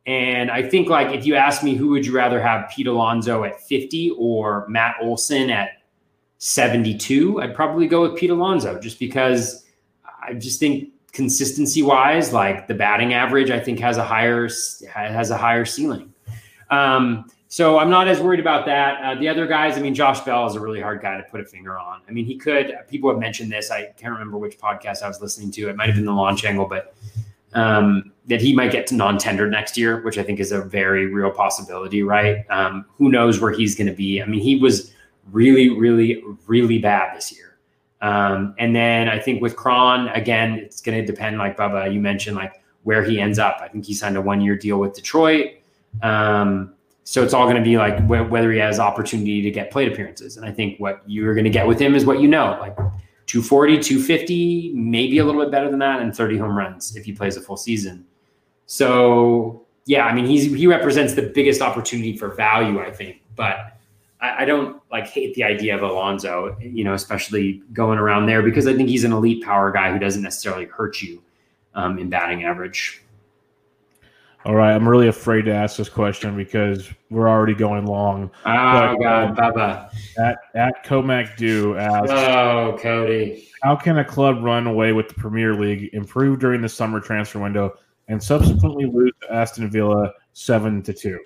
And 0.06 0.50
I 0.50 0.62
think 0.62 0.88
like 0.88 1.14
if 1.14 1.24
you 1.24 1.34
ask 1.34 1.62
me 1.62 1.74
who 1.74 1.88
would 1.88 2.04
you 2.04 2.14
rather 2.14 2.40
have 2.40 2.68
Pete 2.68 2.86
Alonso 2.86 3.44
at 3.44 3.60
50 3.62 4.10
or 4.18 4.66
Matt 4.68 4.96
Olson 5.00 5.50
at 5.50 5.70
72, 6.38 7.40
I'd 7.40 7.54
probably 7.54 7.86
go 7.86 8.02
with 8.02 8.18
Pete 8.18 8.30
Alonso 8.30 8.78
just 8.78 8.98
because 8.98 9.64
I 10.22 10.34
just 10.34 10.60
think 10.60 10.90
consistency 11.12 11.82
wise, 11.82 12.32
like 12.34 12.66
the 12.66 12.74
batting 12.74 13.14
average, 13.14 13.50
I 13.50 13.58
think 13.58 13.78
has 13.80 13.96
a 13.96 14.04
higher 14.04 14.48
has 14.92 15.30
a 15.30 15.36
higher 15.38 15.64
ceiling. 15.64 16.12
Um, 16.70 17.30
so 17.54 17.78
I'm 17.78 17.88
not 17.88 18.08
as 18.08 18.18
worried 18.18 18.40
about 18.40 18.66
that. 18.66 19.00
Uh, 19.00 19.14
the 19.20 19.28
other 19.28 19.46
guys, 19.46 19.78
I 19.78 19.80
mean, 19.80 19.94
Josh 19.94 20.18
Bell 20.22 20.44
is 20.48 20.56
a 20.56 20.60
really 20.60 20.80
hard 20.80 21.00
guy 21.00 21.18
to 21.18 21.22
put 21.22 21.40
a 21.40 21.44
finger 21.44 21.78
on. 21.78 22.00
I 22.08 22.10
mean, 22.10 22.24
he 22.24 22.36
could. 22.36 22.76
People 22.88 23.08
have 23.10 23.20
mentioned 23.20 23.52
this. 23.52 23.70
I 23.70 23.92
can't 23.96 24.12
remember 24.12 24.38
which 24.38 24.58
podcast 24.58 25.02
I 25.02 25.06
was 25.06 25.20
listening 25.20 25.52
to. 25.52 25.68
It 25.68 25.76
might 25.76 25.86
have 25.86 25.94
been 25.94 26.04
the 26.04 26.10
Launch 26.10 26.44
Angle, 26.44 26.66
but 26.66 26.96
um, 27.52 28.10
that 28.26 28.40
he 28.40 28.52
might 28.56 28.72
get 28.72 28.88
to 28.88 28.96
non-tender 28.96 29.48
next 29.48 29.78
year, 29.78 30.02
which 30.02 30.18
I 30.18 30.24
think 30.24 30.40
is 30.40 30.50
a 30.50 30.62
very 30.62 31.06
real 31.06 31.30
possibility. 31.30 32.02
Right? 32.02 32.44
Um, 32.50 32.86
who 32.98 33.08
knows 33.08 33.40
where 33.40 33.52
he's 33.52 33.76
going 33.76 33.86
to 33.86 33.94
be? 33.94 34.20
I 34.20 34.26
mean, 34.26 34.40
he 34.40 34.56
was 34.56 34.92
really, 35.30 35.78
really, 35.78 36.24
really 36.48 36.78
bad 36.80 37.16
this 37.16 37.30
year. 37.30 37.56
Um, 38.00 38.56
and 38.58 38.74
then 38.74 39.08
I 39.08 39.20
think 39.20 39.40
with 39.40 39.54
Cron, 39.54 40.08
again, 40.08 40.54
it's 40.54 40.80
going 40.80 40.98
to 40.98 41.06
depend, 41.06 41.38
like 41.38 41.56
Bubba, 41.56 41.94
you 41.94 42.00
mentioned, 42.00 42.34
like 42.34 42.64
where 42.82 43.04
he 43.04 43.20
ends 43.20 43.38
up. 43.38 43.58
I 43.60 43.68
think 43.68 43.84
he 43.84 43.94
signed 43.94 44.16
a 44.16 44.20
one-year 44.20 44.56
deal 44.56 44.78
with 44.80 44.94
Detroit. 44.94 45.52
Um, 46.02 46.73
so 47.04 47.22
it's 47.22 47.34
all 47.34 47.44
going 47.44 47.56
to 47.56 47.62
be 47.62 47.76
like 47.76 47.98
wh- 48.06 48.30
whether 48.30 48.50
he 48.50 48.58
has 48.58 48.80
opportunity 48.80 49.42
to 49.42 49.50
get 49.50 49.70
plate 49.70 49.92
appearances. 49.92 50.36
And 50.38 50.46
I 50.46 50.50
think 50.50 50.80
what 50.80 51.02
you're 51.06 51.34
going 51.34 51.44
to 51.44 51.50
get 51.50 51.66
with 51.66 51.78
him 51.78 51.94
is 51.94 52.04
what 52.06 52.20
you 52.20 52.28
know, 52.28 52.56
like 52.60 52.74
240, 53.26 53.78
250, 53.78 54.72
maybe 54.74 55.18
a 55.18 55.24
little 55.24 55.40
bit 55.40 55.50
better 55.50 55.70
than 55.70 55.78
that, 55.80 56.00
and 56.00 56.16
30 56.16 56.38
home 56.38 56.56
runs 56.56 56.96
if 56.96 57.04
he 57.04 57.12
plays 57.12 57.36
a 57.36 57.40
full 57.40 57.58
season. 57.58 58.04
So 58.66 59.64
yeah, 59.86 60.06
I 60.06 60.14
mean 60.14 60.24
he's 60.24 60.44
he 60.44 60.66
represents 60.66 61.12
the 61.12 61.22
biggest 61.22 61.60
opportunity 61.60 62.16
for 62.16 62.28
value, 62.28 62.80
I 62.80 62.90
think. 62.90 63.20
But 63.36 63.76
I, 64.20 64.42
I 64.42 64.44
don't 64.46 64.80
like 64.90 65.06
hate 65.06 65.34
the 65.34 65.44
idea 65.44 65.76
of 65.76 65.82
Alonso, 65.82 66.56
you 66.58 66.84
know, 66.84 66.94
especially 66.94 67.62
going 67.74 67.98
around 67.98 68.26
there 68.26 68.42
because 68.42 68.66
I 68.66 68.74
think 68.74 68.88
he's 68.88 69.04
an 69.04 69.12
elite 69.12 69.44
power 69.44 69.70
guy 69.70 69.92
who 69.92 69.98
doesn't 69.98 70.22
necessarily 70.22 70.64
hurt 70.64 71.02
you 71.02 71.22
um, 71.74 71.98
in 71.98 72.08
batting 72.08 72.44
average. 72.44 73.03
All 74.46 74.54
right, 74.54 74.74
I'm 74.74 74.86
really 74.86 75.08
afraid 75.08 75.46
to 75.46 75.54
ask 75.54 75.78
this 75.78 75.88
question 75.88 76.36
because 76.36 76.90
we're 77.08 77.28
already 77.28 77.54
going 77.54 77.86
long. 77.86 78.30
Oh 78.44 78.96
but, 78.96 78.96
God, 78.96 79.24
um, 79.30 79.36
Bubba. 79.36 79.94
At 80.18 80.36
at 80.54 80.84
Comac 80.84 81.36
Do 81.38 81.78
asks, 81.78 82.10
"Oh, 82.10 82.76
Cody, 82.78 83.48
how 83.62 83.74
can 83.74 83.98
a 83.98 84.04
club 84.04 84.44
run 84.44 84.66
away 84.66 84.92
with 84.92 85.08
the 85.08 85.14
Premier 85.14 85.54
League, 85.54 85.88
improve 85.94 86.40
during 86.40 86.60
the 86.60 86.68
summer 86.68 87.00
transfer 87.00 87.38
window, 87.38 87.72
and 88.08 88.22
subsequently 88.22 88.84
lose 88.84 89.12
to 89.22 89.32
Aston 89.32 89.70
Villa 89.70 90.12
seven 90.34 90.82
to 90.82 90.92
two? 90.92 91.18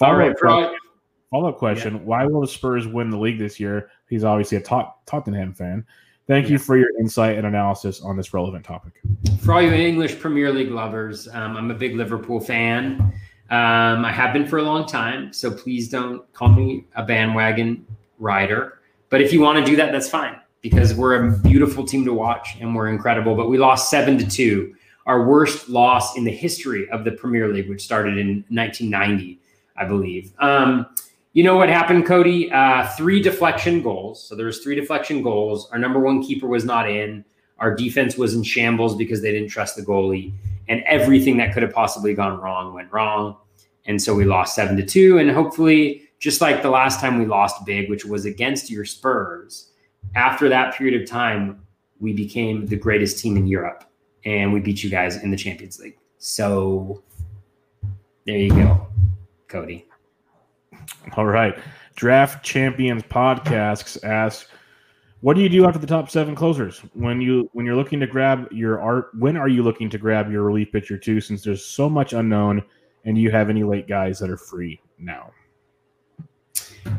All 0.00 0.14
right, 0.14 0.38
follow 0.38 1.48
up 1.48 1.58
question: 1.58 1.94
yeah. 1.94 2.00
Why 2.02 2.24
will 2.24 2.42
the 2.42 2.46
Spurs 2.46 2.86
win 2.86 3.10
the 3.10 3.18
league 3.18 3.40
this 3.40 3.58
year? 3.58 3.90
He's 4.08 4.22
obviously 4.22 4.58
a 4.58 4.62
Tot- 4.62 5.04
Tottenham 5.06 5.54
fan. 5.54 5.84
Thank 6.28 6.50
you 6.50 6.58
for 6.58 6.76
your 6.76 6.90
insight 7.00 7.38
and 7.38 7.46
analysis 7.46 8.02
on 8.02 8.14
this 8.14 8.34
relevant 8.34 8.62
topic. 8.62 9.00
For 9.40 9.54
all 9.54 9.62
you 9.62 9.72
English 9.72 10.20
Premier 10.20 10.52
League 10.52 10.70
lovers, 10.70 11.26
um, 11.28 11.56
I'm 11.56 11.70
a 11.70 11.74
big 11.74 11.96
Liverpool 11.96 12.38
fan. 12.38 13.00
Um, 13.48 14.04
I 14.04 14.12
have 14.12 14.34
been 14.34 14.46
for 14.46 14.58
a 14.58 14.62
long 14.62 14.86
time, 14.86 15.32
so 15.32 15.50
please 15.50 15.88
don't 15.88 16.30
call 16.34 16.50
me 16.50 16.84
a 16.96 17.02
bandwagon 17.02 17.86
rider. 18.18 18.80
But 19.08 19.22
if 19.22 19.32
you 19.32 19.40
want 19.40 19.58
to 19.58 19.64
do 19.64 19.74
that, 19.76 19.90
that's 19.90 20.10
fine 20.10 20.38
because 20.60 20.92
we're 20.92 21.28
a 21.28 21.38
beautiful 21.38 21.86
team 21.86 22.04
to 22.04 22.12
watch 22.12 22.58
and 22.60 22.74
we're 22.74 22.88
incredible. 22.88 23.34
But 23.34 23.48
we 23.48 23.56
lost 23.56 23.88
seven 23.88 24.18
to 24.18 24.28
two, 24.28 24.74
our 25.06 25.26
worst 25.26 25.70
loss 25.70 26.14
in 26.18 26.24
the 26.24 26.30
history 26.30 26.90
of 26.90 27.04
the 27.04 27.12
Premier 27.12 27.48
League, 27.48 27.70
which 27.70 27.82
started 27.82 28.18
in 28.18 28.44
1990, 28.50 29.40
I 29.78 29.86
believe. 29.86 30.30
Um, 30.40 30.84
you 31.32 31.44
know 31.44 31.56
what 31.56 31.68
happened, 31.68 32.06
Cody? 32.06 32.50
Uh, 32.50 32.86
three 32.96 33.20
deflection 33.20 33.82
goals. 33.82 34.26
So 34.26 34.34
there 34.34 34.46
was 34.46 34.58
three 34.58 34.74
deflection 34.74 35.22
goals. 35.22 35.68
Our 35.70 35.78
number 35.78 36.00
one 36.00 36.22
keeper 36.22 36.46
was 36.46 36.64
not 36.64 36.88
in. 36.88 37.24
Our 37.58 37.74
defense 37.74 38.16
was 38.16 38.34
in 38.34 38.42
shambles 38.42 38.96
because 38.96 39.20
they 39.20 39.32
didn't 39.32 39.48
trust 39.48 39.76
the 39.76 39.82
goalie, 39.82 40.32
and 40.68 40.82
everything 40.86 41.36
that 41.38 41.52
could 41.52 41.62
have 41.62 41.72
possibly 41.72 42.14
gone 42.14 42.40
wrong 42.40 42.74
went 42.74 42.92
wrong. 42.92 43.36
And 43.86 44.00
so 44.00 44.14
we 44.14 44.24
lost 44.24 44.54
seven 44.54 44.76
to 44.76 44.84
two. 44.84 45.18
And 45.18 45.30
hopefully, 45.30 46.08
just 46.18 46.40
like 46.40 46.62
the 46.62 46.70
last 46.70 47.00
time 47.00 47.18
we 47.18 47.24
lost 47.24 47.64
big, 47.64 47.88
which 47.88 48.04
was 48.04 48.24
against 48.26 48.70
your 48.70 48.84
Spurs, 48.84 49.70
after 50.14 50.48
that 50.48 50.74
period 50.74 51.00
of 51.00 51.08
time, 51.08 51.62
we 51.98 52.12
became 52.12 52.66
the 52.66 52.76
greatest 52.76 53.18
team 53.18 53.36
in 53.36 53.46
Europe, 53.46 53.84
and 54.24 54.52
we 54.52 54.60
beat 54.60 54.84
you 54.84 54.90
guys 54.90 55.16
in 55.22 55.30
the 55.30 55.36
Champions 55.36 55.80
League. 55.80 55.98
So 56.18 57.02
There 58.28 58.36
you 58.36 58.50
go, 58.50 58.86
Cody. 59.48 59.87
All 61.16 61.26
right. 61.26 61.58
Draft 61.96 62.44
Champions 62.44 63.02
Podcasts 63.02 64.02
asks, 64.04 64.48
what 65.20 65.34
do 65.34 65.42
you 65.42 65.48
do 65.48 65.66
after 65.66 65.80
the 65.80 65.86
top 65.86 66.10
seven 66.10 66.34
closers 66.36 66.78
when 66.94 67.20
you 67.20 67.50
when 67.52 67.66
you're 67.66 67.74
looking 67.74 67.98
to 68.00 68.06
grab 68.06 68.46
your 68.52 68.80
art? 68.80 69.10
When 69.18 69.36
are 69.36 69.48
you 69.48 69.64
looking 69.64 69.90
to 69.90 69.98
grab 69.98 70.30
your 70.30 70.44
relief 70.44 70.70
pitcher 70.70 70.96
too? 70.96 71.20
Since 71.20 71.42
there's 71.42 71.64
so 71.64 71.90
much 71.90 72.12
unknown, 72.12 72.62
and 73.04 73.18
you 73.18 73.30
have 73.30 73.50
any 73.50 73.64
late 73.64 73.88
guys 73.88 74.18
that 74.20 74.30
are 74.30 74.36
free 74.36 74.80
now. 74.98 75.32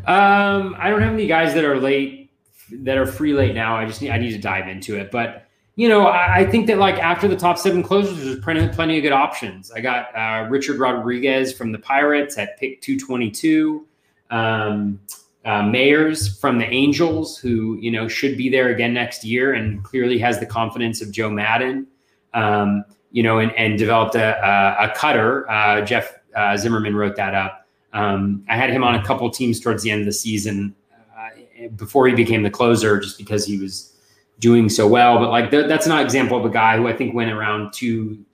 Um, 0.05 0.75
I 0.77 0.89
don't 0.89 1.01
have 1.01 1.13
any 1.13 1.27
guys 1.27 1.53
that 1.53 1.63
are 1.63 1.79
late 1.79 2.31
that 2.71 2.97
are 2.97 3.05
free 3.05 3.33
late 3.33 3.55
now. 3.55 3.75
I 3.75 3.85
just 3.85 4.01
need 4.01 4.11
I 4.11 4.17
need 4.17 4.31
to 4.31 4.37
dive 4.37 4.67
into 4.67 4.97
it, 4.97 5.11
but 5.11 5.48
you 5.79 5.87
know, 5.87 6.07
I, 6.07 6.39
I, 6.39 6.45
think 6.45 6.67
that 6.67 6.77
like 6.77 6.95
after 6.95 7.25
the 7.25 7.37
top 7.37 7.57
seven 7.57 7.81
closers, 7.81 8.21
there's 8.21 8.39
plenty, 8.41 8.67
plenty 8.67 8.97
of 8.97 9.01
good 9.01 9.13
options. 9.13 9.71
I 9.71 9.79
got 9.79 10.13
uh, 10.13 10.45
Richard 10.49 10.77
Rodriguez 10.77 11.53
from 11.53 11.71
the 11.71 11.79
Pirates 11.79 12.37
at 12.37 12.59
pick 12.59 12.81
222. 12.81 13.87
Um, 14.29 14.99
uh, 15.45 15.61
Mayers 15.61 16.37
from 16.37 16.57
the 16.57 16.65
Angels, 16.65 17.37
who 17.37 17.77
you 17.79 17.91
know 17.91 18.09
should 18.09 18.35
be 18.35 18.49
there 18.49 18.67
again 18.67 18.93
next 18.93 19.23
year, 19.23 19.53
and 19.53 19.81
clearly 19.81 20.17
has 20.19 20.37
the 20.37 20.45
confidence 20.45 21.01
of 21.01 21.13
Joe 21.13 21.29
Maddon. 21.29 21.87
Um, 22.33 22.83
you 23.11 23.23
know, 23.23 23.39
and, 23.39 23.53
and 23.53 23.77
developed 23.77 24.15
a, 24.15 24.35
a, 24.45 24.89
a 24.89 24.93
cutter. 24.95 25.49
Uh, 25.49 25.79
Jeff 25.79 26.13
uh, 26.35 26.57
Zimmerman 26.57 26.93
wrote 26.93 27.15
that 27.15 27.33
up. 27.33 27.65
Um, 27.93 28.43
I 28.49 28.57
had 28.57 28.69
him 28.69 28.83
on 28.83 28.95
a 28.95 29.05
couple 29.05 29.29
teams 29.29 29.61
towards 29.61 29.83
the 29.83 29.91
end 29.91 30.01
of 30.01 30.07
the 30.07 30.11
season 30.11 30.75
uh, 31.17 31.69
before 31.77 32.05
he 32.05 32.13
became 32.13 32.43
the 32.43 32.51
closer, 32.51 32.99
just 32.99 33.17
because 33.17 33.45
he 33.45 33.57
was 33.57 33.95
doing 34.39 34.69
so 34.69 34.87
well. 34.87 35.19
But 35.19 35.29
like 35.29 35.51
th- 35.51 35.67
that's 35.67 35.85
an 35.85 35.97
example 35.97 36.37
of 36.37 36.45
a 36.45 36.49
guy 36.49 36.77
who 36.77 36.87
I 36.87 36.93
think 36.93 37.13
went 37.13 37.31
around 37.31 37.73
two, 37.73 38.25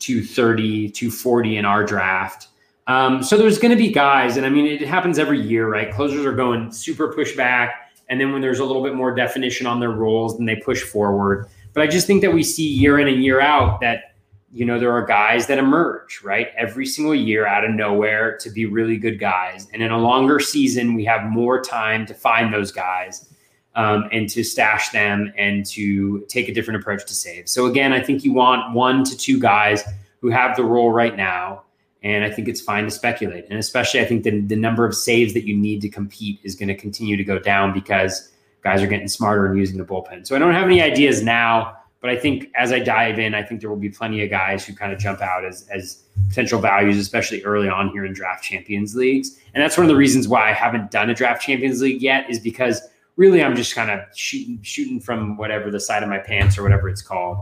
230, 0.00 0.90
240 0.90 1.56
in 1.56 1.64
our 1.64 1.84
draft. 1.84 2.48
Um, 2.88 3.22
so 3.22 3.36
there's 3.36 3.58
going 3.58 3.70
to 3.70 3.76
be 3.76 3.92
guys, 3.92 4.36
and 4.36 4.44
I 4.44 4.48
mean, 4.48 4.66
it 4.66 4.80
happens 4.82 5.18
every 5.18 5.40
year, 5.40 5.68
right? 5.68 5.92
Closers 5.92 6.26
are 6.26 6.32
going 6.32 6.72
super 6.72 7.12
push 7.12 7.36
back. 7.36 7.92
And 8.08 8.20
then 8.20 8.32
when 8.32 8.42
there's 8.42 8.58
a 8.58 8.64
little 8.64 8.82
bit 8.82 8.94
more 8.94 9.14
definition 9.14 9.66
on 9.66 9.78
their 9.78 9.92
roles, 9.92 10.36
then 10.36 10.46
they 10.46 10.56
push 10.56 10.82
forward. 10.82 11.46
But 11.72 11.82
I 11.82 11.86
just 11.86 12.06
think 12.06 12.20
that 12.22 12.32
we 12.32 12.42
see 12.42 12.66
year 12.66 12.98
in 12.98 13.08
and 13.08 13.22
year 13.22 13.40
out 13.40 13.80
that, 13.80 14.16
you 14.52 14.66
know, 14.66 14.78
there 14.78 14.92
are 14.92 15.06
guys 15.06 15.46
that 15.46 15.58
emerge, 15.58 16.20
right? 16.22 16.48
Every 16.58 16.84
single 16.84 17.14
year 17.14 17.46
out 17.46 17.64
of 17.64 17.70
nowhere 17.70 18.36
to 18.38 18.50
be 18.50 18.66
really 18.66 18.98
good 18.98 19.18
guys. 19.18 19.68
And 19.72 19.82
in 19.82 19.90
a 19.92 19.98
longer 19.98 20.40
season, 20.40 20.94
we 20.94 21.04
have 21.04 21.24
more 21.30 21.62
time 21.62 22.04
to 22.06 22.12
find 22.12 22.52
those 22.52 22.70
guys 22.70 23.31
um, 23.74 24.08
and 24.12 24.28
to 24.30 24.44
stash 24.44 24.90
them 24.90 25.32
and 25.36 25.64
to 25.66 26.20
take 26.28 26.48
a 26.48 26.54
different 26.54 26.80
approach 26.80 27.06
to 27.06 27.14
save. 27.14 27.48
So 27.48 27.66
again, 27.66 27.92
I 27.92 28.00
think 28.00 28.24
you 28.24 28.32
want 28.32 28.74
one 28.74 29.04
to 29.04 29.16
two 29.16 29.38
guys 29.38 29.82
who 30.20 30.30
have 30.30 30.56
the 30.56 30.64
role 30.64 30.90
right 30.90 31.16
now. 31.16 31.62
And 32.04 32.24
I 32.24 32.30
think 32.30 32.48
it's 32.48 32.60
fine 32.60 32.84
to 32.84 32.90
speculate. 32.90 33.46
And 33.48 33.60
especially, 33.60 34.00
I 34.00 34.04
think 34.04 34.24
the, 34.24 34.40
the 34.40 34.56
number 34.56 34.84
of 34.84 34.94
saves 34.94 35.34
that 35.34 35.46
you 35.46 35.56
need 35.56 35.80
to 35.82 35.88
compete 35.88 36.40
is 36.42 36.56
going 36.56 36.68
to 36.68 36.74
continue 36.74 37.16
to 37.16 37.22
go 37.22 37.38
down 37.38 37.72
because 37.72 38.32
guys 38.62 38.82
are 38.82 38.88
getting 38.88 39.08
smarter 39.08 39.46
and 39.46 39.56
using 39.56 39.78
the 39.78 39.84
bullpen. 39.84 40.26
So 40.26 40.34
I 40.34 40.40
don't 40.40 40.52
have 40.52 40.66
any 40.66 40.82
ideas 40.82 41.22
now, 41.22 41.76
but 42.00 42.10
I 42.10 42.16
think 42.16 42.50
as 42.56 42.72
I 42.72 42.80
dive 42.80 43.20
in, 43.20 43.34
I 43.34 43.42
think 43.44 43.60
there 43.60 43.70
will 43.70 43.76
be 43.76 43.88
plenty 43.88 44.22
of 44.24 44.30
guys 44.30 44.66
who 44.66 44.74
kind 44.74 44.92
of 44.92 44.98
jump 44.98 45.20
out 45.20 45.44
as, 45.44 45.68
as 45.68 46.02
potential 46.28 46.60
values, 46.60 46.98
especially 46.98 47.42
early 47.44 47.68
on 47.68 47.88
here 47.90 48.04
in 48.04 48.12
draft 48.12 48.42
champions 48.42 48.96
leagues. 48.96 49.38
And 49.54 49.62
that's 49.62 49.76
one 49.76 49.84
of 49.84 49.88
the 49.88 49.96
reasons 49.96 50.26
why 50.26 50.50
I 50.50 50.52
haven't 50.52 50.90
done 50.90 51.08
a 51.08 51.14
draft 51.14 51.40
champions 51.42 51.80
league 51.80 52.02
yet 52.02 52.28
is 52.28 52.38
because– 52.38 52.82
really 53.16 53.42
I'm 53.42 53.56
just 53.56 53.74
kind 53.74 53.90
of 53.90 54.00
shooting 54.16 54.60
shooting 54.62 55.00
from 55.00 55.36
whatever 55.36 55.70
the 55.70 55.80
side 55.80 56.02
of 56.02 56.08
my 56.08 56.18
pants 56.18 56.58
or 56.58 56.62
whatever 56.62 56.88
it's 56.88 57.02
called. 57.02 57.38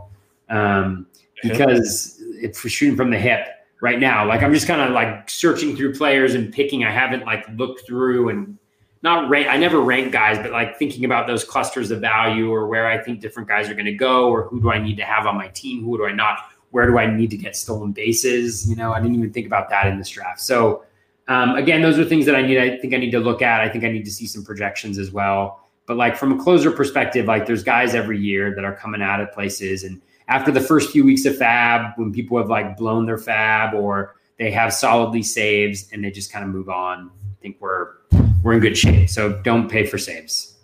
Um, 0.48 1.06
because 1.42 2.20
it's 2.20 2.68
shooting 2.68 2.96
from 2.96 3.10
the 3.10 3.18
hip 3.18 3.46
right 3.80 3.98
now. 3.98 4.26
Like 4.26 4.42
I'm 4.42 4.52
just 4.52 4.66
kind 4.66 4.80
of 4.80 4.90
like 4.90 5.30
searching 5.30 5.76
through 5.76 5.94
players 5.94 6.34
and 6.34 6.52
picking. 6.52 6.84
I 6.84 6.90
haven't 6.90 7.24
like 7.24 7.46
looked 7.56 7.86
through 7.86 8.28
and 8.28 8.58
not 9.02 9.30
rank. 9.30 9.48
I 9.48 9.56
never 9.56 9.80
rank 9.80 10.12
guys, 10.12 10.38
but 10.38 10.50
like 10.50 10.78
thinking 10.78 11.04
about 11.04 11.26
those 11.26 11.44
clusters 11.44 11.90
of 11.90 12.00
value 12.00 12.50
or 12.50 12.66
where 12.66 12.86
I 12.86 13.02
think 13.02 13.20
different 13.20 13.48
guys 13.48 13.70
are 13.70 13.74
going 13.74 13.86
to 13.86 13.94
go 13.94 14.28
or 14.28 14.44
who 14.44 14.60
do 14.60 14.70
I 14.70 14.78
need 14.78 14.96
to 14.98 15.04
have 15.04 15.26
on 15.26 15.36
my 15.36 15.48
team? 15.48 15.84
Who 15.84 15.96
do 15.96 16.06
I 16.06 16.12
not? 16.12 16.40
Where 16.70 16.86
do 16.86 16.98
I 16.98 17.06
need 17.06 17.30
to 17.30 17.36
get 17.36 17.56
stolen 17.56 17.92
bases? 17.92 18.68
You 18.68 18.76
know, 18.76 18.92
I 18.92 19.00
didn't 19.00 19.16
even 19.16 19.32
think 19.32 19.46
about 19.46 19.70
that 19.70 19.86
in 19.86 19.98
this 19.98 20.10
draft. 20.10 20.40
So 20.40 20.84
um, 21.28 21.56
again, 21.56 21.82
those 21.82 21.98
are 21.98 22.04
things 22.04 22.26
that 22.26 22.34
I 22.34 22.42
need. 22.42 22.58
I 22.58 22.78
think 22.78 22.94
I 22.94 22.96
need 22.96 23.12
to 23.12 23.20
look 23.20 23.42
at. 23.42 23.60
I 23.60 23.68
think 23.68 23.84
I 23.84 23.88
need 23.88 24.04
to 24.04 24.10
see 24.10 24.26
some 24.26 24.44
projections 24.44 24.98
as 24.98 25.12
well. 25.12 25.68
But 25.86 25.96
like 25.96 26.16
from 26.16 26.38
a 26.38 26.42
closer 26.42 26.70
perspective, 26.70 27.26
like 27.26 27.46
there's 27.46 27.62
guys 27.62 27.94
every 27.94 28.18
year 28.18 28.54
that 28.54 28.64
are 28.64 28.74
coming 28.74 29.02
out 29.02 29.20
of 29.20 29.32
places, 29.32 29.84
and 29.84 30.00
after 30.28 30.52
the 30.52 30.60
first 30.60 30.90
few 30.90 31.04
weeks 31.04 31.24
of 31.24 31.34
FAAB, 31.34 31.98
when 31.98 32.12
people 32.12 32.38
have 32.38 32.48
like 32.48 32.76
blown 32.76 33.06
their 33.06 33.16
FAAB 33.16 33.74
or 33.74 34.16
they 34.38 34.50
have 34.50 34.72
solidly 34.72 35.22
saves 35.22 35.90
and 35.92 36.04
they 36.04 36.10
just 36.10 36.32
kind 36.32 36.44
of 36.44 36.50
move 36.50 36.68
on, 36.68 37.10
I 37.22 37.42
think 37.42 37.56
we're 37.60 37.94
we're 38.42 38.54
in 38.54 38.60
good 38.60 38.78
shape. 38.78 39.08
So 39.10 39.40
don't 39.42 39.68
pay 39.68 39.86
for 39.86 39.98
saves. 39.98 40.56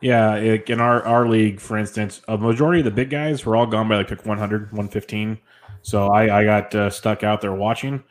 Yeah, 0.00 0.36
in 0.36 0.80
our 0.80 1.02
our 1.04 1.26
league, 1.26 1.60
for 1.60 1.76
instance, 1.76 2.20
a 2.28 2.38
majority 2.38 2.80
of 2.80 2.84
the 2.84 2.90
big 2.90 3.10
guys 3.10 3.44
were 3.44 3.56
all 3.56 3.66
gone 3.66 3.88
by 3.88 3.96
like 3.96 4.08
pick 4.08 4.24
100, 4.24 4.70
115. 4.72 5.38
So 5.82 6.08
I, 6.08 6.40
I 6.40 6.44
got 6.44 6.74
uh, 6.74 6.90
stuck 6.90 7.24
out 7.24 7.40
there 7.40 7.54
watching. 7.54 8.04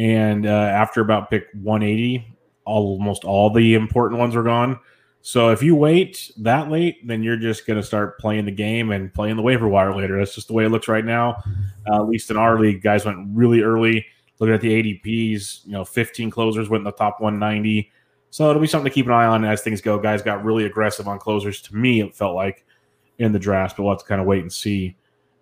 And 0.00 0.46
uh, 0.46 0.48
after 0.48 1.02
about 1.02 1.28
pick 1.28 1.48
180, 1.52 2.26
almost 2.64 3.24
all 3.24 3.50
the 3.50 3.74
important 3.74 4.18
ones 4.18 4.34
are 4.34 4.42
gone. 4.42 4.80
So 5.20 5.50
if 5.50 5.62
you 5.62 5.76
wait 5.76 6.30
that 6.38 6.70
late, 6.70 7.06
then 7.06 7.22
you're 7.22 7.36
just 7.36 7.66
going 7.66 7.78
to 7.78 7.86
start 7.86 8.18
playing 8.18 8.46
the 8.46 8.50
game 8.50 8.92
and 8.92 9.12
playing 9.12 9.36
the 9.36 9.42
waiver 9.42 9.68
wire 9.68 9.94
later. 9.94 10.18
That's 10.18 10.34
just 10.34 10.48
the 10.48 10.54
way 10.54 10.64
it 10.64 10.70
looks 10.70 10.88
right 10.88 11.04
now. 11.04 11.42
Uh, 11.86 11.96
at 11.96 12.08
least 12.08 12.30
in 12.30 12.38
our 12.38 12.58
league, 12.58 12.80
guys 12.80 13.04
went 13.04 13.28
really 13.34 13.60
early. 13.60 14.06
Looking 14.38 14.54
at 14.54 14.62
the 14.62 14.70
ADPs, 14.70 15.66
you 15.66 15.72
know, 15.72 15.84
15 15.84 16.30
closers 16.30 16.70
went 16.70 16.80
in 16.80 16.86
the 16.86 16.92
top 16.92 17.20
190. 17.20 17.90
So 18.30 18.48
it'll 18.48 18.62
be 18.62 18.68
something 18.68 18.90
to 18.90 18.94
keep 18.94 19.04
an 19.04 19.12
eye 19.12 19.26
on 19.26 19.44
as 19.44 19.60
things 19.60 19.82
go. 19.82 19.98
Guys 19.98 20.22
got 20.22 20.42
really 20.42 20.64
aggressive 20.64 21.08
on 21.08 21.18
closers. 21.18 21.60
To 21.62 21.76
me, 21.76 22.00
it 22.00 22.16
felt 22.16 22.34
like 22.34 22.64
in 23.18 23.32
the 23.32 23.38
draft, 23.38 23.76
but 23.76 23.82
we'll 23.82 23.92
have 23.92 24.00
to 24.00 24.06
kind 24.06 24.22
of 24.22 24.26
wait 24.26 24.40
and 24.40 24.50
see 24.50 24.96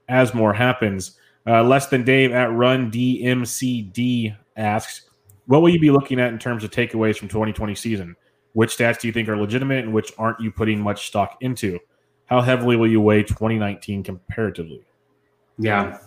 as 0.09 0.35
more 0.35 0.53
happens. 0.53 1.17
Uh, 1.47 1.63
less 1.63 1.87
than 1.87 2.03
Dave 2.03 2.33
at 2.33 2.53
Run 2.53 2.91
DMCD 2.91 4.37
asks, 4.59 5.09
"What 5.47 5.63
will 5.63 5.71
you 5.71 5.81
be 5.81 5.91
looking 5.91 6.21
at 6.21 6.33
in 6.33 6.39
terms 6.39 6.65
of 6.65 6.71
takeaways 6.71 7.17
from 7.17 7.29
2020 7.29 7.75
season? 7.75 8.17
Which 8.53 8.77
stats 8.77 9.01
do 9.01 9.07
you 9.07 9.13
think 9.13 9.29
are 9.29 9.37
legitimate, 9.37 9.85
and 9.85 9.95
which 9.95 10.13
aren't 10.19 10.41
you 10.41 10.53
putting 10.53 10.81
much 10.81 11.07
stock 11.07 11.39
into? 11.41 11.79
How 12.27 12.43
heavily 12.43 12.77
will 12.77 12.89
you 12.89 13.01
weigh 13.01 13.23
2019 13.23 14.03
comparatively?" 14.03 14.83
Yeah, 15.59 15.99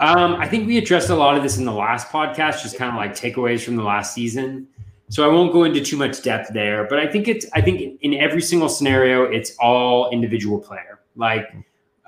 um, 0.00 0.34
I 0.34 0.46
think 0.46 0.66
we 0.66 0.76
addressed 0.76 1.08
a 1.08 1.14
lot 1.14 1.36
of 1.36 1.42
this 1.42 1.56
in 1.56 1.64
the 1.64 1.72
last 1.72 2.08
podcast, 2.08 2.62
just 2.62 2.76
kind 2.76 2.90
of 2.90 2.96
like 2.96 3.14
takeaways 3.14 3.62
from 3.62 3.76
the 3.76 3.82
last 3.82 4.14
season. 4.14 4.66
So 5.08 5.28
I 5.28 5.32
won't 5.32 5.52
go 5.52 5.64
into 5.64 5.80
too 5.80 5.96
much 5.96 6.22
depth 6.22 6.52
there, 6.52 6.86
but 6.88 6.98
I 6.98 7.06
think 7.06 7.26
it's 7.26 7.46
I 7.54 7.60
think 7.60 7.98
in 8.02 8.14
every 8.14 8.42
single 8.42 8.68
scenario, 8.68 9.24
it's 9.24 9.56
all 9.58 10.10
individual 10.10 10.58
player. 10.58 11.00
Like 11.16 11.52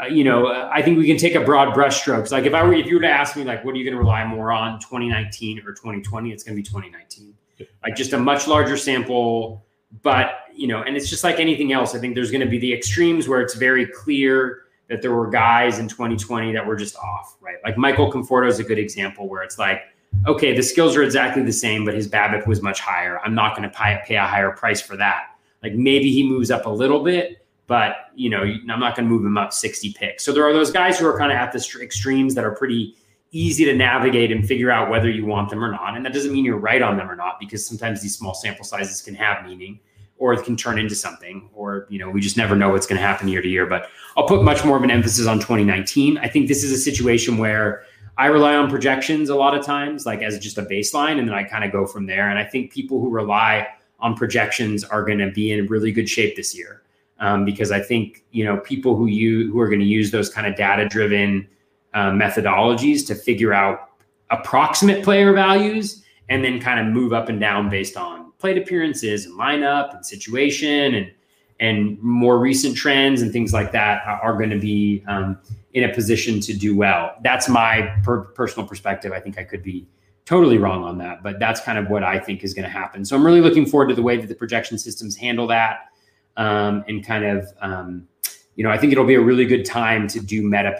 uh, 0.03 0.07
you 0.07 0.25
know, 0.25 0.47
uh, 0.47 0.69
I 0.73 0.83
think 0.83 0.99
we 0.99 1.07
can 1.07 1.17
take 1.17 1.35
a 1.35 1.41
broad 1.41 1.75
brushstrokes. 1.75 2.33
Like 2.33 2.45
if 2.45 2.55
I 2.55 2.63
were, 2.63 2.73
if 2.73 2.87
you 2.87 2.97
were 2.97 3.03
to 3.03 3.11
ask 3.11 3.37
me, 3.37 3.45
like, 3.45 3.65
what 3.65 3.75
are 3.75 3.79
you 3.79 3.85
going 3.85 3.95
to 3.95 4.01
rely 4.01 4.25
more 4.25 4.51
on, 4.51 4.81
2019 4.81 5.61
or 5.61 5.73
2020? 5.73 6.33
It's 6.33 6.43
going 6.43 6.57
to 6.57 6.63
be 6.63 6.67
2019. 6.67 7.35
Like 7.83 7.95
just 7.95 8.13
a 8.13 8.19
much 8.19 8.49
larger 8.49 8.77
sample, 8.77 9.65
but 10.03 10.47
you 10.55 10.67
know, 10.67 10.83
and 10.83 10.97
it's 10.97 11.09
just 11.09 11.23
like 11.23 11.39
anything 11.39 11.73
else. 11.73 11.95
I 11.95 11.99
think 11.99 12.15
there's 12.15 12.31
going 12.31 12.41
to 12.41 12.49
be 12.49 12.59
the 12.59 12.73
extremes 12.73 13.29
where 13.29 13.41
it's 13.41 13.55
very 13.55 13.87
clear 13.87 14.63
that 14.89 15.01
there 15.01 15.13
were 15.13 15.29
guys 15.29 15.79
in 15.79 15.87
2020 15.87 16.53
that 16.53 16.67
were 16.67 16.77
just 16.77 16.97
off, 16.97 17.37
right? 17.41 17.57
Like 17.65 17.79
Michael 17.79 18.13
Conforto 18.13 18.49
is 18.49 18.59
a 18.59 18.65
good 18.65 18.79
example 18.79 19.29
where 19.29 19.43
it's 19.43 19.59
like, 19.59 19.83
okay, 20.27 20.55
the 20.55 20.63
skills 20.63 20.97
are 20.97 21.03
exactly 21.03 21.43
the 21.43 21.53
same, 21.53 21.85
but 21.85 21.95
his 21.95 22.09
BABIP 22.09 22.47
was 22.47 22.61
much 22.61 22.81
higher. 22.81 23.21
I'm 23.21 23.35
not 23.35 23.57
going 23.57 23.69
to 23.69 23.75
pay, 23.75 24.01
pay 24.05 24.17
a 24.17 24.27
higher 24.27 24.51
price 24.51 24.81
for 24.81 24.97
that. 24.97 25.37
Like 25.63 25.75
maybe 25.75 26.11
he 26.11 26.29
moves 26.29 26.51
up 26.51 26.67
a 26.67 26.71
little 26.71 27.05
bit, 27.05 27.42
but 27.73 28.11
you 28.15 28.29
know, 28.29 28.43
I'm 28.43 28.67
not 28.67 28.95
going 28.95 29.09
to 29.09 29.11
move 29.11 29.25
him 29.25 29.39
up 29.39 29.51
60 29.51 29.95
picks. 29.95 30.23
So 30.23 30.31
there 30.31 30.45
are 30.45 30.53
those 30.53 30.71
guys 30.71 30.99
who 30.99 31.07
are 31.07 31.17
kind 31.17 31.33
of 31.33 31.39
at 31.39 31.53
the 31.53 31.81
extremes 31.81 32.35
that 32.35 32.45
are 32.45 32.55
pretty 32.55 32.95
easy 33.31 33.65
to 33.65 33.75
navigate 33.75 34.31
and 34.31 34.47
figure 34.47 34.71
out 34.71 34.91
whether 34.91 35.09
you 35.09 35.25
want 35.25 35.49
them 35.49 35.65
or 35.65 35.71
not. 35.71 35.97
And 35.97 36.05
that 36.05 36.13
doesn't 36.13 36.35
mean 36.35 36.45
you're 36.45 36.59
right 36.59 36.83
on 36.83 36.99
them 36.99 37.11
or 37.11 37.17
not, 37.17 37.41
because 37.41 37.65
sometimes 37.65 38.03
these 38.03 38.15
small 38.15 38.35
sample 38.35 38.67
sizes 38.67 39.01
can 39.01 39.15
have 39.15 39.47
meaning 39.47 39.81
or 40.19 40.35
it 40.35 40.45
can 40.45 40.55
turn 40.55 40.79
into 40.79 40.95
something, 40.95 41.49
or 41.55 41.87
you 41.89 41.99
know, 41.99 42.11
we 42.11 42.21
just 42.21 42.37
never 42.37 42.55
know 42.55 42.69
what's 42.69 42.87
going 42.87 43.01
to 43.01 43.07
happen 43.07 43.27
year 43.27 43.41
to 43.41 43.49
year. 43.49 43.65
But 43.65 43.89
I'll 44.19 44.29
put 44.29 44.43
much 44.43 44.67
more 44.67 44.77
of 44.77 44.83
an 44.83 44.91
emphasis 44.91 45.27
on 45.27 45.39
2019. 45.39 46.19
I 46.19 46.29
think 46.29 46.47
this 46.47 46.63
is 46.63 46.73
a 46.73 46.77
situation 46.77 47.39
where 47.39 47.85
I 48.19 48.27
rely 48.27 48.55
on 48.55 48.69
projections 48.69 49.31
a 49.31 49.35
lot 49.35 49.57
of 49.57 49.65
times, 49.65 50.05
like 50.05 50.21
as 50.21 50.39
just 50.39 50.59
a 50.59 50.63
baseline, 50.63 51.19
and 51.19 51.27
then 51.27 51.35
I 51.35 51.45
kind 51.45 51.65
of 51.65 51.73
go 51.73 51.87
from 51.87 52.05
there. 52.05 52.29
And 52.29 52.39
I 52.39 52.45
think 52.45 52.71
people 52.71 53.01
who 53.01 53.09
rely 53.09 53.67
on 53.99 54.15
projections 54.15 54.85
are 54.85 55.03
going 55.03 55.21
to 55.21 55.31
be 55.31 55.53
in 55.53 55.69
really 55.69 55.91
good 55.91 56.09
shape 56.11 56.37
this 56.37 56.55
year 56.55 56.83
um, 57.23 57.45
because 57.45 57.71
I 57.71 57.81
think 57.81 58.25
you 58.33 58.45
know 58.45 58.59
people 58.59 58.95
who 58.97 59.07
you 59.07 59.51
who 59.51 59.61
are 59.61 59.69
going 59.69 59.81
to 59.81 59.87
use 59.87 60.11
those 60.11 60.29
kind 60.29 60.47
of 60.47 60.57
data 60.57 60.87
driven 60.87 61.49
uh, 61.95 62.11
methodologies 62.11 63.07
to 63.07 63.15
figure 63.15 63.55
out 63.55 63.91
approximate 64.31 65.03
player 65.05 65.33
values 65.33 66.03
and 66.29 66.45
then 66.45 66.61
kind 66.61 66.81
of 66.81 66.93
move 66.93 67.13
up 67.13 67.29
and 67.29 67.41
down 67.41 67.71
based 67.71 67.97
on 67.97 68.33
plate 68.39 68.59
appearances 68.59 69.25
and 69.25 69.39
lineup 69.39 69.95
and 69.95 70.05
situation 70.05 70.95
and 70.95 71.13
and 71.61 72.03
more 72.03 72.41
recent 72.41 72.77
trends 72.77 73.23
and 73.23 73.33
things 73.33 73.53
like 73.53 73.71
that 73.71 74.03
are 74.05 74.37
going 74.37 74.51
to 74.51 74.59
be 74.59 75.05
um, 75.07 75.39
in 75.75 75.85
a 75.85 75.95
position 75.95 76.41
to 76.41 76.53
do 76.53 76.77
well. 76.77 77.15
That's 77.23 77.49
my 77.49 77.95
per- 78.03 78.23
personal 78.23 78.67
perspective. 78.67 79.13
I 79.13 79.21
think 79.21 79.39
I 79.39 79.45
could 79.45 79.63
be 79.63 79.87
totally 80.25 80.59
wrong 80.59 80.83
on 80.83 80.99
that, 80.99 81.23
but 81.23 81.39
that's 81.39 81.61
kind 81.61 81.79
of 81.79 81.89
what 81.89 82.03
I 82.03 82.19
think 82.19 82.43
is 82.43 82.53
going 82.53 82.65
to 82.65 82.71
happen. 82.71 83.05
So 83.05 83.15
I'm 83.15 83.25
really 83.25 83.41
looking 83.41 83.65
forward 83.65 83.91
to 83.91 83.95
the 83.95 84.03
way 84.03 84.17
that 84.17 84.27
the 84.27 84.35
projection 84.35 84.77
systems 84.77 85.17
handle 85.17 85.47
that 85.49 85.92
um, 86.37 86.85
and 86.89 87.05
kind 87.05 87.25
of, 87.25 87.47
um, 87.61 88.07
you 88.57 88.65
know, 88.65 88.71
I 88.71 88.79
think 88.79 88.93
it'll 88.93 89.07
be 89.07 89.15
a 89.15 89.21
really 89.21 89.47
good 89.47 89.65
time 89.65 90.07
to 90.09 90.21
do 90.21 90.43
meta 90.43 90.75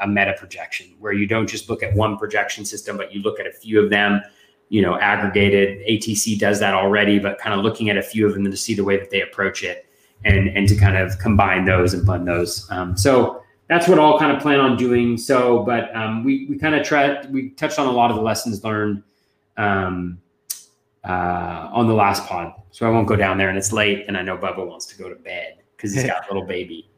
a 0.00 0.08
meta 0.08 0.34
projection 0.38 0.94
where 0.98 1.12
you 1.12 1.26
don't 1.26 1.46
just 1.46 1.68
look 1.68 1.82
at 1.82 1.94
one 1.94 2.16
projection 2.16 2.64
system, 2.64 2.96
but 2.96 3.12
you 3.12 3.20
look 3.22 3.38
at 3.38 3.46
a 3.46 3.52
few 3.52 3.82
of 3.82 3.90
them. 3.90 4.22
You 4.70 4.80
know, 4.80 4.98
aggregated 4.98 5.86
ATC 5.86 6.38
does 6.38 6.58
that 6.60 6.74
already, 6.74 7.18
but 7.18 7.38
kind 7.38 7.54
of 7.56 7.62
looking 7.62 7.90
at 7.90 7.98
a 7.98 8.02
few 8.02 8.26
of 8.26 8.32
them 8.32 8.50
to 8.50 8.56
see 8.56 8.74
the 8.74 8.82
way 8.82 8.96
that 8.96 9.10
they 9.10 9.20
approach 9.20 9.62
it 9.62 9.86
and 10.24 10.48
and 10.48 10.66
to 10.68 10.76
kind 10.76 10.96
of 10.96 11.18
combine 11.18 11.64
those 11.64 11.94
and 11.94 12.04
blend 12.04 12.26
those. 12.26 12.66
Um, 12.70 12.96
so 12.96 13.42
that's 13.68 13.88
what 13.88 13.98
I'll 13.98 14.18
kind 14.18 14.34
of 14.34 14.42
plan 14.42 14.60
on 14.60 14.76
doing. 14.76 15.16
So, 15.16 15.62
but 15.64 15.94
um, 15.94 16.24
we 16.24 16.46
we 16.46 16.58
kind 16.58 16.74
of 16.74 16.86
tried 16.86 17.32
we 17.32 17.50
touched 17.50 17.78
on 17.78 17.86
a 17.86 17.92
lot 17.92 18.10
of 18.10 18.16
the 18.16 18.22
lessons 18.22 18.64
learned 18.64 19.02
um, 19.56 20.18
uh, 21.04 21.68
on 21.72 21.86
the 21.86 21.94
last 21.94 22.26
pod. 22.26 22.52
So 22.70 22.86
I 22.86 22.90
won't 22.90 23.06
go 23.06 23.16
down 23.16 23.38
there, 23.38 23.48
and 23.48 23.58
it's 23.58 23.72
late, 23.72 24.04
and 24.08 24.16
I 24.16 24.22
know 24.22 24.36
Bubba 24.36 24.66
wants 24.66 24.86
to 24.86 24.98
go 24.98 25.08
to 25.08 25.16
bed 25.16 25.58
because 25.76 25.94
he's 25.94 26.04
got 26.06 26.28
a 26.28 26.32
little 26.32 26.46
baby. 26.46 26.88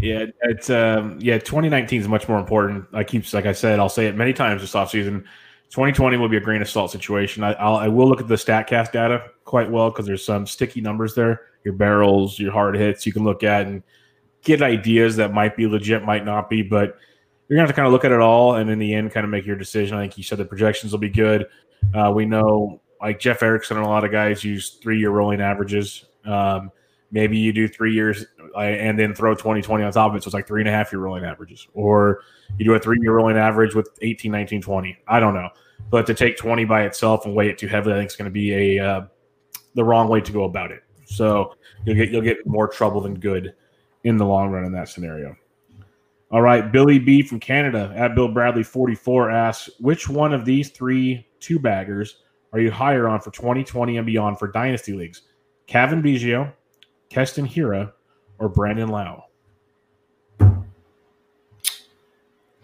Yeah, 0.00 0.26
it's 0.42 0.70
um, 0.70 1.18
yeah. 1.20 1.38
2019 1.38 2.00
is 2.00 2.08
much 2.08 2.28
more 2.28 2.38
important. 2.38 2.86
I 2.92 3.04
keep 3.04 3.32
like 3.32 3.46
I 3.46 3.52
said, 3.52 3.78
I'll 3.78 3.88
say 3.88 4.06
it 4.06 4.16
many 4.16 4.32
times 4.32 4.62
this 4.62 4.72
offseason. 4.72 5.24
2020 5.70 6.16
will 6.16 6.30
be 6.30 6.38
a 6.38 6.40
grain 6.40 6.62
of 6.62 6.68
salt 6.68 6.90
situation. 6.90 7.44
I, 7.44 7.52
I'll, 7.54 7.76
I 7.76 7.88
will 7.88 8.08
look 8.08 8.20
at 8.20 8.28
the 8.28 8.36
Statcast 8.36 8.90
data 8.90 9.24
quite 9.44 9.70
well 9.70 9.90
because 9.90 10.06
there's 10.06 10.24
some 10.24 10.46
sticky 10.46 10.80
numbers 10.80 11.14
there. 11.14 11.42
Your 11.62 11.74
barrels, 11.74 12.38
your 12.38 12.52
hard 12.52 12.74
hits, 12.74 13.04
you 13.04 13.12
can 13.12 13.22
look 13.22 13.42
at 13.42 13.66
and 13.66 13.82
get 14.42 14.62
ideas 14.62 15.16
that 15.16 15.34
might 15.34 15.56
be 15.56 15.66
legit, 15.66 16.04
might 16.04 16.24
not 16.24 16.48
be, 16.48 16.62
but 16.62 16.96
you're 17.48 17.56
gonna 17.56 17.66
have 17.66 17.70
to 17.70 17.74
kind 17.74 17.86
of 17.86 17.92
look 17.92 18.04
at 18.04 18.12
it 18.12 18.20
all 18.20 18.54
and 18.54 18.70
in 18.70 18.78
the 18.78 18.94
end 18.94 19.12
kind 19.12 19.24
of 19.24 19.30
make 19.30 19.44
your 19.44 19.56
decision. 19.56 19.96
I 19.96 20.02
think 20.02 20.16
you 20.16 20.24
said 20.24 20.38
the 20.38 20.44
projections 20.44 20.92
will 20.92 21.00
be 21.00 21.10
good. 21.10 21.46
Uh, 21.94 22.12
we 22.14 22.24
know 22.24 22.80
like 23.00 23.18
Jeff 23.20 23.42
Erickson 23.42 23.76
and 23.76 23.86
a 23.86 23.88
lot 23.88 24.04
of 24.04 24.10
guys 24.10 24.44
use 24.44 24.70
three 24.82 24.98
year 24.98 25.10
rolling 25.10 25.40
averages. 25.40 26.06
Um, 26.24 26.70
maybe 27.10 27.38
you 27.38 27.52
do 27.52 27.68
three 27.68 27.92
years 27.92 28.26
uh, 28.54 28.60
and 28.60 28.98
then 28.98 29.14
throw 29.14 29.34
2020 29.34 29.84
on 29.84 29.92
top 29.92 30.10
of 30.10 30.16
it. 30.16 30.22
So 30.22 30.28
it's 30.28 30.34
like 30.34 30.46
three 30.46 30.60
and 30.60 30.68
a 30.68 30.72
half 30.72 30.92
year 30.92 31.00
rolling 31.00 31.24
averages. 31.24 31.66
Or 31.74 32.22
you 32.58 32.64
do 32.64 32.74
a 32.74 32.78
three 32.78 32.98
year 33.00 33.14
rolling 33.14 33.36
average 33.36 33.74
with 33.74 33.90
18, 34.02 34.30
19, 34.30 34.62
20. 34.62 34.98
I 35.06 35.20
don't 35.20 35.34
know. 35.34 35.48
But 35.90 36.06
to 36.06 36.14
take 36.14 36.36
20 36.36 36.64
by 36.64 36.82
itself 36.82 37.24
and 37.24 37.34
weigh 37.34 37.48
it 37.48 37.58
too 37.58 37.68
heavily, 37.68 37.94
I 37.94 37.98
think 37.98 38.06
it's 38.06 38.16
going 38.16 38.30
to 38.30 38.32
be 38.32 38.78
a 38.78 38.84
uh, 38.84 39.00
the 39.74 39.84
wrong 39.84 40.08
way 40.08 40.20
to 40.20 40.32
go 40.32 40.44
about 40.44 40.70
it. 40.72 40.82
So 41.06 41.54
you'll 41.84 41.96
get 41.96 42.10
you'll 42.10 42.22
get 42.22 42.46
more 42.46 42.68
trouble 42.68 43.00
than 43.00 43.14
good 43.14 43.54
in 44.04 44.16
the 44.16 44.26
long 44.26 44.50
run 44.50 44.64
in 44.64 44.72
that 44.72 44.88
scenario. 44.88 45.34
All 46.30 46.42
right, 46.42 46.70
Billy 46.70 46.98
B 46.98 47.22
from 47.22 47.40
Canada 47.40 47.90
at 47.96 48.14
Bill 48.14 48.28
Bradley 48.28 48.62
44 48.62 49.30
asks, 49.30 49.70
which 49.80 50.10
one 50.10 50.34
of 50.34 50.44
these 50.44 50.68
three 50.68 51.26
two 51.40 51.58
baggers 51.58 52.18
are 52.52 52.60
you 52.60 52.70
higher 52.70 53.08
on 53.08 53.20
for 53.20 53.30
2020 53.30 53.96
and 53.96 54.06
beyond 54.06 54.38
for 54.38 54.48
dynasty 54.48 54.92
leagues? 54.92 55.22
Cavan 55.66 56.02
Biggio, 56.02 56.52
Keston 57.10 57.46
Hiura, 57.46 57.92
or 58.38 58.48
Brandon 58.48 58.88
Lowe? 58.88 59.24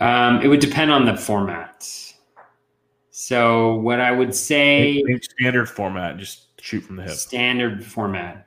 Um, 0.00 0.40
it 0.42 0.48
would 0.48 0.60
depend 0.60 0.90
on 0.90 1.04
the 1.04 1.16
format. 1.16 1.88
So 3.10 3.76
what 3.76 4.00
I 4.00 4.10
would 4.10 4.34
say 4.34 5.02
standard 5.22 5.68
format, 5.68 6.16
just 6.16 6.60
shoot 6.60 6.80
from 6.80 6.96
the 6.96 7.04
hip. 7.04 7.12
Standard 7.12 7.84
format. 7.84 8.46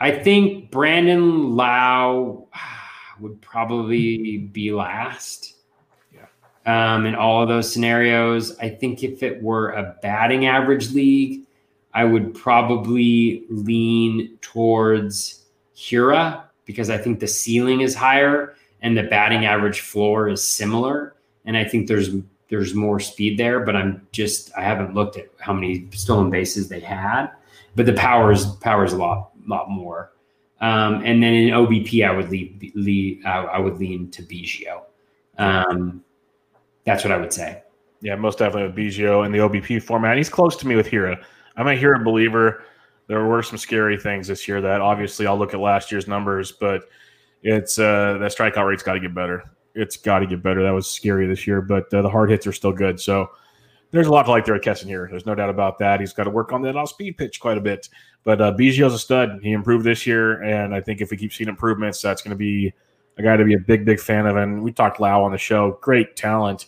I 0.00 0.12
think 0.12 0.70
Brandon 0.70 1.56
Lowe 1.56 2.48
would 3.20 3.40
probably 3.40 4.38
be 4.52 4.72
last. 4.72 5.53
Um, 6.66 7.04
in 7.04 7.14
all 7.14 7.42
of 7.42 7.48
those 7.48 7.70
scenarios, 7.70 8.56
I 8.58 8.70
think 8.70 9.02
if 9.02 9.22
it 9.22 9.42
were 9.42 9.70
a 9.70 9.96
batting 10.02 10.46
average 10.46 10.92
league, 10.92 11.42
I 11.92 12.04
would 12.04 12.34
probably 12.34 13.44
lean 13.50 14.36
towards 14.40 15.44
Hiura 15.76 16.42
because 16.64 16.90
I 16.90 16.98
think 16.98 17.20
the 17.20 17.26
ceiling 17.26 17.82
is 17.82 17.94
higher 17.94 18.54
and 18.80 18.96
the 18.96 19.04
batting 19.04 19.44
average 19.44 19.80
floor 19.80 20.28
is 20.28 20.42
similar. 20.42 21.14
And 21.44 21.56
I 21.56 21.64
think 21.64 21.86
there's 21.86 22.10
there's 22.48 22.74
more 22.74 23.00
speed 23.00 23.38
there, 23.38 23.60
but 23.60 23.76
I'm 23.76 24.06
just 24.12 24.50
I 24.56 24.62
haven't 24.62 24.94
looked 24.94 25.16
at 25.16 25.26
how 25.38 25.52
many 25.52 25.88
stolen 25.92 26.30
bases 26.30 26.68
they 26.68 26.80
had. 26.80 27.28
But 27.76 27.86
the 27.86 27.92
power 27.92 28.32
is 28.32 28.46
power 28.46 28.84
is 28.84 28.92
a 28.92 28.96
lot 28.96 29.30
lot 29.46 29.70
more. 29.70 30.12
Um, 30.60 31.02
and 31.04 31.22
then 31.22 31.34
in 31.34 31.50
OBP, 31.50 32.08
I 32.08 32.14
would 32.14 32.30
leave, 32.30 32.72
leave 32.74 33.24
uh, 33.26 33.28
I 33.28 33.58
would 33.58 33.78
lean 33.78 34.10
to 34.12 34.22
Biggio. 34.22 34.82
Um, 35.36 36.02
that's 36.84 37.04
what 37.04 37.12
I 37.12 37.16
would 37.16 37.32
say. 37.32 37.62
Yeah, 38.00 38.16
most 38.16 38.38
definitely 38.38 38.68
with 38.68 38.76
Biggio 38.76 39.24
in 39.24 39.32
the 39.32 39.38
OBP 39.38 39.82
format. 39.82 40.16
He's 40.16 40.28
close 40.28 40.56
to 40.56 40.66
me 40.66 40.76
with 40.76 40.86
Hiura. 40.86 41.22
I'm 41.56 41.66
a 41.66 41.70
Hiura 41.70 42.04
believer. 42.04 42.64
There 43.06 43.24
were 43.24 43.42
some 43.42 43.58
scary 43.58 43.98
things 43.98 44.28
this 44.28 44.46
year 44.48 44.60
that 44.60 44.80
obviously 44.80 45.26
I'll 45.26 45.38
look 45.38 45.54
at 45.54 45.60
last 45.60 45.90
year's 45.92 46.08
numbers, 46.08 46.52
but 46.52 46.84
it's 47.42 47.78
uh, 47.78 48.18
that 48.18 48.32
strikeout 48.32 48.66
rate's 48.66 48.82
got 48.82 48.94
to 48.94 49.00
get 49.00 49.14
better. 49.14 49.44
It's 49.74 49.96
got 49.96 50.20
to 50.20 50.26
get 50.26 50.42
better. 50.42 50.62
That 50.62 50.70
was 50.70 50.88
scary 50.88 51.26
this 51.26 51.46
year, 51.46 51.60
but 51.60 51.92
uh, 51.92 52.02
the 52.02 52.08
hard 52.08 52.30
hits 52.30 52.46
are 52.46 52.52
still 52.52 52.72
good. 52.72 53.00
So 53.00 53.30
there's 53.90 54.06
a 54.06 54.10
lot 54.10 54.24
to 54.24 54.30
like 54.30 54.44
there 54.44 54.54
at 54.54 54.62
Keston 54.62 54.88
Hiura. 54.88 55.10
There's 55.10 55.26
no 55.26 55.34
doubt 55.34 55.50
about 55.50 55.78
that. 55.78 56.00
He's 56.00 56.12
got 56.12 56.24
to 56.24 56.30
work 56.30 56.52
on 56.52 56.62
that 56.62 56.76
off 56.76 56.88
speed 56.88 57.16
pitch 57.16 57.40
quite 57.40 57.58
a 57.58 57.60
bit. 57.60 57.88
But 58.24 58.40
uh, 58.40 58.52
Biggio's 58.52 58.94
a 58.94 58.98
stud. 58.98 59.40
He 59.42 59.52
improved 59.52 59.84
this 59.84 60.06
year, 60.06 60.42
and 60.42 60.74
I 60.74 60.80
think 60.80 61.00
if 61.00 61.10
we 61.10 61.16
keep 61.16 61.32
seeing 61.32 61.48
improvements, 61.48 62.00
that's 62.00 62.22
going 62.22 62.30
to 62.30 62.36
be 62.36 62.72
a 63.18 63.22
guy 63.22 63.36
to 63.36 63.44
be 63.44 63.54
a 63.54 63.58
big, 63.58 63.84
big 63.84 64.00
fan 64.00 64.26
of. 64.26 64.36
And 64.36 64.62
we 64.62 64.72
talked 64.72 64.98
Lowe 64.98 65.22
on 65.22 65.32
the 65.32 65.38
show. 65.38 65.78
Great 65.80 66.16
talent. 66.16 66.66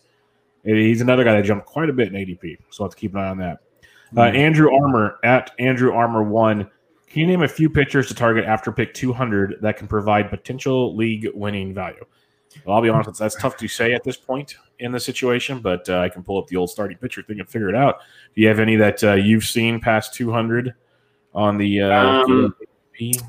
He's 0.66 1.00
another 1.00 1.22
guy 1.22 1.34
that 1.34 1.44
jumped 1.44 1.66
quite 1.66 1.88
a 1.88 1.92
bit 1.92 2.12
in 2.12 2.14
ADP, 2.14 2.58
so 2.70 2.82
let's 2.82 2.94
keep 2.94 3.14
an 3.14 3.20
eye 3.20 3.28
on 3.28 3.38
that. 3.38 3.60
Uh, 4.16 4.22
mm-hmm. 4.22 4.36
Andrew 4.36 4.74
Armour 4.74 5.18
at 5.22 5.52
Andrew 5.58 5.92
Armour 5.92 6.22
one. 6.24 6.68
Can 7.08 7.20
you 7.20 7.26
name 7.28 7.42
a 7.42 7.48
few 7.48 7.70
pitchers 7.70 8.08
to 8.08 8.14
target 8.14 8.44
after 8.44 8.72
pick 8.72 8.92
200 8.92 9.58
that 9.62 9.76
can 9.76 9.86
provide 9.86 10.28
potential 10.28 10.94
league 10.96 11.28
winning 11.34 11.72
value? 11.72 12.04
Well, 12.64 12.76
I'll 12.76 12.82
be 12.82 12.88
honest, 12.88 13.18
that's 13.18 13.36
tough 13.36 13.56
to 13.58 13.68
say 13.68 13.92
at 13.92 14.02
this 14.02 14.16
point 14.16 14.56
in 14.78 14.92
the 14.92 15.00
situation, 15.00 15.60
but 15.60 15.88
uh, 15.88 16.00
I 16.00 16.08
can 16.08 16.22
pull 16.22 16.38
up 16.38 16.48
the 16.48 16.56
old 16.56 16.70
starting 16.70 16.98
pitcher 16.98 17.22
thing 17.22 17.38
and 17.40 17.48
figure 17.48 17.68
it 17.68 17.74
out. 17.74 18.00
Do 18.34 18.42
you 18.42 18.48
have 18.48 18.58
any 18.58 18.76
that 18.76 19.04
uh, 19.04 19.14
you've 19.14 19.44
seen 19.44 19.80
past 19.80 20.14
200 20.14 20.74
on 21.34 21.58
the? 21.58 21.82
Uh, 21.82 21.92
um, 21.92 22.54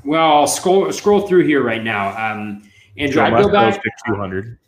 well, 0.04 0.38
I'll 0.38 0.46
scroll 0.46 0.90
scroll 0.92 1.26
through 1.28 1.46
here 1.46 1.62
right 1.62 1.82
now. 1.82 2.32
Um, 2.32 2.62
Andrew, 2.96 3.22
I 3.22 3.30
go 3.30 3.50
back. 3.50 3.80
200. 4.06 4.58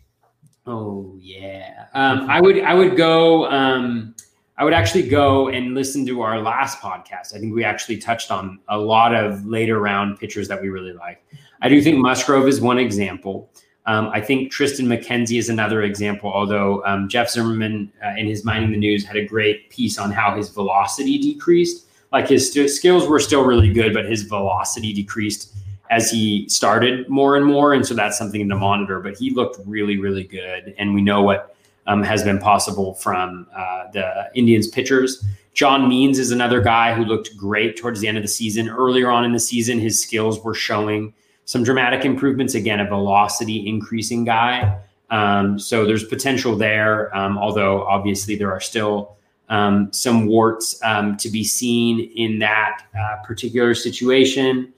Oh 0.71 1.17
yeah, 1.19 1.87
um, 1.95 2.21
I 2.31 2.41
would 2.41 2.63
I 2.63 2.75
would 2.75 2.97
go. 2.97 3.51
Um, 3.51 4.15
I 4.57 4.65
would 4.65 4.75
actually 4.75 5.09
go 5.09 5.49
and 5.49 5.75
listen 5.75 6.07
to 6.07 6.21
our 6.21 6.39
last 6.39 6.81
podcast. 6.81 7.35
I 7.35 7.39
think 7.39 7.55
we 7.55 7.65
actually 7.65 7.97
touched 7.97 8.31
on 8.31 8.61
a 8.69 8.77
lot 8.77 9.15
of 9.15 9.47
later 9.47 9.81
round 9.81 10.19
pitchers 10.19 10.49
that 10.49 10.61
we 10.61 10.69
really 10.69 10.93
like. 10.93 11.25
I 11.63 11.71
do 11.71 11.81
think 11.81 11.97
Musgrove 11.97 12.47
is 12.47 12.61
one 12.61 12.79
example. 12.79 13.51
Um, 13.87 14.11
I 14.13 14.21
think 14.21 14.53
Triston 14.53 14.87
McKenzie 14.87 15.39
is 15.39 15.49
another 15.49 15.83
example, 15.83 16.31
although 16.31 16.85
um, 16.85 17.09
Jeff 17.09 17.31
Zimmerman 17.31 17.91
uh, 18.05 18.11
in 18.19 18.27
his 18.27 18.45
Mining 18.45 18.71
the 18.71 18.77
News 18.77 19.03
had 19.05 19.17
a 19.17 19.25
great 19.25 19.71
piece 19.71 19.99
on 19.99 20.11
how 20.11 20.37
his 20.37 20.51
velocity 20.51 21.19
decreased. 21.19 21.87
Like 22.13 22.29
his 22.29 22.53
st- 22.53 22.69
skills 22.69 23.09
were 23.09 23.19
still 23.19 23.45
really 23.45 23.73
good, 23.73 23.95
but 23.95 24.05
his 24.05 24.25
velocity 24.25 24.93
decreased 24.93 25.55
as 25.91 26.11
he 26.11 26.49
started 26.49 27.09
more 27.09 27.37
and 27.37 27.45
more. 27.45 27.75
And 27.75 27.87
so 27.87 27.95
that's 27.95 28.17
something 28.17 28.49
to 28.49 28.57
monitor. 28.57 29.01
But 29.01 29.17
he 29.17 29.31
looked 29.31 29.59
really, 29.67 29.99
really 29.99 30.25
good. 30.25 30.75
And 30.79 30.95
we 30.95 31.03
know 31.03 31.21
what 31.21 31.57
um, 31.87 32.03
has 32.03 32.23
been 32.23 32.39
possible 32.39 32.95
from 32.95 33.47
uh, 33.55 33.91
the 33.93 34.31
Indians 34.35 34.69
pitchers. 34.69 35.25
John 35.53 35.89
Means 35.89 36.19
is 36.19 36.31
another 36.31 36.61
guy 36.61 36.95
who 36.95 37.05
looked 37.05 37.37
great 37.37 37.77
towards 37.77 38.01
the 38.01 38.07
end 38.07 38.17
of 38.17 38.23
the 38.23 38.29
season. 38.29 38.69
Earlier 38.69 39.11
on 39.11 39.25
in 39.25 39.33
the 39.33 39.41
season, 39.41 39.81
his 39.81 40.01
skills 40.01 40.43
were 40.45 40.55
showing 40.55 41.13
some 41.45 41.65
dramatic 41.65 42.05
improvements. 42.05 42.55
Again, 42.55 42.79
a 42.79 42.89
velocity 42.89 43.69
increasing 43.69 44.25
guy. 44.25 44.79
Um, 45.11 45.59
so 45.59 45.85
there's 45.85 46.05
potential 46.05 46.55
there, 46.55 47.15
um, 47.17 47.37
although 47.37 47.83
obviously 47.83 48.37
there 48.37 48.53
are 48.53 48.61
still 48.61 49.17
um, 49.49 49.93
some 49.93 50.27
warts 50.27 50.81
um, 50.85 51.17
to 51.17 51.29
be 51.29 51.43
seen 51.43 52.13
in 52.15 52.39
that 52.39 52.85
uh, 52.97 53.17
particular 53.25 53.75
situation. 53.75 54.73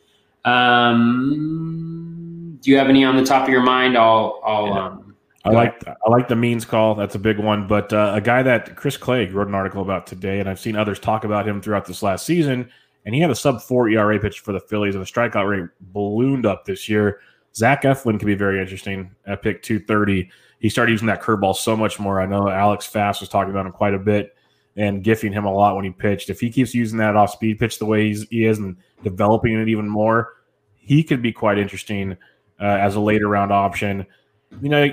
Um, 0.44 1.78
do 2.60 2.70
you 2.70 2.76
have 2.78 2.88
any 2.88 3.04
on 3.04 3.16
the 3.16 3.24
top 3.24 3.44
of 3.44 3.48
your 3.48 3.62
mind? 3.62 3.96
I'll. 3.96 4.40
I'll 4.44 4.66
yeah. 4.66 4.86
Um, 4.86 5.08
I 5.44 5.50
like 5.50 5.84
I 5.88 6.08
like 6.08 6.28
the 6.28 6.36
means 6.36 6.64
call. 6.64 6.94
That's 6.94 7.16
a 7.16 7.18
big 7.18 7.40
one. 7.40 7.66
But 7.66 7.92
uh, 7.92 8.12
a 8.14 8.20
guy 8.20 8.44
that 8.44 8.76
Chris 8.76 8.96
Clegg 8.96 9.32
wrote 9.32 9.48
an 9.48 9.56
article 9.56 9.82
about 9.82 10.06
today, 10.06 10.38
and 10.38 10.48
I've 10.48 10.60
seen 10.60 10.76
others 10.76 11.00
talk 11.00 11.24
about 11.24 11.48
him 11.48 11.60
throughout 11.60 11.84
this 11.84 12.00
last 12.00 12.24
season 12.24 12.70
and 13.04 13.14
he 13.14 13.20
had 13.20 13.30
a 13.30 13.34
sub 13.34 13.60
four 13.60 13.88
ERA 13.88 14.18
pitch 14.18 14.40
for 14.40 14.52
the 14.52 14.60
Phillies, 14.60 14.94
and 14.94 15.04
the 15.04 15.10
strikeout 15.10 15.48
rate 15.48 15.68
ballooned 15.80 16.46
up 16.46 16.64
this 16.64 16.88
year. 16.88 17.20
Zach 17.54 17.82
Eflin 17.82 18.18
could 18.18 18.26
be 18.26 18.34
very 18.34 18.60
interesting 18.60 19.10
at 19.26 19.42
pick 19.42 19.62
230. 19.62 20.30
He 20.60 20.68
started 20.68 20.92
using 20.92 21.08
that 21.08 21.20
curveball 21.20 21.56
so 21.56 21.76
much 21.76 21.98
more. 21.98 22.20
I 22.20 22.26
know 22.26 22.48
Alex 22.48 22.86
Fast 22.86 23.20
was 23.20 23.28
talking 23.28 23.50
about 23.50 23.66
him 23.66 23.72
quite 23.72 23.94
a 23.94 23.98
bit 23.98 24.34
and 24.76 25.04
gifting 25.04 25.32
him 25.32 25.44
a 25.44 25.52
lot 25.52 25.76
when 25.76 25.84
he 25.84 25.90
pitched. 25.90 26.30
If 26.30 26.40
he 26.40 26.50
keeps 26.50 26.74
using 26.74 26.98
that 26.98 27.16
off 27.16 27.30
speed 27.30 27.58
pitch 27.58 27.78
the 27.78 27.86
way 27.86 28.14
he 28.14 28.44
is 28.44 28.58
and 28.58 28.76
developing 29.02 29.58
it 29.58 29.68
even 29.68 29.88
more, 29.88 30.34
he 30.76 31.02
could 31.02 31.22
be 31.22 31.32
quite 31.32 31.58
interesting 31.58 32.16
uh, 32.60 32.64
as 32.64 32.96
a 32.96 33.00
later 33.00 33.28
round 33.28 33.52
option. 33.52 34.06
You 34.60 34.68
know, 34.68 34.88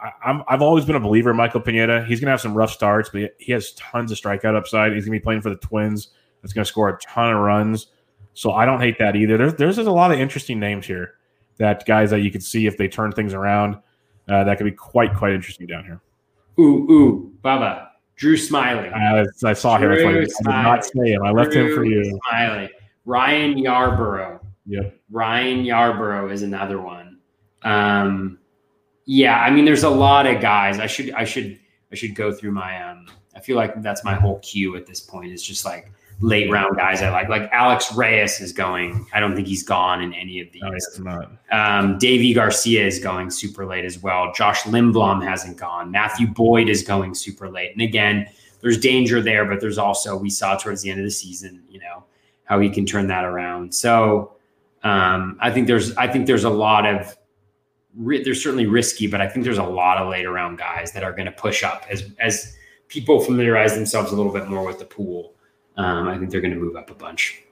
I, 0.00 0.42
I've 0.48 0.62
always 0.62 0.84
been 0.84 0.96
a 0.96 1.00
believer 1.00 1.30
in 1.30 1.36
Michael 1.36 1.60
Pineda. 1.60 2.04
He's 2.04 2.20
going 2.20 2.26
to 2.26 2.32
have 2.32 2.40
some 2.40 2.54
rough 2.54 2.70
starts, 2.70 3.08
but 3.08 3.34
he 3.38 3.52
has 3.52 3.72
tons 3.72 4.12
of 4.12 4.18
strikeout 4.18 4.54
upside. 4.54 4.92
He's 4.92 5.04
going 5.04 5.16
to 5.16 5.20
be 5.20 5.24
playing 5.24 5.40
for 5.40 5.50
the 5.50 5.56
Twins. 5.56 6.08
That's 6.42 6.52
going 6.52 6.64
to 6.64 6.68
score 6.68 6.90
a 6.90 6.98
ton 6.98 7.32
of 7.32 7.40
runs. 7.40 7.88
So 8.34 8.52
I 8.52 8.66
don't 8.66 8.80
hate 8.80 8.98
that 8.98 9.16
either. 9.16 9.38
There's 9.38 9.54
there's 9.54 9.78
a 9.78 9.90
lot 9.90 10.12
of 10.12 10.18
interesting 10.18 10.58
names 10.60 10.86
here 10.86 11.14
that 11.58 11.86
guys 11.86 12.10
that 12.10 12.20
you 12.20 12.30
could 12.30 12.42
see 12.42 12.66
if 12.66 12.76
they 12.76 12.88
turn 12.88 13.12
things 13.12 13.32
around. 13.32 13.76
Uh, 14.28 14.44
that 14.44 14.58
could 14.58 14.64
be 14.64 14.72
quite 14.72 15.14
quite 15.14 15.32
interesting 15.32 15.66
down 15.66 15.84
here. 15.84 16.00
Ooh 16.58 16.90
ooh, 16.90 17.32
Bubba, 17.42 17.88
Drew 18.16 18.36
Smyly. 18.36 18.92
I, 18.92 19.24
I 19.48 19.52
saw 19.52 19.78
Drew 19.78 19.98
him. 19.98 20.08
I 20.08 20.20
did 20.20 20.32
not 20.44 20.84
say 20.84 21.12
him. 21.12 21.22
I 21.24 21.30
left 21.30 21.52
Drew 21.52 21.68
him 21.68 21.74
for 21.74 21.84
you. 21.84 22.18
Smyly. 22.32 22.70
Ryan 23.04 23.54
Yarbrough. 23.54 24.40
Yep. 24.66 24.98
Ryan 25.10 25.64
Yarbrough 25.64 26.32
is 26.32 26.42
another 26.42 26.80
one. 26.80 27.18
Um, 27.62 28.38
yeah, 29.06 29.40
I 29.40 29.50
mean, 29.50 29.64
there's 29.64 29.84
a 29.84 29.90
lot 29.90 30.26
of 30.26 30.40
guys. 30.40 30.78
I 30.80 30.86
should 30.86 31.10
I 31.12 31.24
should 31.24 31.58
I 31.92 31.94
should 31.94 32.14
go 32.14 32.32
through 32.32 32.52
my 32.52 32.82
um. 32.82 33.06
I 33.36 33.40
feel 33.40 33.56
like 33.56 33.82
that's 33.82 34.04
my 34.04 34.14
whole 34.14 34.38
queue 34.38 34.76
at 34.76 34.86
this 34.86 35.00
point. 35.00 35.32
It's 35.32 35.42
just 35.42 35.64
like 35.64 35.90
late 36.24 36.50
round 36.50 36.76
guys 36.76 37.02
I 37.02 37.10
like. 37.10 37.28
Like 37.28 37.50
Alex 37.52 37.94
Reyes 37.94 38.40
is 38.40 38.52
going. 38.52 39.06
I 39.12 39.20
don't 39.20 39.34
think 39.34 39.46
he's 39.46 39.62
gone 39.62 40.00
in 40.00 40.14
any 40.14 40.40
of 40.40 40.50
these. 40.52 40.62
No, 40.62 40.72
he's 40.72 41.00
not. 41.00 41.24
Um, 41.52 41.98
Deivi 41.98 42.34
Garcia 42.34 42.84
is 42.84 42.98
going 42.98 43.30
super 43.30 43.66
late 43.66 43.84
as 43.84 44.02
well. 44.02 44.32
Josh 44.32 44.62
Lindblom 44.62 45.22
hasn't 45.22 45.58
gone. 45.58 45.90
Matthew 45.90 46.26
Boyd 46.26 46.68
is 46.68 46.82
going 46.82 47.14
super 47.14 47.50
late. 47.50 47.72
And 47.72 47.82
again, 47.82 48.26
there's 48.62 48.78
danger 48.78 49.20
there, 49.20 49.44
but 49.44 49.60
there's 49.60 49.76
also 49.76 50.16
we 50.16 50.30
saw 50.30 50.56
towards 50.56 50.80
the 50.80 50.90
end 50.90 50.98
of 50.98 51.04
the 51.04 51.10
season, 51.10 51.62
you 51.68 51.78
know, 51.78 52.04
how 52.44 52.58
he 52.58 52.70
can 52.70 52.86
turn 52.86 53.06
that 53.08 53.24
around. 53.24 53.74
So 53.74 54.32
um, 54.82 55.36
I 55.40 55.50
think 55.50 55.66
there's 55.66 55.94
I 55.96 56.08
think 56.08 56.26
there's 56.26 56.44
a 56.44 56.50
lot 56.50 56.86
of 56.86 57.16
they're 57.96 58.34
certainly 58.34 58.66
risky, 58.66 59.06
but 59.06 59.20
I 59.20 59.28
think 59.28 59.44
there's 59.44 59.58
a 59.58 59.62
lot 59.62 59.98
of 59.98 60.08
later 60.08 60.32
round 60.32 60.58
guys 60.58 60.92
that 60.92 61.04
are 61.04 61.12
going 61.12 61.26
to 61.26 61.32
push 61.32 61.62
up 61.62 61.84
as 61.90 62.10
as 62.18 62.56
people 62.88 63.20
familiarize 63.20 63.74
themselves 63.74 64.10
a 64.10 64.16
little 64.16 64.32
bit 64.32 64.48
more 64.48 64.64
with 64.64 64.78
the 64.78 64.84
pool. 64.86 65.33
Um, 65.76 66.08
I 66.08 66.18
think 66.18 66.30
they're 66.30 66.40
going 66.40 66.54
to 66.54 66.60
move 66.60 66.76
up 66.76 66.90
a 66.90 66.94
bunch. 66.94 67.42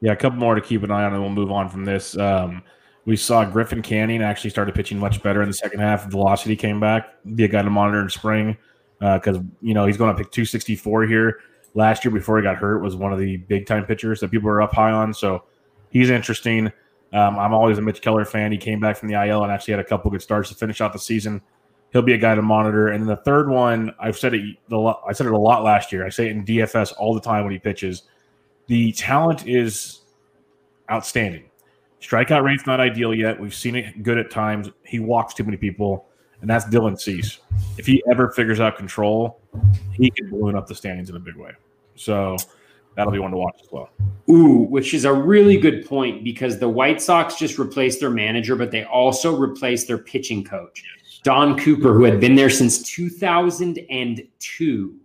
Yeah, 0.00 0.12
a 0.12 0.16
couple 0.16 0.38
more 0.38 0.54
to 0.54 0.60
keep 0.60 0.82
an 0.82 0.90
eye 0.90 1.04
on, 1.04 1.12
and 1.12 1.22
we'll 1.22 1.30
move 1.30 1.50
on 1.50 1.68
from 1.68 1.84
this. 1.84 2.16
Um, 2.16 2.62
we 3.04 3.16
saw 3.16 3.44
Griffin 3.44 3.82
Canning 3.82 4.22
actually 4.22 4.50
started 4.50 4.74
pitching 4.74 4.98
much 4.98 5.22
better 5.22 5.42
in 5.42 5.48
the 5.48 5.54
second 5.54 5.80
half. 5.80 6.10
Velocity 6.10 6.56
came 6.56 6.80
back. 6.80 7.08
Be 7.34 7.44
a 7.44 7.48
guy 7.48 7.62
to 7.62 7.70
monitor 7.70 8.00
in 8.00 8.08
spring 8.10 8.56
because 8.98 9.38
uh, 9.38 9.42
you 9.60 9.74
know 9.74 9.86
he's 9.86 9.96
going 9.96 10.14
to 10.14 10.22
pick 10.22 10.30
264 10.30 11.04
here. 11.04 11.40
Last 11.74 12.04
year 12.04 12.12
before 12.12 12.36
he 12.36 12.42
got 12.42 12.56
hurt 12.56 12.80
was 12.80 12.94
one 12.94 13.12
of 13.12 13.18
the 13.18 13.38
big 13.38 13.66
time 13.66 13.86
pitchers 13.86 14.20
that 14.20 14.30
people 14.30 14.48
are 14.48 14.62
up 14.62 14.72
high 14.72 14.92
on. 14.92 15.14
So 15.14 15.44
he's 15.90 16.10
interesting. 16.10 16.66
Um, 17.12 17.38
I'm 17.38 17.52
always 17.52 17.78
a 17.78 17.82
Mitch 17.82 18.00
Keller 18.00 18.24
fan. 18.24 18.52
He 18.52 18.58
came 18.58 18.78
back 18.78 18.96
from 18.96 19.08
the 19.08 19.14
IL 19.14 19.42
and 19.42 19.52
actually 19.52 19.72
had 19.72 19.80
a 19.80 19.84
couple 19.84 20.10
good 20.10 20.22
starts 20.22 20.48
to 20.50 20.54
finish 20.54 20.80
out 20.80 20.92
the 20.92 20.98
season. 20.98 21.42
He'll 21.92 22.02
be 22.02 22.14
a 22.14 22.18
guy 22.18 22.34
to 22.34 22.42
monitor. 22.42 22.88
And 22.88 23.02
then 23.02 23.08
the 23.08 23.22
third 23.22 23.48
one, 23.48 23.94
I've 24.00 24.16
said 24.16 24.34
it. 24.34 24.56
I 24.72 25.12
said 25.12 25.26
it 25.26 25.32
a 25.32 25.38
lot 25.38 25.62
last 25.62 25.92
year. 25.92 26.06
I 26.06 26.08
say 26.08 26.26
it 26.26 26.30
in 26.30 26.44
DFS 26.44 26.94
all 26.98 27.14
the 27.14 27.20
time 27.20 27.44
when 27.44 27.52
he 27.52 27.58
pitches. 27.58 28.04
The 28.66 28.92
talent 28.92 29.46
is 29.46 30.00
outstanding. 30.90 31.44
Strikeout 32.00 32.42
rate's 32.42 32.66
not 32.66 32.80
ideal 32.80 33.14
yet. 33.14 33.38
We've 33.38 33.54
seen 33.54 33.76
it 33.76 34.02
good 34.02 34.18
at 34.18 34.30
times. 34.30 34.70
He 34.84 34.98
walks 34.98 35.34
too 35.34 35.44
many 35.44 35.56
people, 35.56 36.06
and 36.40 36.50
that's 36.50 36.64
Dylan 36.64 36.98
Cease. 36.98 37.38
If 37.78 37.86
he 37.86 38.02
ever 38.10 38.30
figures 38.30 38.58
out 38.58 38.76
control, 38.76 39.40
he 39.92 40.10
can 40.10 40.30
balloon 40.30 40.56
up 40.56 40.66
the 40.66 40.74
standings 40.74 41.10
in 41.10 41.16
a 41.16 41.20
big 41.20 41.36
way. 41.36 41.52
So 41.94 42.36
that'll 42.96 43.12
be 43.12 43.18
one 43.18 43.30
to 43.30 43.36
watch 43.36 43.60
as 43.62 43.68
well. 43.70 43.90
Ooh, 44.30 44.66
which 44.68 44.94
is 44.94 45.04
a 45.04 45.12
really 45.12 45.56
good 45.56 45.86
point 45.86 46.24
because 46.24 46.58
the 46.58 46.68
White 46.68 47.00
Sox 47.00 47.36
just 47.36 47.58
replaced 47.58 48.00
their 48.00 48.10
manager, 48.10 48.56
but 48.56 48.70
they 48.70 48.84
also 48.84 49.36
replaced 49.36 49.86
their 49.86 49.98
pitching 49.98 50.42
coach, 50.42 50.82
Don 51.22 51.58
Cooper, 51.58 51.94
who 51.94 52.04
had 52.04 52.20
been 52.20 52.34
there 52.34 52.50
since 52.50 52.82
2002. 52.82 54.96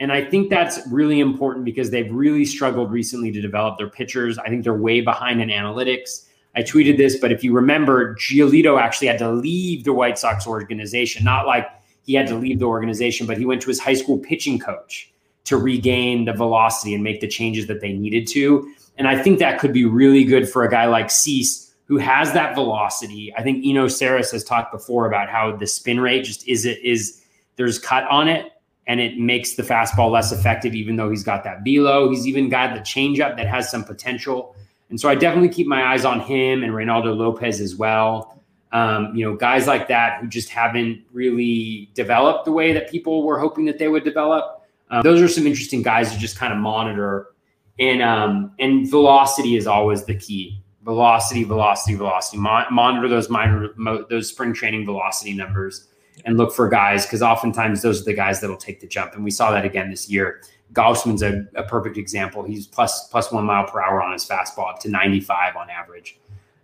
And 0.00 0.12
I 0.12 0.24
think 0.24 0.50
that's 0.50 0.80
really 0.88 1.20
important 1.20 1.64
because 1.64 1.90
they've 1.90 2.12
really 2.12 2.44
struggled 2.44 2.90
recently 2.90 3.30
to 3.30 3.40
develop 3.40 3.78
their 3.78 3.88
pitchers. 3.88 4.36
I 4.38 4.48
think 4.48 4.64
they're 4.64 4.74
way 4.74 5.00
behind 5.00 5.40
in 5.40 5.48
analytics. 5.48 6.26
I 6.56 6.62
tweeted 6.62 6.96
this, 6.96 7.18
but 7.18 7.30
if 7.30 7.44
you 7.44 7.52
remember, 7.52 8.16
Giolito 8.16 8.80
actually 8.80 9.06
had 9.06 9.18
to 9.18 9.30
leave 9.30 9.84
the 9.84 9.92
White 9.92 10.18
Sox 10.18 10.46
organization. 10.46 11.24
Not 11.24 11.46
like 11.46 11.68
he 12.04 12.14
had 12.14 12.26
to 12.26 12.34
leave 12.34 12.58
the 12.58 12.64
organization, 12.64 13.26
but 13.26 13.38
he 13.38 13.46
went 13.46 13.62
to 13.62 13.68
his 13.68 13.78
high 13.78 13.94
school 13.94 14.18
pitching 14.18 14.58
coach 14.58 15.12
to 15.44 15.56
regain 15.56 16.24
the 16.24 16.32
velocity 16.32 16.94
and 16.94 17.04
make 17.04 17.20
the 17.20 17.28
changes 17.28 17.68
that 17.68 17.80
they 17.80 17.92
needed 17.92 18.26
to. 18.28 18.72
And 18.98 19.08
I 19.08 19.22
think 19.22 19.38
that 19.38 19.60
could 19.60 19.72
be 19.72 19.84
really 19.84 20.24
good 20.24 20.48
for 20.48 20.64
a 20.64 20.70
guy 20.70 20.86
like 20.86 21.10
Cease 21.10 21.71
who 21.92 21.98
has 21.98 22.32
that 22.32 22.54
velocity. 22.54 23.34
I 23.36 23.42
think 23.42 23.66
Eno 23.66 23.84
Sarris 23.84 24.32
has 24.32 24.42
talked 24.42 24.72
before 24.72 25.04
about 25.04 25.28
how 25.28 25.54
the 25.54 25.66
spin 25.66 26.00
rate 26.00 26.24
just 26.24 26.48
is 26.48 26.64
it 26.64 26.82
is 26.82 27.22
there's 27.56 27.78
cut 27.78 28.04
on 28.04 28.28
it 28.28 28.50
and 28.86 28.98
it 28.98 29.18
makes 29.18 29.56
the 29.56 29.62
fastball 29.62 30.10
less 30.10 30.32
effective, 30.32 30.74
even 30.74 30.96
though 30.96 31.10
he's 31.10 31.22
got 31.22 31.44
that 31.44 31.64
velo. 31.66 32.08
He's 32.08 32.26
even 32.26 32.48
got 32.48 32.74
the 32.74 32.80
changeup 32.80 33.36
that 33.36 33.46
has 33.46 33.70
some 33.70 33.84
potential. 33.84 34.56
And 34.88 34.98
so 34.98 35.10
I 35.10 35.14
definitely 35.14 35.50
keep 35.50 35.66
my 35.66 35.92
eyes 35.92 36.06
on 36.06 36.20
him 36.20 36.64
and 36.64 36.72
Reynaldo 36.72 37.14
Lopez 37.14 37.60
as 37.60 37.76
well. 37.76 38.40
Um, 38.72 39.14
you 39.14 39.22
know, 39.22 39.36
guys 39.36 39.66
like 39.66 39.86
that 39.88 40.22
who 40.22 40.28
just 40.28 40.48
haven't 40.48 41.02
really 41.12 41.90
developed 41.92 42.46
the 42.46 42.52
way 42.52 42.72
that 42.72 42.90
people 42.90 43.22
were 43.22 43.38
hoping 43.38 43.66
that 43.66 43.78
they 43.78 43.88
would 43.88 44.02
develop. 44.02 44.62
Um, 44.88 45.02
those 45.02 45.20
are 45.20 45.28
some 45.28 45.46
interesting 45.46 45.82
guys 45.82 46.10
to 46.10 46.18
just 46.18 46.38
kind 46.38 46.54
of 46.54 46.58
monitor. 46.58 47.34
And 47.78 48.00
um, 48.00 48.52
and 48.58 48.90
velocity 48.90 49.56
is 49.56 49.66
always 49.66 50.06
the 50.06 50.14
key. 50.14 50.61
Velocity, 50.84 51.44
velocity, 51.44 51.94
velocity. 51.94 52.38
Mo- 52.38 52.66
monitor 52.70 53.08
those 53.08 53.30
minor 53.30 53.70
mo- 53.76 54.04
those 54.10 54.28
spring 54.28 54.52
training 54.52 54.84
velocity 54.84 55.32
numbers 55.32 55.88
and 56.24 56.36
look 56.36 56.52
for 56.52 56.68
guys 56.68 57.06
because 57.06 57.22
oftentimes 57.22 57.82
those 57.82 58.02
are 58.02 58.04
the 58.04 58.14
guys 58.14 58.40
that'll 58.40 58.56
take 58.56 58.80
the 58.80 58.86
jump. 58.86 59.14
And 59.14 59.24
we 59.24 59.30
saw 59.30 59.50
that 59.52 59.64
again 59.64 59.90
this 59.90 60.10
year. 60.10 60.42
Gausman's 60.72 61.22
a, 61.22 61.46
a 61.54 61.62
perfect 61.62 61.98
example. 61.98 62.42
He's 62.42 62.66
plus 62.66 63.08
plus 63.08 63.30
one 63.30 63.44
mile 63.44 63.64
per 63.64 63.80
hour 63.80 64.02
on 64.02 64.12
his 64.12 64.24
fastball 64.24 64.70
up 64.70 64.78
to 64.80 64.88
95 64.88 65.56
on 65.56 65.70
average. 65.70 66.18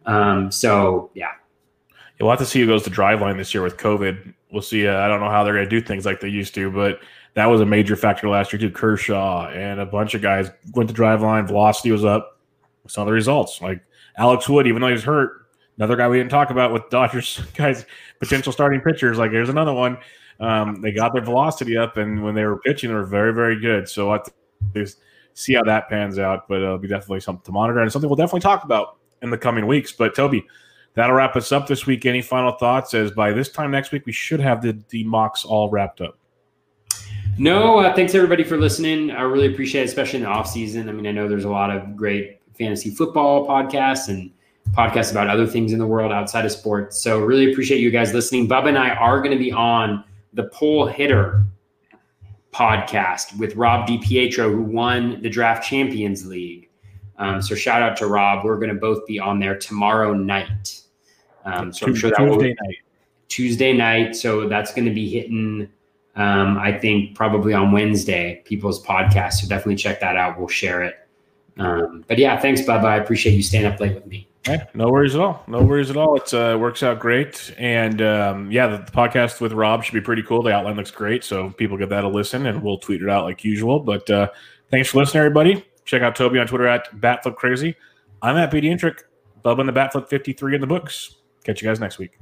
Um, 0.07 0.51
so 0.51 1.11
yeah. 1.15 1.33
We'll 2.21 2.31
have 2.31 2.41
to 2.41 2.47
see 2.47 2.61
who 2.61 2.67
goes 2.67 2.83
to 2.83 2.91
driveline 2.91 3.37
this 3.37 3.55
year 3.55 3.63
with 3.63 3.77
COVID. 3.77 4.35
We'll 4.51 4.63
see. 4.63 4.89
Uh, 4.89 4.99
I 4.99 5.07
don't 5.07 5.21
know 5.21 5.31
how 5.31 5.45
they're 5.45 5.55
going 5.55 5.69
to 5.69 5.71
do 5.71 5.81
things 5.81 6.05
like 6.05 6.21
they 6.21 6.29
used 6.29 6.53
to, 6.57 6.69
but 6.69 6.99
that 7.35 7.47
was 7.47 7.61
a 7.61 7.67
major 7.67 7.95
factor 7.95 8.29
last 8.29 8.53
year 8.53 8.59
too. 8.59 8.71
Kershaw 8.71 9.49
and 9.51 9.79
a 9.79 9.87
bunch 9.87 10.15
of 10.15 10.23
guys 10.23 10.51
went 10.75 10.89
to 10.89 10.95
drive 10.95 11.23
line, 11.23 11.47
velocity 11.47 11.93
was 11.93 12.05
up. 12.05 12.41
We 12.83 12.91
saw 12.91 13.05
the 13.05 13.13
results. 13.13 13.61
Like 13.61 13.81
Alex 14.19 14.49
Wood, 14.49 14.67
even 14.67 14.83
though 14.83 14.89
he 14.89 14.93
was 14.93 15.05
hurt, 15.05 15.47
another 15.79 15.97
guy 15.97 16.09
we 16.09 16.19
didn't 16.19 16.31
talk 16.31 16.51
about 16.51 16.73
with 16.73 16.89
Dodgers 16.91 17.41
guys, 17.57 17.87
potential 18.19 18.53
starting 18.53 18.81
pitchers. 18.81 19.17
Like 19.17 19.31
there's 19.31 19.49
another 19.49 19.73
one. 19.73 19.99
Um, 20.41 20.81
they 20.83 20.93
got 20.93 21.13
their 21.13 21.23
velocity 21.23 21.77
up, 21.77 21.97
and 21.97 22.23
when 22.23 22.35
they 22.35 22.45
were 22.45 22.59
pitching, 22.61 22.91
they 22.91 22.95
were 22.95 23.07
very, 23.07 23.33
very 23.33 23.59
good. 23.61 23.89
So 23.89 24.13
I 24.13 24.21
see 25.35 25.55
how 25.55 25.63
that 25.65 25.89
pans 25.89 26.19
out, 26.19 26.49
but 26.49 26.61
it'll 26.61 26.79
be 26.79 26.89
definitely 26.89 27.21
something 27.21 27.45
to 27.45 27.53
monitor 27.53 27.81
and 27.81 27.91
something 27.91 28.09
we'll 28.09 28.17
definitely 28.17 28.41
talk 28.41 28.65
about 28.65 28.99
in 29.23 29.31
the 29.31 29.39
coming 29.39 29.67
weeks. 29.67 29.93
But 29.93 30.15
Toby, 30.15 30.45
that'll 30.95 31.15
wrap 31.15 31.37
us 31.37 31.51
up 31.53 31.67
this 31.67 31.87
week. 31.87 32.07
Any 32.07 32.23
final 32.23 32.53
thoughts? 32.53 32.95
As 32.95 33.11
by 33.11 33.33
this 33.33 33.49
time 33.49 33.71
next 33.71 33.93
week, 33.93 34.07
we 34.07 34.13
should 34.13 34.41
have 34.41 34.63
the, 34.63 34.81
the 34.91 35.05
mocks 35.05 35.45
all 35.45 35.71
wrapped 35.71 36.01
up. 36.01 36.19
No, 37.37 37.79
uh, 37.79 37.95
thanks 37.95 38.17
everybody 38.17 38.43
for 38.43 38.57
listening. 38.57 39.13
I 39.13 39.23
really 39.23 39.53
appreciate 39.53 39.83
it, 39.83 39.89
especially 39.89 40.19
in 40.19 40.25
the 40.25 40.31
off 40.31 40.49
season. 40.49 40.89
I 40.89 40.93
mean, 40.93 41.07
I 41.07 41.13
know 41.13 41.29
there's 41.29 41.45
a 41.45 41.51
lot 41.51 41.71
of 41.71 41.97
great 41.97 42.38
fantasy 42.59 42.91
football 42.91 43.47
podcasts 43.47 44.09
and 44.09 44.31
podcasts 44.71 45.11
about 45.11 45.29
other 45.29 45.47
things 45.47 45.73
in 45.73 45.79
the 45.79 45.87
world 45.87 46.13
outside 46.13 46.45
of 46.45 46.53
sports. 46.53 47.01
So 47.01 47.21
really 47.21 47.51
appreciate 47.51 47.81
you 47.81 47.91
guys 47.91 48.13
listening. 48.13 48.47
Bub 48.47 48.67
and 48.67 48.77
I 48.77 48.91
are 48.91 49.19
going 49.19 49.37
to 49.37 49.43
be 49.43 49.53
on 49.53 50.05
the 50.33 50.45
Pole 50.45 50.87
Hitter 50.87 51.45
podcast 52.53 53.39
with 53.39 53.57
Rob 53.57 53.89
DiPietro, 53.89 54.51
who 54.51 54.63
won 54.63 55.23
the 55.23 55.31
Draft 55.31 55.65
Champions 55.65 56.27
League. 56.27 56.69
Um, 57.19 57.41
so 57.41 57.55
shout 57.55 57.83
out 57.83 57.97
to 57.99 58.07
Rob. 58.07 58.45
We're 58.45 58.59
going 58.59 58.75
to 58.75 58.81
both 58.81 59.07
be 59.07 59.19
on 59.19 59.39
there 59.39 59.57
tomorrow 59.57 60.13
night. 60.13 60.83
Um, 61.45 61.73
so 61.73 61.87
I'm 61.87 61.95
sure 61.95 62.11
that 62.11 62.21
will 62.21 62.41
night. 62.41 62.57
Tuesday 63.29 63.73
night. 63.73 64.15
So 64.17 64.49
that's 64.49 64.75
going 64.75 64.85
to 64.85 64.95
be 64.95 65.09
hitting 65.09 65.69
um, 66.19 66.59
I 66.59 66.77
think 66.77 67.15
probably 67.15 67.55
on 67.55 67.71
Wednesday, 67.71 68.43
people's 68.45 68.85
podcast. 68.85 69.35
So 69.35 69.49
definitely 69.49 69.77
check 69.77 70.01
that 70.01 70.17
out. 70.17 70.37
We'll 70.37 70.49
share 70.49 70.83
it. 70.83 70.97
Um, 71.59 72.05
but 72.07 72.19
yeah, 72.19 72.39
thanks, 72.41 72.63
Bubba. 72.63 72.85
I 72.85 72.97
appreciate 72.97 73.35
you 73.35 73.43
staying 73.43 73.67
up 73.67 73.81
late 73.81 73.95
with 73.95 74.07
me. 74.07 74.29
Okay, 74.47 74.65
no 74.75 74.89
worries 74.89 75.15
at 75.15 75.21
all. 75.21 75.45
No 75.47 75.63
worries 75.63 75.91
at 75.91 75.97
all. 75.97 76.17
It 76.17 76.33
uh, 76.33 76.57
works 76.59 76.83
out 76.83 77.01
great. 77.01 77.53
And 77.59 78.01
um, 78.01 78.51
yeah, 78.51 78.69
the, 78.69 78.79
the, 78.79 78.93
podcast 78.93 79.41
with 79.41 79.53
Rob 79.53 79.85
should 79.85 79.95
be 79.95 80.01
pretty 80.01 80.23
cool. 80.23 80.43
The 80.43 80.53
outline 80.53 80.77
looks 80.77 80.91
great. 80.91 81.25
So 81.25 81.51
people 81.51 81.77
get 81.77 81.89
that 81.91 82.05
a 82.05 82.09
listen 82.09 82.47
and 82.47 82.63
we'll 82.63 82.79
tweet 82.79 83.03
it 83.03 83.11
out 83.11 83.25
like 83.25 83.45
usual. 83.45 83.81
But 83.81 84.09
uh, 84.09 84.29
thanks 84.71 84.89
for 84.89 84.99
listening, 84.99 85.23
everybody. 85.23 85.67
Check 85.85 86.03
out 86.03 86.17
Toby 86.17 86.39
on 86.39 86.47
Twitter 86.47 86.67
at 86.67 86.91
BatflipCrazy. 86.99 87.75
I'm 88.23 88.37
at 88.37 88.51
BD 88.51 88.65
Intric. 88.65 89.01
Bubba 89.45 89.61
and 89.61 89.69
the 89.69 89.73
Batflip 89.73 90.09
53 90.09 90.55
in 90.55 90.61
the 90.61 90.67
books. 90.67 91.17
Catch 91.45 91.63
you 91.63 91.69
guys 91.69 91.81
next 91.81 91.99
week. 91.99 92.19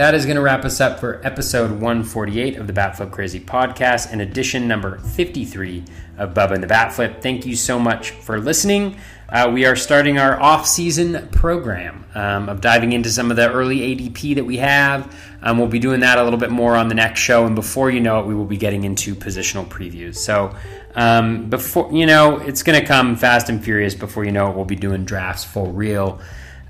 That 0.00 0.14
is 0.14 0.24
going 0.24 0.36
to 0.36 0.40
wrap 0.40 0.64
us 0.64 0.80
up 0.80 0.98
for 0.98 1.20
episode 1.26 1.70
148 1.72 2.56
of 2.56 2.66
the 2.66 2.72
Batflip 2.72 3.10
Crazy 3.10 3.38
podcast 3.38 4.10
and 4.10 4.22
edition 4.22 4.66
number 4.66 4.96
53 4.96 5.84
of 6.16 6.32
Bubba 6.32 6.52
and 6.52 6.62
the 6.62 6.66
Batflip. 6.66 7.20
Thank 7.20 7.44
you 7.44 7.54
so 7.54 7.78
much 7.78 8.12
for 8.12 8.40
listening. 8.40 8.96
Uh, 9.28 9.50
we 9.52 9.66
are 9.66 9.76
starting 9.76 10.16
our 10.16 10.40
off-season 10.40 11.28
program 11.28 12.06
um, 12.14 12.48
of 12.48 12.62
diving 12.62 12.92
into 12.92 13.10
some 13.10 13.30
of 13.30 13.36
the 13.36 13.52
early 13.52 13.94
ADP 13.94 14.36
that 14.36 14.44
we 14.44 14.56
have. 14.56 15.14
Um, 15.42 15.58
we'll 15.58 15.68
be 15.68 15.78
doing 15.78 16.00
that 16.00 16.16
a 16.16 16.24
little 16.24 16.38
bit 16.38 16.50
more 16.50 16.76
on 16.76 16.88
the 16.88 16.94
next 16.94 17.20
show, 17.20 17.44
and 17.44 17.54
before 17.54 17.90
you 17.90 18.00
know 18.00 18.20
it, 18.20 18.26
we 18.26 18.34
will 18.34 18.46
be 18.46 18.56
getting 18.56 18.84
into 18.84 19.14
positional 19.14 19.68
previews. 19.68 20.16
So, 20.16 20.56
um, 20.94 21.50
before 21.50 21.92
you 21.92 22.06
know, 22.06 22.38
it's 22.38 22.62
going 22.62 22.80
to 22.80 22.86
come 22.86 23.16
fast 23.16 23.50
and 23.50 23.62
furious. 23.62 23.94
Before 23.94 24.24
you 24.24 24.32
know 24.32 24.48
it, 24.48 24.56
we'll 24.56 24.64
be 24.64 24.76
doing 24.76 25.04
drafts 25.04 25.44
for 25.44 25.68
real. 25.68 26.22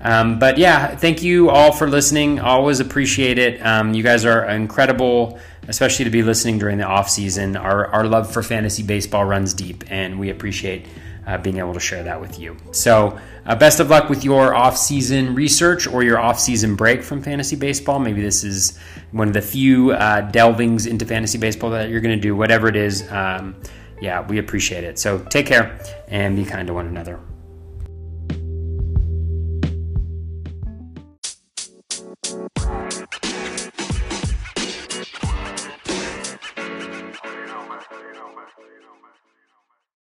Um, 0.03 0.39
but 0.39 0.57
yeah, 0.57 0.95
thank 0.95 1.21
you 1.21 1.49
all 1.49 1.71
for 1.71 1.87
listening. 1.87 2.39
Always 2.39 2.79
appreciate 2.79 3.37
it. 3.37 3.63
Um, 3.65 3.93
you 3.93 4.03
guys 4.03 4.25
are 4.25 4.45
incredible, 4.45 5.39
especially 5.67 6.05
to 6.05 6.11
be 6.11 6.23
listening 6.23 6.57
during 6.57 6.77
the 6.77 6.85
off 6.85 7.09
season. 7.09 7.55
Our 7.55 7.87
our 7.87 8.05
love 8.05 8.31
for 8.31 8.41
fantasy 8.41 8.83
baseball 8.83 9.25
runs 9.25 9.53
deep, 9.53 9.83
and 9.89 10.19
we 10.19 10.29
appreciate 10.29 10.87
uh, 11.27 11.37
being 11.37 11.57
able 11.57 11.73
to 11.73 11.79
share 11.79 12.03
that 12.03 12.19
with 12.19 12.39
you. 12.39 12.57
So, 12.71 13.19
uh, 13.45 13.55
best 13.55 13.79
of 13.79 13.89
luck 13.89 14.09
with 14.09 14.23
your 14.23 14.53
off 14.55 14.77
season 14.77 15.35
research 15.35 15.87
or 15.87 16.03
your 16.03 16.19
off 16.19 16.39
season 16.39 16.75
break 16.75 17.03
from 17.03 17.21
fantasy 17.21 17.55
baseball. 17.55 17.99
Maybe 17.99 18.21
this 18.21 18.43
is 18.43 18.77
one 19.11 19.27
of 19.27 19.33
the 19.33 19.41
few 19.41 19.91
uh, 19.91 20.29
delvings 20.31 20.87
into 20.87 21.05
fantasy 21.05 21.37
baseball 21.37 21.71
that 21.71 21.89
you're 21.89 22.01
going 22.01 22.15
to 22.15 22.21
do. 22.21 22.35
Whatever 22.35 22.67
it 22.67 22.75
is, 22.75 23.09
um, 23.11 23.55
yeah, 24.01 24.25
we 24.27 24.39
appreciate 24.39 24.83
it. 24.83 24.99
So 24.99 25.19
take 25.19 25.45
care 25.45 25.79
and 26.07 26.35
be 26.35 26.45
kind 26.45 26.67
to 26.67 26.73
one 26.73 26.87
another. 26.87 27.19